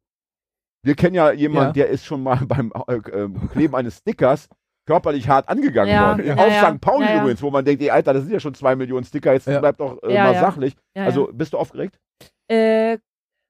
wir 0.84 0.96
kennen 0.96 1.16
ja 1.16 1.32
jemanden, 1.32 1.78
Ja. 1.78 1.86
der 1.86 1.90
ist 1.90 2.06
schon 2.06 2.24
mal 2.24 2.38
beim 2.48 2.72
äh, 2.88 2.96
äh, 2.96 3.30
Kleben 3.52 3.76
eines 3.76 3.98
Stickers 3.98 4.48
körperlich 4.88 5.28
hart 5.28 5.48
angegangen 5.50 5.92
Ja, 5.94 6.10
worden. 6.18 6.26
ja, 6.26 6.36
Auf 6.36 6.48
ja. 6.52 6.72
St. 6.74 6.82
Pauli 6.82 7.06
übrigens, 7.20 7.42
wo 7.44 7.52
man 7.52 7.64
denkt, 7.66 7.84
ey, 7.84 7.92
Alter, 7.92 8.14
das 8.14 8.24
sind 8.24 8.32
ja 8.34 8.40
schon 8.40 8.56
zwei 8.56 8.76
Millionen 8.76 9.04
Sticker, 9.04 9.34
jetzt 9.34 9.46
Ja. 9.48 9.60
bleib 9.60 9.78
doch 9.78 10.02
äh, 10.02 10.14
mal 10.16 10.34
sachlich. 10.36 10.76
Also 10.96 11.30
bist 11.32 11.54
du 11.54 11.58
aufgeregt? 11.60 12.00
Äh, 12.50 12.98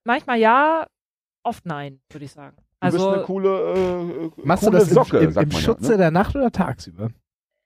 manchmal 0.05 0.39
ja, 0.39 0.87
oft 1.43 1.65
nein, 1.65 1.99
würde 2.11 2.25
ich 2.25 2.31
sagen. 2.31 2.55
Du 2.57 2.63
Also, 2.79 2.97
bist 2.97 3.07
eine 3.09 3.23
coole, 3.23 3.49
äh, 3.73 4.41
Machst 4.45 4.63
coole 4.63 4.71
du 4.71 4.77
das 4.79 4.87
im, 4.89 4.93
Socke, 4.93 5.17
im, 5.19 5.29
im 5.29 5.35
man 5.35 5.51
Schutze 5.51 5.85
ja, 5.85 5.91
ne? 5.91 5.97
der 5.97 6.11
Nacht 6.11 6.35
oder 6.35 6.51
tagsüber? 6.51 7.09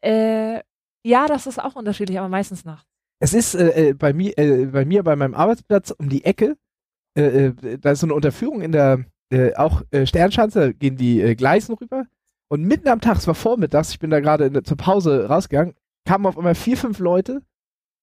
äh, 0.03 0.61
ja, 1.05 1.27
das 1.27 1.47
ist 1.47 1.59
auch 1.61 1.75
unterschiedlich, 1.75 2.17
aber 2.17 2.29
meistens 2.29 2.63
nachts. 2.65 2.87
Es 3.21 3.33
ist 3.33 3.55
äh, 3.55 3.89
äh, 3.89 3.93
bei, 3.93 4.13
mir, 4.13 4.37
äh, 4.37 4.65
bei 4.65 4.85
mir, 4.85 5.03
bei 5.03 5.15
meinem 5.15 5.33
Arbeitsplatz 5.33 5.91
um 5.91 6.09
die 6.09 6.23
Ecke, 6.25 6.57
äh, 7.17 7.47
äh, 7.47 7.77
da 7.77 7.91
ist 7.91 7.99
so 7.99 8.07
eine 8.07 8.13
Unterführung 8.15 8.61
in 8.61 8.71
der, 8.71 9.05
äh, 9.31 9.53
auch 9.55 9.81
äh, 9.91 10.05
Sternschanze, 10.05 10.73
gehen 10.73 10.97
die 10.97 11.21
äh, 11.21 11.35
Gleisen 11.35 11.75
rüber. 11.75 12.05
Und 12.49 12.63
mitten 12.63 12.87
am 12.87 13.01
Tag, 13.01 13.17
es 13.17 13.27
war 13.27 13.35
vormittags, 13.35 13.91
ich 13.91 13.99
bin 13.99 14.09
da 14.09 14.19
gerade 14.19 14.45
in 14.45 14.53
der- 14.53 14.63
zur 14.63 14.77
Pause 14.77 15.27
rausgegangen, 15.27 15.75
kamen 16.05 16.25
auf 16.25 16.37
einmal 16.37 16.55
vier, 16.55 16.77
fünf 16.77 16.99
Leute 16.99 17.41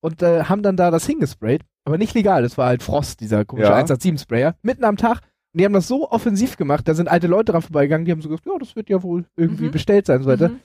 und 0.00 0.22
äh, 0.22 0.44
haben 0.44 0.62
dann 0.62 0.76
da 0.76 0.90
das 0.90 1.06
hingesprayt. 1.06 1.62
Aber 1.84 1.98
nicht 1.98 2.14
legal, 2.14 2.42
das 2.42 2.58
war 2.58 2.66
halt 2.66 2.82
Frost, 2.82 3.20
dieser 3.20 3.44
komische 3.44 3.68
Ja. 3.70 3.78
187-Sprayer, 3.78 4.54
mitten 4.62 4.84
am 4.84 4.96
Tag. 4.96 5.20
Und 5.52 5.60
die 5.60 5.64
haben 5.64 5.72
das 5.72 5.88
so 5.88 6.10
offensiv 6.10 6.56
gemacht, 6.56 6.86
da 6.86 6.94
sind 6.94 7.08
alte 7.08 7.26
Leute 7.26 7.52
dran 7.52 7.62
vorbeigegangen, 7.62 8.04
die 8.04 8.12
haben 8.12 8.22
so 8.22 8.28
gesagt, 8.28 8.46
ja, 8.46 8.52
das 8.58 8.76
wird 8.76 8.88
ja 8.88 9.02
wohl 9.02 9.24
irgendwie 9.36 9.64
Mhm. 9.66 9.70
bestellt 9.72 10.06
sein 10.06 10.18
und 10.18 10.24
so 10.24 10.30
weiter. 10.30 10.50
Mhm. 10.50 10.60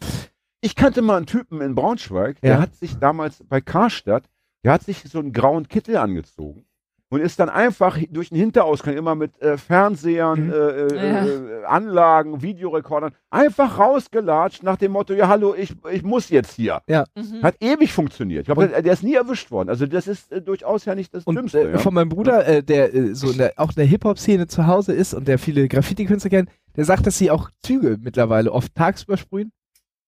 Ich 0.62 0.76
kannte 0.76 1.02
mal 1.02 1.18
einen 1.18 1.26
Typen 1.26 1.62
in 1.62 1.74
Braunschweig, 1.76 2.40
der 2.42 2.56
Ja. 2.56 2.62
hat 2.62 2.76
sich 2.76 2.98
damals 2.98 3.44
bei 3.48 3.62
Karstadt, 3.62 4.26
der 4.64 4.74
hat 4.74 4.84
sich 4.84 5.04
so 5.10 5.20
einen 5.20 5.32
grauen 5.32 5.68
Kittel 5.68 5.98
angezogen 5.98 6.66
und 7.10 7.22
ist 7.22 7.40
dann 7.40 7.50
einfach 7.50 7.98
durch 8.10 8.30
den 8.30 8.38
Hinterausgang 8.40 8.98
immer 8.98 9.14
mit 9.16 9.40
äh, 9.42 9.58
Fernsehern, 9.58 10.48
Mhm. 10.48 10.52
äh, 10.54 10.56
äh, 10.56 10.96
Ja. 10.96 11.26
äh, 11.26 11.64
Anlagen, 11.66 12.42
Videorekordern 12.42 13.14
einfach 13.30 13.78
rausgelatscht 13.80 14.64
nach 14.64 14.78
dem 14.78 14.92
Motto, 14.92 15.14
ja 15.14 15.28
hallo, 15.28 15.54
ich, 15.56 15.74
ich 15.92 16.04
muss 16.04 16.30
jetzt 16.30 16.54
hier. 16.56 16.82
Mhm. 16.88 17.44
Hat 17.44 17.56
ewig 17.62 17.94
funktioniert. 17.94 18.42
Ich 18.42 18.46
glaube, 18.46 18.68
der, 18.70 18.94
ist 18.94 19.04
nie 19.04 19.14
erwischt 19.16 19.52
worden. 19.52 19.70
Also 19.70 19.86
das 19.86 20.08
ist 20.08 20.32
äh, 20.32 20.42
durchaus 20.42 20.86
ja 20.86 20.96
nicht 20.96 21.14
das 21.14 21.24
Und 21.26 21.36
Dümmste. 21.36 21.60
äh, 21.62 21.72
ja. 21.74 21.78
von 21.78 21.94
meinem 21.94 22.10
Bruder, 22.10 22.46
äh, 22.48 22.64
der 22.64 22.94
äh, 22.94 23.14
so 23.16 23.30
in 23.32 23.38
der, 23.38 23.54
auch 23.58 23.70
in 23.70 23.76
der 23.76 23.86
Hip-Hop-Szene 23.86 24.48
zu 24.48 24.68
Hause 24.68 24.94
ist 24.94 25.14
und 25.14 25.28
der 25.28 25.38
viele 25.40 25.68
Graffiti-Künstler 25.68 26.30
kennt, 26.30 26.50
der 26.76 26.86
sagt, 26.86 27.06
dass 27.08 27.18
sie 27.18 27.30
auch 27.32 27.50
Züge 27.64 27.98
mittlerweile 28.02 28.52
oft 28.52 28.74
tagsüber 28.76 29.18
sprühen, 29.18 29.52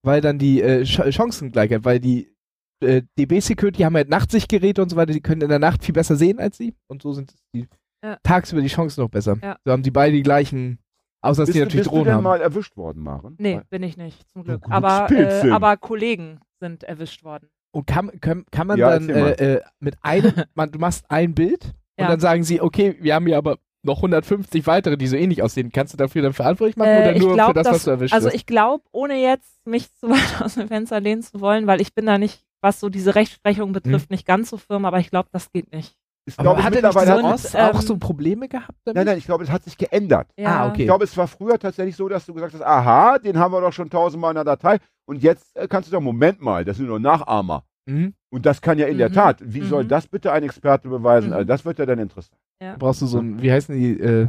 weil 0.03 0.21
dann 0.21 0.37
die 0.39 0.61
äh, 0.61 0.83
Ch 0.83 1.01
Chancengleichheit, 1.13 1.85
weil 1.85 1.99
die 1.99 2.33
äh, 2.81 3.01
DB-Security 3.17 3.81
haben 3.83 3.95
halt 3.95 4.09
Nachtsichtgeräte 4.09 4.81
und 4.81 4.89
so 4.89 4.95
weiter, 4.95 5.13
die 5.13 5.21
können 5.21 5.41
in 5.41 5.49
der 5.49 5.59
Nacht 5.59 5.83
viel 5.83 5.93
besser 5.93 6.15
sehen 6.15 6.39
als 6.39 6.57
sie 6.57 6.75
und 6.87 7.01
so 7.01 7.13
sind 7.13 7.33
die 7.55 7.67
Ja. 8.03 8.17
tagsüber 8.23 8.61
die 8.61 8.67
Chancen 8.67 9.01
noch 9.01 9.09
besser. 9.09 9.37
Ja. 9.41 9.57
So 9.65 9.71
haben 9.71 9.83
die 9.83 9.91
beide 9.91 10.13
die 10.15 10.23
gleichen, 10.23 10.79
außer 11.21 11.41
dass 11.41 11.47
bist 11.47 11.55
die 11.55 11.59
du, 11.59 11.65
natürlich 11.65 11.79
bist 11.85 11.87
du 11.87 11.91
Drohnen 11.91 12.05
denn 12.05 12.13
haben. 12.15 12.23
mal 12.23 12.41
erwischt 12.41 12.77
worden, 12.77 13.01
Maren? 13.03 13.35
Nee, 13.39 13.61
bin 13.69 13.83
ich 13.83 13.97
nicht, 13.97 14.21
zum 14.33 14.43
Glück. 14.43 14.63
Du 14.63 14.69
Aber, 14.71 15.09
äh, 15.11 15.49
aber 15.49 15.77
Kollegen 15.77 16.39
sind 16.59 16.83
erwischt 16.83 17.23
worden. 17.23 17.49
Und 17.71 17.85
kann, 17.87 18.11
kann, 18.21 18.45
kann 18.51 18.67
man 18.67 18.77
Ja, 18.79 18.91
dann 18.91 19.09
äh, 19.09 19.31
äh, 19.55 19.61
mit 19.79 19.95
einem, 20.01 20.31
man, 20.55 20.71
du 20.71 20.79
machst 20.79 21.05
ein 21.09 21.33
Bild 21.33 21.65
und 21.65 22.03
Ja. 22.03 22.07
dann 22.09 22.19
sagen 22.19 22.43
sie, 22.43 22.61
okay, 22.61 22.95
wir 22.99 23.15
haben 23.15 23.25
hier 23.25 23.37
aber 23.37 23.57
noch 23.83 23.97
150 23.97 24.65
weitere, 24.67 24.97
die 24.97 25.07
so 25.07 25.15
ähnlich 25.15 25.41
aussehen. 25.43 25.71
Kannst 25.71 25.93
du 25.93 25.97
dafür 25.97 26.21
dann 26.21 26.33
verantwortlich 26.33 26.75
machen 26.77 26.89
Äh, 26.89 27.09
oder 27.11 27.19
nur 27.19 27.33
glaub, 27.35 27.47
für 27.49 27.53
das, 27.53 27.63
dass- 27.65 27.73
was 27.75 27.83
du 27.83 27.89
erwischt 27.91 28.13
Also 28.13 28.27
hast? 28.27 28.33
ich 28.35 28.45
glaube, 28.45 28.83
ohne 28.91 29.15
jetzt 29.21 29.65
mich 29.65 29.93
zu 29.95 30.09
weit 30.09 30.41
aus 30.41 30.55
dem 30.55 30.67
Fenster 30.67 30.99
lehnen 30.99 31.21
zu 31.21 31.39
wollen, 31.41 31.67
weil 31.67 31.81
ich 31.81 31.93
bin 31.93 32.05
da 32.05 32.17
nicht, 32.17 32.43
was 32.67 32.79
so 32.79 32.89
diese 32.89 33.15
Rechtsprechung 33.15 33.71
betrifft, 33.71 34.09
nicht 34.11 34.25
ganz 34.25 34.49
so 34.49 34.57
firm, 34.57 34.85
aber 34.85 34.99
ich 34.99 35.09
glaube, 35.09 35.29
das 35.31 35.51
geht 35.51 35.71
nicht. 35.71 35.95
Ich 36.25 36.37
aber 36.37 36.43
glaube, 36.55 36.63
hat 36.63 36.75
er 36.75 36.81
mittlerweile 36.83 37.17
und, 37.19 37.25
Ost 37.33 37.55
ähm, 37.55 37.61
auch 37.73 37.81
so 37.81 37.97
Probleme 37.97 38.49
gehabt 38.49 38.77
damit? 38.83 38.95
Nein, 38.97 39.05
nein, 39.05 39.17
ich 39.17 39.25
glaube, 39.25 39.45
es 39.45 39.49
hat 39.49 39.63
sich 39.63 39.77
geändert. 39.77 40.27
Ja. 40.37 40.63
Ah, 40.63 40.67
okay. 40.67 40.81
Ich 40.81 40.87
glaube, 40.87 41.05
es 41.05 41.15
war 41.15 41.27
früher 41.27 41.57
tatsächlich 41.57 41.95
so, 41.95 42.09
dass 42.09 42.25
du 42.25 42.33
gesagt 42.33 42.53
hast, 42.53 42.61
aha, 42.63 43.17
den 43.19 43.39
haben 43.39 43.53
wir 43.53 43.61
doch 43.61 43.71
schon 43.71 43.89
tausendmal 43.89 44.31
in 44.31 44.35
der 44.35 44.43
Datei. 44.43 44.79
Und 45.05 45.23
jetzt 45.23 45.55
äh, 45.55 45.69
kannst 45.69 45.89
du 45.89 45.93
doch, 45.95 46.01
Moment 46.01 46.41
mal, 46.41 46.65
das 46.65 46.75
sind 46.77 46.87
nur 46.87 46.99
Nachahmer. 46.99 47.63
Mhm. 47.89 48.13
Und 48.29 48.45
das 48.45 48.61
kann 48.61 48.77
ja 48.77 48.87
in 48.87 48.97
der 48.97 49.07
Mhm. 49.09 49.13
Tat. 49.13 49.37
Wie 49.41 49.61
soll 49.61 49.85
Mhm. 49.85 49.87
das 49.87 50.07
bitte 50.07 50.33
ein 50.33 50.43
Experte 50.43 50.89
beweisen? 50.89 51.29
Mhm. 51.29 51.33
Also 51.35 51.45
das 51.45 51.63
wird 51.63 51.79
ja 51.79 51.85
dann 51.85 51.99
interessant. 51.99 52.37
Brauchst 52.77 53.01
du 53.01 53.05
so 53.05 53.19
ein, 53.19 53.41
wie 53.41 53.49
heißen 53.49 53.73
die, 53.73 53.97
äh, 53.97 54.27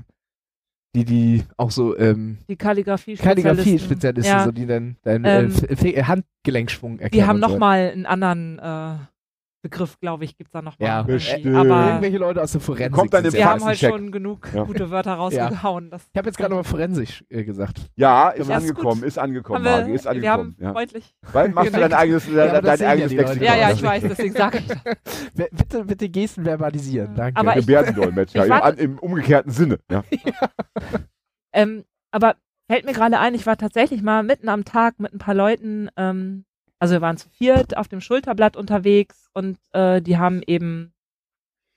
die, 0.95 1.05
die 1.05 1.45
auch 1.57 1.71
so 1.71 1.97
ähm, 1.99 2.39
Die 2.49 2.57
Kalligrafie 2.57 3.15
Kalligrafie-Spezialisten, 3.17 4.33
Ja. 4.33 4.45
so, 4.45 4.51
die 4.53 4.67
dann 4.67 4.97
deinen 5.03 5.25
Ähm, 5.25 5.53
äh, 5.69 5.73
F- 5.73 6.09
Handgelenkschwung 6.09 6.99
erkennen. 6.99 7.21
Die 7.23 7.27
haben 7.27 7.39
nochmal 7.41 7.91
einen 7.91 8.07
anderen, 8.07 8.59
äh, 8.59 8.97
Begriff, 9.63 9.99
glaube 9.99 10.25
ich, 10.25 10.37
gibt 10.37 10.49
es 10.49 10.53
da 10.53 10.63
noch 10.63 10.79
mal. 10.79 10.87
Ja, 10.87 11.03
bestimmt. 11.03 11.55
Aber 11.57 11.87
Irgendwelche 11.89 12.19
Leute 12.19 12.41
aus 12.43 12.53
der 12.53 12.61
Forensik. 12.61 12.93
Kommt 12.93 13.13
dann 13.13 13.33
wir 13.33 13.45
haben 13.45 13.65
heute 13.65 13.77
schon 13.89 14.13
genug 14.13 14.49
Ja. 14.55 14.63
gute 14.65 14.91
Wörter 14.91 15.15
rausgehauen. 15.15 15.91
Das 15.91 16.07
ich 16.13 16.17
habe 16.17 16.29
jetzt 16.29 16.39
gerade 16.39 16.51
noch 16.51 16.59
mal 16.59 16.65
forensisch 16.69 17.25
äh, 17.29 17.43
gesagt. 17.45 17.81
Ja, 17.97 18.29
ist 18.31 18.49
Ja, 18.49 18.57
ist 18.59 18.63
angekommen, 18.71 19.01
gut. 19.01 19.09
ist 19.09 19.19
angekommen, 19.19 19.67
haben 19.69 19.87
wir, 19.89 19.95
ist 19.95 20.05
wir 20.05 20.11
angekommen. 20.13 20.55
haben 20.59 20.65
Ja. 20.65 20.73
freundlich. 20.73 21.15
Weil 21.33 21.49
machst 21.49 21.75
du 21.75 21.81
dein 21.81 21.93
eigenes, 21.93 22.27
Ja, 22.29 22.47
dein, 22.61 22.65
dein 22.65 22.79
ja 22.81 22.89
eigenes. 22.89 23.13
Lexikon. 23.13 23.43
Ja, 23.47 23.57
ja, 23.57 23.71
ich 23.73 23.83
weiß, 23.83 24.03
deswegen 24.05 24.35
sage 24.35 24.59
ich 24.59 24.67
das. 24.69 24.79
Bitte, 25.51 25.85
bitte 25.85 26.09
Gesten 26.09 26.45
verbalisieren. 26.45 27.15
Danke. 27.17 27.41
Aber 27.41 27.55
Gebärdendolmetscher, 27.55 28.63
an- 28.65 28.79
im 28.79 28.99
umgekehrten 28.99 29.51
Sinne. 29.53 29.79
Ja. 29.91 30.05
Ähm, 31.53 31.85
aber 32.11 32.37
fällt 32.71 32.85
mir 32.85 32.93
gerade 32.93 33.19
ein, 33.19 33.35
ich 33.35 33.47
war 33.47 33.57
tatsächlich 33.57 34.03
mal 34.03 34.23
mitten 34.23 34.49
am 34.49 34.65
Tag 34.65 35.01
mit 35.01 35.13
ein 35.13 35.19
paar 35.19 35.35
Leuten, 35.35 35.89
ähm, 35.97 36.45
also 36.79 36.95
wir 36.95 37.01
waren 37.01 37.17
zu 37.17 37.29
viert 37.31 37.77
auf 37.77 37.89
dem 37.89 38.01
Schulterblatt 38.01 38.57
unterwegs 38.57 39.29
und 39.35 39.59
äh, 39.73 40.01
die 40.01 40.17
haben 40.19 40.43
eben 40.47 40.93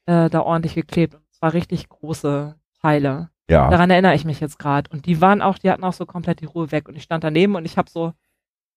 äh, 0.05 0.29
da 0.29 0.41
ordentlich 0.41 0.75
geklebt. 0.75 1.15
Und 1.15 1.23
zwar 1.33 1.53
richtig 1.53 1.89
große 1.89 2.55
Teile. 2.81 3.29
ja. 3.49 3.69
Daran 3.69 3.89
erinnere 3.89 4.15
ich 4.15 4.25
mich 4.25 4.39
jetzt 4.39 4.59
gerade. 4.59 4.89
Und 4.91 5.05
die 5.05 5.21
waren 5.21 5.41
auch, 5.41 5.57
die 5.57 5.69
hatten 5.71 5.83
auch 5.83 5.93
so 5.93 6.05
komplett 6.05 6.41
die 6.41 6.45
Ruhe 6.45 6.71
weg. 6.71 6.87
Und 6.87 6.95
ich 6.95 7.03
stand 7.03 7.23
daneben 7.23 7.55
und 7.55 7.65
ich 7.65 7.77
habe 7.77 7.89
so 7.89 8.13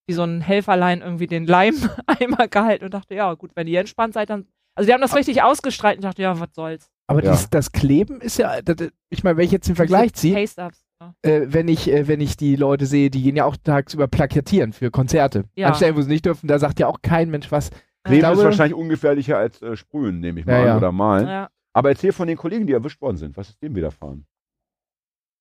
wie 0.06 0.12
so 0.12 0.22
ein 0.22 0.40
Helferlein 0.42 1.00
irgendwie 1.00 1.26
den 1.26 1.46
Leim-Eimer 1.46 2.48
gehalten 2.50 2.84
und 2.84 2.92
dachte, 2.94 3.14
ja 3.14 3.32
gut, 3.34 3.52
wenn 3.54 3.66
ihr 3.66 3.80
entspannt 3.80 4.14
seid, 4.14 4.28
dann. 4.30 4.46
Also 4.74 4.86
die 4.88 4.92
haben 4.92 5.00
das 5.00 5.14
richtig 5.14 5.42
ausgestrahlt 5.42 5.96
und 5.98 6.04
ich 6.04 6.08
dachte, 6.10 6.22
ja, 6.22 6.38
was 6.38 6.48
soll's. 6.52 6.90
Aber 7.06 7.22
Ja. 7.24 7.30
dies, 7.32 7.48
das 7.48 7.72
Kleben 7.72 8.20
ist 8.20 8.38
ja, 8.38 8.60
das, 8.60 8.88
ich 9.08 9.24
meine, 9.24 9.36
wenn 9.38 9.44
ich 9.46 9.52
jetzt 9.52 9.68
den 9.68 9.76
Vergleich 9.76 10.12
ziehe. 10.14 10.34
Äh, 11.22 11.42
wenn 11.46 11.68
ich 11.68 11.90
äh, 11.90 12.06
wenn 12.08 12.20
ich 12.20 12.36
die 12.36 12.56
Leute 12.56 12.86
sehe, 12.86 13.10
die 13.10 13.22
gehen 13.22 13.36
ja 13.36 13.44
auch 13.44 13.56
tagsüber 13.56 14.06
plakatieren 14.08 14.72
für 14.72 14.90
Konzerte. 14.90 15.44
Ja. 15.56 15.68
An 15.68 15.74
Stellen, 15.74 15.96
wo 15.96 16.02
sie 16.02 16.08
nicht 16.08 16.24
dürfen, 16.26 16.46
da 16.48 16.58
sagt 16.58 16.78
ja 16.80 16.86
auch 16.88 17.00
kein 17.02 17.30
Mensch 17.30 17.50
was. 17.52 17.70
Kleben 18.04 18.20
glaube- 18.20 18.38
ist 18.38 18.44
wahrscheinlich 18.44 18.76
ungefährlicher 18.78 19.38
als 19.38 19.62
äh, 19.62 19.76
Sprühen, 19.76 20.20
nehme 20.20 20.40
ich 20.40 20.46
mal 20.46 20.52
Ja, 20.60 20.66
ja. 20.66 20.76
oder 20.76 20.92
malen. 20.92 21.26
Ja. 21.28 21.48
Aber 21.72 21.88
erzähl 21.88 22.12
von 22.12 22.28
den 22.28 22.36
Kollegen, 22.36 22.66
die 22.66 22.72
erwischt 22.72 23.00
worden 23.00 23.16
sind. 23.16 23.36
Was 23.36 23.48
ist 23.50 23.62
dem 23.62 23.74
widerfahren? 23.74 24.26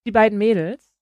die 0.06 0.12
beiden 0.12 0.38
Mädels. 0.38 0.93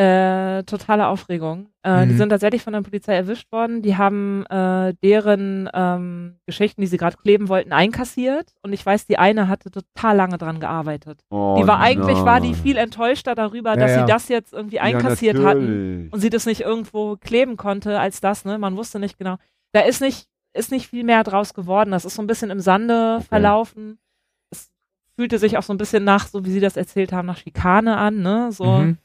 Äh, 0.00 0.62
totale 0.64 1.08
Aufregung. 1.08 1.68
Äh, 1.82 2.06
Die 2.06 2.12
Mhm. 2.14 2.16
sind 2.16 2.28
tatsächlich 2.30 2.62
von 2.62 2.72
der 2.72 2.80
Polizei 2.80 3.14
erwischt 3.14 3.52
worden. 3.52 3.82
Die 3.82 3.96
haben 3.98 4.46
äh, 4.46 4.94
deren 5.02 5.68
ähm, 5.74 6.36
Geschichten, 6.46 6.80
die 6.80 6.86
sie 6.86 6.96
gerade 6.96 7.16
kleben 7.18 7.48
wollten, 7.50 7.72
einkassiert. 7.72 8.54
Und 8.62 8.72
ich 8.72 8.84
weiß, 8.86 9.06
die 9.06 9.18
eine 9.18 9.48
hatte 9.48 9.70
total 9.70 10.16
lange 10.16 10.38
dran 10.38 10.58
gearbeitet. 10.58 11.20
Oh, 11.28 11.56
die 11.58 11.66
war 11.66 11.80
eigentlich, 11.80 12.16
war 12.24 12.40
die 12.40 12.54
viel 12.54 12.78
enttäuschter 12.78 13.34
darüber, 13.34 13.70
Ja, 13.70 13.76
dass 13.76 13.90
ja. 13.90 13.98
sie 14.00 14.04
das 14.12 14.28
jetzt 14.28 14.52
irgendwie 14.54 14.76
Ja, 14.76 14.82
einkassiert 14.84 15.38
hatten 15.40 15.66
natürlich. 15.66 16.12
und 16.14 16.20
sie 16.20 16.30
das 16.30 16.46
nicht 16.46 16.62
irgendwo 16.62 17.16
kleben 17.16 17.56
konnte 17.58 18.00
als 18.00 18.20
das, 18.22 18.46
ne? 18.46 18.56
Man 18.58 18.76
wusste 18.76 19.00
nicht 19.00 19.18
genau. 19.18 19.36
Da 19.72 19.80
ist 19.80 20.00
nicht, 20.00 20.28
ist 20.54 20.70
nicht 20.72 20.86
viel 20.88 21.04
mehr 21.04 21.24
draus 21.24 21.52
geworden. 21.52 21.90
Das 21.90 22.06
ist 22.06 22.14
so 22.14 22.22
ein 22.22 22.26
bisschen 22.26 22.48
im 22.50 22.60
Sande 22.60 23.20
verlaufen. 23.28 23.98
Es 24.50 24.70
fühlte 25.16 25.38
sich 25.38 25.58
auch 25.58 25.62
so 25.62 25.74
ein 25.74 25.78
bisschen 25.78 26.04
nach, 26.04 26.26
so 26.26 26.44
wie 26.46 26.50
sie 26.50 26.60
das 26.60 26.78
erzählt 26.78 27.12
haben, 27.12 27.26
nach 27.26 27.36
Schikane 27.36 27.98
an, 27.98 28.22
ne? 28.22 28.50
So, 28.50 28.64
Mhm. 28.64 28.98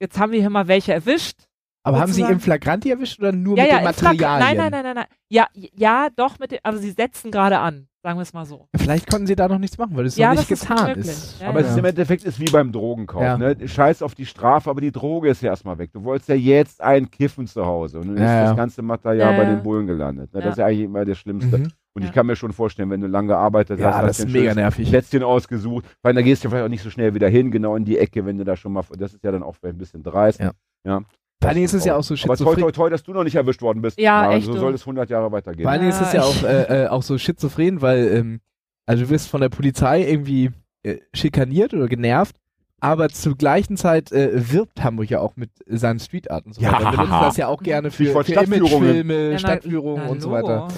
Jetzt 0.00 0.18
haben 0.18 0.32
wir 0.32 0.40
hier 0.40 0.50
mal 0.50 0.68
welche 0.68 0.92
erwischt. 0.92 1.40
Aber 1.82 2.00
haben 2.00 2.12
sie 2.12 2.22
im 2.22 2.40
Flagranti 2.40 2.90
erwischt 2.90 3.20
oder 3.20 3.30
nur 3.30 3.56
ja, 3.56 3.62
mit 3.62 3.72
ja, 3.72 3.78
Flak- 3.92 4.02
Materialien? 4.02 4.40
Nein, 4.40 4.56
nein, 4.56 4.70
nein, 4.72 4.82
nein, 4.82 4.94
nein. 4.96 5.04
Ja, 5.28 5.46
ja, 5.54 6.08
doch 6.16 6.38
mit 6.40 6.50
dem, 6.50 6.58
aber 6.64 6.78
sie 6.78 6.90
setzen 6.90 7.30
gerade 7.30 7.58
an, 7.60 7.86
sagen 8.02 8.18
wir 8.18 8.22
es 8.22 8.32
mal 8.32 8.44
so. 8.44 8.66
Vielleicht 8.74 9.08
konnten 9.08 9.28
sie 9.28 9.36
da 9.36 9.46
noch 9.46 9.58
nichts 9.60 9.78
machen, 9.78 9.96
weil 9.96 10.04
es 10.06 10.16
Ja, 10.16 10.30
noch 10.30 10.40
nicht 10.40 10.50
das 10.50 10.62
ist 10.62 10.68
getan 10.68 10.86
möglich. 10.88 11.06
ist. 11.06 11.40
Ja, 11.40 11.48
Aber 11.48 11.60
es 11.60 11.66
ja. 11.66 11.72
ist 11.74 11.78
im 11.78 11.84
Endeffekt 11.84 12.24
ist 12.24 12.40
wie 12.40 12.50
beim 12.50 12.72
Drogenkauf. 12.72 13.22
Ja. 13.22 13.38
Ne? 13.38 13.56
Scheiß 13.68 14.02
auf 14.02 14.16
die 14.16 14.26
Strafe, 14.26 14.68
aber 14.68 14.80
die 14.80 14.90
Droge 14.90 15.28
ist 15.28 15.42
ja 15.42 15.50
erstmal 15.50 15.78
weg. 15.78 15.92
Du 15.92 16.02
wolltest 16.02 16.28
ja 16.28 16.34
jetzt 16.34 16.80
einen 16.80 17.08
kiffen 17.08 17.46
zu 17.46 17.64
Hause 17.64 18.00
und 18.00 18.08
dann 18.08 18.16
Ja, 18.16 18.24
ist 18.24 18.30
ja. 18.30 18.44
das 18.48 18.56
ganze 18.56 18.82
Material 18.82 19.32
Ja, 19.34 19.38
bei 19.38 19.44
den 19.44 19.62
Bullen 19.62 19.86
gelandet. 19.86 20.34
Ne? 20.34 20.40
Ja. 20.40 20.46
Das 20.46 20.54
ist 20.54 20.58
ja 20.58 20.66
eigentlich 20.66 20.80
immer 20.86 21.04
das 21.04 21.18
Schlimmste. 21.18 21.58
Mhm. 21.58 21.68
Und 21.96 22.02
Ja. 22.02 22.08
ich 22.08 22.14
kann 22.14 22.26
mir 22.26 22.36
schon 22.36 22.52
vorstellen, 22.52 22.90
wenn 22.90 23.00
du 23.00 23.06
lange 23.06 23.28
gearbeitet 23.28 23.80
Ja, 23.80 23.86
hast, 23.94 24.02
das 24.02 24.08
hast 24.10 24.18
ist 24.26 24.32
mega 24.32 24.54
nervig. 24.54 24.88
Plätzchen 24.90 25.22
ausgesucht, 25.22 25.86
weil 26.02 26.12
da 26.12 26.20
gehst 26.20 26.44
du 26.44 26.50
vielleicht 26.50 26.64
auch 26.66 26.68
nicht 26.68 26.82
so 26.82 26.90
schnell 26.90 27.14
wieder 27.14 27.28
hin, 27.28 27.50
genau 27.50 27.74
in 27.74 27.86
die 27.86 27.96
Ecke, 27.96 28.26
wenn 28.26 28.36
du 28.36 28.44
da 28.44 28.54
schon 28.54 28.72
mal, 28.74 28.84
das 28.98 29.14
ist 29.14 29.24
ja 29.24 29.32
dann 29.32 29.42
auch 29.42 29.56
vielleicht 29.56 29.76
ein 29.76 29.78
bisschen 29.78 30.02
dreist. 30.02 30.38
Ja. 30.38 30.52
ja. 30.84 31.00
Vor 31.40 31.48
allen 31.48 31.54
Dingen 31.54 31.64
ist 31.64 31.72
es 31.72 31.86
ja 31.86 31.96
auch 31.96 32.02
so 32.02 32.12
Aber 32.14 32.20
toi, 32.22 32.36
schizophren. 32.36 32.60
toi, 32.60 32.70
toi, 32.72 32.90
dass 32.90 33.02
du 33.02 33.12
noch 33.14 33.24
nicht 33.24 33.34
erwischt 33.34 33.62
worden 33.62 33.80
bist. 33.80 33.98
Ja, 33.98 34.30
echt, 34.32 34.44
So 34.46 34.52
soll 34.58 34.74
es 34.74 34.82
100 34.82 35.08
Jahre 35.08 35.32
weitergehen. 35.32 35.62
Vor 35.64 35.70
allen 35.72 35.80
Dingen 35.80 35.92
ist 35.92 36.00
es 36.02 36.12
ja 36.12 36.20
Ja, 36.20 36.26
auch, 36.26 36.42
äh, 36.44 36.84
äh, 36.84 36.88
auch 36.88 37.02
so 37.02 37.16
schizophren, 37.18 37.80
weil 37.82 38.08
ähm, 38.08 38.40
also 38.86 39.04
du 39.04 39.10
wirst 39.10 39.28
von 39.28 39.40
der 39.40 39.48
Polizei 39.48 40.02
irgendwie 40.06 40.50
äh, 40.82 40.98
schikaniert 41.14 41.72
oder 41.74 41.88
genervt, 41.88 42.36
aber 42.80 43.08
zur 43.08 43.36
gleichen 43.36 43.76
Zeit 43.76 44.12
äh, 44.12 44.30
wirbt 44.52 44.82
Hamburg 44.82 45.08
ja 45.10 45.20
auch 45.20 45.34
mit 45.36 45.50
seinen 45.66 45.98
Street 45.98 46.30
Art 46.30 46.46
und 46.46 46.54
so 46.54 46.60
Ja. 46.60 46.72
weiter. 46.72 46.84
Wir 46.84 46.90
benutzen 46.92 47.20
das 47.22 47.36
ja 47.36 47.48
auch 47.48 47.62
gerne 47.62 47.90
für, 47.90 48.12
für 48.12 48.24
Stadtführungen. 48.24 48.72
Imagefilme, 49.00 49.24
Ja, 49.24 49.30
na- 49.32 49.38
Stadtführungen 49.38 50.02
na, 50.04 50.10
und 50.10 50.20
so 50.22 50.30
weiter. 50.30 50.68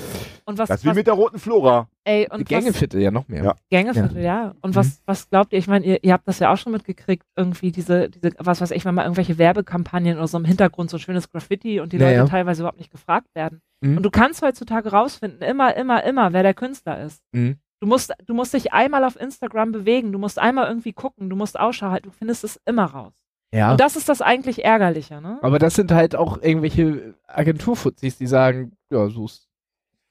Und 0.45 0.57
was, 0.59 0.69
Das 0.69 0.79
ist 0.81 0.85
wie 0.85 0.89
was 0.91 0.97
mit 0.97 1.07
der 1.07 1.13
roten 1.15 1.39
Flora. 1.39 1.89
ey, 2.05 2.25
Die 2.25 2.31
und 2.31 2.41
was, 2.41 2.49
Gängeviertel 2.49 3.03
ja 3.03 3.11
noch 3.11 3.29
mehr. 3.29 3.45
Ja. 3.45 3.55
Gängeviertel, 3.69 4.23
ja. 4.23 4.55
Und 4.63 4.75
was, 4.77 5.03
was 5.05 5.29
glaubt 5.29 5.53
ihr? 5.53 5.59
Ich 5.59 5.67
meine, 5.67 5.85
ihr, 5.85 6.03
ihr 6.03 6.13
habt 6.15 6.27
das 6.27 6.39
ja 6.39 6.51
auch 6.51 6.57
schon 6.57 6.73
mitgekriegt, 6.73 7.25
irgendwie 7.37 7.71
diese, 7.71 8.09
diese, 8.09 8.33
was 8.39 8.61
weiß 8.63 8.71
ich, 8.71 8.85
wenn 8.87 8.95
mal 8.95 9.03
irgendwelche 9.03 9.37
Werbekampagnen 9.37 10.17
oder 10.17 10.27
so 10.27 10.39
im 10.39 10.47
Hintergrund 10.47 10.89
so 10.89 10.97
ein 10.97 11.01
schönes 11.01 11.31
Graffiti 11.31 11.81
und 11.81 11.93
die 11.93 11.99
Ja, 11.99 12.05
Leute 12.07 12.17
ja. 12.17 12.25
teilweise 12.27 12.63
überhaupt 12.63 12.79
nicht 12.79 12.91
gefragt 12.91 13.27
werden. 13.35 13.61
Mhm. 13.83 13.99
Und 13.99 14.03
du 14.05 14.11
kannst 14.11 14.41
heutzutage 14.41 14.91
rausfinden, 14.91 15.43
immer, 15.43 15.77
immer, 15.77 16.03
immer, 16.05 16.33
wer 16.33 16.43
der 16.43 16.55
Künstler 16.55 17.03
ist. 17.03 17.21
Mhm. 17.33 17.59
Du 17.81 17.87
musst, 17.87 18.13
du 18.27 18.35
musst 18.35 18.55
dich 18.55 18.73
einmal 18.73 19.05
auf 19.05 19.19
Instagram 19.21 19.71
bewegen, 19.73 20.11
du 20.13 20.19
musst 20.19 20.39
einmal 20.39 20.67
irgendwie 20.69 20.93
gucken, 20.93 21.31
du 21.31 21.37
musst 21.37 21.59
Ausschau 21.59 21.91
halten, 21.91 22.09
du 22.09 22.15
findest 22.17 22.43
es 22.45 22.61
immer 22.67 22.87
raus. 22.87 23.13
Ja. 23.55 23.71
Und 23.71 23.81
das 23.81 23.97
ist 23.97 24.09
das 24.09 24.21
eigentlich 24.21 24.65
Ärgerliche, 24.65 25.21
ne? 25.21 25.39
Aber 25.43 25.59
das 25.59 25.75
sind 25.75 25.91
halt 25.93 26.15
auch 26.17 26.43
irgendwelche 26.43 27.15
Agenturfuzis, 27.27 28.19
die 28.19 28.27
sagen, 28.27 28.73
ja, 28.91 29.09
so 29.09 29.25
ist. 29.27 29.47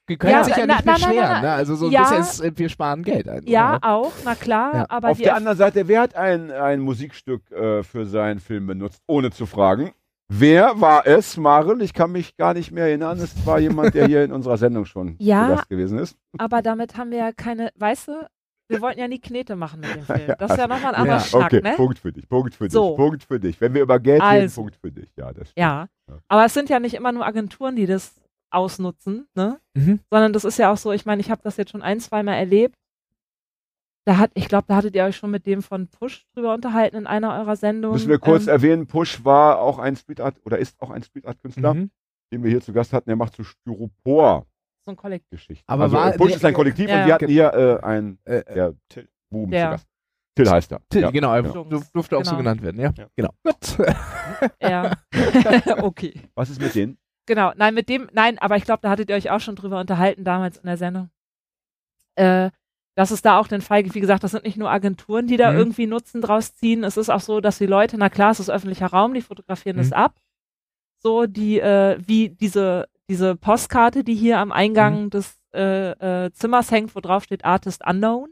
Die 0.08 0.16
können 0.16 0.32
Ja, 0.32 0.42
sich 0.44 0.56
ja 0.56 0.66
na- 0.66 0.76
nicht 0.76 0.86
na- 0.86 0.94
beschweren, 0.94 1.14
na- 1.18 1.40
ne? 1.42 1.52
Also 1.52 1.76
so 1.76 1.86
ein 1.86 1.92
Ja. 1.92 2.00
bisschen 2.04 2.20
ist, 2.20 2.40
äh, 2.40 2.52
wir 2.56 2.68
sparen 2.70 3.02
Geld 3.02 3.28
ein. 3.28 3.46
Ja, 3.46 3.76
oder? 3.76 3.84
auch, 3.84 4.12
na 4.24 4.34
klar, 4.34 4.74
Ja. 4.74 4.86
aber 4.88 5.10
Auf 5.10 5.18
die 5.18 5.24
der 5.24 5.36
anderen 5.36 5.58
Seite, 5.58 5.86
wer 5.86 6.00
hat 6.00 6.16
ein, 6.16 6.50
ein 6.50 6.80
Musikstück 6.80 7.50
äh, 7.52 7.82
für 7.82 8.06
seinen 8.06 8.40
Film 8.40 8.66
benutzt, 8.66 9.02
ohne 9.06 9.30
zu 9.30 9.44
fragen? 9.44 9.92
Wer 10.30 10.80
war 10.80 11.06
es, 11.06 11.36
Maren? 11.38 11.80
Ich 11.80 11.94
kann 11.94 12.12
mich 12.12 12.36
gar 12.36 12.52
nicht 12.54 12.70
mehr 12.70 12.84
erinnern. 12.84 13.18
Es 13.18 13.46
war 13.46 13.58
jemand, 13.58 13.94
der 13.94 14.06
hier 14.06 14.24
in 14.24 14.32
unserer 14.32 14.58
Sendung 14.58 14.84
schon 14.84 15.16
Ja. 15.20 15.48
Gast 15.48 15.68
gewesen 15.68 15.98
ist. 15.98 16.16
aber 16.38 16.60
damit 16.62 16.96
haben 16.96 17.10
wir 17.10 17.18
ja 17.18 17.32
keine, 17.32 17.70
weißt 17.76 18.08
du, 18.08 18.28
wir 18.70 18.82
wollten 18.82 19.00
ja 19.00 19.08
nie 19.08 19.18
Knete 19.20 19.56
machen 19.56 19.80
mit 19.80 19.94
dem 19.94 20.02
Film. 20.04 20.34
Das 20.38 20.50
ist 20.50 20.58
ja 20.58 20.66
nochmal 20.68 20.94
ein 20.94 21.00
anderer 21.00 21.16
ja, 21.16 21.24
Schnack, 21.24 21.44
okay, 21.46 21.62
ne? 21.62 21.72
Punkt 21.76 21.98
für 21.98 22.12
dich, 22.12 22.28
Punkt 22.28 22.54
für 22.54 22.64
dich, 22.64 22.74
So. 22.74 22.94
Punkt 22.94 23.24
für 23.24 23.40
dich. 23.40 23.58
Wenn 23.60 23.72
wir 23.72 23.80
über 23.80 23.98
Geld 23.98 24.20
reden, 24.20 24.42
Also. 24.42 24.60
Punkt 24.60 24.76
für 24.76 24.92
dich. 24.92 25.08
Ja, 25.16 25.32
das 25.32 25.48
stimmt. 25.50 25.58
Ja. 25.58 25.88
Ja. 26.08 26.18
Aber 26.28 26.44
es 26.44 26.52
sind 26.52 26.68
ja 26.68 26.78
nicht 26.78 26.94
immer 26.94 27.12
nur 27.12 27.24
Agenturen, 27.24 27.76
die 27.76 27.86
das 27.86 28.14
ausnutzen, 28.50 29.26
ne? 29.34 29.58
Mhm. 29.74 30.00
Sondern 30.10 30.34
das 30.34 30.44
ist 30.44 30.58
ja 30.58 30.70
auch 30.70 30.76
so, 30.76 30.92
ich 30.92 31.06
meine, 31.06 31.20
ich 31.22 31.30
habe 31.30 31.40
das 31.42 31.56
jetzt 31.56 31.70
schon 31.70 31.82
ein, 31.82 32.00
zweimal 32.00 32.34
erlebt. 32.34 32.76
Da 34.08 34.16
hat, 34.16 34.30
ich 34.32 34.48
glaube, 34.48 34.64
da 34.68 34.76
hattet 34.76 34.94
ihr 34.94 35.04
euch 35.04 35.16
schon 35.16 35.30
mit 35.30 35.44
dem 35.44 35.60
von 35.60 35.86
Push 35.88 36.24
drüber 36.32 36.54
unterhalten 36.54 36.96
in 36.96 37.06
einer 37.06 37.34
eurer 37.38 37.56
Sendungen. 37.56 37.92
Müssen 37.94 38.08
wir 38.08 38.18
kurz 38.18 38.44
ähm, 38.44 38.48
erwähnen, 38.54 38.86
Push 38.86 39.22
war 39.22 39.60
auch 39.60 39.78
ein 39.78 39.96
Streetart 39.96 40.36
oder 40.46 40.58
ist 40.58 40.80
auch 40.80 40.88
ein 40.88 41.02
Streetart-Künstler, 41.02 41.74
Mhm. 41.74 41.90
den 42.32 42.42
wir 42.42 42.48
hier 42.50 42.62
zu 42.62 42.72
Gast 42.72 42.94
hatten. 42.94 43.10
Er 43.10 43.16
macht 43.16 43.36
so 43.36 43.44
Styropor-Geschichten. 43.44 44.48
so 44.86 44.90
ein 44.92 44.96
Kollektiv. 44.96 45.62
Aber 45.66 45.82
also, 45.84 45.96
war- 45.96 46.14
äh, 46.14 46.16
Push 46.16 46.36
ist 46.36 46.44
ein 46.46 46.54
Kollektiv 46.54 46.88
Ja, 46.88 47.00
und 47.02 47.06
wir 47.06 47.14
hatten 47.14 47.28
hier 47.28 47.52
äh, 47.52 47.84
einen 47.84 48.18
Äh, 48.24 48.42
der 48.54 48.74
Buben 49.28 49.50
Der. 49.50 49.64
zu 49.66 49.70
Gast. 49.72 49.88
Till 50.36 50.50
heißt 50.50 50.72
er. 50.72 50.80
Till, 50.88 51.02
ja. 51.02 51.10
genau, 51.10 51.34
er 51.34 51.42
durf- 51.44 51.92
durfte 51.92 52.16
auch 52.16 52.24
so 52.24 52.30
Genau. 52.30 52.38
genannt 52.38 52.62
werden, 52.62 52.80
ja. 52.80 52.92
Ja. 52.96 53.06
Genau. 53.14 53.30
Gut. 53.42 53.78
Ja. 54.62 54.92
okay. 55.82 56.14
Was 56.34 56.48
ist 56.48 56.62
mit 56.62 56.74
denen? 56.74 56.96
Genau, 57.26 57.52
nein, 57.56 57.74
mit 57.74 57.90
dem, 57.90 58.08
nein, 58.14 58.38
aber 58.38 58.56
ich 58.56 58.64
glaube, 58.64 58.80
da 58.80 58.88
hattet 58.88 59.10
ihr 59.10 59.16
euch 59.16 59.30
auch 59.30 59.40
schon 59.40 59.54
drüber 59.56 59.78
unterhalten 59.80 60.24
damals 60.24 60.56
in 60.56 60.64
der 60.66 60.78
Sendung. 60.78 61.10
Äh, 62.14 62.50
dass 62.98 63.12
es 63.12 63.22
da 63.22 63.38
auch 63.38 63.46
den 63.46 63.60
Fall 63.60 63.84
gibt, 63.84 63.94
wie 63.94 64.00
gesagt, 64.00 64.24
das 64.24 64.32
sind 64.32 64.42
nicht 64.44 64.56
nur 64.56 64.70
Agenturen, 64.70 65.28
die 65.28 65.36
da 65.36 65.52
Mhm. 65.52 65.58
irgendwie 65.58 65.86
Nutzen 65.86 66.20
draus 66.20 66.54
ziehen. 66.56 66.82
Es 66.82 66.96
ist 66.96 67.10
auch 67.10 67.20
so, 67.20 67.40
dass 67.40 67.58
die 67.58 67.66
Leute, 67.66 67.96
na 67.96 68.08
klar, 68.08 68.32
es 68.32 68.40
ist 68.40 68.50
öffentlicher 68.50 68.88
Raum, 68.88 69.14
die 69.14 69.22
fotografieren 69.22 69.76
das 69.76 69.88
Mhm. 69.90 69.92
ab. 69.94 70.14
So, 71.00 71.26
die, 71.26 71.60
äh, 71.60 71.96
wie 72.04 72.30
diese, 72.30 72.88
diese 73.08 73.36
Postkarte, 73.36 74.02
die 74.02 74.14
hier 74.16 74.38
am 74.38 74.50
Eingang 74.52 75.04
Mhm. 75.04 75.10
des 75.10 75.36
äh, 75.54 76.26
äh, 76.26 76.30
Zimmers 76.32 76.70
hängt, 76.70 76.94
wo 76.94 77.00
drauf 77.00 77.24
steht 77.24 77.44
Artist 77.44 77.82
Unknown. 77.88 78.28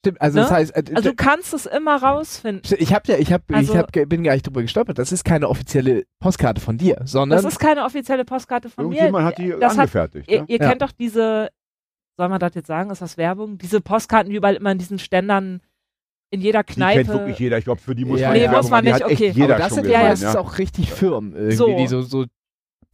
Stimmt, 0.00 0.20
also 0.20 0.36
Ne? 0.38 0.42
das 0.42 0.50
heißt, 0.52 0.76
äh, 0.76 0.82
Also 0.96 1.10
du 1.10 1.14
kannst 1.16 1.54
es 1.54 1.64
immer 1.64 2.02
rausfinden. 2.02 2.76
ich 2.78 2.92
habe 2.92 3.04
ja, 3.10 3.16
ich 3.18 3.32
habe, 3.32 3.44
Also- 3.54 3.72
ich 3.72 3.78
hab, 3.78 3.90
bin 3.92 4.22
gar 4.24 4.32
nicht 4.34 4.46
drüber 4.46 4.60
gestolpert. 4.62 4.98
Das 4.98 5.12
ist 5.12 5.24
keine 5.24 5.48
offizielle 5.48 6.04
Postkarte 6.18 6.60
von 6.60 6.76
dir, 6.76 7.00
sondern 7.04 7.40
Das 7.40 7.50
ist 7.50 7.58
keine 7.60 7.84
offizielle 7.84 8.24
Postkarte 8.24 8.68
von 8.68 8.88
mir. 8.88 8.96
Irgendjemand 8.96 9.24
hat 9.26 9.38
die 9.38 9.50
Das 9.58 9.72
hat- 9.74 9.78
angefertigt. 9.78 10.28
Ihr, 10.30 10.44
ihr 10.48 10.58
Ja. 10.58 10.68
kennt 10.68 10.82
doch 10.82 10.92
diese, 10.92 11.48
soll 12.16 12.28
man 12.28 12.38
das 12.40 12.54
jetzt 12.54 12.66
sagen, 12.66 12.90
ist 12.90 13.02
das 13.02 13.16
Werbung? 13.16 13.58
Diese 13.58 13.80
Postkarten, 13.80 14.30
die 14.30 14.36
überall 14.36 14.56
immer 14.56 14.72
in 14.72 14.78
diesen 14.78 14.98
Ständern 14.98 15.60
in 16.30 16.40
jeder 16.40 16.62
Die 16.62 16.72
Kneipe. 16.74 17.04
kennt 17.04 17.08
wirklich 17.18 17.38
jeder. 17.38 17.58
Ich 17.58 17.64
glaube, 17.64 17.80
für 17.80 17.94
die 17.94 18.04
muss 18.04 18.20
Ja, 18.20 18.28
man 18.28 18.36
ja. 18.36 18.42
nicht 18.42 18.50
Nee, 18.50 18.56
muss 18.56 18.70
man. 18.70 18.84
Die 18.84 18.92
nicht, 18.92 19.04
okay. 19.04 19.30
jeder 19.34 19.54
aber 19.56 19.64
das 19.64 19.74
sind 19.74 19.86
ja, 19.86 20.02
ja. 20.02 20.08
das 20.10 20.22
ist 20.22 20.36
auch 20.36 20.58
richtig 20.58 20.90
Firmen, 20.90 21.32
irgendwie, 21.34 21.56
So. 21.56 21.76
die 21.76 21.86
so, 21.86 22.00
so 22.02 22.24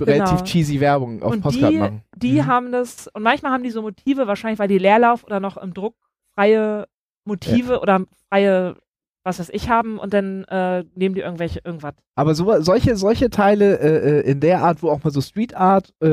relativ 0.01 0.39
Genau. 0.39 0.45
cheesy 0.45 0.81
Werbung 0.81 1.23
auf 1.23 1.33
Und 1.33 1.41
Postkarten 1.43 1.71
die- 1.77 1.79
machen. 1.81 2.03
Die 2.17 2.33
Mhm. 2.43 2.47
haben 2.47 2.73
das, 2.73 3.09
und 3.09 3.23
manchmal 3.23 3.53
haben 3.53 3.63
die 3.63 3.71
so 3.71 3.83
Motive, 3.83 4.27
wahrscheinlich 4.27 4.59
weil 4.59 4.69
die 4.69 4.79
Leerlauf 4.79 5.25
oder 5.25 5.39
noch 5.41 5.57
im 5.57 5.73
Druck 5.75 5.95
freie 6.37 6.87
Motive 7.25 7.81
oder 7.81 8.05
freie, 8.29 8.77
was 9.25 9.39
weiß 9.39 9.51
ich, 9.51 9.69
haben 9.69 9.99
und 9.99 10.15
dann 10.15 10.45
äh, 10.45 10.85
nehmen 10.95 11.15
die 11.15 11.21
irgendwelche, 11.21 11.61
irgendwas. 11.65 11.95
Aber 12.17 12.35
so, 12.35 12.61
solche, 12.61 12.97
solche 12.97 13.29
Teile 13.31 13.79
äh, 13.81 14.19
äh, 14.21 14.31
in 14.31 14.41
der 14.41 14.63
Art, 14.63 14.83
wo 14.83 14.89
auch 14.91 15.03
mal 15.05 15.11
so 15.11 15.21
Street 15.21 15.55
Art 15.55 15.93
äh, 16.03 16.07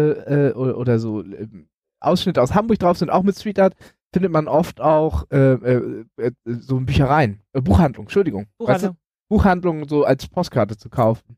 äh, 0.50 0.54
oder, 0.54 0.78
oder 0.78 1.00
so 1.00 1.22
äh, 1.22 1.48
Ausschnitte 2.06 2.42
aus 2.42 2.54
Hamburg 2.54 2.80
drauf 2.80 2.98
sind, 2.98 3.10
auch 3.10 3.24
mit 3.24 3.38
Street 3.38 3.60
Art, 3.60 3.74
findet 4.14 4.32
man 4.32 4.48
oft 4.48 4.80
auch 4.82 5.26
äh, 5.32 5.54
äh, 5.54 6.06
äh, 6.18 6.32
so 6.46 6.80
Büchereien, 6.80 7.42
äh, 7.54 7.62
Buchhandlung, 7.62 8.06
Entschuldigung. 8.06 8.48
Weißt 8.60 8.84
du, 8.86 8.88
Buchhandlung. 8.90 8.98
Buchhandlungen 9.30 9.88
so 9.90 10.06
als 10.06 10.28
Postkarte 10.28 10.78
zu 10.78 10.90
kaufen. 10.90 11.38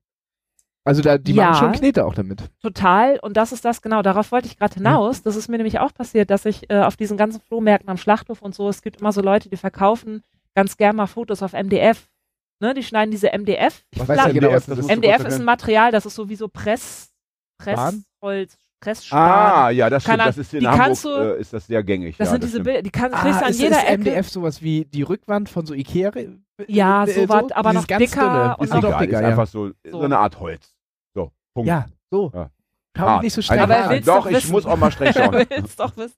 Also 0.84 1.02
da, 1.02 1.18
die 1.18 1.34
Ja. 1.34 1.50
machen 1.50 1.60
schon 1.60 1.72
Knete 1.74 2.06
auch 2.06 2.14
damit. 2.14 2.44
Total. 2.62 3.20
Und 3.20 3.36
das 3.36 3.52
ist 3.52 3.66
das, 3.66 3.82
genau, 3.82 4.02
darauf 4.02 4.32
wollte 4.32 4.48
ich 4.48 4.58
gerade 4.58 4.76
hinaus. 4.76 5.22
Das 5.22 5.36
ist 5.36 5.50
mir 5.50 5.58
nämlich 5.58 5.80
auch 5.80 5.94
passiert, 5.94 6.30
dass 6.30 6.46
ich 6.46 6.70
äh, 6.70 6.80
auf 6.82 6.96
diesen 6.96 7.18
ganzen 7.18 7.42
Flohmärkten 7.42 7.90
am 7.90 7.98
Schlachthof 7.98 8.42
und 8.42 8.56
so, 8.56 8.70
es 8.70 8.82
gibt 8.82 9.02
immer 9.02 9.12
so 9.12 9.22
Leute, 9.22 9.50
die 9.50 9.58
verkaufen 9.58 10.24
ganz 10.56 10.78
gern 10.78 10.96
mal 10.96 11.08
Fotos 11.08 11.44
auf 11.44 11.54
MDF. 11.54 12.08
Ne, 12.60 12.74
die 12.74 12.84
schneiden 12.84 13.12
diese 13.12 13.32
MDF. 13.38 13.84
Ich 13.92 14.00
Was 14.00 14.08
weiß 14.08 14.18
ja 14.18 14.32
genau, 14.32 14.48
MDF? 14.50 14.68
was 14.70 14.78
Das 14.78 14.88
MDF 14.88 15.26
ist 15.26 15.40
ein. 15.40 15.46
Material, 15.46 15.92
das 15.92 16.06
ist 16.06 16.16
sowieso 16.16 16.48
Press? 16.48 17.12
Pressholz, 17.60 18.58
Pressspan. 18.80 19.20
Ah, 19.20 19.70
ja, 19.70 19.90
das 19.90 20.04
stimmt. 20.04 20.18
Keine 20.20 20.30
Das 20.30 20.38
ist 20.38 20.54
in 20.54 20.60
die 20.62 20.68
Hamburg 20.68 20.86
kannst 20.86 21.06
du- 21.06 21.10
äh, 21.10 21.40
ist 21.42 21.54
das 21.54 21.68
sehr 21.68 21.84
gängig. 21.84 22.18
Das 22.18 22.28
ja, 22.28 22.32
sind 22.34 22.44
diese 22.44 22.52
stimmt. 22.54 22.66
Bilder, 22.66 22.82
die 22.84 22.90
kann, 22.92 23.12
kriegst 23.12 23.38
Ah, 23.38 23.40
du 23.40 23.46
an 23.46 23.52
ist, 23.52 23.60
jeder 23.62 23.78
ist 23.78 23.84
Ecke. 23.84 23.94
MDF 23.98 24.30
sowas 24.30 24.62
wie 24.62 24.86
die 24.86 25.02
Rückwand 25.04 25.50
von 25.50 25.66
so 25.66 25.74
Ikea? 25.74 26.12
Ja, 26.68 27.04
äh, 27.06 27.08
sowas, 27.12 27.52
aber 27.54 27.72
Dieses 27.72 27.88
noch 27.90 27.98
dicker 27.98 28.22
dünne. 28.22 28.58
und 28.58 28.64
Ist 28.66 28.74
noch- 28.74 28.82
doch 28.82 28.88
Egal, 28.90 29.00
dicker, 29.02 29.18
ist 29.18 29.22
ja. 29.22 29.28
einfach 29.30 29.48
so, 29.48 29.68
so 29.68 29.74
So. 29.92 30.02
eine 30.02 30.18
Art 30.18 30.40
Holz. 30.40 30.76
So, 31.16 31.32
Punkt. 31.56 31.68
Ja, 31.68 31.86
so. 32.12 32.32
Ja. 32.34 32.50
Schau 32.98 33.06
Hart. 33.06 33.24
nicht 33.24 33.34
so 33.34 33.42
streng 33.44 33.60
Aber 33.60 33.78
an. 33.90 34.02
Doch, 34.04 34.16
doch 34.24 34.26
ich 34.28 34.38
wissen. 34.38 34.52
muss 34.52 34.66
auch 34.66 34.78
mal 34.78 34.92
streng 34.92 35.14
schauen. 35.14 35.46
willst 35.50 35.80
doch 35.80 35.96
wissen. 35.98 36.16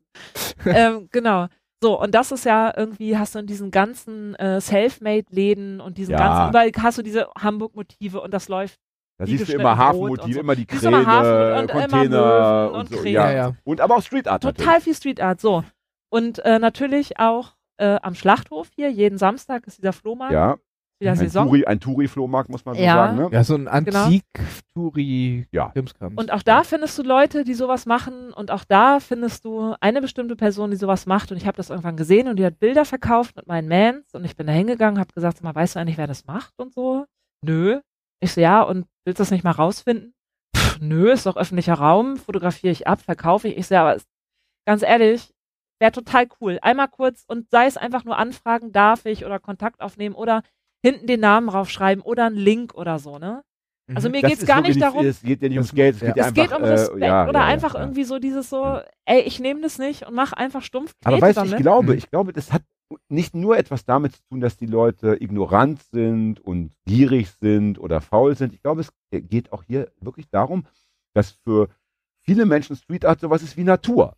ähm, 0.66 1.08
genau. 1.12 1.48
So, 1.82 2.02
und 2.02 2.14
das 2.14 2.32
ist 2.34 2.44
ja 2.46 2.74
irgendwie, 2.76 3.18
hast 3.18 3.36
du 3.36 3.40
in 3.40 3.48
diesen 3.48 3.72
ganzen 3.72 4.36
äh, 4.36 4.60
Selfmade-Läden 4.62 5.80
und 5.82 5.98
diesen 5.98 6.12
Ja. 6.12 6.18
ganzen, 6.18 6.50
überall 6.50 6.72
hast 6.84 6.98
du 6.98 7.02
diese 7.02 7.28
Hamburg-Motive 7.40 8.22
und 8.22 8.34
das 8.34 8.48
läuft. 8.50 8.80
Da 9.20 9.26
siehst 9.26 9.50
du 9.50 9.54
immer 9.54 9.94
und 9.96 10.34
so. 10.34 10.40
immer 10.40 10.56
die 10.56 10.66
du 10.66 10.78
immer 10.78 11.04
Kräne, 11.04 11.06
Hafen 11.06 11.60
und 11.60 11.72
Container 11.72 12.00
Möwen 12.10 12.70
und, 12.70 12.80
und 12.80 12.90
so. 12.90 12.96
Krähen. 12.98 13.14
Ja. 13.14 13.32
Ja. 13.32 13.56
Und 13.66 13.82
aber 13.82 13.98
auch 13.98 14.02
Street 14.02 14.28
Art 14.30 14.44
Total 14.44 14.80
viel 14.80 14.96
Street 14.96 15.20
Art. 15.22 15.42
So. 15.42 15.66
Und 16.10 16.40
äh, 16.40 16.58
natürlich 16.58 17.20
auch 17.20 17.56
äh, 17.78 17.98
am 18.02 18.16
Schlachthof 18.16 18.70
hier, 18.76 18.90
jeden 18.90 19.18
Samstag 19.18 19.68
ist 19.68 19.78
dieser 19.78 19.92
Flohmarkt, 19.92 20.34
Ja, 20.34 20.58
wieder 21.02 21.12
ein 21.12 21.18
Saison. 21.18 21.48
Touri, 21.48 21.66
ein 21.66 21.80
Touri-Flohmarkt, 21.82 22.50
muss 22.50 22.64
man 22.64 22.76
so 22.76 22.82
Ja. 22.82 22.94
sagen. 22.94 23.18
Ne? 23.18 23.30
Ja, 23.32 23.44
so 23.44 23.56
ein 23.56 23.66
Genau. 23.86 24.06
Antik-Touri 24.06 25.48
Ja. 25.52 25.70
Krimskrams. 25.70 26.16
Und 26.18 26.32
auch 26.32 26.42
da 26.44 26.64
findest 26.64 26.98
du 26.98 27.04
Leute, 27.04 27.44
die 27.44 27.54
sowas 27.54 27.86
machen 27.86 28.32
und 28.34 28.52
auch 28.52 28.64
da 28.64 29.00
findest 29.02 29.44
du 29.46 29.76
eine 29.82 30.02
bestimmte 30.02 30.36
Person, 30.38 30.72
die 30.72 30.78
sowas 30.78 31.06
macht 31.06 31.32
und 31.32 31.38
ich 31.38 31.46
habe 31.46 31.58
das 31.58 31.70
irgendwann 31.70 31.98
gesehen 31.98 32.28
und 32.30 32.38
die 32.38 32.46
hat 32.46 32.60
Bilder 32.60 32.86
verkauft 32.86 33.36
mit 33.36 33.48
meinen 33.48 33.68
Mans 33.68 34.14
und 34.14 34.24
ich 34.26 34.36
bin 34.36 34.48
da 34.48 34.54
hingegangen, 34.54 35.00
habe 35.00 35.14
gesagt, 35.14 35.38
sag 35.38 35.44
mal, 35.44 35.56
weißt 35.56 35.76
du 35.76 35.80
eigentlich, 35.82 35.98
wer 35.98 36.08
das 36.08 36.26
macht 36.26 36.54
und 36.58 36.74
so? 36.74 37.06
Nö. 37.46 37.80
Ich 38.22 38.34
so, 38.34 38.42
ja, 38.42 38.62
und 38.62 38.86
willst 39.06 39.20
du 39.20 39.22
das 39.24 39.32
nicht 39.32 39.44
mal 39.44 39.52
rausfinden? 39.52 40.14
Pff, 40.56 40.80
nö, 40.82 41.12
ist 41.12 41.26
doch 41.26 41.38
öffentlicher 41.38 41.76
Raum, 41.76 42.18
fotografiere 42.18 42.72
ich 42.72 42.88
ab, 42.88 43.02
verkaufe 43.02 43.48
ich. 43.48 43.58
Ich 43.58 43.68
so, 43.68 43.76
ja, 43.76 43.82
aber 43.82 43.96
es- 43.96 44.08
ganz 44.68 44.82
ehrlich, 44.84 45.34
wäre 45.80 45.92
total 45.92 46.28
cool. 46.42 46.60
Einmal 46.62 46.90
kurz 46.90 47.24
und 47.28 47.50
sei 47.50 47.66
es 47.66 47.78
einfach 47.78 48.04
nur 48.04 48.18
anfragen, 48.18 48.72
darf 48.72 49.06
ich 49.06 49.26
oder 49.26 49.40
Kontakt 49.40 49.82
aufnehmen 49.82 50.16
oder 50.16 50.44
hinten 50.86 51.08
den 51.08 51.20
Namen 51.22 51.50
raufschreiben 51.50 52.04
oder 52.04 52.26
einen 52.26 52.36
Link 52.36 52.74
oder 52.76 53.00
so, 53.00 53.20
ne? 53.20 53.44
Also 53.96 54.08
Mhm. 54.08 54.12
mir 54.12 54.22
Das 54.22 54.30
geht's 54.32 54.42
ist 54.44 54.48
gar 54.48 54.58
so 54.58 54.68
nicht 54.68 54.82
darum, 54.82 55.06
Es 55.06 55.22
geht 55.22 55.42
ja 55.42 55.48
nicht 55.50 55.58
ums 55.58 55.74
Geld, 55.74 55.96
es 55.96 56.02
ja. 56.02 56.08
geht 56.08 56.18
ja 56.18 56.24
es 56.24 56.28
einfach. 56.30 56.44
geht 56.50 56.56
um 56.58 56.64
äh, 56.64 56.68
Respekt 56.68 57.02
ja, 57.02 57.28
oder 57.28 57.40
ja, 57.40 57.46
einfach 57.46 57.74
ja. 57.74 57.80
irgendwie 57.82 58.04
so 58.04 58.20
dieses 58.20 58.50
so, 58.50 58.80
ey, 59.06 59.22
ich 59.22 59.40
nehme 59.40 59.62
das 59.62 59.78
nicht 59.80 60.06
und 60.06 60.14
mach 60.14 60.32
einfach 60.34 60.62
stumpf 60.62 60.94
Aber 61.06 61.20
weißt 61.20 61.40
du, 61.40 61.44
ich 61.46 61.56
glaube, 61.56 61.94
Mhm. 61.94 61.98
ich 61.98 62.10
glaube, 62.12 62.34
das 62.34 62.52
hat 62.54 62.62
nicht 63.08 63.36
nur 63.36 63.58
etwas 63.58 63.86
damit 63.86 64.16
zu 64.16 64.22
tun, 64.30 64.40
dass 64.42 64.58
die 64.58 64.66
Leute 64.66 65.18
ignorant 65.22 65.82
sind 65.92 66.40
und 66.40 66.72
gierig 66.86 67.30
sind 67.32 67.80
oder 67.80 68.02
faul 68.02 68.36
sind. 68.36 68.54
Ich 68.54 68.62
glaube, 68.62 68.82
es 68.82 68.92
geht 69.12 69.52
auch 69.52 69.64
hier 69.64 69.92
wirklich 70.00 70.30
darum, 70.30 70.66
dass 71.14 71.32
für 71.32 71.70
viele 72.22 72.46
Menschen 72.46 72.76
Street 72.76 73.06
Art 73.06 73.20
sowas 73.20 73.44
ist 73.44 73.58
wie 73.58 73.64
Natur. 73.64 74.16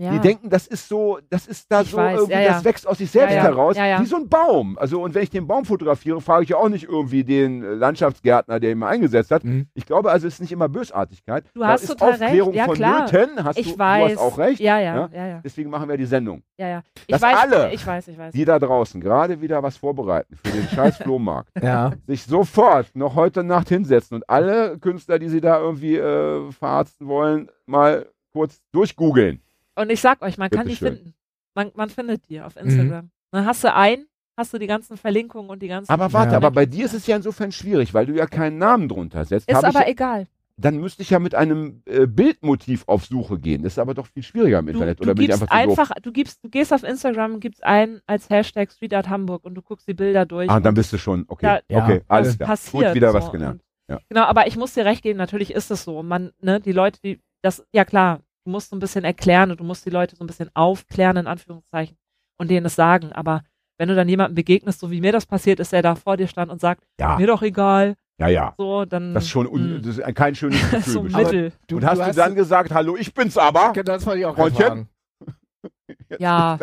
Ja. 0.00 0.12
Die 0.12 0.18
denken, 0.18 0.48
das 0.50 0.66
ist 0.66 0.88
so, 0.88 1.18
das 1.28 1.46
ist 1.46 1.70
da 1.70 1.82
Ich 1.82 1.90
so 1.90 1.96
weiß, 1.98 2.16
irgendwie, 2.18 2.32
ja, 2.34 2.40
ja. 2.40 2.48
das 2.54 2.64
wächst 2.64 2.86
aus 2.88 2.98
sich 2.98 3.10
selbst 3.10 3.32
Ja, 3.34 3.36
ja, 3.38 3.42
heraus, 3.44 3.76
ja, 3.76 3.86
ja. 3.86 4.00
wie 4.00 4.06
so 4.06 4.16
ein 4.16 4.28
Baum. 4.28 4.78
Also, 4.78 5.02
und 5.02 5.14
wenn 5.14 5.22
ich 5.22 5.30
den 5.30 5.46
Baum 5.46 5.64
fotografiere, 5.64 6.20
frage 6.20 6.44
ich 6.44 6.48
ja 6.50 6.56
auch 6.56 6.68
nicht 6.68 6.84
irgendwie 6.88 7.22
den 7.22 7.62
äh, 7.62 7.74
Landschaftsgärtner, 7.74 8.58
der 8.60 8.72
ihn 8.72 8.78
mal 8.78 8.88
eingesetzt 8.88 9.30
hat. 9.30 9.44
Mhm. 9.44 9.66
Ich 9.74 9.84
glaube 9.86 10.10
also, 10.10 10.26
es 10.26 10.34
ist 10.34 10.40
nicht 10.40 10.52
immer 10.52 10.68
Bösartigkeit. 10.68 11.44
Du 11.54 11.60
Da 11.60 11.68
hast 11.68 11.82
ist 11.82 11.88
total 11.90 12.10
recht. 12.12 12.22
Aufklärung 12.22 12.54
Ja, 12.54 12.64
von 12.64 12.74
klar. 12.74 13.02
Nöten, 13.12 13.44
hast 13.44 13.58
ich 13.58 13.72
du, 13.74 13.78
weiß. 13.78 14.12
du 14.14 14.18
hast 14.18 14.24
auch 14.26 14.38
recht. 14.38 14.60
Ja, 14.60 14.78
ja, 14.78 14.94
Ja? 14.96 15.10
ja, 15.12 15.26
ja, 15.26 15.40
Deswegen 15.44 15.70
machen 15.70 15.88
wir 15.88 15.96
die 15.96 16.06
Sendung. 16.06 16.42
ja, 16.56 16.68
ja. 16.68 16.82
Ich 17.06 17.12
Dass 17.12 17.22
weiß, 17.22 17.36
alle, 17.38 17.72
ich 17.72 17.86
weiß, 17.86 18.08
ich 18.08 18.16
weiß. 18.18 18.32
Die 18.32 18.44
da 18.44 18.58
draußen 18.58 19.00
gerade 19.00 19.40
wieder 19.40 19.62
was 19.62 19.76
vorbereiten 19.76 20.36
für 20.36 20.50
den 20.50 20.66
scheiß 20.68 20.96
Flohmarkt, 20.98 21.50
Ja. 21.62 21.92
sich 22.06 22.24
sofort 22.24 22.94
noch 22.94 23.14
heute 23.14 23.44
Nacht 23.44 23.68
hinsetzen 23.68 24.16
und 24.16 24.30
alle 24.30 24.78
Künstler, 24.78 25.18
die 25.18 25.28
sie 25.28 25.40
da 25.40 25.58
irgendwie 25.60 25.96
äh, 25.96 26.50
verarzten 26.52 27.06
wollen, 27.06 27.50
mal 27.66 28.06
kurz 28.32 28.60
durchgoogeln. 28.72 29.40
Und 29.80 29.90
ich 29.90 30.00
sag 30.00 30.22
euch, 30.22 30.38
man 30.38 30.50
kann 30.50 30.66
die 30.66 30.74
Bitteschön. 30.74 30.96
finden. 30.96 31.14
Man, 31.54 31.70
man 31.74 31.90
findet 31.90 32.28
die 32.28 32.40
auf 32.40 32.54
Mhm. 32.56 32.62
Instagram. 32.68 33.10
Dann 33.32 33.46
hast 33.46 33.64
du 33.64 33.74
einen, 33.74 34.06
hast 34.36 34.52
du 34.54 34.58
die 34.58 34.66
ganzen 34.66 34.96
Verlinkungen 34.96 35.50
und 35.50 35.60
die 35.62 35.68
ganzen. 35.68 35.90
Aber 35.90 36.12
warte, 36.12 36.32
Ja. 36.32 36.36
aber 36.36 36.50
bei 36.50 36.66
dir 36.66 36.84
ist 36.84 36.94
es 36.94 37.06
ja 37.06 37.16
insofern 37.16 37.52
schwierig, 37.52 37.92
weil 37.94 38.06
du 38.06 38.14
ja 38.14 38.26
keinen 38.26 38.58
Namen 38.58 38.88
drunter 38.88 39.24
setzt. 39.24 39.48
ist 39.48 39.64
aber 39.64 39.80
ja, 39.80 39.88
egal. 39.88 40.26
dann 40.56 40.76
müsste 40.78 41.02
ich 41.02 41.10
ja 41.10 41.18
mit 41.18 41.34
einem 41.34 41.82
äh, 41.86 42.06
Bildmotiv 42.06 42.84
auf 42.86 43.06
Suche 43.06 43.38
gehen. 43.38 43.62
Das 43.62 43.72
ist 43.72 43.78
aber 43.78 43.94
doch 43.94 44.06
viel 44.06 44.22
schwieriger 44.22 44.58
im 44.58 44.66
Du, 44.66 44.72
Internet. 44.72 44.98
du 44.98 45.04
Oder 45.04 45.14
bin 45.14 45.22
ich 45.24 45.28
gibst 45.30 45.42
einfach 45.42 45.56
einfach, 45.56 45.90
du 46.02 46.12
gibst, 46.12 46.44
du 46.44 46.50
gehst 46.50 46.72
auf 46.72 46.82
Instagram 46.82 47.34
und 47.34 47.40
gibst 47.40 47.64
ein 47.64 48.00
als 48.06 48.28
Hashtag 48.28 48.70
Street 48.70 48.92
Art 48.94 49.08
Hamburg 49.08 49.44
und 49.44 49.54
du 49.54 49.62
guckst 49.62 49.88
die 49.88 49.94
Bilder 49.94 50.26
durch. 50.26 50.50
Ah, 50.50 50.56
und 50.56 50.64
dann 50.66 50.74
bist 50.74 50.92
du 50.92 50.98
schon. 50.98 51.24
Okay, 51.28 51.46
Ja, 51.68 51.82
okay, 51.84 51.94
ja, 51.96 52.00
alles 52.08 52.36
klar. 52.36 52.48
passiert. 52.50 52.84
Gut, 52.88 52.94
wieder 52.94 53.12
so. 53.12 53.18
was 53.18 53.32
gelernt. 53.32 53.60
Und- 53.62 53.94
Ja. 53.94 53.98
Genau, 54.08 54.22
aber 54.22 54.46
ich 54.46 54.56
muss 54.56 54.74
dir 54.74 54.84
recht 54.84 55.02
geben, 55.02 55.16
natürlich 55.18 55.52
ist 55.52 55.70
es 55.72 55.82
so. 55.82 56.02
Man, 56.04 56.30
ne, 56.40 56.60
die 56.60 56.70
Leute, 56.72 57.00
die, 57.02 57.20
das, 57.42 57.64
ja 57.72 57.84
klar, 57.84 58.20
du 58.44 58.50
musst 58.50 58.70
so 58.70 58.76
ein 58.76 58.80
bisschen 58.80 59.04
erklären 59.04 59.50
und 59.50 59.60
du 59.60 59.64
musst 59.64 59.84
die 59.86 59.90
Leute 59.90 60.16
so 60.16 60.24
ein 60.24 60.26
bisschen 60.26 60.50
aufklären, 60.54 61.16
in 61.16 61.26
Anführungszeichen, 61.26 61.96
und 62.38 62.50
denen 62.50 62.66
es 62.66 62.74
sagen. 62.74 63.12
Aber 63.12 63.42
wenn 63.78 63.88
du 63.88 63.94
dann 63.94 64.08
jemandem 64.08 64.34
begegnest, 64.34 64.80
so 64.80 64.90
wie 64.90 65.00
mir 65.00 65.12
das 65.12 65.26
passiert 65.26 65.60
ist, 65.60 65.72
der 65.72 65.82
da 65.82 65.94
vor 65.94 66.16
dir 66.16 66.26
stand 66.28 66.50
und 66.50 66.60
sagt, 66.60 66.84
Ja, 67.00 67.16
mir 67.18 67.26
doch 67.26 67.42
egal, 67.42 67.94
ja, 68.18 68.28
ja. 68.28 68.54
so, 68.58 68.84
dann. 68.84 69.14
Das 69.14 69.24
ist 69.24 69.30
schon 69.30 69.46
un 69.46 69.74
mh, 69.74 69.78
das 69.78 69.96
ist 69.96 70.02
ein- 70.02 70.14
kein 70.14 70.34
schönes 70.34 70.60
Gefühl. 70.70 70.92
so 70.92 71.02
mittel. 71.02 71.52
Du, 71.68 71.76
und 71.76 71.84
hast 71.86 71.98
du, 72.00 72.12
dann 72.12 72.34
gesagt, 72.34 72.70
hallo, 72.72 72.96
ich 72.96 73.14
bin's 73.14 73.36
aber. 73.38 73.72
Das 73.82 74.04
wollte 74.06 74.20
ich 74.20 74.26
auch 74.26 74.36
Freundchen? 74.36 74.88
Jetzt 76.08 76.20
Ja. 76.20 76.58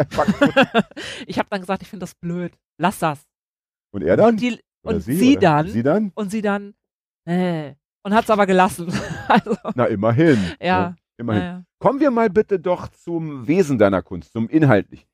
ich 1.25 1.37
habe 1.39 1.47
dann 1.49 1.61
gesagt, 1.61 1.81
ich 1.81 1.87
finde 1.89 2.03
das 2.03 2.15
blöd. 2.15 2.53
Lass 2.79 2.99
das. 2.99 3.25
Und 3.91 4.03
er 4.03 4.17
dann? 4.17 4.29
Und, 4.29 4.41
die, 4.41 4.59
und 4.83 5.01
sie, 5.01 5.31
oder? 5.37 5.39
dann, 5.41 5.67
Sie 5.69 5.83
dann? 5.83 6.11
und 6.15 6.29
sie 6.31 6.41
dann, 6.41 6.73
äh, 7.25 7.73
und 8.03 8.13
hat's 8.13 8.29
aber 8.29 8.45
gelassen. 8.45 8.91
also, 9.27 9.57
Na, 9.75 9.85
immerhin. 9.85 10.37
Ja. 10.61 10.95
Immerhin. 11.17 11.41
naja. 11.43 11.63
Kommen 11.79 11.99
wir 11.99 12.11
mal 12.11 12.29
bitte 12.29 12.59
doch 12.59 12.87
zum 12.89 13.47
Wesen 13.47 13.77
deiner 13.77 14.01
Kunst, 14.01 14.31
zum 14.33 14.47
Inhaltlichen. 14.49 15.07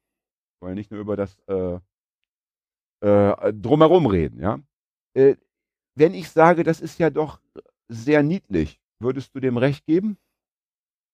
Wir 0.59 0.67
wollen 0.67 0.75
nicht 0.75 0.91
nur 0.91 0.99
über 1.01 1.15
das 1.15 1.37
äh, 1.47 1.79
äh, 3.01 3.53
Drumherum 3.53 4.05
reden, 4.05 4.39
ja. 4.41 4.59
Äh, 5.15 5.35
wenn 5.95 6.13
ich 6.13 6.29
sage, 6.29 6.63
das 6.63 6.81
ist 6.81 6.99
ja 6.99 7.09
doch 7.09 7.39
sehr 7.89 8.23
niedlich, 8.23 8.79
würdest 8.99 9.35
du 9.35 9.39
dem 9.39 9.57
recht 9.57 9.85
geben? 9.85 10.17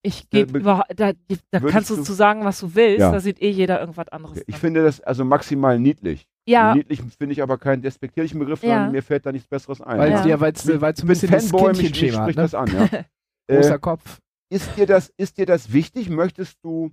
Ich 0.01 0.23
Äh, 0.31 0.45
gebe 0.45 0.61
da, 0.61 0.83
da 0.95 1.11
würdest 1.51 1.73
kannst 1.73 1.89
du 1.89 1.97
du- 1.97 2.03
zu 2.03 2.13
sagen, 2.13 2.45
was 2.45 2.59
du 2.61 2.73
willst, 2.73 2.99
Ja. 3.01 3.11
da 3.11 3.19
sieht 3.19 3.41
eh 3.41 3.49
jeder 3.49 3.81
irgendwas 3.81 4.07
anderes. 4.07 4.37
Okay. 4.37 4.45
Ich 4.47 4.55
finde 4.55 4.83
das 4.83 5.01
also 5.01 5.25
maximal 5.25 5.77
niedlich. 5.77 6.27
ja, 6.47 6.73
Niedlich 6.73 7.01
finde 7.17 7.33
ich 7.33 7.41
aber 7.43 7.57
keinen 7.57 7.81
despektierlichen 7.81 8.39
Begriff, 8.39 8.63
Ja. 8.63 8.69
sondern 8.75 8.91
mir 8.93 9.03
fällt 9.03 9.25
da 9.25 9.31
nichts 9.33 9.47
Besseres 9.49 9.81
ein. 9.81 9.99
Weil 9.99 10.11
Ja. 10.11 10.19
es 10.21 10.25
ja, 10.25 10.39
weil's, 10.39 10.65
Ich 10.67 10.79
weil's 10.81 10.99
so 10.99 11.05
ein 11.05 11.09
bisschen 11.09 11.31
das 11.31 11.49
Fanboy, 11.49 11.69
mich, 11.69 11.77
mich 11.81 11.91
Kindchenschema 11.91 12.23
spricht 12.23 12.37
ne? 12.37 12.43
das 12.43 12.55
an, 12.55 12.67
ja. 12.71 13.05
Großer 13.49 13.75
äh, 13.75 13.79
Kopf. 13.79 14.19
Ist 14.49 14.75
dir 14.77 14.85
das, 14.85 15.09
ist 15.17 15.37
dir 15.37 15.45
das 15.45 15.71
wichtig? 15.73 16.09
Möchtest 16.09 16.63
du, 16.63 16.91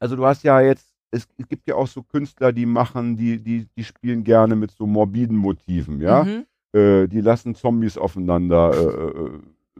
also 0.00 0.16
du 0.16 0.24
hast 0.26 0.42
ja 0.44 0.60
jetzt, 0.60 0.86
es, 1.10 1.26
es 1.38 1.48
gibt 1.48 1.66
ja 1.66 1.74
auch 1.74 1.86
so 1.86 2.02
Künstler, 2.02 2.52
die 2.52 2.66
machen, 2.66 3.16
die, 3.16 3.42
die, 3.42 3.66
die 3.76 3.84
spielen 3.84 4.24
gerne 4.24 4.56
mit 4.56 4.70
so 4.70 4.86
morbiden 4.86 5.36
Motiven, 5.36 6.00
ja. 6.00 6.24
Mhm. 6.24 6.46
Äh, 6.78 7.08
die 7.08 7.22
lassen 7.22 7.54
Zombies 7.54 7.96
aufeinander 7.96 8.72
äh, 8.74 9.20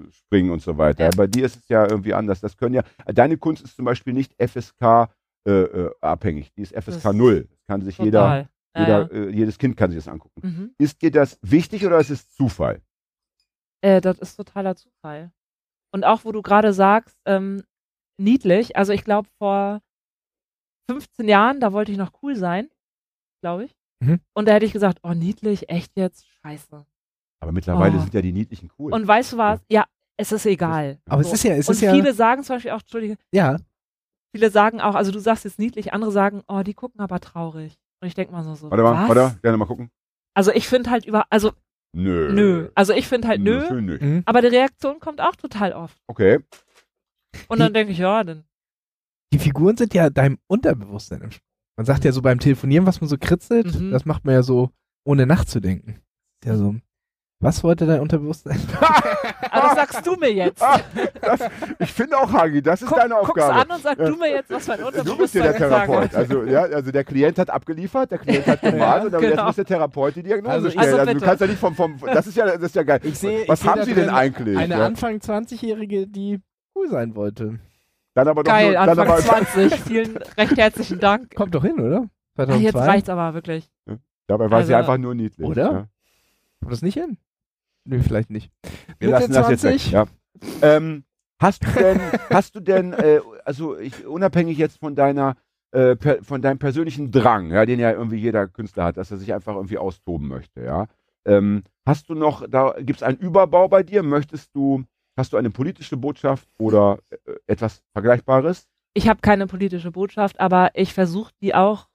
äh, 0.00 0.10
springen 0.10 0.50
und 0.50 0.62
so 0.62 0.78
weiter. 0.78 1.04
Ja. 1.04 1.10
Bei 1.14 1.26
dir 1.26 1.44
ist 1.44 1.56
es 1.56 1.68
ja 1.68 1.86
irgendwie 1.86 2.14
anders. 2.14 2.40
Das 2.40 2.56
können 2.56 2.74
ja, 2.74 2.82
deine 3.06 3.36
Kunst 3.36 3.62
ist 3.62 3.76
zum 3.76 3.84
Beispiel 3.84 4.14
nicht 4.14 4.34
FSK 4.42 5.10
äh, 5.46 5.50
äh, 5.50 5.90
abhängig. 6.00 6.50
Die 6.54 6.62
ist 6.62 6.72
FSK 6.74 7.02
Das- 7.02 7.14
0. 7.14 7.46
Das 7.50 7.66
kann 7.66 7.82
sich 7.82 7.98
jeder, 7.98 8.20
Total. 8.22 8.48
Ja, 8.74 8.80
jeder 8.80 9.14
ja. 9.14 9.26
Äh, 9.26 9.30
jedes 9.30 9.58
Kind 9.58 9.76
kann 9.76 9.90
sich 9.90 9.98
das 10.02 10.08
angucken. 10.08 10.40
Mhm. 10.42 10.70
Ist 10.78 11.02
dir 11.02 11.10
das 11.10 11.38
wichtig 11.42 11.84
oder 11.84 11.98
ist 12.00 12.10
es 12.10 12.30
Zufall? 12.30 12.80
Äh, 13.82 14.00
das 14.00 14.18
ist 14.18 14.36
totaler 14.36 14.74
Zufall. 14.76 15.30
Und 15.92 16.04
auch, 16.04 16.24
wo 16.24 16.32
du 16.32 16.42
gerade 16.42 16.72
sagst, 16.72 17.16
ähm, 17.26 17.62
niedlich, 18.20 18.76
also 18.76 18.92
ich 18.92 19.04
glaube, 19.04 19.28
vor 19.38 19.80
15 20.90 21.28
Jahren, 21.28 21.60
da 21.60 21.72
wollte 21.72 21.92
ich 21.92 21.98
noch 21.98 22.12
cool 22.22 22.36
sein, 22.36 22.68
glaube 23.42 23.64
ich. 23.64 23.76
Mhm. 24.00 24.20
Und 24.34 24.48
da 24.48 24.52
hätte 24.52 24.66
ich 24.66 24.72
gesagt, 24.72 24.98
oh, 25.02 25.12
niedlich, 25.14 25.68
echt 25.68 25.92
jetzt? 25.96 26.26
Scheiße. 26.42 26.86
Aber 27.40 27.52
mittlerweile 27.52 27.96
Oh. 27.96 28.00
sind 28.00 28.14
ja 28.14 28.22
die 28.22 28.32
Niedlichen 28.32 28.70
cool. 28.78 28.92
Und 28.92 29.06
weißt 29.06 29.32
du 29.32 29.38
was? 29.38 29.60
Ja, 29.70 29.86
es 30.16 30.32
ist 30.32 30.46
egal. 30.46 30.98
Aber 31.08 31.20
es 31.20 31.32
ist 31.32 31.44
ja, 31.44 31.54
es 31.54 31.68
Und 31.68 31.74
ist 31.74 31.80
ja, 31.82 31.92
viele 31.92 32.12
sagen 32.12 32.42
zum 32.42 32.56
Beispiel 32.56 32.72
auch, 32.72 32.80
Entschuldige, 32.80 33.16
ja, 33.32 33.56
viele 34.34 34.50
sagen 34.50 34.80
auch, 34.80 34.94
also 34.94 35.12
du 35.12 35.18
sagst 35.20 35.44
jetzt 35.44 35.58
niedlich, 35.58 35.92
andere 35.92 36.10
sagen, 36.12 36.42
oh, 36.48 36.62
die 36.62 36.74
gucken 36.74 37.00
aber 37.00 37.20
traurig. 37.20 37.78
Und 38.00 38.08
ich 38.08 38.14
denke 38.14 38.32
mal 38.32 38.44
so, 38.44 38.54
so 38.54 38.70
warte 38.70 38.82
mal, 38.82 39.08
was? 39.08 39.16
warte, 39.16 39.38
gerne 39.40 39.56
mal 39.56 39.66
gucken. 39.66 39.90
Also 40.34 40.52
ich 40.52 40.68
finde 40.68 40.90
halt 40.90 41.04
über, 41.04 41.26
also 41.30 41.52
Nö. 41.98 42.32
nö. 42.32 42.68
Also 42.74 42.92
ich 42.92 43.06
finde 43.08 43.26
halt 43.28 43.40
nö, 43.40 43.66
schön 43.66 43.86
nicht. 43.86 44.00
mhm. 44.02 44.22
aber 44.24 44.40
die 44.40 44.48
Reaktion 44.48 45.00
kommt 45.00 45.20
auch 45.20 45.34
total 45.36 45.72
oft. 45.72 45.98
Okay. 46.06 46.38
Und 47.48 47.58
dann 47.60 47.74
denke 47.74 47.92
ich, 47.92 47.98
ja, 47.98 48.22
dann 48.24 48.44
die 49.32 49.38
Figuren 49.38 49.76
sind 49.76 49.92
ja 49.94 50.08
deinem 50.08 50.38
Unterbewusstsein 50.46 51.20
im 51.22 51.30
Spiel. 51.30 51.44
Man 51.76 51.84
sagt 51.86 52.04
ja 52.04 52.12
so 52.12 52.22
beim 52.22 52.38
Telefonieren, 52.40 52.86
was 52.86 53.00
man 53.00 53.08
so 53.08 53.16
kritzelt, 53.18 53.78
Mhm. 53.78 53.90
das 53.90 54.04
macht 54.04 54.24
man 54.24 54.34
ja 54.34 54.42
so, 54.42 54.70
ohne 55.04 55.26
nachzudenken. 55.26 56.00
Ja 56.44 56.56
so. 56.56 56.76
Was 57.40 57.62
wollte 57.62 57.86
dein 57.86 58.00
Unterbewusstsein? 58.00 58.58
Aber 59.52 59.68
das 59.68 59.74
sagst 59.76 60.04
du 60.06 60.16
mir 60.16 60.32
jetzt. 60.32 60.60
Ah, 60.60 60.80
das, 61.20 61.40
ich 61.78 61.92
finde 61.92 62.18
auch, 62.18 62.32
Hagi, 62.32 62.60
das 62.60 62.82
ist 62.82 62.88
Guck, 62.88 62.98
deine 62.98 63.16
Aufgabe. 63.16 63.52
an 63.54 63.70
und 63.70 63.80
sag 63.80 63.96
du 63.96 64.16
mir 64.16 64.28
jetzt, 64.30 64.50
was 64.50 64.66
mein 64.66 64.80
Du 64.80 64.86
bist 64.86 64.96
ja 64.96 65.00
Unterbewusstsein 65.02 65.42
der 65.42 65.56
Therapeut. 65.56 66.14
Also, 66.16 66.42
ja, 66.42 66.62
also 66.62 66.90
der 66.90 67.04
Klient 67.04 67.38
hat 67.38 67.48
abgeliefert, 67.50 68.10
der 68.10 68.18
Klient 68.18 68.44
hat 68.44 68.60
gemalt 68.62 69.04
und 69.04 69.12
dann 69.12 69.20
genau. 69.20 69.34
jetzt 69.36 69.44
muss 69.44 69.54
der 69.56 69.64
Therapeut 69.66 70.16
die 70.16 70.24
Diagnose 70.24 70.52
Also 70.52 70.66
ich- 70.66 70.72
stellen. 70.72 70.86
Also 70.94 70.98
Also, 71.00 71.14
du 71.20 71.24
kannst 71.24 71.40
ja 71.42 71.46
nicht 71.46 71.60
vom, 71.60 71.74
vom 71.76 71.96
das 72.12 72.26
ist 72.26 72.36
ja, 72.36 72.44
das 72.46 72.60
ist 72.62 72.74
ja 72.74 72.82
geil. 72.82 73.00
Ich 73.04 73.16
sehe, 73.18 73.46
Was 73.46 73.62
ich 73.62 73.68
haben 73.68 73.84
Sie 73.84 73.94
denn 73.94 74.10
eigentlich? 74.10 74.58
Eine 74.58 74.74
ja? 74.78 74.84
Anfang 74.86 75.18
20-Jährige, 75.18 76.08
die 76.08 76.40
cool 76.74 76.88
sein 76.90 77.14
wollte. 77.14 77.60
Dann 78.14 78.26
aber 78.26 78.42
doch 78.42 78.50
Geil, 78.50 78.72
nur, 78.72 78.74
dann 78.74 78.88
Anfang 78.98 79.06
aber, 79.06 79.18
20. 79.18 79.74
Vielen 79.86 80.16
recht 80.36 80.56
herzlichen 80.56 80.98
Dank. 80.98 81.36
Kommt 81.36 81.54
doch 81.54 81.62
hin, 81.62 81.78
oder? 81.78 82.08
Ah, 82.36 82.46
2002? 82.46 82.62
jetzt 82.64 82.74
reicht's 82.76 83.08
aber 83.08 83.34
wirklich. 83.34 83.70
Dabei 84.26 84.50
war 84.50 84.64
sie 84.64 84.74
Also- 84.74 84.90
einfach 84.90 84.98
nur 85.00 85.14
niedlich. 85.14 85.46
Oder? 85.46 85.62
Ja. 85.72 85.86
Kommt 86.60 86.72
das 86.72 86.82
nicht 86.82 86.94
hin? 86.94 87.16
Nö, 87.88 88.02
vielleicht 88.02 88.28
nicht. 88.28 88.52
Wir 88.98 89.08
Mitte 89.08 89.20
lassen 89.20 89.32
das 89.32 89.48
jetzt 89.48 89.64
weg. 89.64 89.80
20? 89.80 89.92
Ja. 89.92 90.06
Ähm, 90.60 91.04
hast 91.40 91.64
du 91.64 91.70
denn, 91.70 92.00
hast 92.30 92.54
du 92.54 92.60
denn, 92.60 92.92
äh, 92.92 93.20
also 93.46 93.78
ich, 93.78 94.06
unabhängig 94.06 94.58
jetzt 94.58 94.78
von 94.78 94.94
deiner, 94.94 95.36
äh, 95.72 95.96
per, 95.96 96.22
von 96.22 96.42
deinem 96.42 96.58
persönlichen 96.58 97.10
Drang, 97.10 97.50
ja, 97.50 97.64
den 97.64 97.80
ja 97.80 97.90
irgendwie 97.90 98.18
jeder 98.18 98.46
Künstler 98.46 98.84
hat, 98.84 98.98
dass 98.98 99.10
er 99.10 99.16
sich 99.16 99.32
einfach 99.32 99.54
irgendwie 99.54 99.78
austoben 99.78 100.28
möchte, 100.28 100.62
ja. 100.62 100.86
Ähm, 101.24 101.62
hast 101.86 102.10
du 102.10 102.14
noch, 102.14 102.46
da 102.46 102.74
gibt 102.78 102.98
es 102.98 103.02
einen 103.02 103.18
Überbau 103.18 103.68
bei 103.68 103.82
dir? 103.82 104.02
Möchtest 104.02 104.54
du, 104.54 104.84
hast 105.16 105.32
du 105.32 105.38
eine 105.38 105.50
politische 105.50 105.96
Botschaft 105.96 106.46
oder 106.58 106.98
äh, 107.10 107.32
etwas 107.46 107.82
Vergleichbares? 107.94 108.68
Ich 108.92 109.08
habe 109.08 109.20
keine 109.22 109.46
politische 109.46 109.92
Botschaft, 109.92 110.40
aber 110.40 110.72
ich 110.74 110.92
versuche 110.92 111.32
die 111.40 111.54
auch 111.54 111.88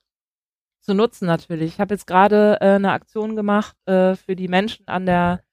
zu 0.82 0.96
nutzen 0.96 1.28
natürlich. 1.28 1.74
Ich 1.74 1.80
habe 1.80 1.94
jetzt 1.94 2.08
gerade 2.08 2.58
äh, 2.62 2.76
eine 2.76 2.92
Aktion 2.92 3.36
gemacht 3.36 3.76
äh, 3.86 4.16
für 4.16 4.36
die 4.36 4.48
Menschen 4.48 4.88
an 4.88 5.06
der 5.06 5.44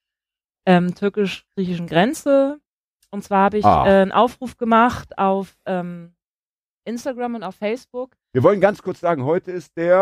ähm, 0.66 0.94
türkisch-griechischen 0.94 1.86
Grenze. 1.86 2.60
Und 3.10 3.24
zwar 3.24 3.44
habe 3.44 3.58
ich 3.58 3.64
Ah. 3.64 3.86
äh, 3.86 4.02
einen 4.02 4.12
Aufruf 4.12 4.56
gemacht 4.56 5.18
auf 5.18 5.56
ähm, 5.66 6.12
Instagram 6.84 7.34
und 7.36 7.42
auf 7.42 7.56
Facebook. 7.56 8.16
Wir 8.32 8.42
wollen 8.44 8.60
ganz 8.60 8.80
kurz 8.82 9.00
sagen, 9.00 9.24
heute 9.24 9.50
ist 9.50 9.76
der 9.76 9.96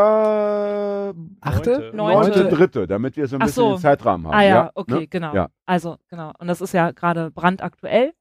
Achte? 1.40 1.90
Neunte. 1.94 1.96
neunte 1.96 2.48
Dritte, 2.48 2.86
damit 2.86 3.16
wir 3.16 3.26
so 3.26 3.36
ein 3.36 3.42
Ach 3.42 3.46
bisschen 3.46 3.62
so. 3.64 3.74
den 3.76 3.80
Zeitrahmen 3.80 4.26
haben. 4.26 4.34
ah 4.34 4.42
ja, 4.42 4.48
ja 4.48 4.70
okay, 4.74 5.00
ne? 5.00 5.06
genau. 5.08 5.34
Ja. 5.34 5.48
Also, 5.66 5.96
genau. 6.08 6.32
Und 6.38 6.46
das 6.48 6.60
ist 6.60 6.72
ja 6.74 6.90
gerade 6.90 7.30
brandaktuell. 7.30 8.12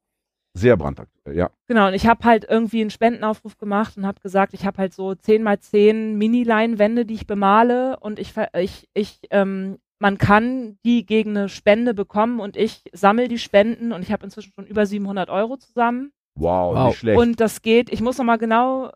Sehr 0.54 0.76
brandaktuell, 0.78 1.36
ja. 1.36 1.50
Genau, 1.68 1.88
und 1.88 1.94
ich 1.94 2.08
habe 2.08 2.24
halt 2.24 2.46
irgendwie 2.50 2.82
einen 2.82 2.90
Spendenaufruf 2.90 3.58
gemacht 3.58 3.96
und 3.98 4.08
habe 4.08 4.20
gesagt, 4.22 4.54
ich 4.54 4.66
habe 4.66 4.78
halt 4.80 4.94
so 4.94 5.14
10 5.14 5.44
mal 5.44 5.60
10 5.60 6.18
Mini-Leinwände, 6.18 7.06
die 7.06 7.14
ich 7.14 7.28
bemale 7.28 8.00
und 8.00 8.18
ich, 8.18 8.34
ver- 8.34 8.50
ich, 8.56 8.90
ich 8.96 9.20
ähm, 9.30 9.78
man 10.00 10.18
kann 10.18 10.78
die 10.86 11.06
gegen 11.06 11.36
eine 11.38 11.50
Spende 11.50 11.94
bekommen 11.94 12.40
und 12.40 12.56
ich 12.58 12.84
sammle 12.94 13.28
die 13.28 13.40
Spenden 13.40 13.92
und 13.94 14.02
ich 14.04 14.12
habe 14.12 14.24
inzwischen 14.26 14.52
schon 14.54 14.68
über 14.68 14.86
700 14.86 15.30
Euro 15.30 15.58
zusammen 15.58 16.12
Wow, 16.36 16.76
Wow. 16.76 16.88
nicht 16.90 17.00
schlecht. 17.00 17.20
und 17.20 17.40
das 17.40 17.62
geht, 17.64 17.92
ich 17.92 18.02
muss 18.02 18.18
nochmal 18.18 18.38
genau 18.38 18.92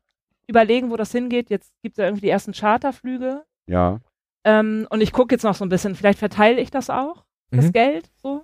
überlegen, 0.47 0.91
wo 0.91 0.97
das 0.97 1.11
hingeht. 1.11 1.49
Jetzt 1.49 1.71
gibt 1.81 1.93
es 1.93 1.97
ja 1.97 2.05
irgendwie 2.05 2.25
die 2.27 2.29
ersten 2.29 2.51
Charterflüge 2.53 3.43
ja. 3.67 3.99
ähm, 4.43 4.85
und 4.89 5.01
ich 5.01 5.11
gucke 5.11 5.33
jetzt 5.33 5.43
noch 5.43 5.55
so 5.55 5.65
ein 5.65 5.69
bisschen, 5.69 5.95
vielleicht 5.95 6.19
verteile 6.19 6.59
ich 6.61 6.69
das 6.71 6.89
auch 6.89 7.23
das 7.51 7.65
Mhm. 7.65 7.71
Geld 7.73 8.09
so. 8.21 8.43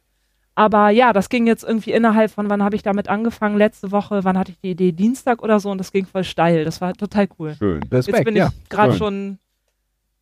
Aber 0.55 0.89
ja, 0.89 1.13
das 1.13 1.29
ging 1.29 1.45
jetzt 1.45 1.63
irgendwie 1.63 1.91
innerhalb 1.91 2.31
von, 2.31 2.49
wann 2.49 2.63
habe 2.63 2.75
ich 2.75 2.81
damit 2.81 3.07
angefangen? 3.09 3.57
Letzte 3.57 3.91
Woche, 3.91 4.23
wann 4.23 4.37
hatte 4.39 4.51
ich 4.51 4.59
die 4.59 4.71
Idee? 4.71 4.91
Dienstag 4.91 5.43
oder 5.43 5.59
so 5.59 5.69
und 5.69 5.77
das 5.77 5.91
ging 5.91 6.07
voll 6.07 6.23
steil. 6.23 6.65
Das 6.65 6.81
war 6.81 6.93
total 6.93 7.27
cool. 7.37 7.53
Schön. 7.59 7.81
Jetzt 7.83 7.93
Respekt, 8.07 8.25
bin 8.25 8.35
ja. 8.35 8.47
ich 8.47 8.67
gerade 8.69 8.93
schon 8.95 9.37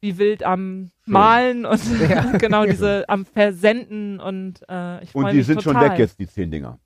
wie 0.01 0.17
wild 0.17 0.43
am 0.43 0.91
Malen 1.05 1.65
und 1.65 1.81
Ja. 2.09 2.21
genau 2.37 2.65
diese 2.65 3.07
am 3.09 3.25
Versenden 3.25 4.19
und 4.19 4.61
äh, 4.69 5.03
ich 5.03 5.13
Und 5.15 5.31
die 5.31 5.37
mich 5.37 5.45
sind 5.47 5.61
total. 5.61 5.81
schon 5.83 5.91
weg 5.91 5.99
jetzt, 5.99 6.19
die 6.19 6.27
zehn 6.27 6.51
Dinger. 6.51 6.79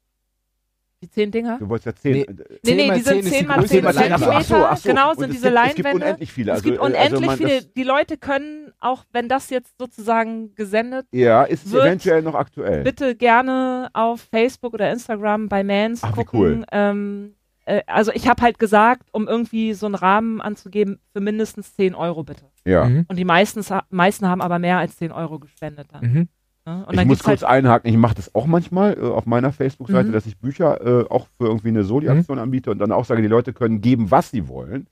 Die 1.02 1.10
zehn 1.10 1.32
Dinger? 1.32 1.58
Du 1.60 1.70
wolltest 1.70 1.86
ja 1.86 1.96
zehn. 1.96 2.12
Nee. 2.14 2.22
äh, 2.24 2.34
Nee, 2.34 2.58
10 2.64 2.76
nee, 2.76 2.88
mal 2.88 2.98
die 2.98 3.02
sind 3.04 3.14
10 3.14 3.20
ist 3.20 3.26
die 3.26 3.38
10 3.38 3.48
mal 3.48 3.56
Größe 3.60 3.68
10 3.70 3.82
der 3.84 3.94
Zentimeter. 3.94 4.20
Leinwand. 4.20 4.36
Ach 4.36 4.44
so, 4.44 4.56
ach 4.66 4.78
so. 4.78 4.90
Genau 4.90 5.14
sind 5.14 5.30
es 5.30 5.36
diese 5.38 5.48
gibt, 5.50 5.60
Es 5.66 5.76
gibt 5.76 5.86
Leinwände. 5.86 6.06
unendlich 6.06 6.32
viele. 6.34 6.52
es 6.52 6.56
Also, 6.58 6.64
gibt 6.70 6.78
äh, 6.78 6.82
also 6.82 6.94
unendlich 6.98 7.26
man, 7.28 7.38
viele. 7.38 7.62
Die 7.64 7.84
Leute 7.84 8.18
können, 8.18 8.74
auch 8.82 9.06
wenn 9.14 9.30
das 9.30 9.50
jetzt 9.50 9.78
sozusagen 9.80 10.54
gesendet 10.56 11.08
ja, 11.12 11.44
ist 11.44 11.66
es 11.68 11.72
wird 11.72 11.86
eventuell 11.86 12.22
noch 12.22 12.36
aktuell. 12.36 12.84
bitte 12.84 13.16
gerne 13.16 13.90
auf 13.94 14.28
Facebook 14.30 14.74
oder 14.74 14.92
Instagram 14.92 15.48
bei 15.48 15.64
Mans 15.64 16.02
Ach, 16.04 16.12
wie 16.12 16.16
gucken. 16.16 16.40
cool. 16.40 16.66
Ähm, 16.74 17.36
äh, 17.70 17.84
also 17.88 18.12
ich 18.14 18.28
habe 18.28 18.42
halt 18.42 18.60
gesagt, 18.60 19.10
um 19.12 19.28
irgendwie 19.28 19.74
so 19.74 19.86
einen 19.86 19.96
Rahmen 19.96 20.42
anzugeben, 20.42 21.00
für 21.14 21.22
mindestens 21.22 21.76
10 21.76 21.96
Euro 21.96 22.24
bitte. 22.24 22.46
Ja. 22.66 22.86
Mhm. 22.86 23.06
Und 23.08 23.16
die 23.18 23.26
meisten, 23.26 23.64
meisten 23.90 24.28
haben 24.28 24.42
aber 24.42 24.60
mehr 24.60 24.78
als 24.80 24.98
10 24.98 25.12
Euro 25.12 25.40
gespendet 25.40 25.88
dann. 25.92 26.02
Mhm. 26.02 26.28
Ne? 26.66 26.86
Und 26.88 26.94
ich 26.94 27.06
muss 27.06 27.18
gibt's 27.18 27.24
kurz 27.24 27.42
halt, 27.44 27.52
einhaken, 27.64 27.90
ich 27.90 27.98
mache 27.98 28.16
das 28.16 28.34
auch 28.36 28.48
manchmal 28.48 28.98
äh, 28.98 29.02
auf 29.02 29.26
meiner 29.26 29.52
Facebook-Seite, 29.52 30.10
Mhm. 30.10 30.14
dass 30.14 30.26
ich 30.26 30.38
Bücher 30.40 30.82
äh, 30.82 31.10
auch 31.10 31.28
für 31.38 31.46
irgendwie 31.46 31.70
eine 31.70 31.84
Soli-Aktion 31.84 32.40
anbiete 32.40 32.72
und 32.72 32.80
dann 32.80 32.92
auch 32.92 33.06
sage, 33.06 33.22
die 33.22 33.28
Leute 33.28 33.54
können 33.54 33.82
geben, 33.82 34.12
was 34.12 34.32
sie 34.32 34.48
wollen. 34.48 34.88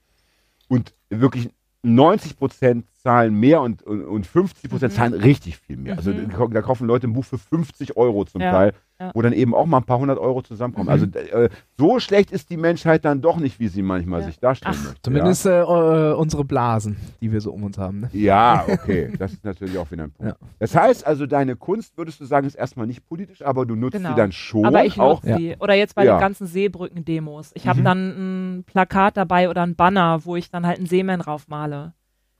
Und 0.68 0.94
wirklich 1.10 1.50
90 1.82 2.36
Prozent 2.36 2.86
zahlen 2.98 3.34
mehr 3.34 3.60
und, 3.62 3.82
und, 3.82 4.04
und 4.04 4.26
50 4.26 4.70
Prozent 4.70 4.92
Mhm. 4.92 4.96
zahlen 4.96 5.14
richtig 5.14 5.56
viel 5.56 5.76
mehr. 5.76 5.96
Also 5.96 6.10
Mhm. 6.10 6.30
da 6.36 6.46
da 6.46 6.62
kaufen 6.62 6.86
Leute 6.86 7.06
ein 7.06 7.12
Buch 7.12 7.24
für 7.24 7.38
50 7.38 7.96
Euro 7.96 8.24
zum 8.24 8.40
Ja, 8.40 8.50
Teil, 8.50 8.72
ja. 9.00 9.12
wo 9.14 9.22
dann 9.22 9.32
eben 9.32 9.54
auch 9.54 9.66
mal 9.66 9.76
ein 9.78 9.84
paar 9.84 9.98
hundert 10.00 10.18
Euro 10.18 10.42
zusammenkommen. 10.42 10.86
Mhm. 10.86 10.92
Also 10.92 11.06
äh, 11.06 11.48
so 11.76 12.00
schlecht 12.00 12.32
ist 12.32 12.50
die 12.50 12.56
Menschheit 12.56 13.04
dann 13.04 13.20
doch 13.20 13.36
nicht, 13.36 13.60
wie 13.60 13.68
sie 13.68 13.82
manchmal 13.82 14.20
Ja. 14.22 14.26
sich 14.26 14.40
darstellen 14.40 14.74
Ach, 14.76 14.84
möchte. 14.84 15.02
Zumindest 15.02 15.46
äh, 15.46 15.60
äh, 15.60 16.12
unsere 16.14 16.44
Blasen, 16.44 16.96
die 17.20 17.30
wir 17.30 17.40
so 17.40 17.52
um 17.52 17.62
uns 17.62 17.78
haben. 17.78 18.00
Ne? 18.00 18.10
Ja, 18.12 18.64
okay. 18.68 19.12
Das 19.18 19.32
ist 19.32 19.44
natürlich 19.44 19.78
auch 19.78 19.88
wieder 19.92 20.02
ein 20.04 20.10
Punkt. 20.10 20.32
Ja. 20.32 20.48
Das 20.58 20.74
heißt 20.74 21.06
also, 21.06 21.26
deine 21.26 21.54
Kunst, 21.54 21.96
würdest 21.96 22.20
du 22.20 22.24
sagen, 22.24 22.46
ist 22.48 22.56
erstmal 22.56 22.88
nicht 22.88 23.06
politisch, 23.08 23.42
aber 23.42 23.64
du 23.64 23.76
nutzt 23.76 23.92
Genau. 23.96 24.08
sie 24.10 24.14
dann 24.16 24.32
schon 24.32 24.64
aber 24.64 24.84
ich 24.84 24.98
auch. 24.98 25.22
nutze 25.22 25.36
sie. 25.38 25.56
Oder 25.60 25.74
jetzt 25.74 25.94
bei 25.94 26.04
Ja. 26.04 26.16
den 26.16 26.20
ganzen 26.20 26.46
Seebrücken-Demos. 26.48 27.52
Ich 27.54 27.68
habe 27.68 27.80
Mhm. 27.80 27.84
dann 27.84 28.58
ein 28.58 28.64
Plakat 28.64 29.16
dabei 29.16 29.48
oder 29.48 29.62
ein 29.62 29.76
Banner, 29.76 30.24
wo 30.24 30.36
ich 30.36 30.50
dann 30.50 30.66
halt 30.66 30.78
einen 30.78 30.86
Seemann 30.86 31.20
raufmale, 31.20 31.92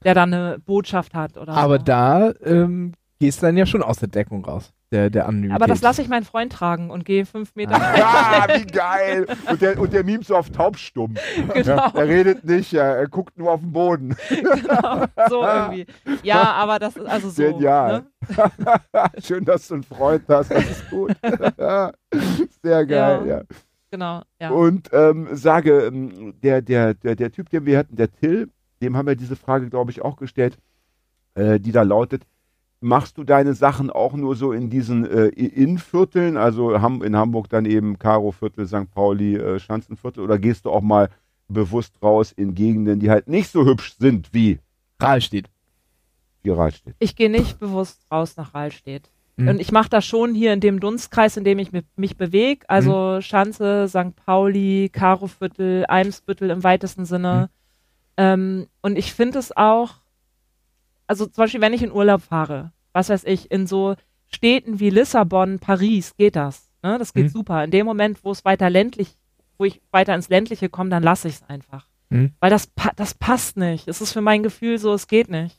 der 0.04 0.14
dann 0.14 0.32
eine 0.32 0.58
Botschaft 0.58 1.14
hat 1.14 1.36
oder 1.36 1.52
Aber 1.54 1.78
so. 1.78 1.84
da 1.84 2.32
ähm, 2.44 2.92
gehst 3.18 3.42
du 3.42 3.46
dann 3.46 3.56
ja 3.56 3.66
schon 3.66 3.82
aus 3.82 3.98
der 3.98 4.08
Deckung 4.08 4.44
raus, 4.44 4.72
der, 4.92 5.10
der 5.10 5.26
Anonymität. 5.26 5.56
aber 5.56 5.66
das 5.66 5.82
lasse 5.82 6.02
ich 6.02 6.08
meinen 6.08 6.24
Freund 6.24 6.52
tragen 6.52 6.90
und 6.90 7.04
gehe 7.04 7.26
fünf 7.26 7.54
Meter. 7.56 7.72
Ja, 7.72 8.46
wie 8.54 8.64
geil! 8.64 9.26
Und 9.50 9.60
der, 9.60 9.78
und 9.78 9.92
der 9.92 10.04
mimt 10.04 10.24
so 10.24 10.36
auf 10.36 10.50
taubstumm. 10.50 11.14
genau. 11.52 11.90
Er 11.94 12.06
redet 12.08 12.44
nicht, 12.44 12.72
er, 12.74 12.96
er 12.96 13.08
guckt 13.08 13.36
nur 13.36 13.50
auf 13.52 13.60
den 13.60 13.72
Boden. 13.72 14.16
genau, 14.28 15.04
so 15.28 15.42
irgendwie. 15.42 15.86
Ja, 16.22 16.52
aber 16.52 16.78
das 16.78 16.96
ist 16.96 17.06
also 17.06 17.28
so. 17.30 17.42
Genial. 17.42 18.04
Ne? 18.28 18.50
Schön, 19.22 19.44
dass 19.44 19.66
du 19.68 19.74
einen 19.74 19.82
Freund 19.82 20.22
hast, 20.28 20.50
das 20.50 20.64
ist 20.70 20.90
gut. 20.90 21.12
Sehr 22.62 22.86
geil, 22.86 23.26
ja. 23.26 23.26
Ja. 23.26 23.42
Genau, 23.90 24.22
ja. 24.38 24.50
Und 24.50 24.90
ähm, 24.92 25.28
sage, 25.32 25.86
ähm, 25.86 26.34
der, 26.42 26.60
der, 26.60 26.94
der, 26.94 27.16
der 27.16 27.32
Typ, 27.32 27.48
den 27.48 27.64
wir 27.64 27.78
hatten, 27.78 27.96
der 27.96 28.12
Till, 28.12 28.50
dem 28.80 28.96
haben 28.96 29.06
wir 29.06 29.16
diese 29.16 29.36
Frage, 29.36 29.68
glaube 29.70 29.90
ich, 29.90 30.02
auch 30.02 30.16
gestellt, 30.16 30.58
äh, 31.34 31.58
die 31.60 31.72
da 31.72 31.82
lautet, 31.82 32.24
machst 32.80 33.18
du 33.18 33.24
deine 33.24 33.54
Sachen 33.54 33.90
auch 33.90 34.12
nur 34.14 34.36
so 34.36 34.52
in 34.52 34.70
diesen 34.70 35.04
äh, 35.04 35.26
Innenvierteln, 35.28 36.36
also 36.36 36.80
Ham 36.80 37.02
in 37.02 37.16
Hamburg 37.16 37.48
dann 37.48 37.64
eben 37.64 37.98
Karo-Viertel, 37.98 38.66
St. 38.66 38.90
Pauli, 38.94 39.36
äh, 39.36 39.58
Schanzenviertel, 39.58 40.22
oder 40.22 40.38
gehst 40.38 40.64
du 40.64 40.70
auch 40.70 40.80
mal 40.82 41.08
bewusst 41.48 41.94
raus 42.02 42.30
in 42.32 42.54
Gegenden, 42.54 43.00
die 43.00 43.10
halt 43.10 43.26
nicht 43.28 43.50
so 43.50 43.64
hübsch 43.64 43.96
sind 43.98 44.28
wie 44.32 44.58
Rahl 45.00 45.20
steht. 45.20 45.48
die 46.44 46.50
Rahlstedt? 46.50 46.94
Ich 47.00 47.16
gehe 47.16 47.30
nicht 47.30 47.58
bewusst 47.58 48.06
raus 48.12 48.36
nach 48.36 48.54
Rahlstedt. 48.54 49.10
Mhm. 49.36 49.48
Und 49.48 49.60
ich 49.60 49.72
mache 49.72 49.88
das 49.88 50.04
schon 50.06 50.34
hier 50.34 50.52
in 50.52 50.60
dem 50.60 50.78
Dunstkreis, 50.78 51.36
in 51.36 51.42
dem 51.44 51.58
ich 51.58 51.72
mi- 51.72 51.82
mich 51.96 52.16
bewege. 52.16 52.64
Also 52.68 53.16
Mhm. 53.16 53.22
Schanze, 53.22 53.86
St. 53.88 54.14
Pauli, 54.24 54.88
Karoviertel, 54.92 55.84
Eimsbüttel 55.88 56.50
im 56.50 56.62
weitesten 56.62 57.04
Sinne. 57.06 57.50
Ähm, 58.18 58.66
und 58.82 58.98
ich 58.98 59.14
finde 59.14 59.38
es 59.38 59.56
auch, 59.56 59.94
also 61.06 61.24
zum 61.26 61.42
Beispiel, 61.44 61.60
wenn 61.62 61.72
ich 61.72 61.82
in 61.82 61.92
Urlaub 61.92 62.20
fahre, 62.20 62.72
was 62.92 63.08
weiß 63.08 63.24
ich, 63.24 63.50
in 63.50 63.66
so 63.66 63.94
Städten 64.26 64.80
wie 64.80 64.90
Lissabon, 64.90 65.58
Paris, 65.60 66.14
geht 66.16 66.36
das. 66.36 66.68
Ne? 66.82 66.98
Das 66.98 67.14
geht 67.14 67.26
Mhm. 67.26 67.30
super. 67.30 67.64
In 67.64 67.70
dem 67.70 67.86
Moment, 67.86 68.18
wo 68.24 68.30
es 68.32 68.44
weiter 68.44 68.68
ländlich, 68.68 69.16
wo 69.56 69.64
ich 69.64 69.80
weiter 69.90 70.14
ins 70.14 70.28
Ländliche 70.28 70.68
komme, 70.68 70.90
dann 70.90 71.02
lasse 71.02 71.28
ich 71.28 71.36
es 71.36 71.42
einfach. 71.48 71.86
Mhm. 72.10 72.32
Weil 72.40 72.50
das, 72.50 72.68
das 72.96 73.14
passt 73.14 73.56
nicht. 73.56 73.88
Es 73.88 74.00
ist 74.00 74.12
für 74.12 74.20
mein 74.20 74.42
Gefühl 74.42 74.78
so, 74.78 74.92
es 74.92 75.06
geht 75.06 75.30
nicht. 75.30 75.58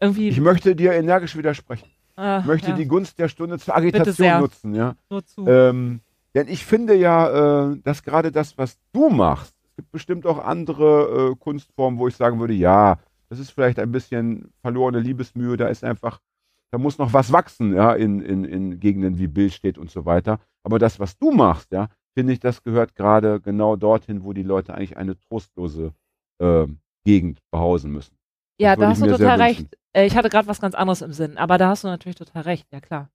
Irgendwie. 0.00 0.28
Ich 0.28 0.40
möchte 0.40 0.76
dir 0.76 0.92
energisch 0.92 1.36
widersprechen. 1.36 1.88
äh, 2.16 2.38
Ich 2.40 2.44
möchte 2.46 2.70
ja, 2.70 2.76
die 2.76 2.86
Gunst 2.86 3.18
der 3.18 3.28
Stunde 3.28 3.58
zur. 3.58 3.74
Agitation 3.76 4.40
nutzen, 4.40 4.74
ja. 4.74 4.94
nur 5.10 5.24
zu. 5.26 5.46
Ähm, 5.48 6.00
denn 6.34 6.46
ich 6.46 6.64
finde 6.64 6.94
ja, 6.94 7.70
äh, 7.72 7.76
dass 7.82 8.02
gerade 8.04 8.30
das, 8.30 8.56
was 8.56 8.78
du 8.92 9.10
machst, 9.10 9.54
gibt 9.78 9.92
bestimmt 9.92 10.26
auch 10.26 10.38
andere 10.44 11.30
äh, 11.30 11.36
Kunstformen, 11.36 12.00
wo 12.00 12.08
ich 12.08 12.16
sagen 12.16 12.40
würde, 12.40 12.52
ja, 12.52 12.98
das 13.28 13.38
ist 13.38 13.52
vielleicht 13.52 13.78
ein 13.78 13.92
bisschen 13.92 14.52
verlorene 14.60 14.98
Liebesmühe, 14.98 15.56
da 15.56 15.68
ist 15.68 15.84
einfach, 15.84 16.20
da 16.72 16.78
muss 16.78 16.98
noch 16.98 17.12
was 17.12 17.30
wachsen, 17.30 17.74
ja, 17.74 17.92
in, 17.92 18.20
in, 18.20 18.44
in 18.44 18.80
Gegenden 18.80 19.18
wie 19.18 19.28
Bild 19.28 19.52
steht 19.52 19.78
und 19.78 19.88
so 19.88 20.04
weiter. 20.04 20.40
Aber 20.64 20.80
das, 20.80 20.98
was 20.98 21.16
du 21.16 21.30
machst, 21.30 21.70
ja, 21.70 21.90
finde 22.16 22.32
ich, 22.32 22.40
das 22.40 22.64
gehört 22.64 22.96
gerade 22.96 23.40
genau 23.40 23.76
dorthin, 23.76 24.24
wo 24.24 24.32
die 24.32 24.42
Leute 24.42 24.74
eigentlich 24.74 24.96
eine 24.96 25.16
trostlose 25.16 25.92
äh, 26.42 26.66
Gegend 27.04 27.38
behausen 27.52 27.92
müssen. 27.92 28.16
Ja, 28.60 28.74
da 28.74 28.88
hast 28.88 29.00
du 29.00 29.06
total 29.06 29.38
wünschen. 29.38 29.40
recht. 29.40 29.78
Äh, 29.92 30.06
Ich 30.06 30.16
hatte 30.16 30.28
gerade 30.28 30.48
was 30.48 30.60
ganz 30.60 30.74
anderes 30.74 31.02
im 31.02 31.12
Sinn, 31.12 31.38
aber 31.38 31.56
da 31.56 31.68
hast 31.68 31.84
du 31.84 31.88
natürlich 31.88 32.16
total 32.16 32.42
recht, 32.42 32.66
ja 32.72 32.80
klar. 32.80 33.10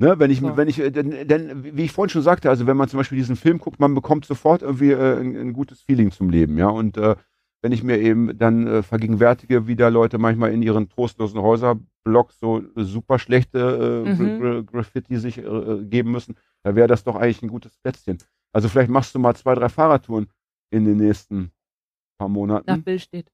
Ne, 0.00 0.18
wenn 0.18 0.30
ich, 0.30 0.40
So. 0.40 0.56
wenn 0.56 0.68
ich, 0.68 0.80
äh, 0.80 0.90
denn, 0.90 1.28
denn, 1.28 1.76
wie 1.76 1.84
ich 1.84 1.92
vorhin 1.92 2.10
schon 2.10 2.22
sagte, 2.22 2.50
also 2.50 2.66
wenn 2.66 2.76
man 2.76 2.88
zum 2.88 2.98
Beispiel 2.98 3.18
diesen 3.18 3.36
Film 3.36 3.58
guckt, 3.58 3.78
man 3.78 3.94
bekommt 3.94 4.24
sofort 4.24 4.62
irgendwie 4.62 4.90
äh, 4.90 5.20
ein, 5.20 5.36
ein 5.36 5.52
gutes 5.52 5.82
Feeling 5.82 6.10
zum 6.10 6.30
Leben, 6.30 6.58
ja. 6.58 6.68
Und 6.68 6.96
äh, 6.96 7.14
wenn 7.62 7.72
ich 7.72 7.82
mir 7.84 7.98
eben 7.98 8.36
dann 8.36 8.66
äh, 8.66 8.82
vergegenwärtige, 8.82 9.66
wie 9.68 9.76
da 9.76 9.88
Leute 9.88 10.18
manchmal 10.18 10.52
in 10.52 10.62
ihren 10.62 10.88
trostlosen 10.88 11.40
Häuserblocks 11.40 12.38
so 12.40 12.62
super 12.76 13.18
schlechte 13.18 14.04
äh, 14.04 14.08
Mhm. 14.08 14.20
Gra- 14.20 14.38
Gra- 14.38 14.62
Graffiti 14.64 15.16
sich 15.16 15.38
äh, 15.38 15.84
geben 15.84 16.10
müssen, 16.10 16.34
da 16.64 16.74
wäre 16.74 16.88
das 16.88 17.04
doch 17.04 17.14
eigentlich 17.16 17.42
ein 17.42 17.48
gutes 17.48 17.76
Plätzchen. 17.78 18.18
Also 18.52 18.68
vielleicht 18.68 18.90
machst 18.90 19.14
du 19.14 19.18
mal 19.20 19.34
zwei, 19.34 19.54
drei 19.54 19.68
Fahrradtouren 19.68 20.26
in 20.70 20.84
den 20.84 20.96
nächsten 20.98 21.52
paar 22.18 22.28
Monaten. 22.28 22.70
Nach 22.70 22.78
Bill 22.82 22.98
steht. 22.98 23.30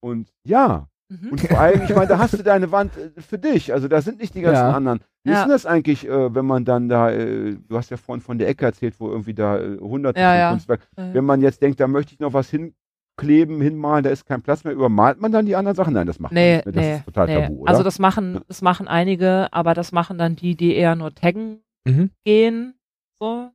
Und 0.00 0.32
ja, 0.44 0.88
Mhm. 1.10 1.28
und 1.32 1.40
vor 1.40 1.58
allem, 1.60 1.82
ich 1.82 1.94
meine, 1.94 2.06
da 2.06 2.18
hast 2.18 2.32
du 2.32 2.42
deine 2.42 2.72
Wand 2.72 2.96
äh, 2.96 3.20
für 3.20 3.38
dich. 3.38 3.72
Also 3.72 3.88
da 3.88 4.00
sind 4.00 4.20
nicht 4.20 4.34
die 4.34 4.40
ganzen 4.40 4.62
Ja. 4.62 4.72
anderen. 4.72 5.00
Wie 5.22 5.30
ist 5.30 5.36
Ja. 5.36 5.42
denn 5.42 5.50
das 5.50 5.66
eigentlich, 5.66 6.06
äh, 6.08 6.34
wenn 6.34 6.46
man 6.46 6.64
dann 6.64 6.88
da, 6.88 7.10
äh, 7.10 7.56
du 7.56 7.76
hast 7.76 7.90
ja 7.90 7.96
vorhin 7.96 8.22
von 8.22 8.38
der 8.38 8.48
Ecke 8.48 8.64
erzählt, 8.64 8.94
wo 8.98 9.08
irgendwie 9.10 9.34
da 9.34 9.58
äh, 9.58 9.78
hunderte 9.78 10.18
Ja, 10.20 10.30
von 10.30 10.38
ja. 10.38 10.50
Kunstwerken. 10.50 10.86
Äh, 10.96 11.14
Wenn 11.14 11.24
man 11.24 11.40
jetzt 11.42 11.60
denkt, 11.62 11.78
da 11.80 11.86
möchte 11.88 12.14
ich 12.14 12.20
noch 12.20 12.32
was 12.32 12.48
hinkleben, 12.50 13.60
hinmalen, 13.60 14.02
da 14.02 14.10
ist 14.10 14.24
kein 14.26 14.40
Platz 14.42 14.64
mehr, 14.64 14.72
übermalt 14.72 15.20
man 15.20 15.30
dann 15.30 15.44
die 15.46 15.56
anderen 15.56 15.76
Sachen? 15.76 15.92
Nein, 15.94 16.06
das 16.06 16.18
macht 16.18 16.32
Nee, 16.32 16.56
man 16.56 16.64
nicht. 16.64 16.66
Das 16.68 16.74
nee, 16.84 16.94
ist 16.96 17.04
total 17.04 17.26
nee. 17.26 17.34
tabu, 17.42 17.60
oder? 17.60 17.70
Also 17.70 17.82
das 17.82 17.98
machen, 17.98 18.40
das 18.48 18.62
machen 18.62 18.88
einige, 18.88 19.48
aber 19.52 19.74
das 19.74 19.92
machen 19.92 20.16
dann 20.18 20.36
die, 20.36 20.56
die 20.56 20.74
eher 20.74 20.96
nur 20.96 21.14
taggen 21.14 21.60
Mhm. 21.86 22.10
gehen. 22.24 22.74
So, 23.20 23.50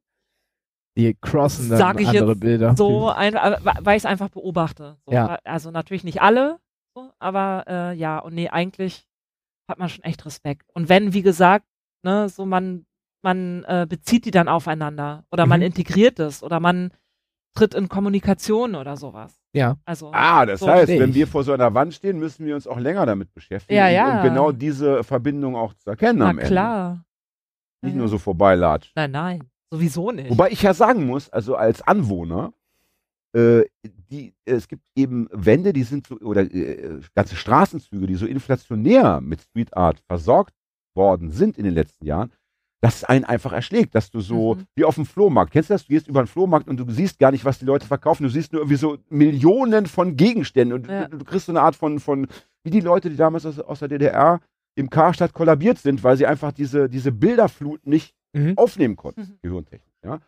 Die 0.98 1.16
crossen 1.20 1.70
dann 1.70 1.78
Sag 1.80 2.00
ich 2.00 2.08
andere 2.10 2.32
jetzt 2.32 2.40
Bilder. 2.42 2.76
so 2.78 3.10
einfach, 3.10 3.42
aber- 3.42 3.62
weil 3.86 3.98
ich 3.98 4.04
es 4.04 4.06
einfach 4.06 4.30
beobachte. 4.30 4.98
So, 5.06 5.14
Ja. 5.14 5.40
Also 5.44 5.72
natürlich 5.72 6.04
nicht 6.04 6.22
alle, 6.22 6.60
so, 6.96 7.12
aber 7.20 7.64
äh, 7.68 7.94
ja, 7.96 8.20
und 8.20 8.34
nee, 8.36 8.50
eigentlich 8.50 9.08
hat 9.70 9.78
man 9.80 9.90
schon 9.90 10.04
echt 10.04 10.26
Respekt. 10.26 10.70
Und 10.74 10.90
wenn, 10.90 11.14
wie 11.14 11.22
gesagt, 11.22 11.66
ne, 12.04 12.28
so 12.30 12.46
man, 12.46 12.86
man 13.24 13.64
äh, 13.66 13.86
bezieht 13.88 14.26
die 14.26 14.32
dann 14.32 14.48
aufeinander 14.48 15.26
oder 15.32 15.46
man 15.46 15.60
Mhm. 15.60 15.68
integriert 15.68 16.20
es 16.20 16.42
oder 16.44 16.60
man 16.60 16.92
tritt 17.56 17.74
in 17.74 17.90
Kommunikation 17.90 18.76
oder 18.76 18.96
sowas. 18.98 19.40
Ja. 19.54 19.78
Also 19.86 20.12
Ah, 20.14 20.46
das 20.46 20.60
So 20.62 20.70
heißt, 20.70 20.88
wenn 20.90 21.14
wir 21.14 21.28
vor 21.28 21.44
so 21.44 21.52
einer 21.52 21.74
Wand 21.74 21.94
stehen, 21.94 22.20
müssen 22.20 22.46
wir 22.46 22.56
uns 22.56 22.68
auch 22.68 22.80
länger 22.80 23.06
damit 23.06 23.34
beschäftigen, 23.34 23.78
Ja, 23.78 23.88
um- 23.88 23.94
ja. 23.94 24.18
um 24.18 24.24
genau 24.24 24.52
diese 24.52 25.04
Verbindung 25.04 25.56
auch 25.56 25.74
zu 25.74 25.90
erkennen 25.90 26.20
na 26.20 26.30
am 26.30 26.38
Ende. 26.38 26.48
klar. 26.48 27.06
Nicht 27.82 27.94
Ja, 27.94 28.00
nur 28.00 28.08
so 28.10 28.18
vorbeilatschen. 28.18 28.92
Nein, 28.96 29.12
nein, 29.12 29.50
sowieso 29.72 30.12
nicht. 30.12 30.30
Wobei 30.30 30.50
ich 30.52 30.62
ja 30.62 30.74
sagen 30.74 31.06
muss, 31.06 31.30
also 31.30 31.56
als 31.56 31.82
Anwohner, 31.82 32.54
äh, 33.34 33.64
die, 34.10 34.34
es 34.46 34.68
gibt 34.68 34.84
eben 34.96 35.28
Wände, 35.32 35.72
die 35.74 35.84
sind 35.84 36.08
so, 36.08 36.16
oder 36.20 36.42
äh, 36.42 37.00
ganze 37.16 37.36
Straßenzüge, 37.36 38.08
die 38.08 38.16
so 38.16 38.26
inflationär 38.26 39.22
mit 39.22 39.42
Street 39.42 39.76
Art 39.76 40.00
versorgt 40.08 40.54
worden 40.96 41.32
sind 41.32 41.58
in 41.58 41.64
den 41.66 41.74
letzten 41.74 42.06
Jahren, 42.06 42.32
dass 42.82 42.96
es 42.98 43.04
einen 43.04 43.26
einfach 43.26 43.52
erschlägt, 43.52 43.94
dass 43.94 44.10
du 44.10 44.20
so, 44.22 44.56
Mhm. 44.56 44.64
wie 44.76 44.86
auf 44.86 44.96
dem 44.96 45.06
Flohmarkt, 45.06 45.52
kennst 45.52 45.70
du 45.70 45.74
das? 45.74 45.84
Du 45.86 45.90
gehst 45.94 46.08
über 46.08 46.22
den 46.24 46.28
Flohmarkt 46.28 46.68
und 46.68 46.78
du 46.78 46.90
siehst 46.92 47.20
gar 47.20 47.32
nicht, 47.32 47.46
was 47.46 47.60
die 47.60 47.66
Leute 47.66 47.86
verkaufen, 47.86 48.24
du 48.24 48.30
siehst 48.30 48.52
nur 48.54 48.62
irgendwie 48.62 48.78
so 48.78 48.98
Millionen 49.10 49.86
von 49.86 50.16
Gegenständen 50.16 50.74
und 50.80 50.88
Ja. 50.88 51.08
du, 51.08 51.18
du 51.20 51.26
kriegst 51.26 51.46
so 51.48 51.52
eine 51.52 51.62
Art 51.62 51.76
von, 51.76 52.00
von, 52.00 52.28
wie 52.64 52.70
die 52.72 52.80
Leute, 52.80 53.10
die 53.10 53.16
damals 53.18 53.46
aus, 53.46 53.60
aus 53.60 53.80
der 53.80 53.90
DDR 53.90 54.40
im 54.76 54.90
Karstadt 54.90 55.34
kollabiert 55.34 55.78
sind, 55.78 56.04
weil 56.04 56.16
sie 56.18 56.26
einfach 56.26 56.52
diese, 56.54 56.90
diese 56.90 57.12
Bilderflut 57.12 57.86
nicht 57.86 58.16
Mhm. 58.34 58.54
aufnehmen 58.58 58.96
konnten, 58.96 59.22
Mhm. 59.22 59.40
Gehirntechnik. 59.42 59.94
Ja? 60.04 60.20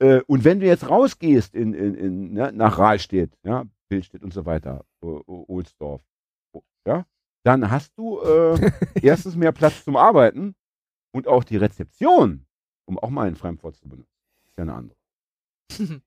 Äh, 0.00 0.22
und 0.26 0.44
wenn 0.44 0.60
du 0.60 0.66
jetzt 0.66 0.88
rausgehst 0.88 1.54
in, 1.54 1.74
in, 1.74 1.94
in, 1.94 2.32
ne, 2.32 2.52
nach 2.52 2.78
Rahlstedt, 2.78 3.38
ja, 3.44 3.64
Bildstedt 3.88 4.22
und 4.22 4.32
so 4.32 4.46
weiter, 4.46 4.84
Ohlsdorf, 5.02 6.02
ja, 6.86 7.06
dann 7.44 7.70
hast 7.70 7.96
du 7.98 8.20
äh, 8.20 8.70
erstens 9.02 9.36
mehr 9.36 9.52
Platz 9.52 9.84
zum 9.84 9.96
Arbeiten 9.96 10.54
und 11.12 11.28
auch 11.28 11.44
die 11.44 11.56
Rezeption, 11.56 12.46
um 12.86 12.98
auch 12.98 13.10
mal 13.10 13.26
ein 13.26 13.36
Fremdwort 13.36 13.76
zu 13.76 13.88
benutzen, 13.88 14.16
ist 14.46 14.56
ja 14.56 14.62
eine 14.62 14.74
andere. 14.74 14.96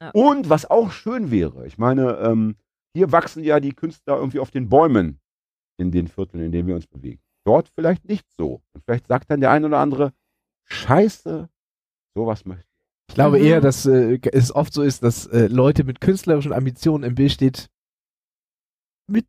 Ja. 0.00 0.12
Und 0.12 0.48
was 0.48 0.64
auch 0.64 0.92
schön 0.92 1.32
wäre, 1.32 1.66
ich 1.66 1.76
meine, 1.76 2.18
ähm, 2.18 2.54
hier 2.94 3.10
wachsen 3.10 3.42
ja 3.42 3.58
die 3.58 3.72
Künstler 3.72 4.16
irgendwie 4.16 4.38
auf 4.38 4.52
den 4.52 4.68
Bäumen 4.68 5.20
in 5.76 5.90
den 5.90 6.06
Vierteln, 6.06 6.44
in 6.44 6.52
denen 6.52 6.68
wir 6.68 6.76
uns 6.76 6.86
bewegen. 6.86 7.20
Dort 7.44 7.68
vielleicht 7.68 8.04
nicht 8.04 8.30
so. 8.30 8.62
Und 8.74 8.84
vielleicht 8.84 9.08
sagt 9.08 9.28
dann 9.28 9.40
der 9.40 9.50
eine 9.50 9.66
oder 9.66 9.80
andere, 9.80 10.12
Scheiße, 10.66 11.48
sowas 12.14 12.44
möchte 12.44 12.67
ich. 13.08 13.14
Glaube 13.14 13.38
Mhm. 13.38 13.44
eher, 13.44 13.60
dass 13.60 13.86
äh, 13.86 14.18
es 14.32 14.54
oft 14.54 14.72
so 14.72 14.82
ist, 14.82 15.02
dass 15.02 15.26
äh, 15.26 15.46
Leute 15.48 15.84
mit 15.84 16.00
künstlerischen 16.00 16.52
Ambitionen 16.52 17.04
im 17.04 17.14
Bild 17.14 17.32
steht, 17.32 17.68
mit 19.10 19.26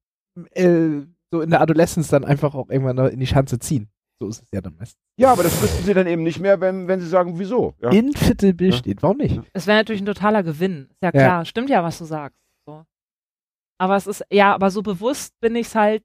äh, 0.53 1.01
so 1.31 1.41
in 1.41 1.49
der 1.49 1.61
Adoleszenz 1.61 2.07
dann 2.09 2.25
einfach 2.25 2.55
auch 2.55 2.69
irgendwann 2.69 2.97
in 3.11 3.19
die 3.19 3.27
Schanze 3.27 3.59
ziehen. 3.59 3.89
So 4.21 4.27
ist 4.27 4.41
es 4.43 4.51
ja 4.51 4.59
dann 4.59 4.75
meistens. 4.75 4.99
Ja, 5.17 5.31
aber 5.31 5.43
das 5.43 5.61
müssten 5.61 5.83
sie 5.85 5.93
dann 5.93 6.07
eben 6.07 6.23
nicht 6.23 6.39
mehr, 6.39 6.59
wenn, 6.59 6.87
wenn 6.89 6.99
sie 6.99 7.07
sagen, 7.07 7.39
wieso. 7.39 7.73
Ja. 7.81 7.89
In 7.91 8.11
Viertel 8.13 8.53
Bild 8.53 8.73
Ja. 8.73 8.79
steht. 8.79 9.01
Warum 9.01 9.17
nicht? 9.17 9.35
Ja. 9.37 9.43
Es 9.53 9.65
wäre 9.65 9.77
natürlich 9.77 10.01
ein 10.01 10.05
totaler 10.05 10.43
Gewinn. 10.43 10.87
Ist 10.91 11.01
ja 11.01 11.07
Ja. 11.07 11.11
klar. 11.11 11.45
Stimmt 11.45 11.69
ja, 11.69 11.83
was 11.83 11.97
du 11.99 12.05
sagst. 12.05 12.37
So. 12.65 12.83
Aber 13.79 13.95
es 13.95 14.07
ist, 14.07 14.25
ja, 14.29 14.53
aber 14.53 14.71
so 14.71 14.81
bewusst 14.81 15.39
bin 15.39 15.55
ich 15.55 15.67
es 15.67 15.75
halt 15.75 16.03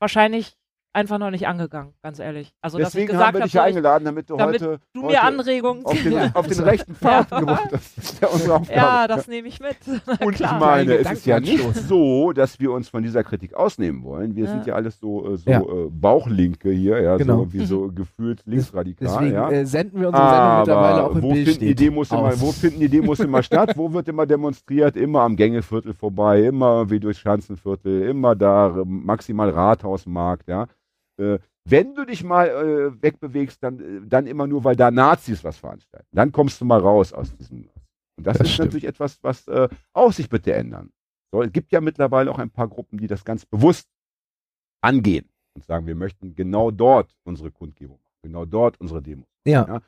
wahrscheinlich 0.00 0.56
einfach 0.96 1.18
noch 1.18 1.30
nicht 1.30 1.46
angegangen, 1.46 1.92
ganz 2.02 2.18
ehrlich. 2.18 2.52
Also, 2.60 2.78
Deswegen 2.78 3.08
dass 3.08 3.14
ich 3.20 3.26
haben 3.26 3.34
wir 3.34 3.40
habe, 3.40 3.44
dich 3.44 3.54
ich- 3.54 3.60
eingeladen, 3.60 4.04
damit 4.04 4.30
du 4.30 4.36
damit 4.36 4.60
heute, 4.62 4.80
du 4.94 5.02
heute 5.02 5.12
mir 5.12 5.22
Anregungen 5.22 5.84
auf 5.84 6.02
den, 6.02 6.34
auf 6.34 6.46
den 6.48 6.60
rechten 6.64 6.94
Pfad 6.94 7.30
Ja. 7.30 7.38
gebracht 7.40 7.68
hast. 7.72 7.96
Das 7.98 8.04
ist 8.04 8.22
ja 8.22 8.28
unsere 8.28 8.54
Aufgabe. 8.56 8.78
Ja, 8.80 9.06
das 9.06 9.28
nehme 9.28 9.46
ich 9.48 9.60
mit. 9.60 9.76
Und 10.24 10.40
ich 10.40 10.50
meine, 10.50 10.94
Ein 10.94 11.00
es 11.00 11.12
ist 11.12 11.26
ja 11.26 11.38
nicht 11.38 11.74
so, 11.74 12.32
dass 12.32 12.58
wir 12.58 12.72
uns 12.72 12.88
von 12.88 13.02
dieser 13.02 13.22
Kritik 13.22 13.54
ausnehmen 13.54 14.02
wollen. 14.04 14.34
Wir 14.34 14.44
Ja. 14.46 14.50
sind 14.50 14.66
ja 14.66 14.74
alles 14.74 14.98
so, 14.98 15.34
äh, 15.34 15.36
so 15.36 15.50
Ja. 15.50 15.60
äh, 15.60 15.88
Bauchlinke 15.90 16.70
hier, 16.70 17.00
ja, 17.00 17.16
Genau. 17.18 17.34
so 17.34 17.40
irgendwie 17.42 17.66
so 17.66 17.92
gefühlt 17.94 18.42
linksradikal. 18.46 19.06
Deswegen 19.08 19.34
ja. 19.34 19.50
äh, 19.50 19.66
senden 19.66 20.00
wir 20.00 20.08
unsere 20.08 20.28
Sendung 20.30 20.58
mittlerweile 20.58 21.04
auch 21.04 21.14
im 21.14 21.22
wo 21.22 21.32
Bild 21.32 21.48
finden, 21.48 21.76
die 21.76 21.86
immer, 21.86 22.40
wo 22.40 22.52
finden 22.52 22.80
die 22.80 22.88
Demos 22.88 23.20
immer 23.20 23.42
statt? 23.42 23.72
Wo 23.76 23.92
wird 23.92 24.08
immer 24.08 24.26
demonstriert? 24.26 24.96
Immer 24.96 25.20
am 25.20 25.36
Gängeviertel 25.36 25.92
vorbei, 25.94 26.44
immer 26.44 26.76
irgendwie 26.78 27.00
durchs 27.00 27.20
Schanzenviertel, 27.20 28.02
immer 28.02 28.34
da, 28.34 28.82
maximal 28.86 29.50
Rathausmarkt, 29.50 30.48
ja. 30.48 30.66
Äh, 31.18 31.38
wenn 31.64 31.94
du 31.94 32.04
dich 32.04 32.22
mal 32.22 32.48
äh, 32.48 33.02
wegbewegst, 33.02 33.62
dann, 33.62 33.80
äh, 33.80 34.06
dann 34.06 34.26
immer 34.26 34.46
nur, 34.46 34.64
weil 34.64 34.76
da 34.76 34.90
Nazis 34.90 35.42
was 35.42 35.56
veranstalten. 35.58 36.06
Dann 36.12 36.32
kommst 36.32 36.60
du 36.60 36.64
mal 36.64 36.80
raus 36.80 37.12
aus 37.12 37.34
diesem. 37.36 37.68
Und 38.16 38.26
das, 38.26 38.38
Das 38.38 38.46
ist 38.46 38.54
stimmt. 38.54 38.66
natürlich 38.68 38.84
etwas, 38.86 39.22
was 39.22 39.46
äh, 39.48 39.68
auch 39.92 40.12
sich 40.12 40.28
bitte 40.28 40.52
ändern 40.54 40.92
soll. 41.32 41.46
Es 41.46 41.52
gibt 41.52 41.72
ja 41.72 41.80
mittlerweile 41.80 42.30
auch 42.30 42.38
ein 42.38 42.50
paar 42.50 42.68
Gruppen, 42.68 42.98
die 42.98 43.06
das 43.06 43.24
ganz 43.24 43.44
bewusst 43.44 43.88
angehen 44.80 45.28
und 45.54 45.64
sagen, 45.64 45.86
wir 45.86 45.94
möchten 45.94 46.34
genau 46.34 46.70
dort 46.70 47.14
unsere 47.24 47.50
Kundgebung, 47.50 47.98
machen, 47.98 48.18
genau 48.22 48.44
dort 48.44 48.80
unsere 48.80 49.02
Demo. 49.02 49.26
Ja. 49.44 49.80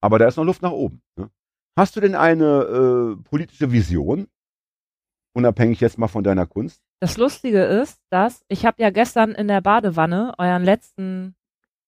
Aber 0.00 0.18
da 0.18 0.26
ist 0.26 0.36
noch 0.36 0.44
Luft 0.44 0.62
nach 0.62 0.72
oben. 0.72 1.02
Ne? 1.16 1.30
Hast 1.76 1.96
du 1.96 2.00
denn 2.00 2.14
eine 2.14 3.16
äh, 3.18 3.22
politische 3.22 3.70
Vision? 3.72 4.28
Unabhängig 5.34 5.80
jetzt 5.80 5.98
mal 5.98 6.08
von 6.08 6.24
deiner 6.24 6.46
Kunst? 6.46 6.82
Das 7.02 7.16
Lustige 7.16 7.64
ist, 7.64 7.98
dass 8.10 8.44
ich 8.46 8.64
habe 8.64 8.80
ja 8.80 8.90
gestern 8.90 9.32
in 9.32 9.48
der 9.48 9.60
Badewanne 9.60 10.34
euren 10.38 10.62
letzten 10.62 11.34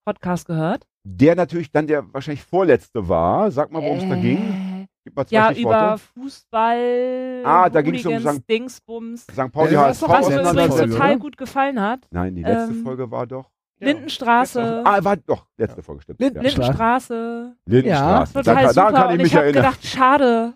Podcast 0.05 0.45
gehört. 0.45 0.89
Der 1.05 1.37
natürlich 1.37 1.71
dann 1.71 1.87
der 1.87 2.13
wahrscheinlich 2.13 2.43
vorletzte 2.43 3.09
war. 3.09 3.49
Sag 3.53 3.71
mal, 3.71 3.81
worum 3.81 3.99
es 3.99 4.09
da 4.09 4.17
ging. 4.17 4.39
Äh, 4.39 4.87
Gib 5.05 5.15
mal 5.15 5.25
zwei 5.25 5.37
Ja, 5.37 5.53
über 5.53 5.99
Fußball, 5.99 7.43
Ah, 7.45 7.71
da 7.71 7.81
ging's 7.83 8.05
um 8.05 8.15
Hooligans, 8.15 8.39
St. 8.39 8.49
Dingsbums. 8.51 9.21
St. 9.31 9.53
Pauli 9.53 9.75
Ja, 9.75 9.83
HSV 9.85 9.87
das 9.87 9.95
ist 9.95 10.03
doch 10.03 10.09
Was 10.09 10.29
mir 10.29 10.41
übrigens 10.51 10.75
oder? 10.75 10.87
total 10.89 11.19
gut 11.21 11.37
gefallen 11.37 11.81
hat. 11.81 12.09
Nein, 12.11 12.35
die 12.35 12.43
letzte 12.43 12.73
Ähm, 12.75 12.83
Folge 12.83 13.09
war 13.09 13.27
doch. 13.29 13.51
Lindenstraße, 13.79 14.83
Ah, 14.85 15.05
war 15.05 15.17
doch, 15.17 15.47
letzte 15.59 15.81
Folge, 15.83 16.03
stimmt. 16.03 16.19
Linden- 16.19 16.37
ja. 16.39 16.43
Lindenstraße, 16.43 17.55
Lindenstraße. 17.67 18.33
total 18.33 18.55
da, 18.55 18.69
super. 18.69 18.75
daran 18.75 18.95
kann 18.95 19.07
und 19.13 19.21
ich 19.21 19.27
ich 19.27 19.33
mich 19.33 19.37
habe 19.37 19.53
gedacht, 19.53 19.87
schade, 19.87 20.55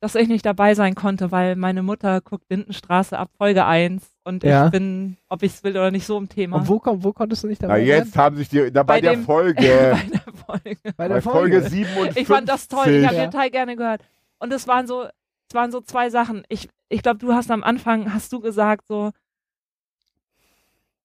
dass 0.00 0.14
ich 0.14 0.28
nicht 0.28 0.44
dabei 0.44 0.74
sein 0.74 0.94
konnte, 0.94 1.30
weil 1.32 1.56
meine 1.56 1.82
Mutter 1.82 2.20
guckt 2.20 2.44
Lindenstraße 2.50 3.18
ab 3.18 3.30
Folge 3.38 3.64
1 3.64 4.06
und 4.24 4.44
Ja. 4.44 4.66
ich 4.66 4.72
bin, 4.72 5.16
ob 5.28 5.42
ich 5.42 5.52
es 5.54 5.64
will 5.64 5.72
oder 5.72 5.90
nicht, 5.90 6.04
so 6.06 6.18
im 6.18 6.28
Thema. 6.28 6.58
Und 6.58 6.68
wo, 6.68 6.78
komm, 6.78 7.02
wo 7.02 7.12
konntest 7.12 7.44
du 7.44 7.48
nicht 7.48 7.62
Na, 7.62 7.68
dabei 7.68 7.80
jetzt 7.84 8.16
haben 8.16 8.36
sich 8.36 8.48
die, 8.48 8.70
na, 8.72 8.82
bei, 8.82 8.96
Bei 8.96 9.00
der 9.00 9.12
dem- 9.12 9.24
Folge, 9.24 9.54
bei 9.62 10.08
der 10.12 10.32
Folge. 10.34 10.76
sein? 10.76 10.76
Bei 10.84 10.92
bei 10.96 11.08
der 11.08 11.22
Folge 11.22 11.60
Folge. 11.60 11.68
57. 11.70 12.22
Ich 12.22 12.28
fand 12.28 12.48
das 12.48 12.68
toll, 12.68 12.88
ich 12.88 13.06
habe 13.06 13.16
Ja. 13.16 13.24
total 13.26 13.50
gerne 13.50 13.74
gehört. 13.76 14.02
Und 14.38 14.52
es 14.52 14.68
waren 14.68 14.86
so, 14.86 15.04
es 15.48 15.54
waren 15.54 15.70
so 15.72 15.80
zwei 15.80 16.10
Sachen. 16.10 16.42
Ich, 16.48 16.68
ich 16.88 17.02
glaube, 17.02 17.18
du 17.18 17.32
hast 17.32 17.50
am 17.50 17.64
Anfang, 17.64 18.12
hast 18.12 18.32
du 18.32 18.40
gesagt 18.40 18.86
so, 18.88 19.12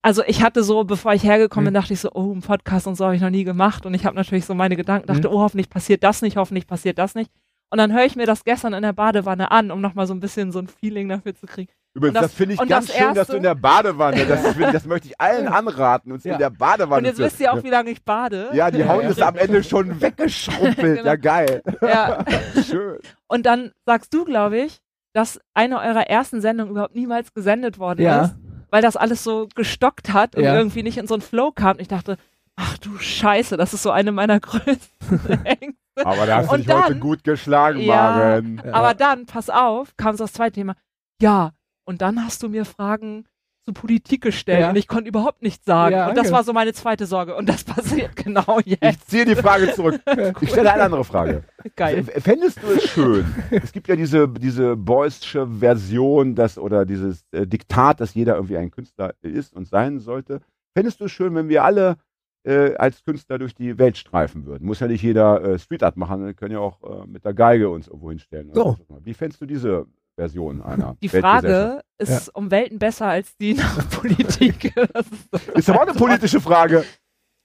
also 0.04 0.24
ich 0.26 0.42
hatte 0.42 0.64
so, 0.64 0.84
bevor 0.84 1.14
ich 1.14 1.24
hergekommen 1.24 1.66
bin, 1.66 1.74
Mhm. 1.74 1.82
dachte 1.82 1.94
ich 1.94 2.00
so, 2.00 2.10
oh, 2.14 2.34
ein 2.34 2.42
Podcast 2.42 2.88
und 2.88 2.96
so 2.96 3.06
habe 3.06 3.16
ich 3.16 3.22
noch 3.22 3.30
nie 3.30 3.44
gemacht. 3.44 3.86
Und 3.86 3.94
ich 3.94 4.06
habe 4.06 4.16
natürlich 4.16 4.46
so 4.46 4.56
meine 4.56 4.76
Gedanken, 4.76 5.08
dachte, 5.08 5.30
Mhm. 5.30 5.36
oh, 5.36 5.40
hoffentlich 5.42 5.70
passiert 5.70 6.04
das 6.04 6.22
nicht, 6.22 6.38
hoffentlich 6.38 6.66
passiert 6.68 6.98
das 6.98 7.14
nicht. 7.16 7.32
Und 7.72 7.78
dann 7.78 7.94
höre 7.94 8.04
ich 8.06 8.16
mir 8.16 8.26
das 8.26 8.44
gestern 8.44 8.74
in 8.74 8.82
der 8.84 8.94
Badewanne 8.94 9.50
an, 9.50 9.72
um 9.72 9.80
nochmal 9.82 10.06
so 10.06 10.14
ein 10.14 10.20
bisschen 10.20 10.52
so 10.52 10.60
ein 10.60 10.68
Feeling 10.68 11.08
dafür 11.10 11.34
zu 11.34 11.46
kriegen. 11.48 11.72
Übrigens, 11.94 12.16
Und 12.18 12.22
das, 12.22 12.32
das- 12.32 12.34
finde 12.38 12.54
ich 12.56 12.60
ganz 12.70 12.88
das 12.88 12.96
schön, 12.96 13.08
dass 13.10 13.18
Erste- 13.18 13.32
du 13.34 13.38
in 13.38 13.44
der 13.44 13.56
Badewanne, 13.56 14.26
das, 14.26 14.48
find- 14.56 14.74
das 14.74 14.86
möchte 14.86 15.08
ich 15.08 15.20
allen 15.20 15.48
anraten, 15.48 16.12
uns 16.12 16.24
Ja. 16.24 16.34
in 16.34 16.40
der 16.40 16.50
Badewanne 16.50 17.00
Und 17.00 17.06
jetzt 17.06 17.18
zu- 17.18 17.24
wisst 17.24 17.40
ihr 17.40 17.52
auch, 17.52 17.64
wie 17.64 17.70
lange 17.70 17.90
ich 17.92 18.04
bade. 18.04 18.50
Ja, 18.54 18.72
die 18.72 18.86
Haut 18.86 19.04
ja. 19.04 19.10
ist 19.10 19.22
am 19.22 19.36
Ende 19.36 19.64
schon 19.64 20.00
weggeschrumpelt. 20.02 20.78
Genau. 20.98 21.06
Ja, 21.06 21.16
geil. 21.16 21.62
Ja. 21.82 22.24
Schön. 22.70 23.00
Und 23.28 23.46
dann 23.46 23.72
sagst 23.86 24.14
du, 24.14 24.26
glaube 24.26 24.58
ich, 24.60 24.80
dass 25.14 25.40
eine 25.54 25.80
eurer 25.80 26.08
ersten 26.10 26.40
Sendungen 26.42 26.72
überhaupt 26.72 26.96
niemals 26.96 27.34
gesendet 27.34 27.80
worden 27.80 28.02
Ja. 28.04 28.24
ist, 28.26 28.36
weil 28.70 28.82
das 28.82 28.96
alles 28.96 29.24
so 29.24 29.48
gestockt 29.56 30.14
hat 30.14 30.36
und 30.36 30.44
Ja. 30.44 30.56
irgendwie 30.56 30.84
nicht 30.84 30.98
in 30.98 31.08
so 31.08 31.16
einen 31.16 31.22
Flow 31.22 31.52
kam. 31.52 31.72
Und 31.74 31.82
ich 31.82 31.88
dachte, 31.90 32.16
ach 32.56 32.78
du 32.78 32.98
Scheiße, 32.98 33.58
das 33.58 33.74
ist 33.74 33.84
so 33.84 33.92
eine 33.92 34.12
meiner 34.14 34.40
größten 34.42 35.44
Ängste. 35.46 35.81
Aber 35.96 36.26
da 36.26 36.38
hast 36.38 36.52
du 36.52 36.58
dich 36.58 36.68
heute 36.68 36.90
dann- 36.94 37.00
gut 37.00 37.24
geschlagen, 37.24 37.80
Ja. 37.80 37.96
Maren. 37.96 38.62
Ja. 38.66 38.74
Aber 38.74 38.94
dann, 38.94 39.26
pass 39.26 39.50
auf, 39.50 39.96
kam 39.98 40.16
so 40.16 40.24
das 40.24 40.34
zweite 40.34 40.54
Thema. 40.54 40.76
Ja, 41.22 41.52
und 41.86 42.02
dann 42.02 42.24
hast 42.26 42.42
du 42.44 42.50
mir 42.50 42.66
Fragen 42.66 43.26
zu 43.64 43.74
Politik 43.74 44.22
gestellt 44.24 44.62
Ja. 44.62 44.70
und 44.70 44.76
ich 44.76 44.88
konnte 44.88 45.08
überhaupt 45.08 45.44
nichts 45.44 45.66
sagen. 45.66 45.94
Ja, 45.94 46.10
und 46.10 46.18
das 46.18 46.32
war 46.32 46.44
so 46.44 46.52
meine 46.52 46.74
zweite 46.74 47.06
Sorge. 47.06 47.36
Und 47.36 47.48
das 47.48 47.64
passiert 47.66 48.16
genau 48.16 48.58
Ich 48.66 48.80
jetzt. 48.82 49.10
ziehe 49.12 49.24
die 49.26 49.36
Frage 49.36 49.72
zurück. 49.74 50.02
Ich 50.42 50.50
stelle 50.50 50.74
eine 50.74 50.82
andere 50.84 51.04
Frage. 51.04 51.44
Geil. 51.76 52.04
Fändest 52.04 52.58
du 52.64 52.68
es 52.72 52.90
schön? 52.90 53.24
Es 53.52 53.72
gibt 53.72 53.88
ja 53.88 53.96
diese, 53.96 54.28
diese 54.28 54.76
Boysche 54.76 55.46
Version, 55.48 56.34
dass, 56.34 56.58
oder 56.58 56.86
dieses 56.86 57.24
äh, 57.32 57.46
Diktat, 57.46 58.00
dass 58.02 58.16
jeder 58.16 58.36
irgendwie 58.36 58.58
ein 58.58 58.72
Künstler 58.72 59.14
ist 59.22 59.54
und 59.54 59.68
sein 59.68 60.00
sollte. 60.00 60.40
Fändest 60.76 61.00
du 61.00 61.06
es 61.06 61.12
schön, 61.12 61.36
wenn 61.36 61.48
wir 61.50 61.64
alle 61.64 61.98
äh, 62.44 62.76
als 62.76 63.04
Künstler 63.04 63.38
durch 63.38 63.54
die 63.56 63.78
Welt 63.78 63.98
streifen 63.98 64.46
würden? 64.46 64.66
Muss 64.66 64.80
ja 64.80 64.88
nicht 64.88 65.04
jeder 65.04 65.44
äh, 65.44 65.60
Street 65.60 65.84
Art 65.84 65.98
machen, 65.98 66.26
wir 66.26 66.34
können 66.34 66.54
ja 66.54 66.60
auch 66.60 67.04
äh, 67.04 67.08
mit 67.08 67.26
der 67.26 67.34
Geige 67.34 67.70
uns 67.70 67.88
irgendwo 67.88 68.10
hinstellen. 68.10 68.50
oder 68.50 68.78
So. 68.88 69.00
Wie 69.04 69.14
fändest 69.14 69.42
du 69.42 69.46
diese 69.46 69.86
Version 70.16 70.62
einer 70.62 70.96
Die? 71.02 71.10
Frage 71.10 71.82
ist 71.98 72.34
um 72.36 72.52
Welten 72.52 72.80
besser 72.80 73.08
als 73.08 73.36
die 73.38 73.54
nach 73.56 73.90
Politik. 73.90 74.74
Das 74.94 75.08
Ist 75.56 75.70
aber 75.70 75.82
auch 75.82 75.88
eine 75.88 75.98
politische 75.98 76.42
Frage. 76.42 76.84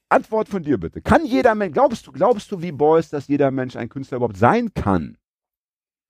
Antwort 0.09 0.49
von 0.49 0.63
dir 0.63 0.79
bitte. 0.79 1.03
Kann 1.03 1.25
jeder 1.25 1.55
Mensch, 1.55 1.73
glaubst 1.73 2.07
du, 2.07 2.13
glaubst 2.13 2.51
du 2.53 2.63
wie 2.63 2.73
Beuys, 2.73 3.11
dass 3.11 3.27
jeder 3.27 3.51
Mensch 3.51 3.77
ein 3.77 3.89
Künstler 3.89 4.17
überhaupt 4.17 4.37
sein 4.37 4.73
kann? 4.73 5.17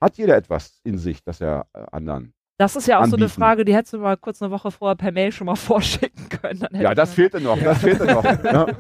Hat 0.01 0.19
jeder 0.19 0.37
etwas 0.37 0.81
in 0.85 0.99
sich, 0.99 1.23
das 1.25 1.41
er 1.41 1.67
äh, 1.73 1.85
anderen? 1.93 2.35
Das 2.59 2.75
ist 2.77 2.87
ja 2.89 2.99
auch 2.99 3.05
so 3.07 3.17
eine 3.17 3.25
anbieten. 3.27 3.41
Frage, 3.41 3.65
die 3.65 3.75
hättest 3.75 3.93
du 3.93 3.99
mal 3.99 4.17
kurz 4.17 4.41
eine 4.41 4.51
Woche 4.51 4.71
vorher 4.71 4.97
per 4.97 5.13
Mail 5.13 5.31
schon 5.33 5.47
mal 5.47 5.57
vorschicken 5.57 6.29
können. 6.29 6.67
Ja, 6.73 6.95
das 6.95 7.13
fehlte 7.15 7.41
noch, 7.41 7.59
das 7.59 7.79
fehlte 7.79 8.07
noch. 8.07 8.25
Ja. 8.25 8.67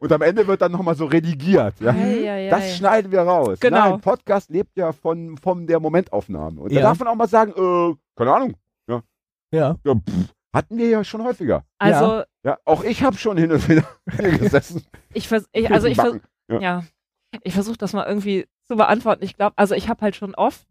Und 0.00 0.10
am 0.12 0.20
Ende 0.22 0.44
wird 0.48 0.60
dann 0.62 0.72
nochmal 0.72 0.96
so 0.96 1.04
redigiert. 1.06 1.78
Ja. 1.80 1.92
Ei, 1.92 2.28
ei, 2.28 2.46
ei. 2.46 2.50
Das 2.50 2.76
schneiden 2.76 3.12
wir 3.12 3.20
raus. 3.20 3.60
Genau. 3.60 3.90
Nein, 3.90 4.00
Podcast 4.00 4.50
lebt 4.50 4.76
ja 4.76 4.90
von, 4.92 5.36
von 5.38 5.64
der 5.68 5.78
Momentaufnahme. 5.78 6.60
Und 6.62 6.72
da 6.72 6.76
Ja. 6.76 6.82
darf 6.82 6.98
man 6.98 7.06
auch 7.08 7.14
mal 7.14 7.28
sagen, 7.28 7.52
äh, 7.52 7.94
keine 8.16 8.34
Ahnung, 8.34 8.54
Ja. 8.88 9.76
ja, 9.84 9.94
pff, 9.94 10.34
hatten 10.52 10.76
wir 10.76 10.88
ja 10.88 11.04
schon 11.04 11.22
häufiger. 11.22 11.62
Also, 11.78 12.24
Ja, 12.44 12.58
auch 12.64 12.82
ich 12.82 13.04
habe 13.04 13.16
schon 13.16 13.36
hin 13.36 13.52
und 13.52 13.68
wieder 13.68 13.84
hier 14.18 14.36
gesessen. 14.38 14.82
ich, 15.12 15.28
vers 15.28 15.46
ich, 15.52 15.70
also 15.70 15.86
ich, 15.86 15.94
vers. 15.94 16.16
Ja. 16.50 16.58
ja. 16.60 16.84
ich 17.44 17.54
versuche 17.54 17.78
das 17.78 17.92
mal 17.92 18.06
irgendwie 18.08 18.48
zu 18.66 18.74
beantworten. 18.74 19.22
Ich 19.22 19.36
glaube, 19.36 19.52
also 19.56 19.76
ich 19.76 19.88
habe 19.88 20.00
halt 20.00 20.16
schon 20.16 20.34
oft 20.34 20.66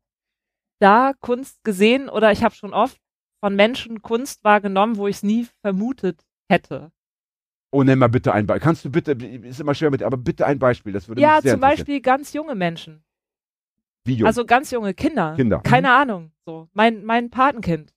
da 0.80 1.14
Kunst 1.20 1.64
gesehen 1.64 2.10
oder 2.10 2.32
ich 2.32 2.44
habe 2.44 2.56
schon 2.56 2.74
oft 2.74 2.98
von 3.44 3.56
Menschen 3.56 4.02
Kunst 4.02 4.44
wahrgenommen, 4.44 4.98
wo 4.98 5.08
ich 5.08 5.18
es 5.18 5.24
nie 5.24 5.48
vermutet 5.62 6.26
hätte. 6.50 6.92
Oh, 7.72 7.84
nenn 7.84 8.00
mal 8.00 8.08
bitte 8.08 8.34
ein 8.34 8.46
Beispiel. 8.46 8.64
Kannst 8.64 8.86
du 8.86 8.90
bitte, 8.92 9.12
ist 9.14 9.60
immer 9.60 9.74
schwer 9.74 9.90
mit, 9.90 10.04
aber 10.04 10.18
bitte 10.18 10.46
ein 10.46 10.60
Beispiel. 10.60 10.94
Das 10.94 11.08
würde 11.08 11.22
Ja, 11.22 11.36
mich 11.36 11.44
sehr 11.44 11.54
zum 11.54 11.62
Beispiel 11.62 12.02
ganz 12.02 12.32
junge 12.34 12.56
Menschen. 12.56 13.04
Video. 14.06 14.28
Also 14.28 14.46
ganz 14.46 14.70
junge 14.72 14.94
Kinder. 14.94 15.36
Kinder. 15.36 15.60
Keine 15.62 15.92
Ahnung. 15.92 16.32
So. 16.46 16.70
Mein, 16.74 17.04
mein 17.04 17.30
Patenkind. 17.30 17.94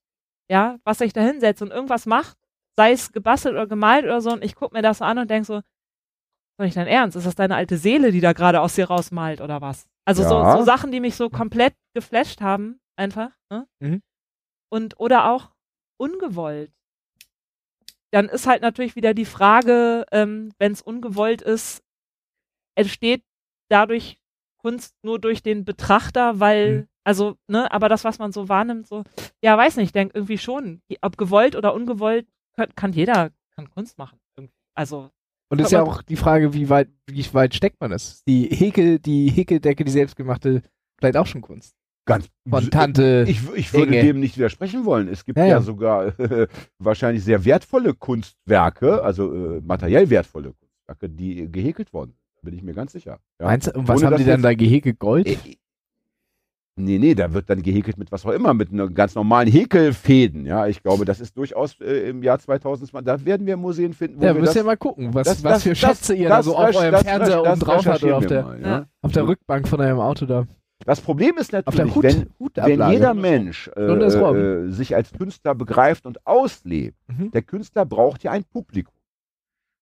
Ja, 0.49 0.79
was 0.85 0.99
sich 0.99 1.13
da 1.13 1.21
hinsetzt 1.21 1.61
und 1.61 1.73
irgendwas 1.73 2.07
macht, 2.07 2.39
sei 2.77 2.93
es 2.93 3.13
gebastelt 3.13 3.55
oder 3.55 3.67
gemalt 3.67 4.05
oder 4.05 4.21
so, 4.21 4.33
und 4.33 4.45
ich 4.45 4.55
gucke 4.55 4.75
mir 4.77 4.83
das 4.83 5.03
an 5.03 5.19
und 5.19 5.29
denke 5.29 5.45
so, 5.47 5.57
ist 5.59 5.65
nicht 6.59 6.77
dein 6.77 6.87
Ernst? 6.87 7.17
Ist 7.17 7.27
das 7.27 7.35
deine 7.35 7.57
alte 7.57 7.77
Seele, 7.77 8.13
die 8.13 8.21
da 8.21 8.33
gerade 8.33 8.61
aus 8.61 8.77
dir 8.77 8.87
rausmalt 8.87 9.41
oder 9.41 9.61
was? 9.61 9.87
Also 10.07 10.23
Ja. 10.23 10.53
so, 10.53 10.59
so 10.61 10.65
Sachen, 10.65 10.91
die 10.93 11.01
mich 11.01 11.17
so 11.17 11.29
komplett 11.29 11.75
geflasht 11.95 12.41
haben, 12.41 12.81
einfach. 12.97 13.31
Ne? 13.51 13.67
Mhm. 13.81 14.03
Und 14.71 14.99
oder 14.99 15.31
auch 15.31 15.51
ungewollt. 15.99 16.73
Dann 18.13 18.29
ist 18.29 18.47
halt 18.47 18.63
natürlich 18.63 18.97
wieder 18.97 19.15
die 19.15 19.25
Frage, 19.25 20.07
ähm, 20.13 20.53
wenn 20.59 20.73
es 20.73 20.81
ungewollt 20.83 21.43
ist, 21.43 21.83
entsteht 22.77 23.25
dadurch 23.69 24.19
Kunst 24.59 24.95
nur 25.03 25.19
durch 25.19 25.43
den 25.43 25.65
Betrachter, 25.65 26.41
weil, 26.41 26.73
Mhm. 26.73 26.89
also, 27.05 27.37
ne, 27.49 27.71
aber 27.73 27.89
das, 27.89 28.05
was 28.05 28.19
man 28.19 28.33
so 28.33 28.49
wahrnimmt, 28.49 28.87
so, 28.87 29.05
ja, 29.43 29.57
weiß 29.57 29.77
nicht, 29.77 29.87
ich 29.87 29.93
denke 29.93 30.17
irgendwie 30.17 30.39
schon, 30.39 30.83
ob 31.03 31.17
gewollt 31.19 31.57
oder 31.57 31.75
ungewollt, 31.75 32.27
kann, 32.55 32.75
kann 32.75 32.93
jeder 32.93 33.31
kann 33.55 33.71
Kunst 33.71 33.99
machen. 33.99 34.19
irgendwie. 34.37 34.55
Also, 34.75 35.11
Und 35.49 35.61
ist 35.61 35.71
ja 35.73 35.83
auch 35.83 36.03
die 36.03 36.17
Frage, 36.17 36.53
wie 36.55 36.69
weit, 36.69 36.89
wie 37.07 37.25
weit 37.35 37.55
steckt 37.55 37.81
man 37.81 37.93
es? 37.93 38.23
Die 38.27 38.45
Häkel, 38.49 38.99
die 38.99 39.29
Häkeldecke, 39.31 39.85
die 39.85 39.93
selbstgemachte, 39.93 40.63
vielleicht 40.99 41.17
auch 41.17 41.27
schon 41.27 41.41
Kunst. 41.41 41.75
Ganz 42.09 42.29
Von 42.49 42.71
Tante. 42.71 43.25
Ich, 43.29 43.41
ich 43.55 43.73
würde 43.73 43.93
Inge. 43.95 44.03
dem 44.05 44.21
nicht 44.21 44.37
widersprechen 44.37 44.85
wollen. 44.85 45.09
Es 45.09 45.25
gibt 45.25 45.39
Ja, 45.39 45.45
ja, 45.45 45.51
ja. 45.55 45.61
sogar 45.61 46.13
wahrscheinlich 46.79 47.25
sehr 47.25 47.45
wertvolle 47.45 47.95
Kunstwerke, 47.95 49.03
also 49.03 49.33
äh, 49.57 49.61
materiell 49.61 50.09
wertvolle 50.11 50.53
Kunstwerke, 50.53 51.09
die 51.09 51.51
gehäkelt 51.51 51.93
wurden. 51.93 52.15
Da 52.37 52.41
bin 52.51 52.55
ich 52.55 52.63
mir 52.63 52.75
ganz 52.75 52.93
sicher. 52.93 53.19
Ja. 53.41 53.47
Meinst 53.47 53.67
du, 53.69 53.73
und 53.73 53.89
was 53.89 53.99
Ohne 54.01 54.07
haben 54.07 54.17
die 54.19 54.25
dann 54.25 54.35
jetzt- 54.41 54.45
da 54.45 54.55
gehäkelt? 54.55 54.99
Gold? 55.01 55.27
Nee, 56.79 56.99
nee, 56.99 57.15
da 57.15 57.33
wird 57.33 57.49
dann 57.49 57.63
gehäkelt 57.63 57.97
mit 57.97 58.13
was 58.13 58.27
auch 58.27 58.33
immer, 58.33 58.53
mit 58.53 58.69
ganz 58.95 59.15
normalen 59.15 59.51
Häkelfäden. 59.51 60.45
Ja, 60.45 60.67
ich 60.67 60.83
glaube, 60.83 61.07
das 61.07 61.21
ist 61.21 61.35
durchaus 61.39 61.81
äh, 61.81 62.11
im 62.11 62.23
Jahr 62.23 62.39
2020, 62.39 63.03
da 63.07 63.25
werden 63.25 63.47
wir 63.47 63.57
Museen 63.57 63.95
finden, 63.95 64.21
wo 64.21 64.25
ja, 64.27 64.35
wir 64.35 64.41
müsst 64.43 64.51
das, 64.55 64.63
ihr 64.63 64.65
mal 64.65 64.77
gucken, 64.77 65.15
was, 65.15 65.27
das- 65.27 65.43
was 65.43 65.53
das- 65.55 65.63
für 65.63 65.75
Schätze 65.75 66.15
ihr 66.15 66.29
da 66.29 66.43
so 66.43 66.55
auf 66.55 66.77
eurem 66.77 67.03
Fernseher 67.03 67.41
oben 67.41 67.61
drauf 67.61 67.87
habt 67.87 68.05
oder 68.05 68.17
auf 68.19 68.27
der, 68.27 68.43
mal, 68.43 68.61
ja. 68.61 68.87
auf 69.01 69.13
der 69.13 69.27
Rückbank 69.27 69.67
von 69.67 69.81
eurem 69.81 70.01
Auto 70.01 70.27
da. 70.27 70.47
Das 70.85 71.01
Problem 71.01 71.39
ist 71.39 71.53
natürlich, 71.53 71.95
Hut, 71.95 72.03
wenn, 72.05 72.27
wenn 72.79 72.91
jeder 72.91 73.15
Mensch 73.15 73.71
äh, 73.75 73.81
äh, 73.81 74.71
sich 74.71 74.95
als 74.95 75.11
Künstler 75.15 75.55
begreift 75.55 76.05
und 76.05 76.27
auslebt, 76.27 76.99
Mhm. 77.09 77.31
der 77.31 77.41
Künstler 77.41 77.87
braucht 77.87 78.23
ja 78.23 78.33
ein 78.33 78.45
Publikum. 78.45 78.93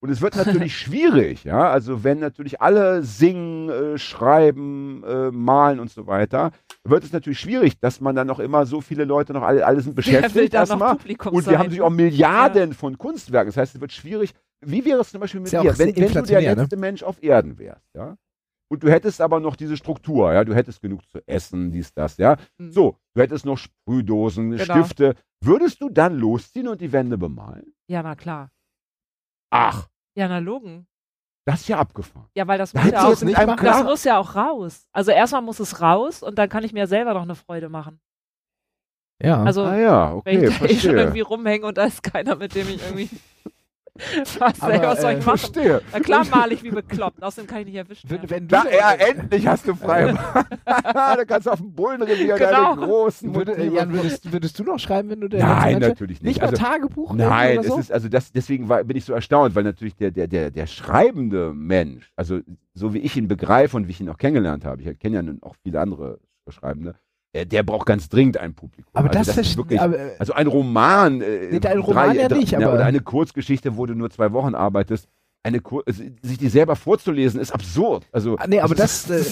Und 0.04 0.10
es 0.10 0.20
wird 0.20 0.36
natürlich 0.36 0.76
schwierig, 0.78 1.44
ja, 1.44 1.70
also 1.70 2.04
wenn 2.04 2.18
natürlich 2.18 2.60
alle 2.60 3.02
singen, 3.02 3.70
äh, 3.70 3.96
schreiben, 3.96 5.02
äh, 5.02 5.30
malen 5.30 5.80
und 5.80 5.90
so 5.90 6.06
weiter, 6.06 6.50
wird 6.86 7.04
es 7.04 7.12
natürlich 7.14 7.40
schwierig, 7.40 7.80
dass 7.80 8.02
man 8.02 8.14
dann 8.14 8.26
noch 8.26 8.38
immer 8.38 8.66
so 8.66 8.82
viele 8.82 9.06
Leute 9.06 9.32
noch 9.32 9.40
alle, 9.40 9.64
alle 9.64 9.80
sind 9.80 9.96
beschäftigt 9.96 10.52
erstmal. 10.52 10.98
Und 10.98 11.46
wir 11.46 11.58
haben 11.58 11.68
natürlich 11.68 11.80
auch 11.80 11.88
Milliarden 11.88 12.74
von 12.74 12.98
Kunstwerken. 12.98 13.48
Das 13.48 13.56
heißt, 13.56 13.76
es 13.76 13.80
wird 13.80 13.92
schwierig. 13.92 14.34
Wie 14.60 14.84
wäre 14.84 15.00
es 15.00 15.10
zum 15.10 15.22
Beispiel 15.22 15.40
mit 15.40 15.52
ja 15.52 15.62
dir, 15.62 15.78
wenn, 15.78 15.96
wenn 15.96 16.12
du 16.12 16.22
der 16.22 16.40
ne? 16.42 16.54
letzte 16.54 16.76
Mensch 16.76 17.02
auf 17.02 17.22
Erden 17.22 17.58
wärst, 17.58 17.88
ja? 17.94 18.18
Und 18.70 18.82
du 18.82 18.90
hättest 18.90 19.22
aber 19.22 19.40
noch 19.40 19.56
diese 19.56 19.78
Struktur, 19.78 20.34
ja, 20.34 20.44
du 20.44 20.54
hättest 20.54 20.82
genug 20.82 21.00
zu 21.08 21.26
essen, 21.26 21.70
dies, 21.70 21.94
das, 21.94 22.18
ja. 22.18 22.36
Mhm. 22.58 22.72
So, 22.72 22.98
du 23.14 23.22
hättest 23.22 23.46
noch 23.46 23.56
Sprühdosen, 23.56 24.50
Genau. 24.50 24.64
Stifte. 24.64 25.14
Würdest 25.42 25.80
du 25.80 25.88
dann 25.88 26.18
losziehen 26.18 26.68
und 26.68 26.82
die 26.82 26.92
Wände 26.92 27.16
bemalen? 27.16 27.72
Ja, 27.88 28.02
na 28.02 28.14
klar. 28.14 28.50
Ach, 29.48 29.88
Ja, 30.16 30.28
na 30.28 30.38
logen. 30.38 30.86
das 31.46 31.60
ist 31.62 31.68
ja 31.68 31.78
abgefahren. 31.78 32.28
Ja, 32.34 32.46
weil 32.46 32.58
das 32.58 32.72
Da 32.72 32.82
muss 32.82 32.92
ja 32.92 33.04
auch, 33.06 33.46
machen. 33.46 33.64
das 33.64 33.82
muss 33.84 34.04
ja 34.04 34.18
auch 34.18 34.34
raus. 34.34 34.86
Also 34.92 35.10
erstmal 35.10 35.42
muss 35.42 35.60
es 35.60 35.80
raus 35.80 36.22
und 36.22 36.36
dann 36.38 36.48
kann 36.48 36.64
ich 36.64 36.72
mir 36.72 36.86
selber 36.86 37.14
noch 37.14 37.22
eine 37.22 37.34
Freude 37.34 37.68
machen. 37.68 38.00
Ja. 39.22 39.42
Also 39.44 39.64
Ah 39.64 39.76
ja, 39.76 40.20
wenn 40.24 40.38
okay, 40.38 40.46
ich 40.48 40.58
da 40.58 40.64
eh 40.64 40.68
schon 40.68 40.68
verstehe. 40.68 40.96
irgendwie 40.98 41.20
rumhänge 41.20 41.66
und 41.66 41.78
da 41.78 41.84
ist 41.84 42.02
keiner, 42.02 42.36
mit 42.36 42.54
dem 42.54 42.68
ich 42.68 42.82
irgendwie 42.82 43.08
was, 44.40 44.60
Aber, 44.60 44.82
was 44.82 45.00
soll 45.02 45.10
äh, 45.12 45.18
ich 45.18 45.24
machen? 45.24 45.38
Verstehe. 45.38 45.80
Na 45.92 46.00
klar 46.00 46.24
male 46.28 46.54
ich 46.54 46.62
wie 46.64 46.70
bekloppt, 46.70 47.22
außerdem 47.22 47.46
kann 47.48 47.60
ich 47.60 47.66
nicht 47.66 47.76
erwischt 47.76 48.04
wenn, 48.08 48.22
werden. 48.22 48.30
wenn 48.30 48.48
du 48.48 48.56
Da, 48.56 48.64
ja, 48.68 48.92
endlich 48.94 49.46
hast 49.46 49.68
du 49.68 49.74
frei. 49.76 50.12
da 50.64 51.24
kannst 51.24 51.46
du 51.46 51.50
auf 51.52 51.60
dem 51.60 51.72
Bullenrevier 51.72 52.34
Genau. 52.36 52.74
deine 52.74 52.86
großen 52.86 53.34
würde, 53.34 53.52
äh, 53.56 53.68
Jan, 53.68 53.92
würdest, 53.92 54.32
würdest 54.32 54.58
du 54.58 54.64
noch 54.64 54.80
schreiben, 54.80 55.10
wenn 55.10 55.20
du 55.20 55.28
der 55.28 55.46
Nein, 55.46 55.78
natürlich 55.78 56.20
nicht. 56.22 56.24
Nicht 56.24 56.40
mal 56.40 56.48
Also- 56.50 56.62
Tagebuch 56.62 57.12
Nein, 57.14 57.58
oder 57.58 57.68
so? 57.68 57.74
es 57.74 57.80
ist 57.86 57.92
also 57.92 58.08
das 58.08 58.32
deswegen 58.32 58.68
war, 58.68 58.82
bin 58.82 58.96
ich 58.96 59.04
so 59.04 59.12
erstaunt, 59.12 59.54
weil 59.54 59.62
natürlich 59.62 59.94
der 59.94 60.10
der 60.10 60.26
der 60.26 60.50
der 60.50 60.66
schreibende 60.66 61.52
Mensch, 61.54 62.10
also 62.16 62.40
so 62.74 62.94
wie 62.94 62.98
ich 62.98 63.16
ihn 63.16 63.28
begreife 63.28 63.76
und 63.76 63.86
wie 63.86 63.92
ich 63.92 64.00
ihn 64.00 64.08
auch 64.08 64.18
kennengelernt 64.18 64.64
habe, 64.64 64.82
ich 64.82 64.98
kenne 64.98 65.14
ja 65.16 65.22
nun 65.22 65.38
auch 65.42 65.54
viele 65.62 65.80
andere 65.80 66.18
Schreibende, 66.48 66.96
der, 67.34 67.44
der 67.44 67.62
braucht 67.62 67.86
ganz 67.86 68.08
dringend 68.08 68.38
ein 68.38 68.54
Publikum. 68.54 68.90
aber 68.94 69.08
also 69.08 69.18
das, 69.18 69.28
ist 69.28 69.34
verstehe 69.34 69.56
wirklich 69.58 69.80
aber, 69.80 69.98
äh, 69.98 70.10
also 70.18 70.32
ein 70.32 70.46
Roman, 70.46 71.20
äh, 71.20 71.48
Nee, 71.50 71.60
ein 71.66 71.78
Roman 71.80 72.16
ja 72.16 72.28
nicht, 72.28 72.54
aber- 72.56 72.74
oder 72.74 72.84
eine 72.84 73.00
Kurzgeschichte, 73.00 73.76
wo 73.76 73.86
du 73.86 73.94
nur 73.94 74.10
zwei 74.10 74.32
Wochen 74.32 74.54
arbeitest, 74.54 75.08
eine 75.46 75.60
Kur 75.60 75.82
sich 75.86 76.38
die 76.38 76.48
selber 76.48 76.74
vorzulesen, 76.74 77.38
ist 77.38 77.52
absurd. 77.52 78.06
Also 78.12 78.36
Ah, 78.38 78.46
nee, 78.48 78.60
aber 78.60 78.74
das, 78.74 79.10
äh, 79.10 79.22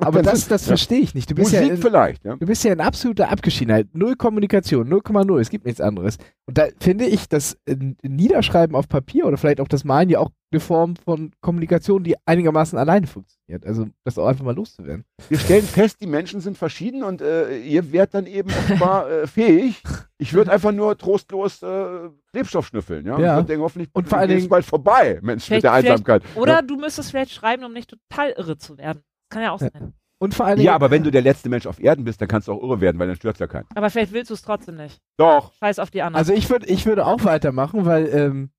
aber 0.00 0.20
das, 0.20 0.46
das 0.46 0.66
verstehe 0.66 0.98
ich 0.98 1.14
nicht. 1.14 1.30
Du 1.30 1.34
bist 1.34 1.52
Musik 1.52 1.68
ja 1.68 1.74
in, 1.74 1.80
vielleicht, 1.80 2.22
ja. 2.22 2.36
Du 2.36 2.44
bist 2.46 2.64
ja 2.64 2.72
in 2.74 2.82
absoluter 2.82 3.30
Abgeschiedenheit. 3.30 3.86
Null 3.94 4.14
Kommunikation, 4.16 4.86
0,0. 4.92 5.40
Es 5.40 5.48
gibt 5.48 5.64
nichts 5.64 5.80
anderes. 5.80 6.18
Und 6.46 6.58
da 6.58 6.66
finde 6.80 7.06
ich 7.06 7.30
das 7.30 7.56
äh, 7.64 7.76
Niederschreiben 8.02 8.76
auf 8.76 8.88
Papier 8.90 9.24
oder 9.24 9.38
vielleicht 9.38 9.60
auch 9.62 9.68
das 9.68 9.84
Malen 9.84 10.10
ja 10.10 10.18
auch 10.18 10.28
eine 10.54 10.60
Form 10.60 10.94
von 10.96 11.32
Kommunikation, 11.40 12.04
die 12.04 12.14
einigermaßen 12.26 12.78
alleine 12.78 13.06
funktioniert. 13.06 13.66
Also 13.66 13.86
das 14.04 14.16
auch 14.18 14.26
einfach 14.26 14.44
mal 14.44 14.54
loszuwerden. 14.54 15.04
Wir 15.28 15.38
stellen 15.38 15.64
fest, 15.64 16.00
die 16.00 16.06
Menschen 16.06 16.40
sind 16.40 16.56
verschieden 16.56 17.02
und 17.02 17.20
äh, 17.20 17.58
ihr 17.58 17.92
werdet 17.92 18.14
dann 18.14 18.26
eben 18.26 18.48
offenbar 18.50 19.10
äh, 19.10 19.26
fähig. 19.26 19.82
Ich 20.18 20.32
würde 20.32 20.52
einfach 20.52 20.72
nur 20.72 20.96
trostlos 20.96 21.62
äh, 21.62 22.08
Klebstoff 22.32 22.68
schnüffeln, 22.68 23.04
ja. 23.04 23.18
Ja. 23.18 23.32
Ich 23.32 23.38
würd 23.40 23.48
denken, 23.48 23.62
hoffentlich 23.64 23.90
Und 23.92 24.08
vor 24.08 24.18
allen 24.18 24.30
ist 24.30 24.36
Dingen- 24.38 24.48
bald 24.48 24.64
vorbei, 24.64 25.18
Mensch, 25.22 25.50
mit 25.50 25.62
der 25.62 25.72
Einsamkeit. 25.72 26.22
Oder 26.36 26.62
du 26.62 26.76
müsstest 26.76 27.10
vielleicht 27.10 27.32
schreiben, 27.32 27.64
um 27.64 27.72
nicht 27.72 27.90
total 27.90 28.30
irre 28.30 28.56
zu 28.56 28.78
werden. 28.78 29.02
Das 29.28 29.28
kann 29.30 29.42
ja 29.42 29.50
auch 29.52 29.60
Ja. 29.60 29.68
sein. 29.72 29.92
Und 30.18 30.32
vor 30.32 30.46
allen 30.46 30.56
Dingen, 30.56 30.66
Ja, 30.66 30.74
aber 30.74 30.90
wenn 30.90 31.02
du 31.02 31.10
der 31.10 31.20
letzte 31.22 31.48
Mensch 31.50 31.66
auf 31.66 31.78
Erden 31.82 32.04
bist, 32.04 32.20
dann 32.20 32.28
kannst 32.28 32.48
du 32.48 32.52
auch 32.52 32.62
irre 32.62 32.80
werden, 32.80 32.98
weil 32.98 33.08
dann 33.08 33.16
stört 33.16 33.38
ja 33.40 33.46
keinen. 33.48 33.66
Aber 33.74 33.90
vielleicht 33.90 34.12
willst 34.12 34.30
du 34.30 34.34
es 34.34 34.42
trotzdem 34.42 34.76
nicht. 34.76 35.00
Doch. 35.18 35.52
Scheiß 35.58 35.78
auf 35.80 35.90
die 35.90 36.00
anderen. 36.02 36.18
also 36.18 36.32
ich 36.32 36.48
würde 36.48 36.66
ich 36.66 36.86
würde 36.86 37.04
auch 37.04 37.24
weitermachen, 37.24 37.84
weil 37.84 38.06
ähm, 38.06 38.50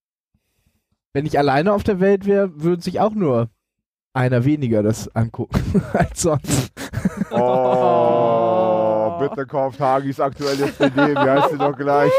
wenn 1.15 1.25
ich 1.25 1.39
alleine 1.39 1.71
auf 1.71 1.83
der 1.83 2.01
Welt 2.01 2.25
wäre, 2.25 2.61
würde 2.61 2.81
sich 2.83 2.99
auch 2.99 3.13
nur 3.13 3.47
einer 4.13 4.43
weniger 4.43 4.83
das 4.83 5.07
angucken 5.15 5.81
als 5.93 6.21
sonst. 6.23 6.73
Oh, 7.31 9.17
bitte 9.19 9.45
kauft 9.47 9.79
Hagis 9.79 10.19
aktuelles 10.19 10.77
CD, 10.77 10.93
wie 11.13 11.15
heißt 11.17 11.51
sie 11.51 11.57
doch 11.57 11.75
gleich? 11.77 12.11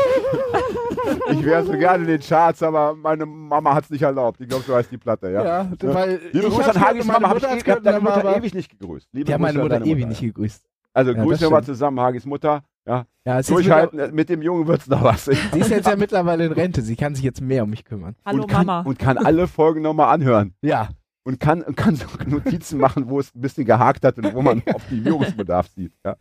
Ich 1.30 1.44
wäre 1.44 1.62
so 1.64 1.72
gerne 1.72 2.04
in 2.04 2.08
den 2.08 2.20
Charts, 2.20 2.62
aber 2.62 2.94
meine 2.94 3.26
Mama 3.26 3.74
hat 3.74 3.84
es 3.84 3.90
nicht 3.90 4.00
erlaubt. 4.02 4.40
Ich 4.40 4.48
glaube, 4.48 4.64
so 4.66 4.74
heißt 4.74 4.90
die 4.90 4.96
Platte, 4.96 5.30
ja. 5.30 5.44
Ja, 5.44 5.70
weil 5.82 6.18
Liebe 6.32 6.46
ich 6.46 6.54
Grüße 6.54 6.70
an 6.74 6.80
Hagis 6.80 7.04
Mama, 7.04 7.28
hab 7.28 7.34
Mutter 7.34 7.48
ich, 7.48 7.56
hab 7.58 7.64
gehört, 7.64 7.86
deine 7.86 8.00
Mutter 8.00 8.16
aber- 8.16 8.36
ewig 8.38 8.54
nicht 8.54 8.78
gegrüßt. 8.78 9.08
Liebe 9.12 9.26
Die 9.26 9.34
haben 9.34 9.42
meine 9.42 9.58
Grüße 9.58 9.62
Mutter 9.64 9.78
deine 9.80 9.90
ewig 9.90 10.06
nicht 10.06 10.20
gegrüßt. 10.22 10.64
Also 10.94 11.12
Ja, 11.12 11.40
wir 11.40 11.50
mal 11.50 11.62
zusammen, 11.62 12.00
Hagis 12.00 12.24
Mutter. 12.24 12.62
Ja, 12.86 13.06
Ja, 13.24 13.38
es 13.40 13.48
ist 13.48 13.54
durchhalten, 13.54 14.14
mit 14.14 14.28
dem 14.28 14.42
Jungen 14.42 14.66
wird's 14.68 14.86
noch 14.86 15.02
was. 15.02 15.24
Sie 15.52 15.58
ist 15.58 15.70
jetzt 15.70 15.88
ja 15.88 15.96
mittlerweile 15.96 16.46
in 16.46 16.52
Rente. 16.52 16.82
Sie 16.82 16.94
kann 16.96 17.14
sich 17.14 17.24
jetzt 17.24 17.40
mehr 17.40 17.64
um 17.64 17.70
mich 17.70 17.84
kümmern. 17.84 18.14
Hallo 18.24 18.42
und 18.44 18.50
kann, 18.50 18.66
Mama. 18.66 18.88
Und 18.88 18.98
kann 18.98 19.18
alle 19.18 19.48
Folgen 19.48 19.82
nochmal 19.82 20.14
anhören. 20.14 20.54
Ja. 20.62 20.88
Und 21.24 21.40
kann, 21.40 21.62
und 21.62 21.76
kann 21.76 21.96
so 21.96 22.06
Notizen 22.24 22.78
machen, 22.78 23.08
wo 23.08 23.18
es 23.18 23.34
ein 23.34 23.40
bisschen 23.40 23.64
gehakt 23.64 24.04
hat 24.04 24.16
und 24.18 24.32
wo 24.32 24.42
man 24.42 24.62
auf 24.74 24.82
die 24.88 24.98
Übungsbedarf 24.98 25.66
sieht. 25.74 25.92
Ja, 26.04 26.14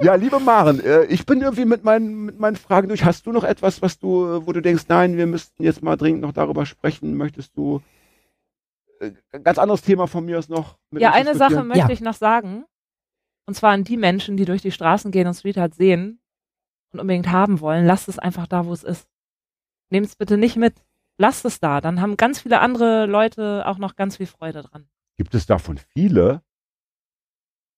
ja 0.00 0.14
liebe 0.14 0.40
Maren, 0.40 0.82
äh, 0.82 1.04
ich 1.04 1.26
bin 1.26 1.42
irgendwie 1.42 1.66
mit 1.66 1.84
meinen, 1.84 2.24
mit 2.24 2.40
meinen 2.40 2.56
Fragen 2.56 2.88
durch. 2.88 3.04
Hast 3.04 3.26
du 3.26 3.32
noch 3.32 3.44
etwas, 3.44 3.82
was 3.82 3.98
du, 3.98 4.26
äh, 4.26 4.46
wo 4.46 4.52
du 4.52 4.62
denkst, 4.62 4.84
nein, 4.88 5.18
wir 5.18 5.26
müssten 5.26 5.62
jetzt 5.62 5.82
mal 5.82 5.96
dringend 5.98 6.22
noch 6.22 6.32
darüber 6.32 6.64
sprechen? 6.64 7.14
Möchtest 7.18 7.54
du 7.58 7.82
äh, 9.00 9.10
ein 9.32 9.44
ganz 9.44 9.58
anderes 9.58 9.82
Thema 9.82 10.06
von 10.06 10.24
mir 10.24 10.38
aus 10.38 10.48
noch? 10.48 10.78
mit 10.90 11.02
Ja, 11.02 11.12
eine 11.12 11.34
Sache 11.34 11.62
möchte 11.62 11.80
Ja. 11.80 11.90
ich 11.90 12.00
noch 12.00 12.14
sagen. 12.14 12.64
Und 13.50 13.54
zwar 13.54 13.72
an 13.72 13.82
die 13.82 13.96
Menschen, 13.96 14.36
die 14.36 14.44
durch 14.44 14.62
die 14.62 14.70
Straßen 14.70 15.10
gehen 15.10 15.26
und 15.26 15.34
Sweetheart 15.34 15.74
sehen 15.74 16.20
und 16.92 17.00
unbedingt 17.00 17.32
haben 17.32 17.58
wollen. 17.58 17.84
Lasst 17.84 18.08
es 18.08 18.16
einfach 18.16 18.46
da, 18.46 18.64
wo 18.64 18.72
es 18.72 18.84
ist. 18.84 19.08
Nehmt 19.90 20.06
es 20.06 20.14
bitte 20.14 20.38
nicht 20.38 20.54
mit. 20.54 20.74
Lasst 21.18 21.44
es 21.44 21.58
da. 21.58 21.80
Dann 21.80 22.00
haben 22.00 22.16
ganz 22.16 22.42
viele 22.42 22.60
andere 22.60 23.06
Leute 23.06 23.66
auch 23.66 23.78
noch 23.78 23.96
ganz 23.96 24.18
viel 24.18 24.26
Freude 24.26 24.62
dran. 24.62 24.88
Gibt 25.16 25.34
es 25.34 25.46
davon 25.46 25.78
viele? 25.78 26.42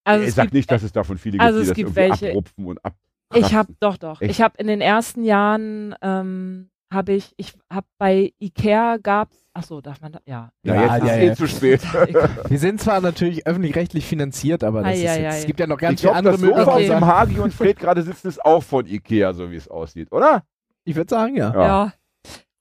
Also 0.04 0.26
ich 0.26 0.34
sag 0.34 0.52
nicht, 0.52 0.70
dass 0.70 0.82
es 0.82 0.92
davon 0.92 1.16
viele 1.16 1.40
also 1.40 1.60
gibt, 1.60 1.70
es 1.70 1.74
die 1.74 1.84
das 1.84 1.88
gibt 1.94 1.96
irgendwie 1.96 2.20
welche. 2.20 2.28
abrupfen 2.32 2.66
und 2.66 2.84
ab. 2.84 2.94
Ich 3.32 3.54
habe 3.54 3.74
doch 3.80 3.96
doch. 3.96 4.20
Echt? 4.20 4.30
Ich 4.30 4.42
habe 4.42 4.58
in 4.58 4.66
den 4.66 4.82
ersten 4.82 5.24
Jahren 5.24 5.94
ähm, 6.02 6.68
habe 6.92 7.12
ich 7.12 7.32
ich 7.36 7.52
habe 7.70 7.86
bei 7.98 8.32
Ikea 8.40 8.98
gab's 8.98 9.36
ach 9.54 9.64
so 9.64 9.80
darf 9.80 10.00
man 10.00 10.12
da 10.12 10.20
ja 10.26 10.50
Ja, 10.62 10.74
Ja, 10.74 10.82
jetzt 10.82 10.90
ja, 10.90 10.96
ist 10.96 11.04
ja. 11.06 11.32
eh 11.32 11.34
zu 11.34 11.48
spät. 11.48 11.82
Wir 12.48 12.58
sind 12.58 12.80
zwar 12.80 13.00
natürlich 13.00 13.46
öffentlich-rechtlich 13.46 14.04
finanziert, 14.06 14.64
aber 14.64 14.82
das 14.82 14.90
Ei, 14.92 14.94
ist 15.04 15.16
jetzt, 15.18 15.38
es 15.40 15.46
gibt 15.46 15.60
ja 15.60 15.66
noch 15.66 15.78
ganz 15.78 15.94
ich 15.94 16.00
viele 16.00 16.14
andere 16.14 16.38
Möglichkeiten. 16.38 16.88
dem 16.90 17.06
Hagi 17.06 17.38
und 17.38 17.52
Fred 17.52 17.78
gerade 17.78 18.02
sitzen, 18.02 18.28
ist 18.28 18.44
auch 18.44 18.62
von 18.62 18.86
Ikea, 18.86 19.32
so 19.32 19.50
wie 19.50 19.56
es 19.56 19.68
aussieht, 19.68 20.10
oder? 20.12 20.42
Ich 20.84 20.96
würde 20.96 21.10
sagen, 21.10 21.36
ja. 21.36 21.52
Ja. 21.52 21.62
Ja. 21.66 21.92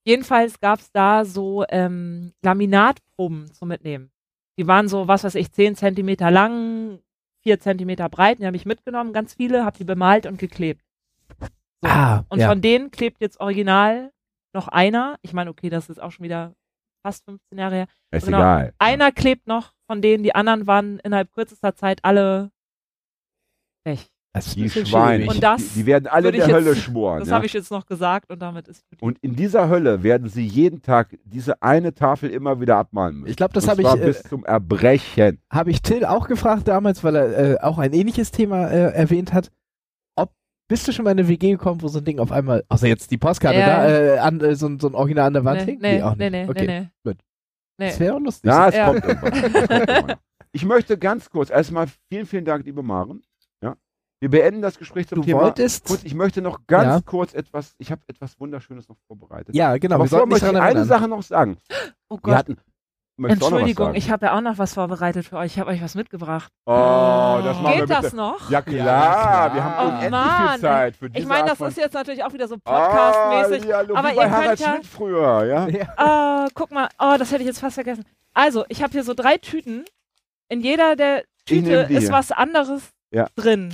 Jedenfalls 0.04 0.60
gab 0.60 0.80
es 0.80 0.92
da 0.92 1.26
so 1.26 1.64
ähm, 1.70 2.34
Laminatproben 2.42 3.52
zum 3.54 3.68
Mitnehmen. 3.68 4.12
Die 4.58 4.68
waren 4.68 4.88
so, 4.88 5.08
was 5.08 5.24
weiß 5.24 5.36
ich, 5.36 5.52
10 5.52 5.76
Zentimeter 5.76 6.32
lang, 6.32 7.00
4 7.44 7.60
Zentimeter 7.60 8.10
breit. 8.10 8.40
Die 8.40 8.46
habe 8.46 8.56
ich 8.56 8.66
mitgenommen, 8.66 9.14
ganz 9.14 9.34
viele, 9.36 9.64
habe 9.64 9.78
die 9.78 9.84
bemalt 9.84 10.26
und 10.26 10.38
geklebt. 10.40 10.82
So. 11.84 11.88
Ah, 11.90 12.26
und 12.30 12.40
ja. 12.40 12.48
von 12.50 12.62
denen 12.62 12.92
klebt 12.92 13.22
jetzt 13.22 13.40
original 13.40 14.12
noch 14.54 14.68
einer. 14.68 15.18
Ich 15.22 15.34
meine, 15.34 15.50
okay, 15.50 15.70
das 15.70 15.90
ist 15.90 16.02
auch 16.02 16.12
schon 16.12 16.24
wieder 16.24 16.54
fast 17.06 17.24
15 17.26 17.58
Jahre 17.58 17.76
her. 17.76 17.88
Ist 18.12 18.26
Genau. 18.26 18.38
egal. 18.40 18.74
Einer 18.78 19.12
klebt 19.12 19.48
noch 19.48 19.74
von 19.90 20.02
denen, 20.02 20.24
die 20.24 20.36
anderen 20.36 20.68
waren 20.68 21.00
innerhalb 21.00 21.32
kürzester 21.32 21.76
Zeit 21.76 22.00
alle 22.04 22.52
weg. 23.86 24.00
Das 24.34 24.56
Die 24.56 24.70
Schweine. 24.70 25.28
Und 25.28 25.44
das 25.44 25.58
die, 25.74 25.80
die 25.80 25.86
werden 25.88 26.08
alle 26.08 26.30
in 26.30 26.36
der 26.38 26.48
ich 26.48 26.54
Hölle 26.54 26.70
jetzt- 26.70 26.84
schmoren. 26.84 27.20
Das 27.20 27.28
ja? 27.30 27.36
habe 27.36 27.46
ich 27.46 27.52
jetzt 27.52 27.70
noch 27.70 27.86
gesagt 27.86 28.32
und 28.32 28.40
damit 28.42 28.68
ist. 28.70 28.86
Und 29.02 29.18
in 29.20 29.36
dieser 29.36 29.68
Hölle 29.68 30.04
werden 30.04 30.30
sie 30.30 30.46
jeden 30.46 30.82
Tag 30.82 31.18
diese 31.26 31.62
eine 31.62 31.94
Tafel 31.94 32.30
immer 32.30 32.62
wieder 32.62 32.78
abmalen 32.78 33.18
müssen. 33.18 33.30
Ich 33.30 33.36
glaube, 33.36 33.54
das 33.54 33.68
habe 33.68 33.82
ich, 33.82 33.88
zwar 33.88 34.00
äh, 34.00 34.06
bis 34.06 34.24
zum 34.24 34.46
Erbrechen. 34.46 35.42
hab 35.50 35.68
ich 35.68 35.82
Till 35.82 36.06
auch 36.06 36.30
gefragt 36.30 36.70
damals, 36.70 37.04
weil 37.04 37.16
er 37.18 37.38
äh, 37.56 37.60
auch 37.60 37.78
ein 37.78 37.92
ähnliches 37.92 38.32
Thema 38.32 38.68
äh, 38.70 38.94
erwähnt 38.94 39.34
hat. 39.34 39.52
Bist 40.72 40.88
du 40.88 40.94
schon 40.94 41.04
mal 41.04 41.12
in 41.12 41.20
eine 41.20 41.28
WG 41.28 41.52
gekommen, 41.52 41.82
wo 41.82 41.90
so 41.90 41.98
ein 42.00 42.06
Ding 42.06 42.18
auf 42.20 42.32
einmal, 42.32 42.64
außer 42.70 42.88
jetzt 42.88 43.12
die 43.12 43.18
Postkarte 43.18 43.60
Ja. 43.60 43.66
da, 43.66 43.90
äh, 43.90 44.18
an, 44.20 44.40
äh, 44.40 44.56
so, 44.56 44.68
ein- 44.68 44.80
so 44.80 44.88
ein 44.88 44.96
Original 44.96 45.28
an 45.28 45.34
der 45.34 45.44
Wand 45.44 45.60
Nee, 45.60 45.66
hängt? 45.66 45.82
nee, 45.82 46.02
auch 46.02 46.16
nee, 46.16 46.30
nicht. 46.30 46.44
nee, 46.46 46.50
okay. 46.50 46.66
nee, 46.68 46.80
nee. 46.80 46.88
gut. 47.04 47.18
Nee. 47.78 47.88
Das 47.90 48.00
wäre 48.00 48.16
auch 48.16 48.20
lustig. 48.22 48.50
Ja, 48.50 48.70
es 48.70 48.76
Ja. 48.76 48.86
kommt 48.88 49.04
irgendwann. 49.06 50.16
Ich 50.54 50.64
möchte 50.66 50.98
ganz 50.98 51.30
kurz, 51.30 51.50
erstmal 51.50 51.88
vielen, 52.10 52.26
vielen 52.26 52.46
Dank, 52.46 52.66
liebe 52.66 52.84
Maren. 52.84 53.22
Ja. 53.62 53.76
Wir 54.22 54.30
beenden 54.30 54.62
das 54.62 54.78
Gespräch 54.78 55.08
zum 55.08 55.18
du 55.18 55.24
Thema. 55.26 55.42
wolltest. 55.42 55.86
Kurz, 55.86 56.04
ich 56.06 56.14
möchte 56.14 56.42
noch 56.42 56.60
ganz 56.68 56.86
Ja. 56.96 57.02
kurz 57.02 57.34
etwas, 57.34 57.74
ich 57.78 57.92
habe 57.92 58.02
etwas 58.08 58.40
Wunderschönes 58.40 58.88
noch 58.88 58.98
vorbereitet. 59.08 59.54
ja, 59.56 59.76
genau. 59.78 59.96
Aber 59.96 60.06
wir 60.06 60.10
vorher 60.10 60.26
möchte 60.28 60.48
ich 60.52 60.58
eine. 60.58 60.86
Sache 60.86 61.08
noch 61.08 61.22
sagen. 61.24 61.58
Oh 62.10 62.16
Wir 62.16 62.22
Gott. 62.22 62.36
hatten, 62.36 62.58
möchtest 63.22 63.42
Entschuldigung, 63.44 63.96
ich 63.96 64.12
habe 64.12 64.26
ja 64.28 64.38
auch 64.38 64.42
noch 64.42 64.58
was 64.58 64.74
vorbereitet 64.74 65.26
für 65.26 65.38
euch. 65.38 65.54
Ich 65.54 65.60
habe 65.60 65.72
euch 65.72 65.82
was 65.82 65.96
mitgebracht. 65.96 66.52
Oh, 66.66 66.72
das 66.72 67.56
machen 67.58 67.64
wir 67.64 67.72
Geht 67.72 67.88
bitte. 67.88 68.02
das 68.02 68.14
noch? 68.14 68.50
Ja 68.50 68.62
klar, 68.62 68.78
Ja, 68.78 68.84
klar. 68.86 69.56
wir 69.56 69.64
haben 69.64 69.74
Oh, 69.78 69.88
unendlich 69.90 70.12
Mann. 70.12 70.50
viel 70.52 70.60
Zeit 70.62 70.96
für 70.98 71.10
diese 71.10 71.22
Ich 71.24 71.28
meine, 71.30 71.48
das 71.50 71.62
ist 71.62 71.78
jetzt 71.78 71.94
natürlich 71.94 72.24
auch 72.24 72.34
wieder 72.34 72.48
so 72.48 72.56
Ah, 72.66 72.88
Podcast-mäßig. 72.88 73.66
ja, 73.70 73.78
hallo, 73.78 73.96
aber 73.96 74.12
wie 74.12 74.16
bei 74.16 74.24
ihr 74.26 74.32
Harald 74.32 74.48
könnt 74.48 74.60
ja- 74.60 74.74
Schmidt 74.74 74.86
früher, 74.88 75.46
ja? 75.46 75.68
Ja. 75.70 75.86
Ah, 75.98 76.48
guck 76.54 76.72
mal. 76.72 76.90
Oh, 77.00 77.16
das 77.18 77.32
hätte 77.32 77.42
ich 77.42 77.48
jetzt 77.48 77.60
fast 77.60 77.76
vergessen. 77.76 78.04
Also, 78.34 78.66
ich 78.70 78.82
habe 78.84 78.92
hier 78.92 79.04
so 79.04 79.14
drei 79.14 79.38
Tüten. 79.38 79.86
In 80.50 80.62
jeder 80.62 80.96
der 80.96 81.24
Tüte 81.46 81.88
ist 81.90 82.12
was 82.12 82.32
anderes 82.32 82.90
Ja. 83.12 83.28
drin. 83.36 83.74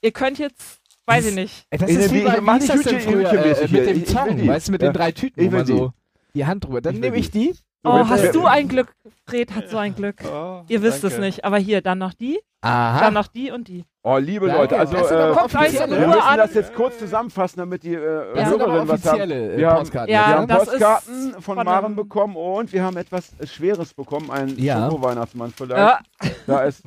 Ihr 0.00 0.10
könnt 0.12 0.38
jetzt, 0.38 0.80
weiß 1.06 1.26
ich 1.26 1.34
nicht. 1.34 1.66
Das 1.70 1.88
Ich 1.90 1.96
ist 1.96 2.12
wie 2.12 2.20
die- 2.20 2.24
bei, 2.24 2.38
wie 2.40 2.58
die 2.60 2.66
das 2.66 2.80
denn 2.82 3.00
früher, 3.00 3.32
äh, 3.32 3.68
mit 3.68 3.86
dem 3.86 4.04
Tong, 4.04 4.36
die. 4.36 4.48
weißt 4.48 4.68
du, 4.68 4.72
mit 4.72 4.82
Ja. 4.82 4.88
den 4.88 4.94
drei 4.94 5.12
Tüten, 5.12 5.44
wo 5.46 5.56
man 5.56 5.64
die. 5.66 5.72
so 5.72 5.92
die 6.34 6.46
Hand 6.46 6.64
drüber. 6.64 6.80
Dann 6.80 6.96
nehme 7.00 7.16
ich 7.16 7.30
die. 7.30 7.54
Oh, 7.84 8.06
hast 8.08 8.34
du 8.34 8.46
ein 8.46 8.68
Glück? 8.68 8.92
Fred 9.26 9.54
hat 9.54 9.68
so 9.68 9.76
ein 9.78 9.94
Glück. 9.94 10.16
Oh, 10.24 10.62
Ihr 10.68 10.82
wisst 10.82 11.02
es 11.04 11.12
danke. 11.14 11.26
nicht. 11.26 11.44
Aber 11.44 11.58
hier, 11.58 11.80
dann 11.82 11.98
noch 11.98 12.14
die, 12.14 12.38
Aha. 12.60 13.00
dann 13.00 13.14
noch 13.14 13.26
die 13.26 13.50
und 13.50 13.66
die. 13.68 13.84
Oh, 14.04 14.16
liebe 14.18 14.46
Danke. 14.46 14.62
Leute, 14.62 14.78
also 14.78 14.96
sind 14.96 15.06
äh, 15.06 15.10
wir 15.90 15.96
Ruhe 15.98 16.06
müssen 16.08 16.20
an. 16.22 16.36
das 16.38 16.54
jetzt 16.54 16.74
kurz 16.74 16.98
zusammenfassen, 16.98 17.58
damit 17.60 17.82
die 17.84 17.94
äh, 17.94 17.98
aber 18.32 18.44
Hörerinnen 18.46 18.88
was 18.88 19.04
haben. 19.04 19.20
offizielle 19.20 19.52
äh, 19.54 19.56
Wir 19.58 19.68
haben- 19.70 19.78
Postkarten. 19.78 20.12
Ja, 20.14 20.28
wir 20.28 20.34
haben 20.38 20.48
Postkarten 20.48 21.32
von, 21.34 21.42
von 21.42 21.64
Maren 21.64 21.94
bekommen 21.96 22.36
und 22.36 22.72
wir 22.72 22.82
haben 22.82 22.96
etwas 22.96 23.32
Schweres 23.44 23.94
bekommen, 23.94 24.30
einen 24.30 24.58
Ja. 24.58 24.88
Schoko-Weihnachtsmann 24.90 25.52
vielleicht. 25.56 25.76
Ja, 25.78 25.98
Da 26.46 26.62
ist, 26.64 26.82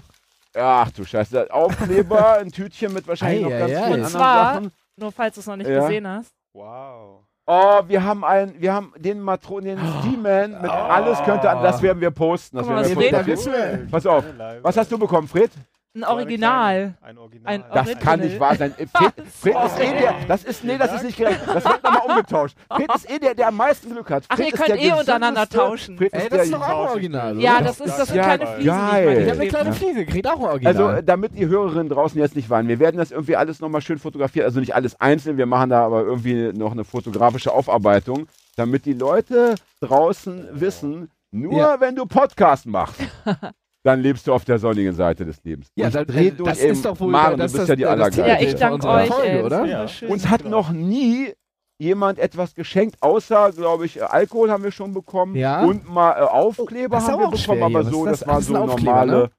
ach 0.58 0.92
du 0.92 1.06
Scheiße, 1.06 1.54
Aufkleber, 1.54 2.38
ein 2.40 2.52
Tütchen 2.52 2.94
mit 2.94 3.08
wahrscheinlich 3.08 3.44
noch 3.44 3.52
Ei, 3.52 3.60
ganz 3.60 3.72
ei, 3.72 3.76
vielen 3.76 3.80
ei. 3.80 3.86
anderen 3.86 4.04
Und 4.06 4.10
zwar- 4.12 4.54
Sachen. 4.56 4.72
nur 4.98 5.12
falls 5.12 5.34
du 5.36 5.40
es 5.42 5.48
noch 5.48 5.56
nicht 5.58 5.70
Ja. 5.70 5.80
gesehen 5.82 6.08
hast. 6.08 6.32
Wow. 6.54 7.25
Oh, 7.48 7.82
wir 7.88 8.04
haben 8.04 8.24
einen, 8.24 8.60
wir 8.60 8.74
haben 8.74 8.92
den 8.98 9.22
Matronen, 9.22 9.78
den 9.78 9.80
Steeman 10.02 10.62
mit 10.62 10.72
alles 10.72 11.22
könnte 11.24 11.48
an, 11.50 11.62
das 11.62 11.80
werden 11.82 12.02
wir 12.02 12.10
posten. 12.10 12.58
Das 12.58 12.68
werden 12.68 12.88
wir 12.90 12.96
Fred- 12.96 13.16
fotografieren. 13.16 13.88
Pass 13.92 14.06
auf, 14.08 14.24
was 14.64 14.78
hast 14.78 14.92
du 14.92 14.98
bekommen, 14.98 15.28
Fred? 15.28 15.52
Ein 15.96 16.04
Original. 16.04 16.94
Ein 17.02 17.18
Original. 17.18 17.54
Ein 17.54 17.64
Das 17.74 17.88
Original. 17.88 18.04
kann 18.04 18.20
nicht 18.20 18.38
wahr 18.40 18.56
sein. 18.56 18.74
Fred, 18.74 19.14
Fred 19.40 19.56
ist 19.66 19.80
eh 19.80 19.98
der, 19.98 20.14
das 20.28 20.44
ist, 20.44 20.64
nee, 20.66 20.78
das 20.78 20.94
ist 20.96 21.04
nicht 21.04 21.18
gerecht. 21.18 21.40
Das 21.48 21.64
wird 21.64 21.82
nochmal 21.84 22.02
umgetauscht. 22.10 22.58
Fred 22.70 22.94
ist 22.94 23.10
eh 23.10 23.18
der, 23.18 23.34
der 23.34 23.48
am 23.48 23.56
meisten 23.56 23.90
Glück 23.92 24.10
hat. 24.10 24.26
Ach, 24.28 24.36
Fred 24.36 24.48
ihr 24.48 24.54
ist 24.54 24.64
könnt 24.66 24.82
eh 24.82 24.92
untereinander 24.92 25.48
tauschen. 25.48 25.98
Fred 25.98 26.14
Ey, 26.14 26.24
ist 26.24 26.32
das 26.34 26.44
ist 26.44 26.54
doch 26.54 26.62
auch 26.62 26.84
ein 26.86 26.90
Original, 26.90 27.40
Ja, 27.40 27.62
das, 27.62 27.80
ist, 27.80 27.98
das 27.98 28.08
sind 28.10 28.18
Ja, 28.18 28.24
kleine 28.36 28.48
Fliesen, 28.48 28.66
geil. 28.76 29.06
die 29.08 29.12
ich 29.22 29.26
Ich 29.26 29.30
habe 29.32 29.40
eine 29.42 29.50
kleine 29.50 29.74
Fliese, 29.74 30.06
kriegt 30.06 30.28
auch 30.28 30.40
ein 30.40 30.46
Original. 30.46 30.74
Also, 30.76 30.90
äh, 30.98 31.04
damit 31.04 31.38
die 31.38 31.48
Hörerinnen 31.48 31.88
draußen 31.90 32.20
jetzt 32.20 32.36
nicht 32.36 32.50
waren, 32.50 32.68
wir 32.68 32.80
werden 32.80 32.98
das 32.98 33.12
irgendwie 33.12 33.38
alles 33.38 33.62
nochmal 33.62 33.82
schön 33.82 33.98
fotografieren. 33.98 34.46
Also 34.46 34.60
nicht 34.60 34.76
alles 34.76 35.00
einzeln, 35.00 35.38
wir 35.38 35.46
machen 35.46 35.70
da 35.70 35.86
aber 35.86 36.02
irgendwie 36.02 36.52
noch 36.52 36.74
eine 36.74 36.84
fotografische 36.84 37.54
Aufarbeitung, 37.54 38.28
damit 38.58 38.86
die 38.86 38.94
Leute 38.94 39.56
draußen 39.80 40.50
wissen, 40.52 41.10
nur 41.32 41.58
Ja. 41.58 41.80
wenn 41.80 41.96
du 41.96 42.06
Podcast 42.06 42.66
machst, 42.66 43.00
dann 43.86 44.02
lebst 44.02 44.26
du 44.26 44.34
auf 44.34 44.44
der 44.46 44.58
sonnigen 44.58 44.94
Seite 44.94 45.26
des 45.26 45.44
Lebens. 45.44 45.68
Ja, 45.76 45.86
Und 45.88 45.96
da- 45.96 46.06
dreh 46.06 46.32
durch 46.32 46.50
das 46.50 46.60
ist 46.60 46.84
doch 46.84 47.00
wohl 47.00 47.12
Maren, 47.12 47.38
das- 47.38 47.52
du 47.52 47.60
bist 47.60 47.70
das- 47.70 47.70
ja 47.70 47.76
die 47.76 47.82
das- 47.84 47.92
Allergeilste. 47.92 48.44
Ja, 48.44 48.50
ich 48.50 48.56
danke 48.56 48.88
euch. 48.88 49.08
Folge, 49.10 49.28
ey, 49.30 49.38
das 49.38 49.46
oder? 49.46 49.66
Ja. 49.66 50.10
Uns 50.10 50.28
hat 50.30 50.44
noch 50.46 50.72
nie 50.72 51.34
jemand 51.78 52.18
etwas 52.20 52.56
geschenkt, 52.56 52.96
außer, 53.02 53.52
glaube 53.52 53.86
ich, 53.86 53.98
äh, 53.98 54.02
Alkohol 54.02 54.50
haben 54.50 54.64
wir 54.64 54.72
schon 54.72 54.94
bekommen 54.94 55.36
Ja. 55.36 55.64
und 55.64 55.88
mal 55.88 56.14
äh, 56.14 56.22
Aufkleber 56.24 56.96
das 56.96 57.04
ist 57.04 57.10
haben 57.12 57.20
wir 57.22 57.30
bekommen, 57.30 57.64
aber 57.64 57.84
so, 57.84 58.06
das, 58.06 58.20
das? 58.22 58.28
war 58.28 58.36
Das 58.38 58.46
so 58.48 58.54
normale. 58.54 59.12
ne? 59.12 59.32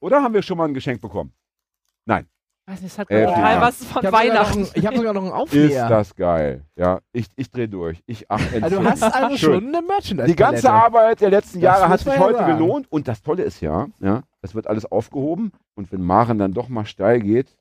Oder 0.00 0.22
haben 0.22 0.34
wir 0.34 0.42
schon 0.42 0.56
mal 0.58 0.66
ein 0.68 0.74
Geschenk 0.74 1.00
bekommen? 1.00 1.32
Weiß 2.70 2.80
nicht, 2.82 2.92
es 2.92 2.98
hat 2.98 3.10
Äh, 3.10 3.24
total 3.26 3.54
ja. 3.56 3.60
was 3.60 3.84
von 3.84 3.86
Ich 3.86 3.94
habe 3.94 4.06
sogar, 4.06 4.12
noch 4.12 4.34
Weihnachten. 4.34 4.58
einen- 4.58 4.68
ich 4.74 4.86
hab 4.86 4.96
sogar 4.96 5.12
noch 5.12 5.20
einen 5.22 5.30
Ist 5.30 5.36
Aufnäher. 5.36 5.88
das 5.88 6.14
geil. 6.14 6.64
Ja, 6.76 7.00
ich, 7.12 7.26
ich 7.36 7.50
drehe 7.50 7.68
durch. 7.68 8.02
Ich, 8.06 8.24
ach, 8.30 8.40
Also 8.62 8.80
du 8.80 8.88
hast 8.88 9.02
also 9.02 9.36
schon 9.36 9.68
eine 9.68 9.82
Merchandise. 9.82 10.28
Die 10.28 10.36
ganze 10.36 10.70
Arbeit 10.70 11.20
der 11.20 11.30
letzten 11.30 11.60
Das 11.60 11.64
Jahre 11.64 11.88
hat 11.88 12.00
sich 12.00 12.18
heute 12.18 12.38
sagen. 12.38 12.52
gelohnt. 12.58 12.86
Und 12.90 13.08
das 13.08 13.22
Tolle 13.22 13.42
ist 13.42 13.60
ja, 13.60 13.86
ja, 14.00 14.22
das 14.42 14.54
wird 14.54 14.66
alles 14.66 14.90
aufgehoben. 14.90 15.52
Und 15.74 15.90
wenn 15.92 16.02
Maren 16.02 16.38
dann 16.38 16.52
doch 16.52 16.68
mal 16.68 16.86
steil 16.86 17.20
geht, 17.20 17.56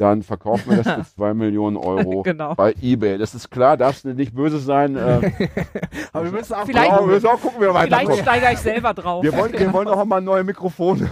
dann 0.00 0.22
verkaufen 0.22 0.70
wir 0.70 0.82
das 0.82 0.94
für 0.94 1.14
2 1.16 1.34
Millionen 1.34 1.76
Euro 1.76 2.22
genau. 2.22 2.54
bei 2.54 2.74
Ebay. 2.80 3.18
Das 3.18 3.34
ist 3.34 3.50
klar, 3.50 3.76
darfst 3.76 4.04
du 4.06 4.14
nicht 4.14 4.34
böse 4.34 4.58
sein. 4.58 4.96
Äh, 4.96 5.30
Aber 6.12 6.24
wir 6.24 6.32
müssen 6.32 6.54
auch 6.54 6.64
Vielleicht- 6.64 6.90
ja, 6.90 7.00
wir 7.00 7.06
müssen 7.06 7.26
auch 7.26 7.40
gucken, 7.40 7.60
wie 7.60 7.64
wir 7.66 7.70
Vielleicht 7.74 7.92
weiterkommen. 7.92 8.22
steigere 8.22 8.52
ich 8.52 8.58
selber 8.60 8.94
drauf. 8.94 9.22
Wir 9.22 9.36
wollen, 9.36 9.52
wir 9.52 9.72
wollen 9.74 9.88
auch 9.88 10.02
mal 10.06 10.22
neue 10.22 10.42
Mikrofone 10.42 11.10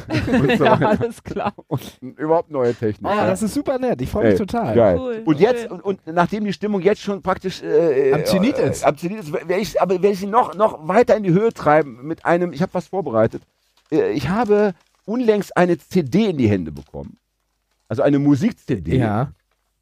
so 0.56 0.64
ja, 0.64 0.72
alles 0.72 1.22
klar. 1.22 1.52
und 1.66 1.82
überhaupt 2.16 2.50
neue 2.50 2.74
Technik. 2.74 3.10
Oh, 3.12 3.14
ja. 3.14 3.26
das 3.26 3.42
ist 3.42 3.52
super 3.52 3.78
nett. 3.78 4.00
Ich 4.00 4.08
freue 4.10 4.24
mich 4.24 4.32
Ey, 4.32 4.38
total. 4.46 4.74
Geil. 4.74 4.98
Cool, 4.98 5.22
und 5.26 5.38
jetzt, 5.38 5.70
und, 5.70 5.84
und 5.84 6.00
nachdem 6.06 6.44
die 6.44 6.52
Stimmung 6.54 6.80
jetzt 6.80 7.02
schon 7.02 7.20
praktisch 7.20 7.62
äh, 7.62 8.12
Am 8.14 8.24
Zenit 8.24 8.58
äh, 8.58 8.70
ist. 8.70 8.84
am 8.86 8.96
Zenit 8.96 9.18
ist, 9.20 9.32
werde 9.32 9.54
ich, 9.58 9.80
aber 9.82 9.94
werde 9.96 10.08
ich 10.08 10.18
sie 10.20 10.26
noch, 10.26 10.54
noch 10.54 10.88
weiter 10.88 11.14
in 11.14 11.24
die 11.24 11.32
Höhe 11.32 11.52
treiben 11.52 11.98
mit 12.06 12.24
einem, 12.24 12.54
ich 12.54 12.62
habe 12.62 12.72
was 12.72 12.86
vorbereitet. 12.86 13.42
Äh, 13.92 14.12
ich 14.12 14.30
habe 14.30 14.72
unlängst 15.04 15.56
eine 15.58 15.76
CD 15.78 16.30
in 16.30 16.38
die 16.38 16.48
Hände 16.48 16.72
bekommen. 16.72 17.18
Also 17.88 18.02
eine 18.02 18.18
Musik-CD. 18.18 18.96
Ja. 18.98 19.32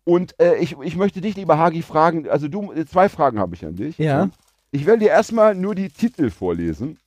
Und 0.05 0.39
äh, 0.41 0.57
ich, 0.57 0.77
ich 0.83 0.97
möchte 0.97 1.21
dich, 1.21 1.35
lieber 1.37 1.59
Hagi, 1.59 1.83
fragen, 1.83 2.29
also 2.29 2.47
du, 2.49 2.73
äh, 2.73 2.87
zwei 2.87 3.09
Fragen 3.09 3.39
habe 3.41 3.55
ich 3.57 3.65
an 3.67 3.75
dich. 3.75 3.99
Ja. 3.99 4.29
Ich 4.71 4.87
werde 4.87 5.01
dir 5.01 5.11
erstmal 5.11 5.55
nur 5.55 5.75
die 5.75 5.89
Titel 5.89 6.31
vorlesen. 6.31 6.99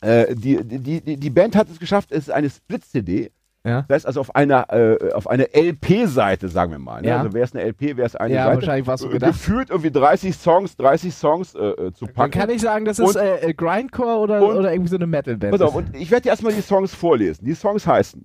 Äh, 0.00 0.34
die, 0.34 0.62
die, 0.62 1.00
die, 1.00 1.16
die 1.16 1.30
Band 1.30 1.56
hat 1.56 1.68
es 1.70 1.78
geschafft, 1.80 2.12
es 2.12 2.28
ist 2.28 2.30
eine 2.30 2.48
Split-CD. 2.50 3.30
Ja. 3.64 3.82
Das 3.88 3.96
heißt 3.96 4.06
also 4.06 4.20
auf 4.20 4.36
einer, 4.36 4.72
äh, 4.72 5.12
auf 5.12 5.26
einer 5.26 5.46
LP-Seite, 5.52 6.48
sagen 6.48 6.70
wir 6.70 6.78
mal. 6.78 7.02
Ne? 7.02 7.08
Ja. 7.08 7.18
Also 7.18 7.32
wäre 7.32 7.44
es 7.44 7.52
eine 7.52 7.64
LP, 7.64 7.96
wäre 7.96 8.06
es 8.06 8.14
eine 8.14 8.34
Ja, 8.34 8.44
Seite. 8.44 8.56
wahrscheinlich 8.56 8.86
warst 8.86 9.02
du 9.02 9.08
gedacht. 9.08 9.32
Gefühlt 9.32 9.70
irgendwie 9.70 9.90
30 9.90 10.36
Songs, 10.36 10.76
30 10.76 11.12
Songs 11.12 11.54
äh, 11.56 11.58
äh, 11.70 11.92
zu 11.92 12.04
Dann 12.06 12.14
packen. 12.14 12.30
kann 12.38 12.50
ich 12.50 12.60
sagen, 12.60 12.84
das 12.84 13.00
ist 13.00 13.16
äh, 13.16 13.52
Grindcore 13.56 14.18
oder, 14.18 14.46
und- 14.46 14.56
oder 14.56 14.70
irgendwie 14.72 14.90
so 14.90 14.96
eine 14.96 15.08
Metal-Band. 15.08 15.50
Pass 15.50 15.60
auf, 15.62 15.74
und 15.74 15.96
ich 15.96 16.12
werde 16.12 16.24
dir 16.24 16.28
erstmal 16.28 16.52
die 16.52 16.60
Songs 16.60 16.94
vorlesen. 16.94 17.44
Die 17.44 17.54
Songs 17.54 17.84
heißen 17.88 18.24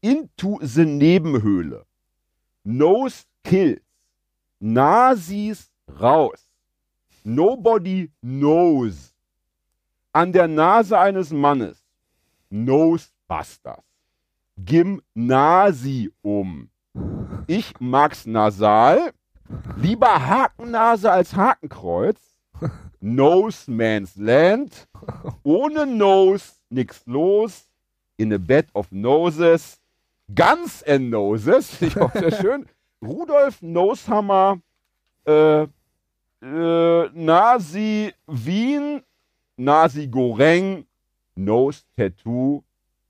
Into 0.00 0.58
the 0.60 0.84
Nebenhöhle, 0.84 1.84
Nose 2.64 3.24
Kills, 3.42 3.80
Nazis 4.60 5.70
raus, 5.88 6.48
Nobody 7.24 8.10
Knows, 8.22 9.12
An 10.12 10.32
der 10.32 10.46
Nase 10.46 10.96
eines 10.98 11.32
Mannes, 11.32 11.82
Nosebusters, 12.48 13.82
Gymnasium, 14.56 16.12
Ich 17.48 17.74
mag's 17.80 18.24
nasal, 18.24 19.12
lieber 19.76 20.26
Hakennase 20.28 21.10
als 21.10 21.34
Hakenkreuz, 21.34 22.20
Nose 23.00 23.68
Man's 23.70 24.16
Land, 24.16 24.88
ohne 25.42 25.86
Nose, 25.86 26.52
nix 26.70 27.04
los, 27.06 27.68
in 28.16 28.32
a 28.32 28.38
bed 28.38 28.66
of 28.74 28.90
noses, 28.92 29.78
Guns 30.34 30.82
and 30.84 31.10
Noses, 31.10 31.80
ich 31.82 31.96
auch 31.98 32.12
sehr 32.12 32.32
schön, 32.32 32.66
Rudolf 33.02 33.62
Nosehammer, 33.62 34.60
äh, 35.26 35.66
äh, 36.42 37.10
Nasi 37.12 38.12
Wien, 38.26 39.02
Nasi 39.56 40.06
Goreng, 40.08 40.86
Nose 41.36 41.82
Tattoo 41.96 42.62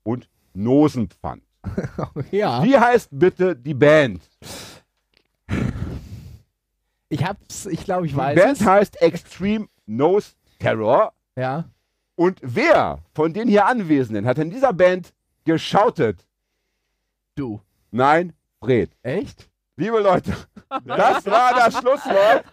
und 0.03 0.29
Nosenpfand. 0.53 1.43
ja. 2.31 2.63
Wie 2.63 2.77
heißt 2.77 3.09
bitte 3.11 3.55
die 3.55 3.73
Band? 3.73 4.21
Ich 7.09 7.23
hab's, 7.25 7.65
ich 7.65 7.83
glaube, 7.83 8.05
ich 8.05 8.13
Die 8.13 8.17
weiß 8.17 8.39
Band 8.39 8.61
es. 8.61 8.65
heißt 8.65 9.01
Extreme 9.01 9.67
Nose 9.85 10.33
Terror. 10.59 11.13
Ja. 11.35 11.65
Und 12.15 12.39
wer 12.43 12.99
von 13.13 13.33
den 13.33 13.47
hier 13.47 13.65
Anwesenden 13.65 14.25
hat 14.25 14.37
in 14.37 14.49
dieser 14.51 14.73
Band 14.73 15.13
geschautet? 15.45 16.25
Du. 17.39 17.61
Nein, 17.91 18.33
Fred. 18.61 18.91
Echt? 19.01 19.49
Liebe 19.77 19.97
Leute, 20.01 20.33
das 20.83 21.25
war 21.25 21.53
das 21.53 21.77
Schlusswort. 21.77 22.43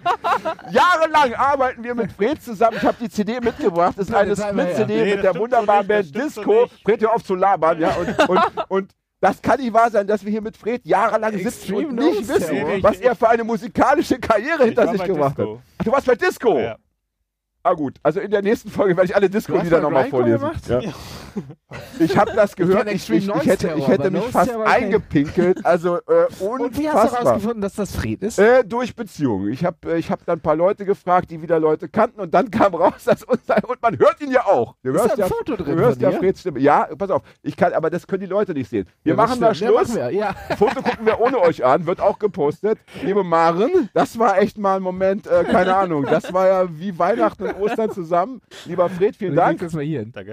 Jahrelang 0.70 1.34
arbeiten 1.34 1.82
wir 1.82 1.92
mit 1.96 2.12
Fred 2.12 2.40
zusammen. 2.40 2.76
Ich 2.76 2.84
habe 2.84 2.96
die 3.00 3.08
CD 3.08 3.40
mitgebracht. 3.40 3.94
Das 3.96 4.08
ist 4.08 4.14
eine 4.14 4.36
Split-CD. 4.36 5.04
Nee, 5.04 5.14
mit 5.16 5.24
der 5.24 5.34
wunderbaren 5.34 5.88
so 5.88 5.92
nicht, 5.92 6.12
Band 6.12 6.24
Disco. 6.24 6.66
Fred, 6.84 7.02
hör 7.02 7.14
auf 7.16 7.24
zu 7.24 7.34
labern. 7.34 7.80
Ja, 7.80 7.96
und, 7.96 8.28
und, 8.28 8.40
und 8.68 8.92
das 9.20 9.42
kann 9.42 9.58
nicht 9.58 9.72
wahr 9.72 9.90
sein, 9.90 10.06
dass 10.06 10.24
wir 10.24 10.30
hier 10.30 10.40
mit 10.40 10.56
Fred 10.56 10.86
jahrelang 10.86 11.32
sitzen 11.32 11.48
Extreme 11.48 11.88
und 11.88 11.96
nicht 11.96 12.28
wissen, 12.28 12.82
was 12.84 13.00
er 13.00 13.16
für 13.16 13.28
eine 13.28 13.42
musikalische 13.42 14.20
Karriere 14.20 14.66
hinter 14.66 14.86
sich 14.86 15.02
gemacht 15.02 15.36
hat. 15.36 15.46
Disco. 15.46 15.62
Ach, 15.78 15.84
du 15.84 15.90
warst 15.90 16.06
bei 16.06 16.14
Disco? 16.14 16.58
Ja. 16.60 16.76
Ah 17.68 17.74
gut, 17.74 17.97
also 18.05 18.20
in 18.20 18.30
der 18.30 18.43
nächsten 18.43 18.70
Folge 18.70 18.97
werde 18.97 19.06
ich 19.10 19.16
alle 19.16 19.28
Disco-Lieder 19.28 19.78
mal 19.78 19.82
nochmal 19.82 20.09
vorlesen. 20.09 20.38
gemacht? 20.38 20.68
Ja. 20.68 20.80
Ich 21.98 22.16
habe 22.16 22.32
das 22.34 22.55
gehört, 22.55 22.90
ich, 22.93 23.10
ich, 23.10 23.28
ich, 23.28 23.47
hätte, 23.47 23.74
ich 23.76 23.88
hätte 23.88 24.10
mich 24.10 24.24
fast 24.26 24.55
eingepinkelt. 24.55 25.66
Also 25.66 25.97
äh, 25.97 26.26
Und 26.40 26.78
wie 26.78 26.88
hast 26.88 26.94
du 26.94 27.01
unfassbar. 27.01 27.24
herausgefunden, 27.24 27.60
dass 27.60 27.74
das 27.74 27.94
Fred 27.94 28.22
ist? 28.22 28.38
Äh, 28.38 28.64
durch 28.64 28.94
Beziehungen. 28.94 29.52
Ich 29.52 29.64
habe 29.64 29.76
äh, 29.94 29.98
ich 29.98 30.10
hab 30.10 30.24
dann 30.24 30.38
ein 30.38 30.40
paar 30.40 30.55
Leute 30.56 30.84
gefragt, 30.84 31.30
die 31.30 31.43
wieder 31.43 31.59
Leute 31.59 31.88
kannten 31.88 32.20
und 32.20 32.32
dann 32.32 32.51
kam 32.52 32.74
raus, 32.74 33.05
dass 33.05 33.24
unser, 33.24 33.56
und 33.68 33.82
man 33.82 33.98
hört 33.98 34.20
ihn 34.20 34.30
ja 34.30 34.47
auch. 34.47 34.76
Du 34.84 34.90
Ist 34.93 34.98
hörst 35.01 35.10
da 35.10 35.12
ein 35.14 35.18
ja, 35.18 35.26
Foto 35.26 35.56
drin 35.56 35.76
du 35.76 35.82
hörst 35.82 36.01
ja? 36.01 36.12
Freds 36.12 36.40
Stimme. 36.40 36.60
Ja, 36.60 36.88
pass 36.97 37.10
auf, 37.10 37.22
ich 37.43 37.56
kann, 37.56 37.72
aber 37.72 37.90
das 37.90 38.06
können 38.06 38.20
die 38.20 38.26
Leute 38.26 38.52
nicht 38.55 38.70
sehen. 38.70 38.86
Wir 39.02 39.10
Ja, 39.14 39.16
machen 39.16 39.40
da. 39.40 39.48
Ja, 39.48 39.55
Schluss. 39.55 39.88
machen 39.88 39.97
wir. 39.97 40.10
Ja. 40.12 40.34
Foto 40.56 40.80
gucken 40.82 41.05
wir 41.05 41.20
ohne 41.20 41.38
euch 41.40 41.64
an, 41.64 41.84
wird 41.86 42.01
auch 42.01 42.18
gepostet. 42.20 42.78
Liebe 43.02 43.24
Maren, 43.24 43.90
das 43.93 44.18
war 44.18 44.38
echt 44.38 44.56
mal 44.56 44.76
ein 44.76 44.82
Moment, 44.82 45.26
äh, 45.26 45.44
keine 45.44 45.74
Ahnung. 45.76 46.05
Das 46.05 46.32
war 46.32 46.47
ja 46.47 46.66
wie 46.78 46.98
Weihnachten 46.98 47.51
Ostern 47.60 47.90
zusammen. 47.90 48.40
Lieber 48.64 48.88
Fred, 48.88 49.16
vielen 49.16 49.34
Dank. 49.36 49.58
Danke. 49.60 49.70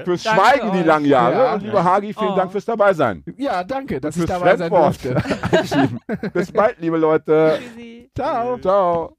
fürs 0.06 0.24
Danke 0.24 0.42
Schweigen 0.42 0.72
die 0.74 0.80
euch. 0.80 0.86
langen 0.86 1.06
Jahre. 1.06 1.34
Ja. 1.36 1.54
Und 1.56 1.64
lieber 1.64 1.84
Hagi, 1.84 2.14
vielen 2.14 2.32
Oh. 2.32 2.36
Dank 2.36 2.52
fürs 2.52 2.66
Dabeisein. 2.66 3.24
Ja, 3.38 3.64
danke, 3.64 4.00
dass 4.02 4.16
ich 4.16 4.24
Fürs 4.24 4.40
dabei 4.40 4.58
sein 4.58 4.70
durfte. 4.70 5.16
Bis 6.34 6.52
bald, 6.52 6.80
liebe 6.80 6.98
Leute. 6.98 7.60
Tschüssi. 7.60 8.10
Ciao. 8.16 8.58
Ciao. 8.60 9.18